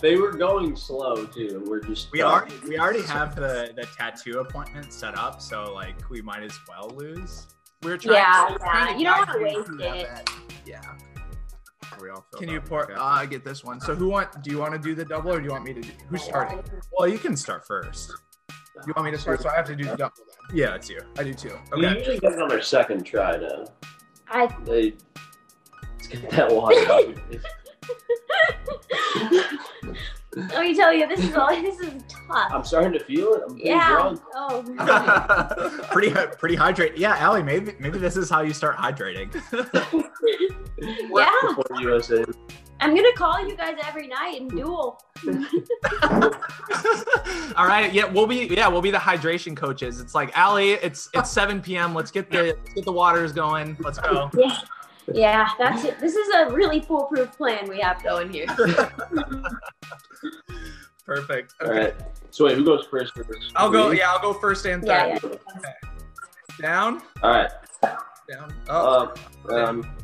They 0.02 0.14
were 0.14 0.30
going 0.32 0.76
slow 0.76 1.26
too, 1.26 1.64
we're 1.66 1.80
just 1.80 2.12
We 2.12 2.22
already 2.22 2.54
we 2.68 2.78
already 2.78 3.02
have 3.02 3.34
the 3.34 3.72
the 3.74 3.82
tattoo 3.82 4.38
appointment 4.38 4.92
set 4.92 5.18
up, 5.18 5.42
so 5.42 5.72
like 5.74 6.08
we 6.08 6.22
might 6.22 6.44
as 6.44 6.56
well 6.68 6.90
lose. 6.94 7.48
We're 7.82 7.96
trying. 7.96 8.14
Yeah, 8.14 8.46
we 8.46 8.52
were 8.52 8.58
yeah. 8.60 8.70
trying 8.70 8.94
to 8.94 8.98
You 9.00 9.04
don't 9.06 9.26
wanna 9.26 9.42
waste 9.42 9.70
it. 9.70 9.78
bet. 9.78 10.30
Yeah. 10.64 10.80
Are 11.92 12.02
we 12.02 12.10
all 12.10 12.24
Can 12.36 12.48
you 12.48 12.58
up? 12.58 12.68
pour? 12.68 12.84
Okay. 12.84 12.94
Uh, 12.94 13.02
I 13.02 13.26
get 13.26 13.44
this 13.44 13.64
one. 13.64 13.80
So 13.80 13.96
who 13.96 14.08
want? 14.08 14.42
Do 14.44 14.50
you 14.52 14.58
want 14.58 14.74
to 14.74 14.78
do 14.78 14.94
the 14.94 15.04
double 15.04 15.32
or 15.32 15.38
do 15.40 15.44
you 15.44 15.50
want 15.50 15.64
me 15.64 15.74
to? 15.74 15.80
do 15.80 15.90
Who's 16.08 16.22
starting? 16.22 16.62
well, 16.96 17.08
you 17.08 17.18
can 17.18 17.36
start 17.36 17.66
first. 17.66 18.12
You 18.86 18.92
want 18.94 19.06
me 19.06 19.10
to 19.10 19.18
start? 19.18 19.40
So 19.42 19.48
I 19.48 19.56
have 19.56 19.66
to 19.66 19.74
do 19.74 19.84
the 19.84 19.96
double 19.96 20.14
then. 20.48 20.56
Yeah, 20.56 20.74
it's 20.76 20.88
you. 20.88 21.00
I 21.18 21.24
do 21.24 21.34
too. 21.34 21.58
We 21.74 21.84
usually 21.88 22.18
get 22.20 22.32
it 22.32 22.40
on 22.40 22.52
our 22.52 22.62
second 22.62 23.04
try 23.04 23.38
now. 23.38 23.64
I 24.28 24.46
They 24.64 24.94
let's 26.06 26.22
get 26.22 26.30
that 26.30 26.52
water 26.52 26.76
out. 26.90 27.14
let 30.36 30.60
me 30.60 30.74
tell 30.74 30.92
you, 30.92 31.06
this 31.08 31.20
is 31.20 31.34
all. 31.34 31.48
This 31.48 31.80
is 31.80 32.02
tough. 32.08 32.52
I'm 32.52 32.64
starting 32.64 32.92
to 32.92 33.04
feel 33.04 33.34
it. 33.34 33.42
I'm 33.48 33.56
getting 33.56 33.72
yeah. 33.72 33.90
drunk. 33.90 34.20
Oh. 34.34 35.88
pretty 35.90 36.10
pretty 36.38 36.56
hydrated. 36.56 36.94
Yeah, 36.96 37.16
Allie, 37.16 37.42
maybe 37.42 37.74
maybe 37.78 37.98
this 37.98 38.16
is 38.16 38.30
how 38.30 38.42
you 38.42 38.52
start 38.52 38.76
hydrating. 38.76 39.32
yeah. 41.10 41.30
USA. 41.80 42.24
I'm 42.78 42.94
gonna 42.94 43.12
call 43.14 43.46
you 43.46 43.56
guys 43.56 43.76
every 43.84 44.06
night 44.06 44.38
and 44.38 44.50
duel. 44.50 45.00
All 47.56 47.66
right. 47.66 47.90
Yeah, 47.92 48.04
we'll 48.04 48.26
be. 48.26 48.48
Yeah, 48.50 48.68
we'll 48.68 48.82
be 48.82 48.90
the 48.90 48.98
hydration 48.98 49.56
coaches. 49.56 49.98
It's 49.98 50.14
like 50.14 50.36
Allie. 50.36 50.72
It's 50.72 51.08
it's 51.14 51.30
7 51.30 51.62
p.m. 51.62 51.94
Let's 51.94 52.10
get 52.10 52.30
the 52.30 52.42
let's 52.62 52.74
get 52.74 52.84
the 52.84 52.92
waters 52.92 53.32
going. 53.32 53.78
Let's 53.80 53.98
go. 53.98 54.30
Yeah. 54.36 54.58
Yeah, 55.12 55.48
that's 55.58 55.84
it. 55.84 55.98
This 56.00 56.16
is 56.16 56.28
a 56.34 56.50
really 56.50 56.80
foolproof 56.80 57.36
plan 57.36 57.68
we 57.68 57.78
have 57.80 58.02
going 58.02 58.32
here. 58.32 58.46
Perfect. 61.06 61.54
All 61.62 61.68
Okay. 61.68 61.78
right. 61.78 61.94
So 62.30 62.44
wait, 62.46 62.56
who 62.56 62.64
goes 62.64 62.86
first? 62.90 63.14
first? 63.14 63.52
I'll 63.54 63.70
go. 63.70 63.92
Yeah, 63.92 64.10
I'll 64.10 64.20
go 64.20 64.32
first 64.32 64.66
and 64.66 64.82
third. 64.82 64.88
Yeah, 64.88 65.18
yeah. 65.22 65.72
Down. 66.60 67.02
All 67.22 67.30
right. 67.30 67.50
Down. 68.28 68.52
Oh. 68.68 69.14
Uh, 69.48 69.54
um. 69.54 69.96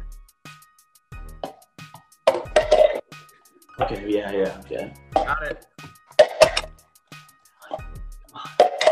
Okay. 3.80 4.04
Yeah. 4.06 4.30
Yeah. 4.30 4.60
Okay. 4.64 4.92
got 5.14 5.42
it. 5.42 5.66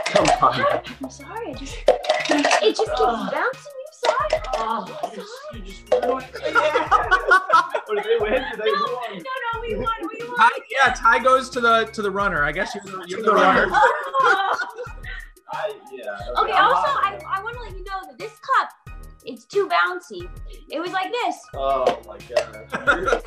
Come 0.06 0.26
on. 0.42 0.82
I'm 1.02 1.10
sorry. 1.10 1.50
I 1.50 1.52
just 1.54 1.76
it 1.88 2.42
just 2.42 2.60
keeps 2.60 2.80
bouncing. 2.90 3.72
You 4.02 4.08
sorry? 4.08 4.42
Oh, 4.56 4.86
you 5.10 5.16
just, 5.16 5.32
sorry. 5.42 5.58
you 5.58 5.62
just 5.64 5.82
ruined 5.92 6.26
it. 6.34 6.54
What 7.90 8.04
did 8.04 8.04
they 8.04 8.18
win? 8.22 8.32
Did 8.32 8.60
they 8.60 8.70
No, 8.70 9.00
win? 9.10 9.18
no, 9.18 9.32
no, 9.52 9.60
we 9.60 9.74
won. 9.74 9.94
We 10.02 10.28
won. 10.28 10.36
Ty, 10.36 10.48
yeah, 10.70 10.92
Ty 10.94 11.18
goes 11.24 11.50
to 11.50 11.60
the 11.60 11.86
to 11.86 12.02
the 12.02 12.10
runner. 12.10 12.44
I 12.44 12.52
guess 12.52 12.72
you're 12.74 12.84
the, 12.84 13.04
you're 13.08 13.22
the 13.22 13.32
runner. 13.32 13.66
I, 15.52 15.72
yeah. 15.92 16.16
Okay, 16.38 16.52
I'm 16.52 16.72
also, 16.72 16.88
I, 16.88 17.18
I 17.28 17.42
want 17.42 17.56
to 17.56 17.62
let 17.62 17.72
you 17.72 17.82
know 17.82 18.00
that 18.06 18.16
this 18.16 18.30
cup, 18.38 18.94
it's 19.24 19.44
too 19.44 19.68
bouncy. 19.68 20.28
It 20.70 20.78
was 20.78 20.92
like 20.92 21.10
this. 21.10 21.36
Oh 21.54 22.00
my 22.06 22.18
god. 22.32 23.22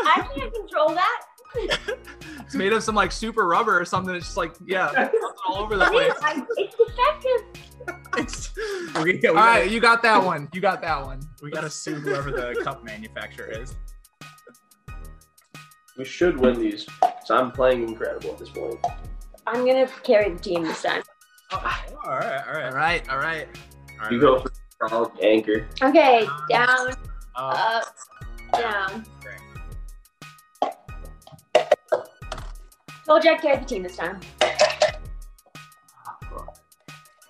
I 0.00 0.28
can't 0.34 0.52
control 0.52 0.88
that. 0.94 1.22
It's 1.54 2.54
made 2.54 2.72
of 2.72 2.82
some 2.82 2.94
like 2.94 3.12
super 3.12 3.46
rubber 3.46 3.78
or 3.78 3.84
something. 3.84 4.14
It's 4.14 4.26
just 4.26 4.36
like 4.36 4.54
yeah, 4.66 5.10
all 5.46 5.58
over 5.58 5.76
the 5.76 5.84
It 5.86 6.16
place. 6.16 6.46
it's 6.56 6.76
defective. 6.76 7.64
It's, 8.16 8.54
we, 9.02 9.14
we 9.14 9.28
All 9.28 9.34
gotta, 9.34 9.60
right, 9.60 9.70
you 9.70 9.80
got 9.80 10.02
that 10.02 10.22
one. 10.22 10.48
You 10.52 10.60
got 10.60 10.80
that 10.82 11.04
one. 11.04 11.20
we 11.42 11.50
gotta 11.50 11.70
sue 11.70 11.94
whoever 11.96 12.30
the 12.30 12.60
cup 12.62 12.84
manufacturer 12.84 13.46
is. 13.48 13.74
we 15.96 16.04
should 16.04 16.38
win 16.38 16.58
these. 16.58 16.86
So 17.24 17.36
I'm 17.36 17.50
playing 17.50 17.88
incredible 17.88 18.30
at 18.30 18.38
this 18.38 18.50
point. 18.50 18.78
I'm 19.46 19.64
gonna 19.66 19.88
carry 20.02 20.32
the 20.32 20.38
team 20.38 20.64
this 20.64 20.82
time. 20.82 21.02
all 21.52 21.60
right, 21.62 21.92
all 22.04 22.10
right, 22.12 22.46
All 22.46 22.52
right, 22.74 23.08
all 23.10 23.18
right. 23.18 23.48
all 23.98 24.02
right. 24.04 24.12
You 24.12 24.20
go 24.20 24.40
for 24.40 24.50
I'll 24.92 25.12
anchor. 25.22 25.66
Okay, 25.82 26.26
down, 26.48 26.92
Uh, 27.34 27.82
up, 27.82 27.96
down. 28.52 29.04
great. 29.20 29.38
Told 33.08 33.24
you 33.24 33.30
I'd 33.30 33.40
carry 33.40 33.56
the 33.56 33.64
team 33.64 33.82
this 33.82 33.96
time. 33.96 34.20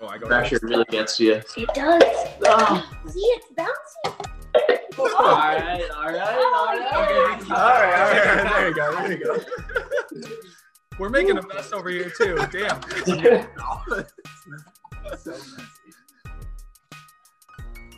Oh, 0.00 0.08
I 0.08 0.18
go. 0.18 0.26
Pressure 0.26 0.58
really 0.62 0.84
gets 0.90 1.16
to 1.18 1.24
you. 1.24 1.34
It 1.56 1.72
does. 1.72 2.02
Oh. 2.44 2.84
See, 3.06 3.20
it's 3.20 3.46
bouncy. 3.56 4.26
All 4.98 5.06
right, 5.06 5.88
all 5.94 6.06
right, 6.06 6.18
all 6.18 6.34
oh, 6.36 6.66
right. 6.66 6.88
Oh, 6.92 7.00
yeah. 7.08 7.54
All 7.54 7.70
right, 7.80 7.94
all 7.94 8.10
right, 8.34 8.50
there 8.50 8.68
you 8.68 8.74
go, 8.74 8.92
there 8.96 9.12
you 9.12 9.24
go. 9.24 9.38
We're 10.98 11.10
making 11.10 11.38
a 11.38 11.46
mess 11.46 11.72
over 11.72 11.90
here 11.90 12.10
too. 12.10 12.34
Damn. 12.50 12.82
so 13.06 13.14
messy. 15.04 15.30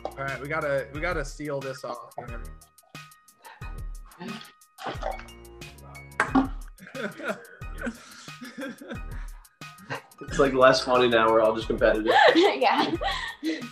All 0.05 0.17
right, 0.17 0.39
we 0.39 0.47
gotta 0.47 0.87
we 0.93 1.01
gotta 1.01 1.25
seal 1.25 1.59
this 1.59 1.83
off. 1.83 2.13
here. 2.27 2.43
It's 10.21 10.39
like 10.39 10.53
less 10.53 10.81
funny 10.81 11.07
now. 11.07 11.29
We're 11.29 11.41
all 11.41 11.55
just 11.55 11.67
competitive. 11.67 12.13
yeah. 12.35 12.95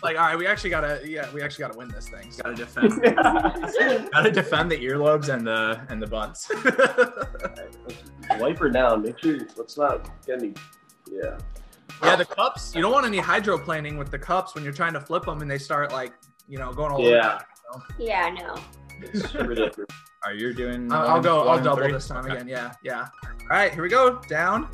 like, 0.02 0.18
all 0.18 0.26
right, 0.26 0.38
we 0.38 0.48
actually 0.48 0.72
gotta 0.72 1.02
yeah, 1.06 1.32
we 1.32 1.42
actually 1.42 1.64
gotta 1.64 1.78
win 1.78 1.90
this 1.90 2.10
thing. 2.10 2.32
Gotta 2.42 2.56
defend. 2.56 3.02
Gotta 4.12 4.32
defend 4.32 4.72
the 4.72 4.78
earlobes 4.78 5.34
and 5.34 5.46
the 5.46 5.80
and 5.90 6.02
the 6.02 6.08
butts. 6.08 6.50
Wipe 8.40 8.58
her 8.58 8.70
down. 8.70 9.04
Make 9.04 9.20
sure. 9.20 9.40
Let's 9.58 9.78
not 9.78 10.10
get 10.26 10.40
any. 10.40 10.54
Yeah. 11.10 11.38
Yeah, 12.04 12.16
the 12.16 12.26
cups. 12.26 12.74
You 12.76 12.82
don't 12.82 12.92
want 12.92 13.06
any 13.06 13.20
hydroplaning 13.20 13.98
with 13.98 14.10
the 14.10 14.20
cups 14.20 14.56
when 14.56 14.64
you're 14.64 14.74
trying 14.74 14.94
to 14.94 15.02
flip 15.02 15.26
them 15.26 15.42
and 15.42 15.50
they 15.50 15.58
start 15.58 15.92
like 15.92 16.14
you 16.48 16.58
know 16.58 16.74
going 16.74 16.92
all 16.92 17.02
Yeah. 17.02 17.40
Yeah, 18.00 18.30
no. 18.30 18.56
It's 19.02 19.34
ridiculous. 19.36 19.90
Are 20.26 20.34
you 20.34 20.54
doing? 20.54 20.92
I'll, 20.92 21.08
I'll 21.08 21.22
go. 21.22 21.48
I'll 21.48 21.56
and 21.56 21.64
double 21.64 21.84
three? 21.84 21.92
this 21.94 22.08
time 22.08 22.26
Okay. 22.26 22.34
again. 22.36 22.48
Yeah, 22.48 22.74
yeah. 22.84 23.08
All 23.26 23.48
right, 23.50 23.74
here 23.74 23.82
we 23.84 23.90
go. 23.90 24.20
Down. 24.28 24.70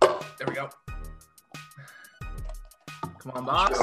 There 0.00 0.46
we 0.48 0.54
go. 0.54 0.68
Come 3.18 3.32
on, 3.34 3.44
box. 3.44 3.78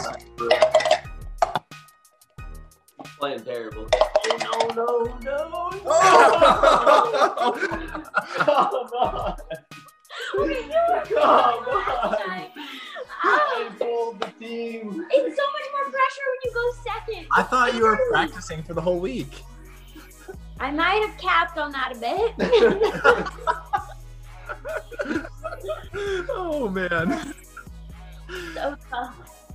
Playing 3.20 3.44
terrible. 3.44 3.88
no, 4.40 4.74
no, 4.76 5.20
no. 5.22 5.70
Oh! 5.86 7.54
Come 8.38 8.56
on. 9.00 9.36
Okay, 10.40 10.70
Come 11.14 11.30
on. 11.30 12.51
I 13.24 13.70
pulled 13.78 14.20
the 14.20 14.28
team. 14.40 15.06
it's 15.12 15.38
so 15.38 15.44
much 15.52 15.68
more 15.72 15.92
pressure 15.92 16.26
when 16.28 16.40
you 16.44 16.52
go 16.54 16.72
second. 16.84 17.28
I 17.32 17.44
thought 17.44 17.74
you 17.76 17.84
were 17.84 18.00
practicing 18.10 18.64
for 18.64 18.74
the 18.74 18.82
whole 18.82 19.00
week. 19.00 19.44
I 20.60 20.72
might 20.72 21.06
have 21.08 21.18
capped 21.18 21.58
on 21.58 21.72
that 21.72 21.96
a 21.96 22.00
bit. 22.00 22.36
oh 26.30 26.70
man. 26.70 27.34
so 28.54 28.78
tough. 28.90 29.46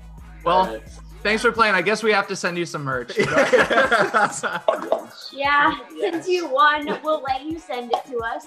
Well, 0.44 0.80
thanks 1.22 1.42
for 1.42 1.52
playing. 1.52 1.74
I 1.74 1.82
guess 1.82 2.02
we 2.02 2.12
have 2.12 2.26
to 2.28 2.36
send 2.36 2.58
you 2.58 2.66
some 2.66 2.84
merch. 2.84 3.18
Yeah, 5.32 5.76
since 6.00 6.26
you 6.28 6.48
won, 6.48 6.86
we'll 7.04 7.22
let 7.22 7.44
you 7.44 7.58
send 7.58 7.92
it 7.92 8.04
to 8.06 8.18
us. 8.18 8.46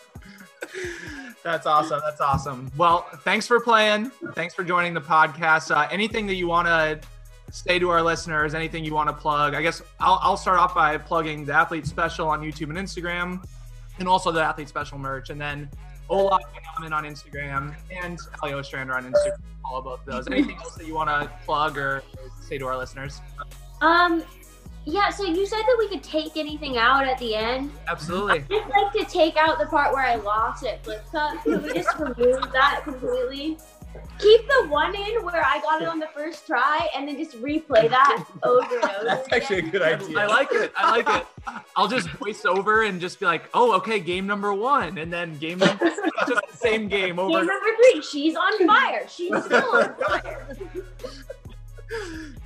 That's 1.42 1.66
awesome. 1.66 2.00
That's 2.04 2.20
awesome. 2.20 2.70
Well, 2.76 3.06
thanks 3.20 3.46
for 3.46 3.60
playing. 3.60 4.10
Thanks 4.34 4.54
for 4.54 4.64
joining 4.64 4.94
the 4.94 5.00
podcast. 5.00 5.74
Uh, 5.74 5.88
anything 5.90 6.26
that 6.26 6.34
you 6.34 6.48
want 6.48 6.66
to 6.66 7.00
say 7.52 7.78
to 7.78 7.88
our 7.90 8.02
listeners, 8.02 8.54
anything 8.54 8.84
you 8.84 8.92
want 8.94 9.08
to 9.08 9.12
plug, 9.12 9.54
I 9.54 9.62
guess 9.62 9.80
I'll, 10.00 10.18
I'll 10.22 10.36
start 10.36 10.58
off 10.58 10.74
by 10.74 10.98
plugging 10.98 11.44
the 11.44 11.52
Athlete 11.52 11.86
Special 11.86 12.28
on 12.28 12.40
YouTube 12.40 12.70
and 12.70 12.78
Instagram, 12.78 13.44
and 13.98 14.08
also 14.08 14.32
the 14.32 14.42
Athlete 14.42 14.68
Special 14.68 14.98
merch. 14.98 15.30
And 15.30 15.40
then 15.40 15.70
Ola 16.08 16.38
Yaman 16.74 16.92
on 16.92 17.04
Instagram 17.04 17.74
and 17.90 18.18
Allie 18.42 18.54
Ostrander 18.54 18.96
on 18.96 19.04
Instagram. 19.04 19.40
Follow 19.62 19.82
both 19.82 20.00
of 20.00 20.06
those. 20.06 20.26
Anything 20.28 20.56
else 20.56 20.74
that 20.74 20.86
you 20.86 20.94
want 20.94 21.10
to 21.10 21.30
plug 21.44 21.78
or 21.78 22.02
say 22.40 22.58
to 22.58 22.66
our 22.66 22.76
listeners? 22.76 23.20
Um, 23.80 24.22
yeah. 24.86 25.10
So 25.10 25.24
you 25.24 25.46
said 25.46 25.60
that 25.60 25.76
we 25.78 25.88
could 25.88 26.02
take 26.02 26.36
anything 26.36 26.78
out 26.78 27.06
at 27.06 27.18
the 27.18 27.34
end. 27.34 27.70
Absolutely. 27.88 28.44
I'd 28.50 28.68
like 28.70 28.92
to 28.92 29.04
take 29.04 29.36
out 29.36 29.58
the 29.58 29.66
part 29.66 29.92
where 29.92 30.04
I 30.04 30.14
lost 30.14 30.64
at 30.64 30.82
Flip 30.84 31.04
Cup. 31.10 31.42
Could 31.42 31.62
we 31.62 31.72
just 31.74 31.98
remove 31.98 32.50
that 32.52 32.82
completely? 32.84 33.58
Keep 34.18 34.46
the 34.46 34.68
one 34.68 34.94
in 34.94 35.24
where 35.24 35.44
I 35.44 35.60
got 35.60 35.82
it 35.82 35.88
on 35.88 35.98
the 35.98 36.08
first 36.14 36.46
try, 36.46 36.88
and 36.96 37.06
then 37.06 37.18
just 37.18 37.40
replay 37.42 37.88
that 37.90 38.24
over 38.42 38.66
and 38.74 38.84
over. 38.84 39.04
That's 39.04 39.30
actually 39.32 39.58
a 39.58 39.62
good 39.62 39.82
idea. 39.82 40.18
I 40.18 40.26
like 40.26 40.48
it. 40.52 40.72
I 40.76 40.90
like 40.90 41.08
it. 41.08 41.26
I'll 41.76 41.88
just 41.88 42.08
voice 42.10 42.44
over 42.46 42.84
and 42.84 42.98
just 43.00 43.20
be 43.20 43.26
like, 43.26 43.48
"Oh, 43.52 43.74
okay, 43.76 44.00
game 44.00 44.26
number 44.26 44.54
one," 44.54 44.96
and 44.96 45.12
then 45.12 45.36
game 45.38 45.58
number 45.58 45.90
just 46.26 46.40
the 46.50 46.56
same 46.56 46.88
game 46.88 47.18
over. 47.18 47.38
Game 47.38 47.46
number 47.46 47.66
three, 47.76 48.02
she's 48.02 48.36
on 48.36 48.66
fire. 48.66 49.06
She's 49.08 49.44
still 49.44 49.76
on 49.76 49.94
fire. 49.96 50.56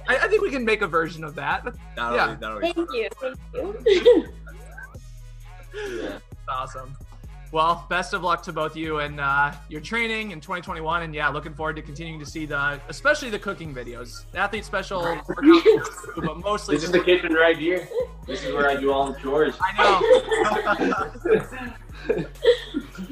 I, 0.09 0.17
I 0.19 0.29
think 0.29 0.43
we 0.43 0.51
can 0.51 0.65
make 0.65 0.83
a 0.83 0.87
version 0.87 1.25
of 1.25 1.35
that. 1.37 1.65
That'll 1.97 2.17
Yeah. 2.17 2.35
be, 2.35 2.41
that'll 2.41 2.61
be 2.61 2.73
Thank 2.73 2.91
you. 2.93 3.09
Thank 3.55 3.85
you. 5.75 6.15
awesome. 6.49 6.97
Well, 7.53 7.85
best 7.89 8.15
of 8.15 8.23
luck 8.23 8.45
to 8.45 8.53
both 8.53 8.77
you 8.77 9.01
and 9.01 9.19
uh, 9.19 9.51
your 9.69 9.81
training 9.81 10.31
in 10.31 10.41
2021, 10.41 11.03
and 11.03 11.13
yeah, 11.13 11.29
looking 11.31 11.53
forward 11.53 11.75
to 11.77 11.83
continuing 11.83 12.21
to 12.21 12.27
see 12.27 12.47
the, 12.47 12.81
especially 12.89 13.29
the 13.29 13.41
cooking 13.41 13.75
videos, 13.75 14.25
the 14.31 14.39
athlete 14.39 14.65
special 14.65 15.03
workouts, 15.03 16.15
but 16.25 16.39
mostly 16.39 16.77
This 16.77 16.85
is 16.85 16.93
the 16.93 17.01
kitchen 17.01 17.33
right 17.33 17.59
here. 17.59 17.89
This 18.25 18.45
is 18.45 18.55
where 18.55 18.69
I 18.71 18.77
do 18.77 18.93
all 18.93 19.13
the 19.13 19.19
chores. 19.19 19.57
I 19.61 19.73
know. 22.09 22.27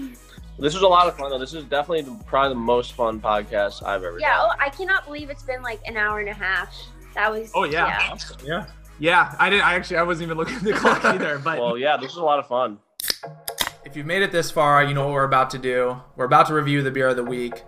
This 0.58 0.74
was 0.74 0.82
a 0.82 0.88
lot 0.88 1.06
of 1.06 1.16
fun 1.16 1.30
though. 1.30 1.38
This 1.38 1.54
is 1.54 1.64
definitely 1.64 2.02
the, 2.02 2.20
probably 2.26 2.50
the 2.50 2.60
most 2.60 2.92
fun 2.94 3.20
podcast 3.20 3.84
I've 3.84 4.02
ever 4.02 4.18
Yeah, 4.18 4.36
done. 4.36 4.50
oh, 4.50 4.56
I 4.58 4.70
cannot 4.70 5.04
believe 5.04 5.30
it's 5.30 5.42
been 5.44 5.62
like 5.62 5.80
an 5.86 5.96
hour 5.96 6.18
and 6.20 6.28
a 6.28 6.34
half. 6.34 6.74
That 7.14 7.30
was. 7.32 7.50
Oh, 7.54 7.64
yeah. 7.64 8.16
Yeah. 8.44 8.66
Yeah, 9.00 9.34
I 9.38 9.48
didn't. 9.50 9.64
I 9.64 9.74
actually, 9.74 9.98
I 9.98 10.02
wasn't 10.02 10.26
even 10.26 10.36
looking 10.38 10.56
at 10.56 10.62
the 10.64 10.72
clock 10.72 11.04
either. 11.04 11.38
But 11.38 11.58
Well, 11.60 11.78
yeah, 11.78 11.96
this 11.96 12.08
was 12.08 12.16
a 12.16 12.24
lot 12.24 12.40
of 12.40 12.48
fun. 12.48 12.78
if 13.84 13.96
you've 13.96 14.06
made 14.06 14.22
it 14.22 14.32
this 14.32 14.50
far, 14.50 14.82
you 14.82 14.92
know 14.94 15.04
what 15.04 15.12
we're 15.14 15.24
about 15.24 15.50
to 15.50 15.58
do. 15.58 16.00
We're 16.16 16.24
about 16.24 16.48
to 16.48 16.54
review 16.54 16.82
the 16.82 16.90
beer 16.90 17.06
of 17.08 17.16
the 17.16 17.24
week. 17.24 17.62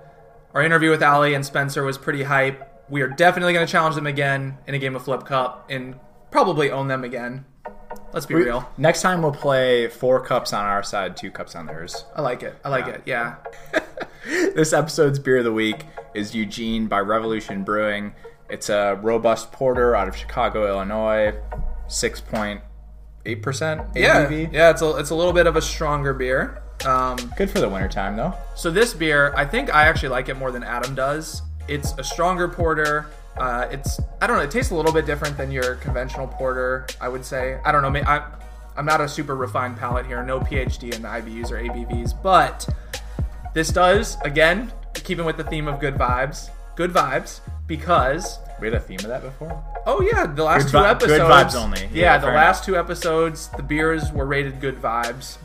Our 0.55 0.63
interview 0.63 0.91
with 0.91 1.03
Allie 1.03 1.35
and 1.35 1.47
Spencer 1.47 1.85
was 1.85 1.97
pretty 1.97 2.25
hype. 2.25 2.67
We 2.91 3.03
are 3.03 3.09
definitely 3.09 3.53
going 3.53 3.65
to 3.65 3.71
challenge 3.71 3.95
them 3.95 4.09
again 4.09 4.59
in 4.67 4.75
a 4.75 4.79
game 4.81 4.97
of 4.97 5.05
Flip 5.05 5.25
Cup 5.25 5.67
and 5.71 5.95
probably 6.33 6.71
own 6.73 6.89
them 6.89 7.05
again. 7.05 7.45
Let's 8.13 8.27
be 8.27 8.35
We- 8.35 8.45
real. 8.45 8.69
Next 8.77 9.03
time 9.03 9.23
we'll 9.23 9.33
play 9.33 9.89
four 9.89 10.21
cups 10.21 10.53
on 10.53 10.65
our 10.65 10.83
side, 10.83 11.17
two 11.17 11.31
cups 11.31 11.55
on 11.55 11.67
theirs. 11.67 12.05
I 12.17 12.23
like 12.23 12.43
it. 12.43 12.57
I 12.65 12.69
like 12.69 12.87
Yeah. 12.87 12.93
it. 12.95 13.03
Yeah. 13.07 13.81
this 14.55 14.73
episode's 14.73 15.19
beer 15.19 15.39
of 15.39 15.45
the 15.45 15.53
week 15.53 15.85
is 16.15 16.35
Eugene 16.35 16.87
by 16.87 16.99
Revolution 17.01 17.63
Brewing. 17.63 18.13
It's 18.49 18.69
a 18.69 18.99
robust 19.03 19.53
porter 19.53 19.95
out 19.95 20.09
of 20.09 20.17
Chicago, 20.17 20.67
Illinois, 20.67 21.35
six 21.87 22.21
point 22.21 22.61
eight 23.27 23.43
percent 23.43 23.83
Yeah. 23.95 24.29
Yeah. 24.29 24.71
It's 24.71 24.83
a 24.83 24.97
it's 24.97 25.11
a 25.11 25.15
little 25.15 25.33
bit 25.33 25.47
of 25.47 25.55
a 25.57 25.63
stronger 25.63 26.13
beer. 26.13 26.63
Um, 26.85 27.17
Good 27.37 27.51
for 27.51 27.61
the 27.61 27.69
wintertime 27.69 28.17
though. 28.17 28.35
So 28.57 28.71
this 28.71 28.95
beer, 28.95 29.33
I 29.37 29.45
think 29.45 29.73
I 29.73 29.85
actually 29.85 30.09
like 30.09 30.29
it 30.29 30.35
more 30.37 30.51
than 30.51 30.65
Adam 30.65 30.95
does. 30.95 31.43
It's 31.69 31.93
a 31.99 32.03
stronger 32.03 32.49
porter. 32.49 33.07
Uh, 33.37 33.67
it's 33.71 33.99
I 34.21 34.27
don't 34.27 34.37
know. 34.37 34.43
It 34.43 34.51
tastes 34.51 34.71
a 34.71 34.75
little 34.75 34.93
bit 34.93 35.07
different 35.07 35.37
than 35.37 35.51
your 35.51 35.77
conventional 35.77 36.27
porter. 36.27 36.87
I 37.01 37.09
would 37.09 37.25
say. 37.25 37.59
I 37.65 37.73
don't 37.73 37.83
know. 37.83 38.01
I, 38.03 38.25
I'm 38.77 38.85
not 38.87 39.01
a 39.01 39.09
super 39.09 39.37
refined 39.37 39.77
palate 39.79 40.07
here. 40.07 40.23
No 40.25 40.41
PhD 40.41 40.95
in 40.95 41.03
the 41.03 41.09
IBUs 41.09 41.51
or 41.51 41.57
ABVs, 41.63 42.21
but 42.23 42.69
this 43.55 43.71
does 43.71 44.17
again 44.25 44.73
keeping 44.95 45.25
with 45.25 45.37
the 45.37 45.45
theme 45.45 45.69
of 45.69 45.81
good 45.81 45.95
vibes. 45.95 46.51
Good 46.77 46.93
vibes 46.93 47.41
because 47.67 48.39
We 48.61 48.67
had 48.69 48.75
a 48.75 48.81
theme 48.81 48.99
of 49.01 49.07
that 49.09 49.23
before. 49.23 49.63
Oh 49.87 50.01
yeah, 50.03 50.27
the 50.27 50.45
last 50.45 50.65
Good 50.65 50.73
two 50.73 50.79
vi- 50.79 50.91
episodes. 50.91 51.13
good 51.19 51.21
vibes 51.31 51.55
only. 51.55 51.81
Yeah, 51.93 52.15
Yeah, 52.15 52.19
the 52.19 52.27
last 52.29 52.65
two 52.65 52.77
episodes, 52.77 53.49
the 53.57 53.63
beers 53.63 54.11
were 54.13 54.27
rated 54.27 54.61
good 54.61 54.81
vibes. 54.81 55.37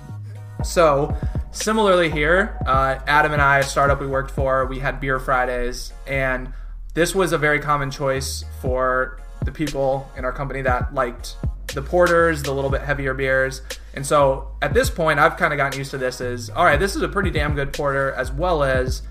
So 0.63 1.15
similarly 1.51 2.09
here, 2.09 2.57
uh, 2.65 2.99
Adam 3.07 3.33
and 3.33 3.41
I, 3.41 3.59
a 3.59 3.63
startup 3.63 3.99
we 4.01 4.07
worked 4.07 4.31
for, 4.31 4.65
we 4.65 4.79
had 4.79 4.99
beer 4.99 5.19
Fridays, 5.19 5.93
and 6.07 6.51
this 6.95 7.13
was 7.13 7.31
a 7.33 7.37
very 7.37 7.59
common 7.59 7.91
choice 7.91 8.43
for 8.61 9.19
the 9.43 9.51
people 9.51 10.09
in 10.17 10.25
our 10.25 10.31
company 10.31 10.61
that 10.63 10.93
liked 10.93 11.35
the 11.73 11.81
porters, 11.81 12.41
the 12.41 12.51
little 12.53 12.69
bit 12.71 12.81
heavier 12.81 13.13
beers. 13.13 13.61
And 13.93 14.05
so 14.05 14.49
at 14.61 14.73
this 14.73 14.89
point, 14.89 15.19
I've 15.19 15.37
kind 15.37 15.53
of 15.53 15.57
gotten 15.57 15.77
used 15.77 15.91
to 15.91 15.97
this 15.97 16.19
is 16.21 16.49
all 16.49 16.65
right, 16.65 16.79
this 16.79 16.95
is 16.95 17.01
a 17.03 17.07
pretty 17.07 17.29
damn 17.31 17.53
good 17.53 17.71
porter, 17.73 18.11
as 18.13 18.31
well 18.31 18.63
as 18.63 19.03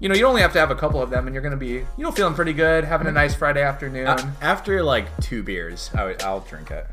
you 0.00 0.08
know, 0.08 0.14
you 0.14 0.26
only 0.26 0.40
have 0.42 0.52
to 0.54 0.58
have 0.58 0.70
a 0.70 0.74
couple 0.74 1.00
of 1.02 1.10
them, 1.10 1.26
and 1.26 1.34
you're 1.34 1.42
going 1.42 1.52
to 1.52 1.56
be, 1.56 1.72
you 1.74 1.84
know, 1.98 2.10
feeling 2.10 2.34
pretty 2.34 2.52
good, 2.52 2.84
having 2.84 3.06
a 3.06 3.12
nice 3.12 3.34
Friday 3.34 3.62
afternoon 3.62 4.06
Uh, 4.06 4.30
after 4.40 4.82
like 4.82 5.06
two 5.20 5.42
beers, 5.42 5.90
I 5.94 6.04
would, 6.04 6.22
I'll 6.22 6.40
drink 6.40 6.70
it. 6.70 6.86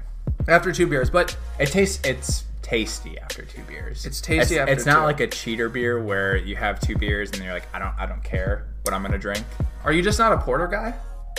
after 0.48 0.72
two 0.72 0.88
beers. 0.88 1.10
But 1.10 1.36
It 1.60 1.68
tastes. 1.68 2.06
It's 2.08 2.44
tasty 2.62 3.18
after 3.20 3.44
two 3.44 3.64
beers. 3.64 4.06
It's 4.06 4.22
tasty 4.22 4.56
It's, 4.56 4.62
after 4.62 4.74
it's 4.74 4.86
not 4.86 5.00
two. 5.00 5.06
like 5.06 5.20
a 5.20 5.28
cheater 5.28 5.68
beer 5.70 6.02
where 6.02 6.36
you 6.38 6.56
have 6.56 6.80
two 6.80 6.96
beers 6.96 7.32
and 7.32 7.44
you're 7.44 7.54
like, 7.54 7.68
I 7.74 7.80
don't, 7.80 7.94
I 7.98 8.06
don't 8.06 8.24
care 8.24 8.68
what 8.84 8.94
I'm 8.94 9.02
gonna 9.02 9.18
drink. 9.18 9.46
are 9.84 9.92
you 9.92 10.02
just 10.02 10.20
not 10.20 10.32
a 10.34 10.38
porter 10.38 10.68
guy? 10.68 10.94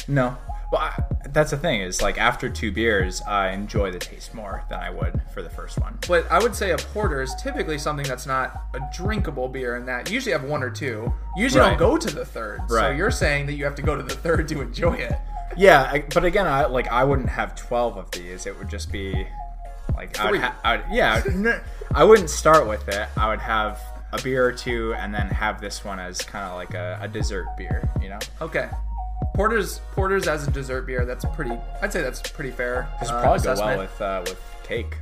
No. 0.08 0.36
Well, 0.72 0.80
I, 0.80 1.02
that's 1.28 1.50
the 1.50 1.58
thing 1.58 1.82
is 1.82 2.00
like 2.00 2.18
after 2.18 2.48
two 2.48 2.72
beers, 2.72 3.20
I 3.28 3.50
enjoy 3.50 3.90
the 3.90 3.98
taste 3.98 4.32
more 4.34 4.64
than 4.70 4.80
I 4.80 4.88
would 4.88 5.20
for 5.34 5.42
the 5.42 5.50
first 5.50 5.78
one. 5.78 5.98
But 6.08 6.30
I 6.30 6.38
would 6.42 6.54
say 6.54 6.70
a 6.70 6.78
porter 6.78 7.20
is 7.20 7.34
typically 7.34 7.76
something 7.76 8.06
that's 8.06 8.26
not 8.26 8.54
a 8.74 8.80
drinkable 8.96 9.48
beer, 9.48 9.76
in 9.76 9.84
that 9.86 10.08
you 10.08 10.14
usually 10.14 10.32
have 10.32 10.44
one 10.44 10.62
or 10.62 10.70
two. 10.70 11.12
You 11.36 11.42
usually 11.42 11.60
Right. 11.60 11.78
don't 11.78 11.90
go 11.90 11.98
to 11.98 12.10
the 12.14 12.24
third. 12.24 12.60
Right. 12.70 12.80
So 12.80 12.90
you're 12.90 13.10
saying 13.10 13.46
that 13.46 13.52
you 13.54 13.64
have 13.64 13.74
to 13.74 13.82
go 13.82 13.94
to 13.96 14.02
the 14.02 14.14
third 14.14 14.48
to 14.48 14.62
enjoy 14.62 14.94
it. 14.94 15.12
Yeah, 15.58 15.82
I, 15.92 16.04
but 16.14 16.24
again, 16.24 16.46
I 16.46 16.64
like 16.64 16.88
I 16.88 17.04
wouldn't 17.04 17.28
have 17.28 17.54
twelve 17.54 17.98
of 17.98 18.10
these. 18.12 18.46
It 18.46 18.58
would 18.58 18.70
just 18.70 18.90
be 18.90 19.26
like 19.94 20.18
I 20.18 20.30
would, 20.30 20.40
ha- 20.40 20.56
I 20.64 20.76
would 20.78 20.84
yeah. 20.90 21.22
I 21.94 22.04
wouldn't 22.04 22.30
start 22.30 22.66
with 22.66 22.88
it. 22.88 23.06
I 23.18 23.28
would 23.28 23.40
have 23.40 23.78
a 24.12 24.20
beer 24.22 24.44
or 24.46 24.52
two 24.52 24.94
and 24.94 25.14
then 25.14 25.28
have 25.28 25.60
this 25.60 25.84
one 25.84 25.98
as 25.98 26.20
kind 26.22 26.44
of 26.44 26.54
like 26.56 26.74
a, 26.74 26.98
a 27.00 27.08
dessert 27.08 27.46
beer. 27.56 27.88
You 28.00 28.10
know, 28.10 28.18
Okay. 28.40 28.68
Porters, 29.34 29.80
porters 29.92 30.28
as 30.28 30.46
a 30.46 30.50
dessert 30.50 30.82
beer. 30.82 31.04
That's 31.06 31.24
pretty. 31.24 31.56
I'd 31.80 31.92
say 31.92 32.02
that's 32.02 32.20
pretty 32.20 32.50
fair. 32.50 32.88
this 33.00 33.08
uh, 33.10 33.14
would 33.14 33.22
probably 33.22 33.44
go 33.44 33.54
well 33.66 33.78
with 33.78 34.00
uh, 34.02 34.22
with 34.26 34.40
cake. 34.64 34.96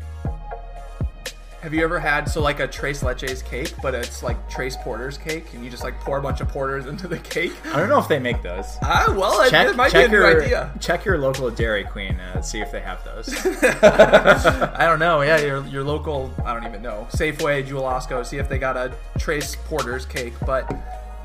Have 1.62 1.74
you 1.74 1.84
ever 1.84 2.00
had 2.00 2.24
so 2.24 2.40
like 2.40 2.58
a 2.58 2.66
Tres 2.66 3.02
Leches 3.02 3.44
cake, 3.44 3.74
but 3.82 3.94
it's 3.94 4.22
like 4.22 4.48
Tres 4.48 4.78
Porter's 4.78 5.18
cake, 5.18 5.52
and 5.52 5.62
you 5.62 5.70
just 5.70 5.84
like 5.84 6.00
pour 6.00 6.16
a 6.16 6.22
bunch 6.22 6.40
of 6.40 6.48
porters 6.48 6.86
into 6.86 7.06
the 7.06 7.18
cake? 7.18 7.52
I 7.66 7.76
don't 7.78 7.90
know 7.90 7.98
if 7.98 8.08
they 8.08 8.18
make 8.18 8.40
those. 8.42 8.78
Ah, 8.82 9.14
well, 9.16 9.42
it, 9.42 9.50
Check, 9.50 9.68
it 9.68 9.76
might 9.76 9.92
be 9.92 10.02
a 10.04 10.08
new 10.08 10.16
your 10.16 10.42
idea. 10.42 10.72
check 10.80 11.04
your 11.04 11.18
local 11.18 11.50
Dairy 11.50 11.84
Queen 11.84 12.18
and 12.18 12.42
see 12.42 12.60
if 12.60 12.72
they 12.72 12.80
have 12.80 13.04
those. 13.04 13.28
I 13.82 14.86
don't 14.86 14.98
know. 14.98 15.20
Yeah, 15.20 15.38
your, 15.38 15.66
your 15.66 15.84
local, 15.84 16.32
I 16.46 16.54
don't 16.54 16.64
even 16.64 16.80
know, 16.80 17.06
Safeway, 17.10 17.66
Jewel 17.66 17.82
Osco, 17.82 18.24
see 18.24 18.38
if 18.38 18.48
they 18.48 18.58
got 18.58 18.78
a 18.78 18.94
Tres 19.18 19.56
Porter's 19.66 20.06
cake. 20.06 20.32
But 20.46 20.64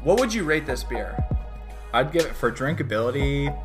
what 0.03 0.19
would 0.19 0.33
you 0.33 0.43
rate 0.43 0.65
this 0.65 0.83
beer? 0.83 1.17
I'd 1.93 2.11
give 2.11 2.25
it 2.25 2.35
for 2.35 2.51
drinkability 2.51 3.55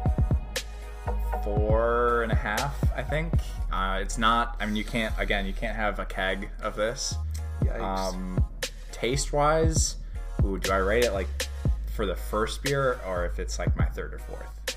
four 1.42 2.22
and 2.22 2.30
a 2.30 2.36
half. 2.36 2.76
I 2.94 3.02
think 3.02 3.32
uh, 3.72 3.98
it's 4.00 4.18
not. 4.18 4.56
I 4.60 4.66
mean, 4.66 4.76
you 4.76 4.84
can't. 4.84 5.14
Again, 5.18 5.46
you 5.46 5.52
can't 5.52 5.76
have 5.76 5.98
a 5.98 6.04
keg 6.04 6.48
of 6.62 6.76
this. 6.76 7.14
Yikes. 7.62 7.80
Um, 7.80 8.44
taste 8.92 9.32
wise, 9.32 9.96
ooh, 10.44 10.58
do 10.58 10.72
I 10.72 10.78
rate 10.78 11.04
it 11.04 11.12
like 11.12 11.48
for 11.94 12.06
the 12.06 12.16
first 12.16 12.62
beer 12.62 13.00
or 13.06 13.24
if 13.26 13.38
it's 13.38 13.58
like 13.58 13.76
my 13.76 13.86
third 13.86 14.14
or 14.14 14.18
fourth? 14.18 14.76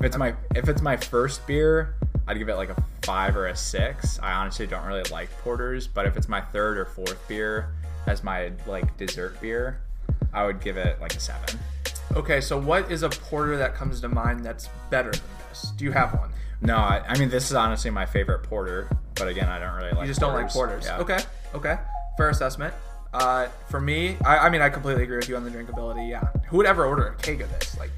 If 0.00 0.06
it's 0.06 0.16
my 0.16 0.34
if 0.54 0.68
it's 0.68 0.82
my 0.82 0.96
first 0.96 1.46
beer, 1.46 1.94
I'd 2.26 2.38
give 2.38 2.48
it 2.48 2.56
like 2.56 2.70
a 2.70 2.84
five 3.02 3.36
or 3.36 3.46
a 3.46 3.56
six. 3.56 4.18
I 4.20 4.32
honestly 4.32 4.66
don't 4.66 4.84
really 4.84 5.02
like 5.10 5.30
porters, 5.42 5.86
but 5.86 6.06
if 6.06 6.16
it's 6.16 6.28
my 6.28 6.40
third 6.40 6.78
or 6.78 6.84
fourth 6.84 7.26
beer 7.28 7.72
as 8.06 8.24
my 8.24 8.52
like 8.66 8.96
dessert 8.96 9.40
beer, 9.40 9.80
I 10.32 10.44
would 10.44 10.60
give 10.60 10.76
it 10.76 11.00
like 11.00 11.14
a 11.14 11.20
seven. 11.20 11.58
Okay, 12.16 12.40
so 12.40 12.58
what 12.58 12.90
is 12.90 13.02
a 13.02 13.08
porter 13.08 13.56
that 13.56 13.74
comes 13.74 14.00
to 14.00 14.08
mind 14.08 14.44
that's 14.44 14.68
better 14.90 15.10
than 15.10 15.20
this? 15.48 15.72
Do 15.76 15.84
you 15.84 15.92
have 15.92 16.14
one? 16.14 16.30
No, 16.60 16.76
I, 16.76 17.02
I 17.06 17.18
mean 17.18 17.28
this 17.28 17.50
is 17.50 17.56
honestly 17.56 17.90
my 17.90 18.06
favorite 18.06 18.44
porter, 18.44 18.88
but 19.14 19.28
again, 19.28 19.48
I 19.48 19.58
don't 19.58 19.74
really 19.74 19.90
like. 19.90 20.02
You 20.02 20.06
just 20.06 20.20
don't 20.20 20.34
like 20.34 20.50
porters. 20.50 20.84
Yeah. 20.86 20.98
Okay, 20.98 21.18
okay. 21.54 21.78
Fair 22.16 22.28
assessment. 22.28 22.74
Uh, 23.12 23.48
for 23.68 23.80
me, 23.80 24.16
I, 24.24 24.38
I 24.38 24.48
mean, 24.48 24.62
I 24.62 24.70
completely 24.70 25.02
agree 25.02 25.16
with 25.16 25.28
you 25.28 25.36
on 25.36 25.44
the 25.44 25.50
drinkability. 25.50 26.08
Yeah. 26.08 26.28
Who 26.48 26.56
would 26.58 26.66
ever 26.66 26.86
order 26.86 27.08
a 27.08 27.14
keg 27.16 27.42
of 27.42 27.50
this? 27.50 27.76
Like, 27.78 27.90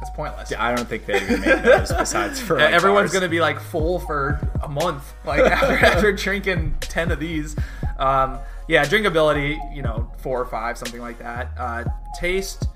it's 0.00 0.10
pointless. 0.14 0.50
Yeah, 0.50 0.64
I 0.64 0.74
don't 0.74 0.88
think 0.88 1.04
they 1.04 1.16
even 1.16 1.40
make 1.40 1.62
those 1.62 1.92
besides 1.92 2.40
for 2.40 2.58
like, 2.58 2.72
everyone's 2.72 3.12
gonna 3.12 3.28
be 3.28 3.40
like 3.40 3.60
full 3.60 4.00
for 4.00 4.40
a 4.62 4.68
month, 4.68 5.12
like 5.26 5.40
after, 5.50 5.74
after 5.74 6.12
drinking 6.12 6.76
ten 6.80 7.10
of 7.10 7.20
these. 7.20 7.56
Um, 7.98 8.38
yeah, 8.66 8.84
drinkability, 8.84 9.58
you 9.74 9.82
know, 9.82 10.10
four 10.18 10.40
or 10.40 10.46
five, 10.46 10.78
something 10.78 11.00
like 11.00 11.18
that. 11.18 11.50
Uh, 11.58 11.84
taste, 12.18 12.66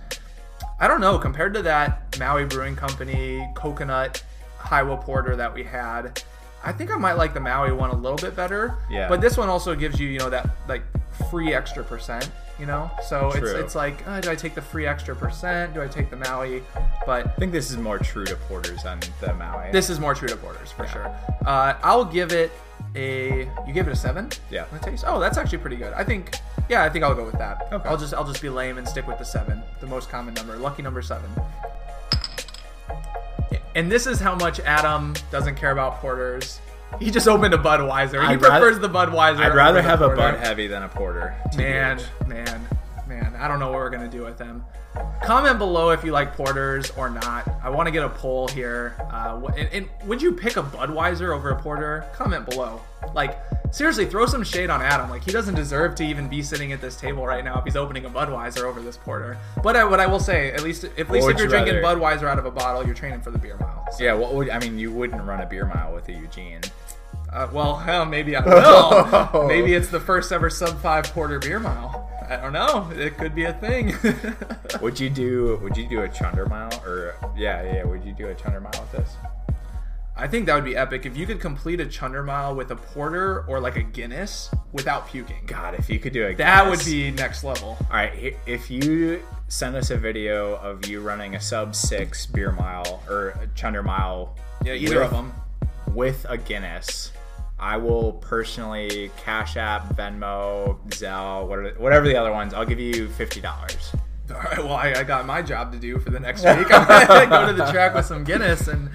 I 0.80 0.86
don't 0.88 1.00
know. 1.00 1.18
Compared 1.18 1.55
to 1.55 1.62
that 1.62 2.18
Maui 2.18 2.44
Brewing 2.44 2.76
Company 2.76 3.46
coconut 3.55 4.22
Hiwa 4.59 5.00
Porter 5.02 5.34
that 5.36 5.52
we 5.52 5.64
had, 5.64 6.22
I 6.64 6.72
think 6.72 6.92
I 6.92 6.96
might 6.96 7.14
like 7.14 7.34
the 7.34 7.40
Maui 7.40 7.72
one 7.72 7.90
a 7.90 7.96
little 7.96 8.18
bit 8.18 8.36
better. 8.36 8.76
Yeah. 8.90 9.09
But 9.09 9.20
this 9.20 9.36
one 9.36 9.48
also 9.48 9.74
gives 9.74 9.98
you, 9.98 10.09
you 10.09 10.18
know, 10.18 10.30
that 10.30 10.48
like 10.68 10.82
free 11.30 11.52
extra 11.55 11.82
percent. 11.84 12.30
You 12.59 12.66
know, 12.66 12.90
so 13.06 13.28
it's 13.28 13.38
True. 13.38 13.55
it's 13.55 13.76
like, 13.76 14.05
uh, 14.09 14.20
do 14.20 14.32
I 14.32 14.34
take 14.34 14.56
the 14.56 14.60
free 14.60 14.84
extra 14.84 15.14
percent? 15.14 15.74
Do 15.74 15.80
I 15.80 15.86
take 15.86 16.10
the 16.10 16.16
Maui? 16.16 16.64
But 17.06 17.26
I 17.28 17.30
think 17.30 17.52
this 17.52 17.70
is 17.70 17.76
more 17.76 18.00
true 18.00 18.24
to 18.24 18.34
porters 18.34 18.82
than 18.82 18.98
the 19.20 19.32
Maui. 19.34 19.70
this 19.70 19.88
is 19.88 20.00
more 20.00 20.12
true 20.12 20.26
to 20.26 20.34
porters 20.36 20.72
for 20.72 20.84
sure. 20.88 21.06
Uh, 21.46 21.74
I'll 21.84 22.05
give 22.05 22.32
it 22.32 22.50
a. 22.97 23.48
You 23.66 23.73
gave 23.73 23.86
it 23.89 23.93
a 23.93 23.97
seven. 23.97 24.31
Yeah. 24.51 24.65
Taste. 24.82 25.05
Oh, 25.06 25.19
that's 25.20 25.36
actually 25.39 25.59
pretty 25.59 25.77
good. 25.77 25.93
I 25.93 26.05
think. 26.05 26.35
Yeah, 26.69 26.85
I 26.85 26.89
think 26.90 27.05
I'll 27.05 27.15
go 27.15 27.24
with 27.24 27.39
that. 27.39 27.69
Okay. 27.73 27.89
I'll 27.89 27.97
just 27.97 28.12
I'll 28.15 28.27
just 28.27 28.43
be 28.43 28.48
lame 28.51 28.78
and 28.78 28.86
stick 28.86 29.06
with 29.06 29.19
the 29.19 29.24
seven, 29.24 29.62
the 29.81 29.86
most 29.86 30.10
common 30.10 30.35
number, 30.35 30.56
lucky 30.56 30.82
number 30.82 31.01
seven. 31.02 31.31
And 33.74 33.90
this 33.90 34.06
is 34.06 34.19
how 34.19 34.35
much 34.35 34.60
Adam 34.60 35.15
doesn't 35.31 35.55
care 35.55 35.70
about 35.70 36.01
porters. 36.01 36.60
He 36.98 37.10
just 37.10 37.28
opened 37.28 37.55
a 37.55 37.59
Budweiser. 37.59 38.12
He 38.12 38.19
I'd 38.35 38.43
rather- 38.43 38.60
prefers 38.66 38.78
the 38.81 38.89
Budweiser. 38.89 39.39
I'd 39.40 39.55
rather 39.55 39.82
have 39.82 40.02
a. 40.02 40.09
Bud 40.15 40.39
Heavy 40.40 40.66
than 40.66 40.82
a 40.82 40.89
Porter. 40.89 41.35
Man, 41.56 42.01
man, 42.27 42.66
man. 43.20 43.36
I 43.36 43.49
don't 43.49 43.59
know 43.59 43.66
what 43.70 43.77
we're 43.77 43.90
gonna 43.90 44.09
do 44.09 44.23
with 44.23 44.39
them. 44.39 44.65
Comment 45.23 45.59
below 45.59 45.90
if 45.90 46.03
you 46.03 46.12
like 46.12 46.35
porters 46.35 46.90
or 46.93 47.11
not. 47.11 47.49
I 47.62 47.70
want 47.70 47.86
to 47.86 47.90
get 47.90 48.05
a 48.05 48.09
poll 48.09 48.49
here. 48.49 48.97
Uh, 49.12 49.40
and, 49.57 49.69
and 49.73 49.89
would 50.07 50.20
you 50.20 50.32
pick 50.32 50.57
a 50.57 50.62
Budweiser 50.62 51.35
over 51.35 51.51
a 51.51 51.61
porter? 51.61 52.07
Comment 52.15 52.49
below. 52.49 52.81
Like 53.15 53.39
seriously, 53.70 54.07
throw 54.07 54.27
some 54.27 54.43
shade 54.43 54.70
on 54.70 54.82
Adam. 54.82 55.11
Like 55.11 55.23
he 55.23 55.31
doesn't 55.31 55.55
deserve 55.55 55.95
to 55.97 56.05
even 56.05 56.28
be 56.28 56.43
sitting 56.43 56.73
at 56.73 56.81
this 56.81 56.97
table 56.97 57.27
right 57.27 57.45
now 57.45 57.59
if 57.59 57.65
he's 57.65 57.77
opening 57.77 58.05
a 58.07 58.11
Budweiser 58.11 58.65
over 58.65 58.81
this 58.81 58.97
porter. 58.97 59.39
But 59.62 59.77
I, 59.77 59.85
what 59.85 60.01
I 60.01 60.07
will 60.07 60.20
say, 60.20 60.53
at 60.53 60.62
least 60.62 60.85
at 60.85 61.11
least 61.11 61.28
if 61.28 61.36
you're 61.36 61.47
you 61.47 61.49
drinking? 61.49 61.74
Budweiser 61.74 62.24
out 62.24 62.39
of 62.39 62.47
a 62.47 62.51
bottle, 62.51 62.85
you're 62.85 62.95
training 62.95 63.20
for 63.20 63.31
the 63.31 63.39
beer 63.39 63.57
mile. 63.61 63.86
So, 63.93 64.05
Yeah, 64.05 64.15
what 64.15 64.35
would 64.35 64.51
I 64.51 64.59
mean? 64.59 64.78
You 64.78 64.93
wouldn't 64.93 65.23
run 65.23 65.40
a 65.40 65.47
beer 65.47 65.66
mile 65.66 65.95
with 65.95 66.09
a 66.09 66.12
Eugene. 66.12 66.61
Uh, 67.32 67.49
well, 67.53 67.77
hell, 67.86 68.05
maybe 68.07 68.35
I 68.36 68.45
will. 68.45 69.47
maybe 69.49 69.74
it's 69.74 69.89
the 69.89 70.01
first 70.01 70.32
ever 70.32 70.51
sub 70.51 70.81
five 70.81 71.05
porter 71.05 71.39
beer 71.39 71.61
mile. 71.61 72.11
I 72.28 72.36
don't 72.36 72.52
know. 72.52 72.90
It 72.94 73.16
could 73.16 73.34
be 73.34 73.44
a 73.44 73.52
thing. 73.55 73.94
Would 74.82 75.00
you 75.00 75.09
do? 75.10 75.59
Would 75.62 75.76
you 75.76 75.88
do 75.88 76.02
a 76.02 76.09
chunder 76.09 76.46
mile 76.46 76.70
or 76.84 77.14
yeah, 77.36 77.62
yeah? 77.62 77.84
Would 77.84 78.05
you 78.05 78.12
do 78.12 78.28
a 78.28 78.34
chunder 78.34 78.60
mile 78.60 78.72
with 78.80 78.92
this? 78.92 79.16
I 80.16 80.26
think 80.26 80.46
that 80.46 80.55
would 80.56 80.64
be 80.64 80.74
epic 80.76 81.06
if 81.06 81.16
you 81.16 81.26
could 81.26 81.40
complete 81.40 81.78
a 81.80 81.86
chunder 81.86 82.24
mile 82.24 82.52
with 82.55 82.72
a 82.72 82.76
porter 82.76 83.44
or 83.46 83.60
like 83.60 83.76
a 83.76 83.82
Guinness 83.84 84.50
without 84.72 85.06
puking. 85.09 85.46
God, 85.46 85.76
if 85.78 85.88
you 85.88 86.00
could 86.00 86.12
do 86.12 86.26
a 86.26 86.34
that 86.34 86.64
Guinness- 86.64 86.84
would 86.84 86.90
be 86.90 87.10
next 87.12 87.44
level. 87.44 87.76
All 87.80 87.86
right, 87.96 88.36
if 88.44 88.68
you 88.68 89.22
send 89.46 89.76
us 89.76 89.90
a 89.90 89.96
video 89.96 90.56
of 90.56 90.86
you 90.86 91.00
running 91.02 91.36
a 91.36 91.40
sub 91.40 91.74
six 91.76 92.26
beer 92.26 92.50
mile 92.50 93.00
or 93.09 93.28
a 93.40 93.46
chunder 93.55 93.82
mile, 93.84 94.34
Yeah, 94.64 94.72
either 94.74 94.96
with, 94.96 95.05
of 95.05 95.10
them. 95.12 95.32
with 95.94 96.26
a 96.28 96.36
Guinness, 96.36 97.12
I 97.60 97.76
will 97.76 98.12
personally 98.12 99.10
Cash 99.16 99.56
App, 99.56 99.97
Venmo, 99.97 100.78
Zelle, 100.90 101.48
whatever, 101.78 102.06
the 102.06 102.16
other 102.16 102.32
ones. 102.32 102.55
I'll 102.55 102.66
give 102.66 102.80
you 102.80 103.09
fifty 103.09 103.40
dollars. 103.40 103.93
All 104.30 104.36
right. 104.36 104.59
Well, 104.59 104.74
I, 104.74 104.93
I 104.93 105.02
got 105.05 105.26
my 105.26 105.43
job 105.43 105.72
to 105.72 105.78
do 105.78 105.98
for 105.98 106.10
the 106.10 106.20
next 106.20 106.44
week. 106.44 106.70
I'm 106.70 106.86
gonna 106.86 107.26
go 107.30 107.47
to 107.47 107.52
the 107.52 107.70
track 107.70 107.94
with 107.94 108.06
some 108.06 108.24
Guinness 108.24 108.68
and 108.68 108.90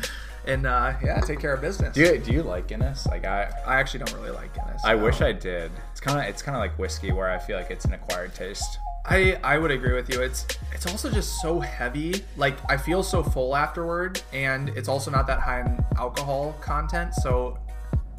and 0.45 0.65
uh, 0.65 0.93
yeah, 1.03 1.19
take 1.21 1.39
care 1.39 1.53
of 1.53 1.61
business. 1.61 1.95
Do 1.95 2.01
you, 2.01 2.17
do 2.17 2.31
you 2.31 2.43
like 2.43 2.67
Guinness? 2.67 3.05
Like 3.07 3.25
I, 3.25 3.51
I 3.65 3.79
actually 3.79 4.05
don't 4.05 4.19
really 4.19 4.31
like 4.31 4.53
Guinness. 4.53 4.81
I 4.83 4.95
no. 4.95 5.03
wish 5.03 5.21
I 5.21 5.31
did. 5.31 5.71
It's 5.91 5.99
kind 5.99 6.19
of 6.19 6.25
it's 6.25 6.41
kind 6.41 6.55
of 6.55 6.61
like 6.61 6.77
whiskey, 6.77 7.11
where 7.11 7.29
I 7.29 7.39
feel 7.39 7.57
like 7.57 7.71
it's 7.71 7.85
an 7.85 7.93
acquired 7.93 8.33
taste. 8.33 8.79
I 9.05 9.37
I 9.43 9.57
would 9.57 9.71
agree 9.71 9.93
with 9.93 10.09
you. 10.13 10.21
It's 10.21 10.45
it's 10.71 10.85
also 10.85 11.09
just 11.09 11.41
so 11.41 11.59
heavy. 11.59 12.23
Like 12.37 12.57
I 12.69 12.77
feel 12.77 13.03
so 13.03 13.23
full 13.23 13.55
afterward, 13.55 14.21
and 14.31 14.69
it's 14.69 14.87
also 14.87 15.11
not 15.11 15.27
that 15.27 15.39
high 15.39 15.61
in 15.61 15.83
alcohol 15.97 16.55
content. 16.61 17.13
So 17.15 17.57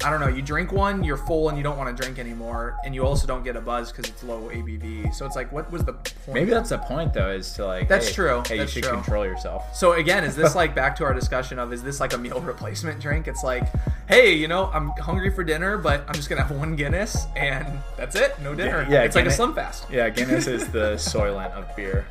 I 0.03 0.09
don't 0.09 0.19
know. 0.19 0.27
You 0.27 0.41
drink 0.41 0.71
one, 0.71 1.03
you're 1.03 1.17
full, 1.17 1.47
and 1.49 1.57
you 1.57 1.63
don't 1.63 1.77
want 1.77 1.95
to 1.95 2.03
drink 2.03 2.19
anymore, 2.19 2.77
and 2.85 2.93
you 2.93 3.05
also 3.05 3.25
don't 3.25 3.43
get 3.43 3.55
a 3.55 3.61
buzz 3.61 3.91
because 3.91 4.09
it's 4.11 4.23
low 4.23 4.49
ABV. 4.49 5.13
So 5.15 5.25
it's 5.25 5.35
like, 5.35 5.51
what 5.51 5.71
was 5.71 5.83
the 5.85 5.93
point? 5.93 6.33
Maybe 6.33 6.51
that's 6.51 6.69
the 6.69 6.77
point, 6.77 7.13
though, 7.13 7.31
is 7.31 7.51
to 7.53 7.65
like. 7.65 7.87
That's 7.87 8.07
hey, 8.09 8.13
true. 8.13 8.43
Hey, 8.45 8.57
That's 8.57 8.75
you 8.75 8.81
should 8.81 8.89
true. 8.89 8.97
control 9.01 9.25
yourself. 9.25 9.73
So 9.75 9.93
again, 9.93 10.23
is 10.23 10.35
this 10.35 10.53
like 10.61 10.75
back 10.75 10.95
to 10.97 11.05
our 11.05 11.13
discussion 11.13 11.59
of 11.59 11.71
is 11.73 11.81
this 11.81 11.99
like 11.99 12.13
a 12.13 12.17
meal 12.17 12.41
replacement 12.41 12.99
drink? 12.99 13.27
It's 13.27 13.43
like, 13.43 13.63
hey, 14.07 14.33
you 14.33 14.47
know, 14.47 14.69
I'm 14.73 14.89
hungry 14.89 15.31
for 15.31 15.43
dinner, 15.43 15.77
but 15.77 16.03
I'm 16.07 16.13
just 16.15 16.29
gonna 16.29 16.43
have 16.43 16.55
one 16.55 16.75
Guinness 16.75 17.25
and 17.35 17.65
that's 17.97 18.15
it, 18.15 18.39
no 18.41 18.53
dinner. 18.53 18.85
yeah, 18.89 19.03
it's 19.03 19.15
like 19.15 19.21
a 19.23 19.25
Guinness- 19.25 19.37
slim 19.37 19.53
fast. 19.55 19.85
Yeah, 19.89 20.09
Guinness 20.09 20.45
is 20.47 20.67
the 20.67 20.93
Soylent 20.97 21.51
of 21.53 21.73
beer. 21.75 22.05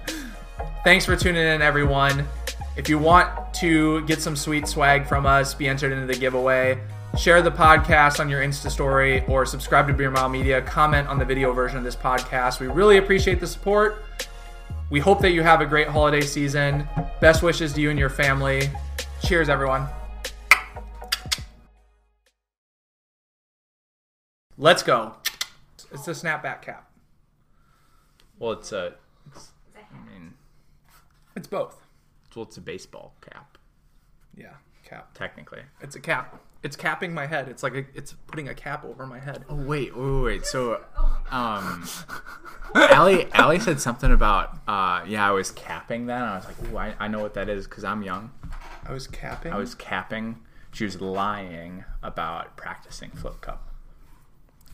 Thanks 0.84 1.04
for 1.04 1.16
tuning 1.16 1.42
in, 1.42 1.60
everyone. 1.62 2.26
If 2.76 2.88
you 2.88 2.98
want 2.98 3.54
to 3.54 4.00
get 4.06 4.20
some 4.20 4.34
sweet 4.36 4.66
swag 4.66 5.06
from 5.06 5.26
us, 5.26 5.54
be 5.54 5.68
entered 5.68 5.92
into 5.92 6.06
the 6.06 6.18
giveaway. 6.18 6.78
Share 7.16 7.42
the 7.42 7.50
podcast 7.50 8.18
on 8.18 8.28
your 8.28 8.40
Insta 8.42 8.68
story 8.70 9.24
or 9.26 9.46
subscribe 9.46 9.86
to 9.86 9.92
Beer 9.94 10.10
Mile 10.10 10.28
Media. 10.28 10.60
Comment 10.62 11.06
on 11.08 11.18
the 11.18 11.24
video 11.24 11.52
version 11.52 11.78
of 11.78 11.84
this 11.84 11.94
podcast. 11.94 12.58
We 12.60 12.66
really 12.66 12.98
appreciate 12.98 13.38
the 13.40 13.46
support. 13.46 14.02
We 14.90 14.98
hope 15.00 15.20
that 15.20 15.30
you 15.30 15.42
have 15.42 15.60
a 15.60 15.66
great 15.66 15.86
holiday 15.86 16.20
season. 16.22 16.88
Best 17.20 17.42
wishes 17.42 17.72
to 17.74 17.80
you 17.80 17.90
and 17.90 17.98
your 17.98 18.10
family. 18.10 18.68
Cheers, 19.22 19.48
everyone. 19.48 19.86
Let's 24.58 24.82
go. 24.82 25.14
It's 25.92 26.08
a 26.08 26.12
snapback 26.12 26.62
cap. 26.62 26.90
Well, 28.38 28.52
it's 28.52 28.72
a. 28.72 28.94
It's, 29.32 29.52
I 29.76 30.10
mean, 30.10 30.34
It's 31.36 31.46
both. 31.46 31.80
well, 32.34 32.44
it's 32.44 32.56
a 32.56 32.60
baseball 32.60 33.14
cap, 33.20 33.56
Yeah, 34.36 34.54
cap. 34.84 35.14
technically. 35.14 35.60
It's 35.80 35.94
a 35.96 36.00
cap. 36.00 36.40
It's 36.64 36.76
capping 36.76 37.12
my 37.14 37.26
head. 37.26 37.46
It's 37.48 37.62
like 37.62 37.74
a, 37.74 37.84
it's 37.94 38.14
putting 38.26 38.48
a 38.48 38.54
cap 38.54 38.84
over 38.84 39.06
my 39.06 39.18
head. 39.20 39.44
Oh 39.50 39.54
wait, 39.54 39.94
wait, 39.96 40.22
wait. 40.22 40.46
So, 40.46 40.80
um, 41.30 41.86
Allie, 42.74 43.30
Allie 43.32 43.60
said 43.60 43.80
something 43.80 44.10
about, 44.10 44.58
uh, 44.66 45.04
yeah, 45.06 45.28
I 45.28 45.30
was 45.32 45.50
capping 45.50 46.06
that. 46.06 46.22
And 46.22 46.30
I 46.30 46.36
was 46.36 46.46
like, 46.46 46.72
ooh, 46.72 46.76
I, 46.78 46.94
I 46.98 47.08
know 47.08 47.20
what 47.20 47.34
that 47.34 47.48
is 47.50 47.66
because 47.68 47.84
I'm 47.84 48.02
young. 48.02 48.30
I 48.86 48.92
was 48.92 49.06
capping. 49.06 49.52
I 49.52 49.58
was 49.58 49.74
capping. 49.74 50.40
She 50.72 50.84
was 50.84 51.00
lying 51.00 51.84
about 52.02 52.56
practicing 52.56 53.10
flip 53.10 53.40
cup. 53.42 53.68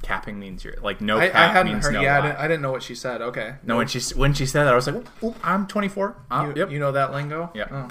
Capping 0.02 0.38
means 0.38 0.64
you're 0.64 0.76
like 0.80 1.00
no 1.02 1.18
I, 1.18 1.26
cap 1.28 1.34
I 1.36 1.52
hadn't 1.52 1.72
means 1.72 1.84
heard. 1.84 1.92
no 1.94 2.00
yeah, 2.00 2.14
I 2.14 2.18
lie. 2.20 2.26
didn't, 2.28 2.38
I 2.38 2.48
didn't 2.48 2.62
know 2.62 2.70
what 2.72 2.82
she 2.82 2.94
said. 2.94 3.20
Okay. 3.20 3.56
no, 3.64 3.76
when 3.76 3.86
she 3.86 4.00
when 4.14 4.32
she 4.32 4.46
said 4.46 4.64
that, 4.64 4.72
I 4.72 4.76
was 4.76 4.86
like, 4.86 5.04
"Oop, 5.22 5.36
I'm 5.44 5.66
24." 5.66 6.16
Uh, 6.30 6.46
You, 6.46 6.52
yep. 6.60 6.70
you 6.70 6.78
know 6.78 6.92
that 6.92 7.12
lingo? 7.12 7.50
Yeah. 7.54 7.66
Oh. 7.70 7.88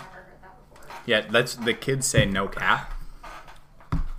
Yeah, 1.06 1.22
that's 1.30 1.54
the 1.56 1.74
kids 1.76 2.08
say 2.08 2.26
no 2.26 2.48
cap. 2.48 2.94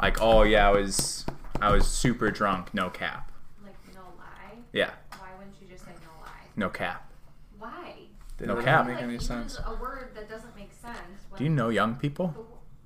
Like, 0.00 0.20
oh 0.20 0.42
yeah, 0.42 0.68
I 0.68 0.70
was 0.72 1.26
I 1.60 1.70
was 1.72 1.86
super 1.86 2.30
drunk, 2.30 2.72
no 2.74 2.88
cap. 2.90 3.30
Like 3.64 3.74
no 3.94 4.00
lie. 4.18 4.58
Yeah, 4.72 4.90
Why 5.18 5.28
wouldn't 5.38 5.56
you 5.60 5.68
just 5.68 5.84
say 5.84 5.90
no 6.02 6.24
lie? 6.24 6.30
no 6.56 6.68
cap. 6.70 7.10
Why? 7.58 7.94
Didn't 8.38 8.48
No 8.48 8.54
really 8.54 8.64
cap. 8.64 8.86
make 8.86 8.94
Like 8.96 9.04
any 9.04 9.12
use 9.14 9.26
sense. 9.26 9.58
a 9.64 9.74
word 9.74 10.12
that 10.14 10.28
doesn't 10.28 10.56
make 10.56 10.70
sense. 10.72 10.96
Do 11.36 11.44
you 11.44 11.50
know 11.50 11.68
young 11.68 11.96
people? 11.96 12.28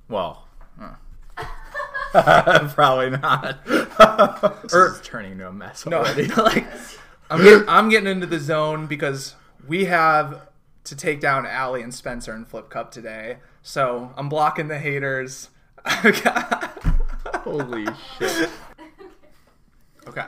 the- 0.09 0.13
Well, 0.15 0.49
uh. 0.81 0.95
probably 2.75 3.11
not. 3.11 3.65
this 3.67 4.73
is 4.73 5.01
turning 5.03 5.33
into 5.33 5.49
a 5.49 5.53
mess 5.53 5.85
No, 5.87 5.99
already. 5.99 6.27
like 6.29 6.65
I'm 7.31 7.43
getting, 7.43 7.69
I'm 7.69 7.89
getting 7.89 8.09
into 8.09 8.27
the 8.27 8.39
zone 8.39 8.87
because 8.87 9.35
we 9.67 9.87
have 9.87 10.49
to 10.85 10.95
take 10.97 11.21
down 11.21 11.47
Allie 11.47 11.83
and 11.83 11.93
Spencer 11.95 12.33
and 12.33 12.47
Flip 12.47 12.69
Cup 12.71 12.91
today. 12.93 13.39
So 13.63 14.13
I'm 14.17 14.29
blocking 14.29 14.69
the 14.69 14.79
haters. 14.79 15.49
Holy 17.45 17.87
shit! 18.19 18.51
okay. 20.09 20.25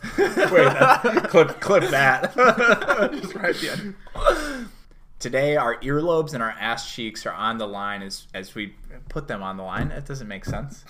Wait, 0.18 0.28
that, 0.28 1.26
clip 1.28 1.60
clip 1.60 1.90
that. 1.90 2.34
Just 3.20 3.34
right 3.34 3.46
at 3.46 3.56
the 3.56 3.70
end. 3.72 4.68
Today, 5.18 5.56
our 5.56 5.76
earlobes 5.80 6.34
and 6.34 6.42
our 6.42 6.50
ass 6.52 6.94
cheeks 6.94 7.26
are 7.26 7.32
on 7.32 7.58
the 7.58 7.66
line 7.66 8.02
as 8.02 8.26
as 8.32 8.54
we 8.54 8.74
put 9.08 9.26
them 9.26 9.42
on 9.42 9.56
the 9.56 9.64
line. 9.64 9.88
That 9.88 10.06
doesn't 10.06 10.28
make 10.28 10.44
sense. 10.44 10.84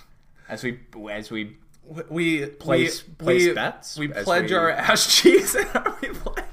As 0.47 0.63
we 0.63 0.79
as 1.11 1.31
we 1.31 1.57
We 1.99 2.45
Place- 2.45 3.03
we, 3.07 3.13
place 3.15 3.47
we, 3.47 3.53
bets 3.53 3.97
We 3.97 4.07
pledge 4.09 4.51
we- 4.51 4.57
our 4.57 4.69
ass 4.69 5.15
cheeks. 5.21 5.55
and 5.55 5.67
we 6.01 6.09
pledge. 6.09 6.45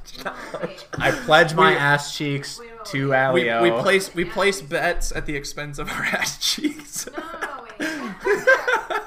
Wait, 0.62 0.86
I 0.94 1.10
pledge 1.10 1.52
my 1.52 1.72
We- 1.72 1.76
ass 1.76 2.16
cheeks 2.16 2.58
Wait, 2.58 2.70
wait, 2.72 2.84
to 2.86 3.10
wait. 3.10 3.32
We, 3.34 3.50
Alio. 3.50 3.62
we 3.76 3.82
place 3.82 4.14
we 4.14 4.24
place 4.24 4.62
bets 4.62 5.12
at 5.12 5.26
the 5.26 5.36
expense 5.36 5.78
of 5.78 5.90
our 5.90 6.04
ass 6.04 6.38
cheeks. 6.38 7.06
no, 7.06 7.22
no, 7.22 7.40
no, 7.40 7.55
wait. 7.78 7.90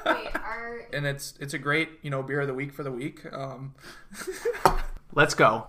wait, 0.06 0.86
and 0.92 1.06
it's 1.06 1.34
it's 1.40 1.54
a 1.54 1.58
great 1.58 1.90
you 2.02 2.10
know 2.10 2.22
beer 2.22 2.40
of 2.40 2.46
the 2.46 2.54
week 2.54 2.72
for 2.72 2.82
the 2.82 2.92
week. 2.92 3.20
Um, 3.32 3.74
let's 5.14 5.34
go. 5.34 5.68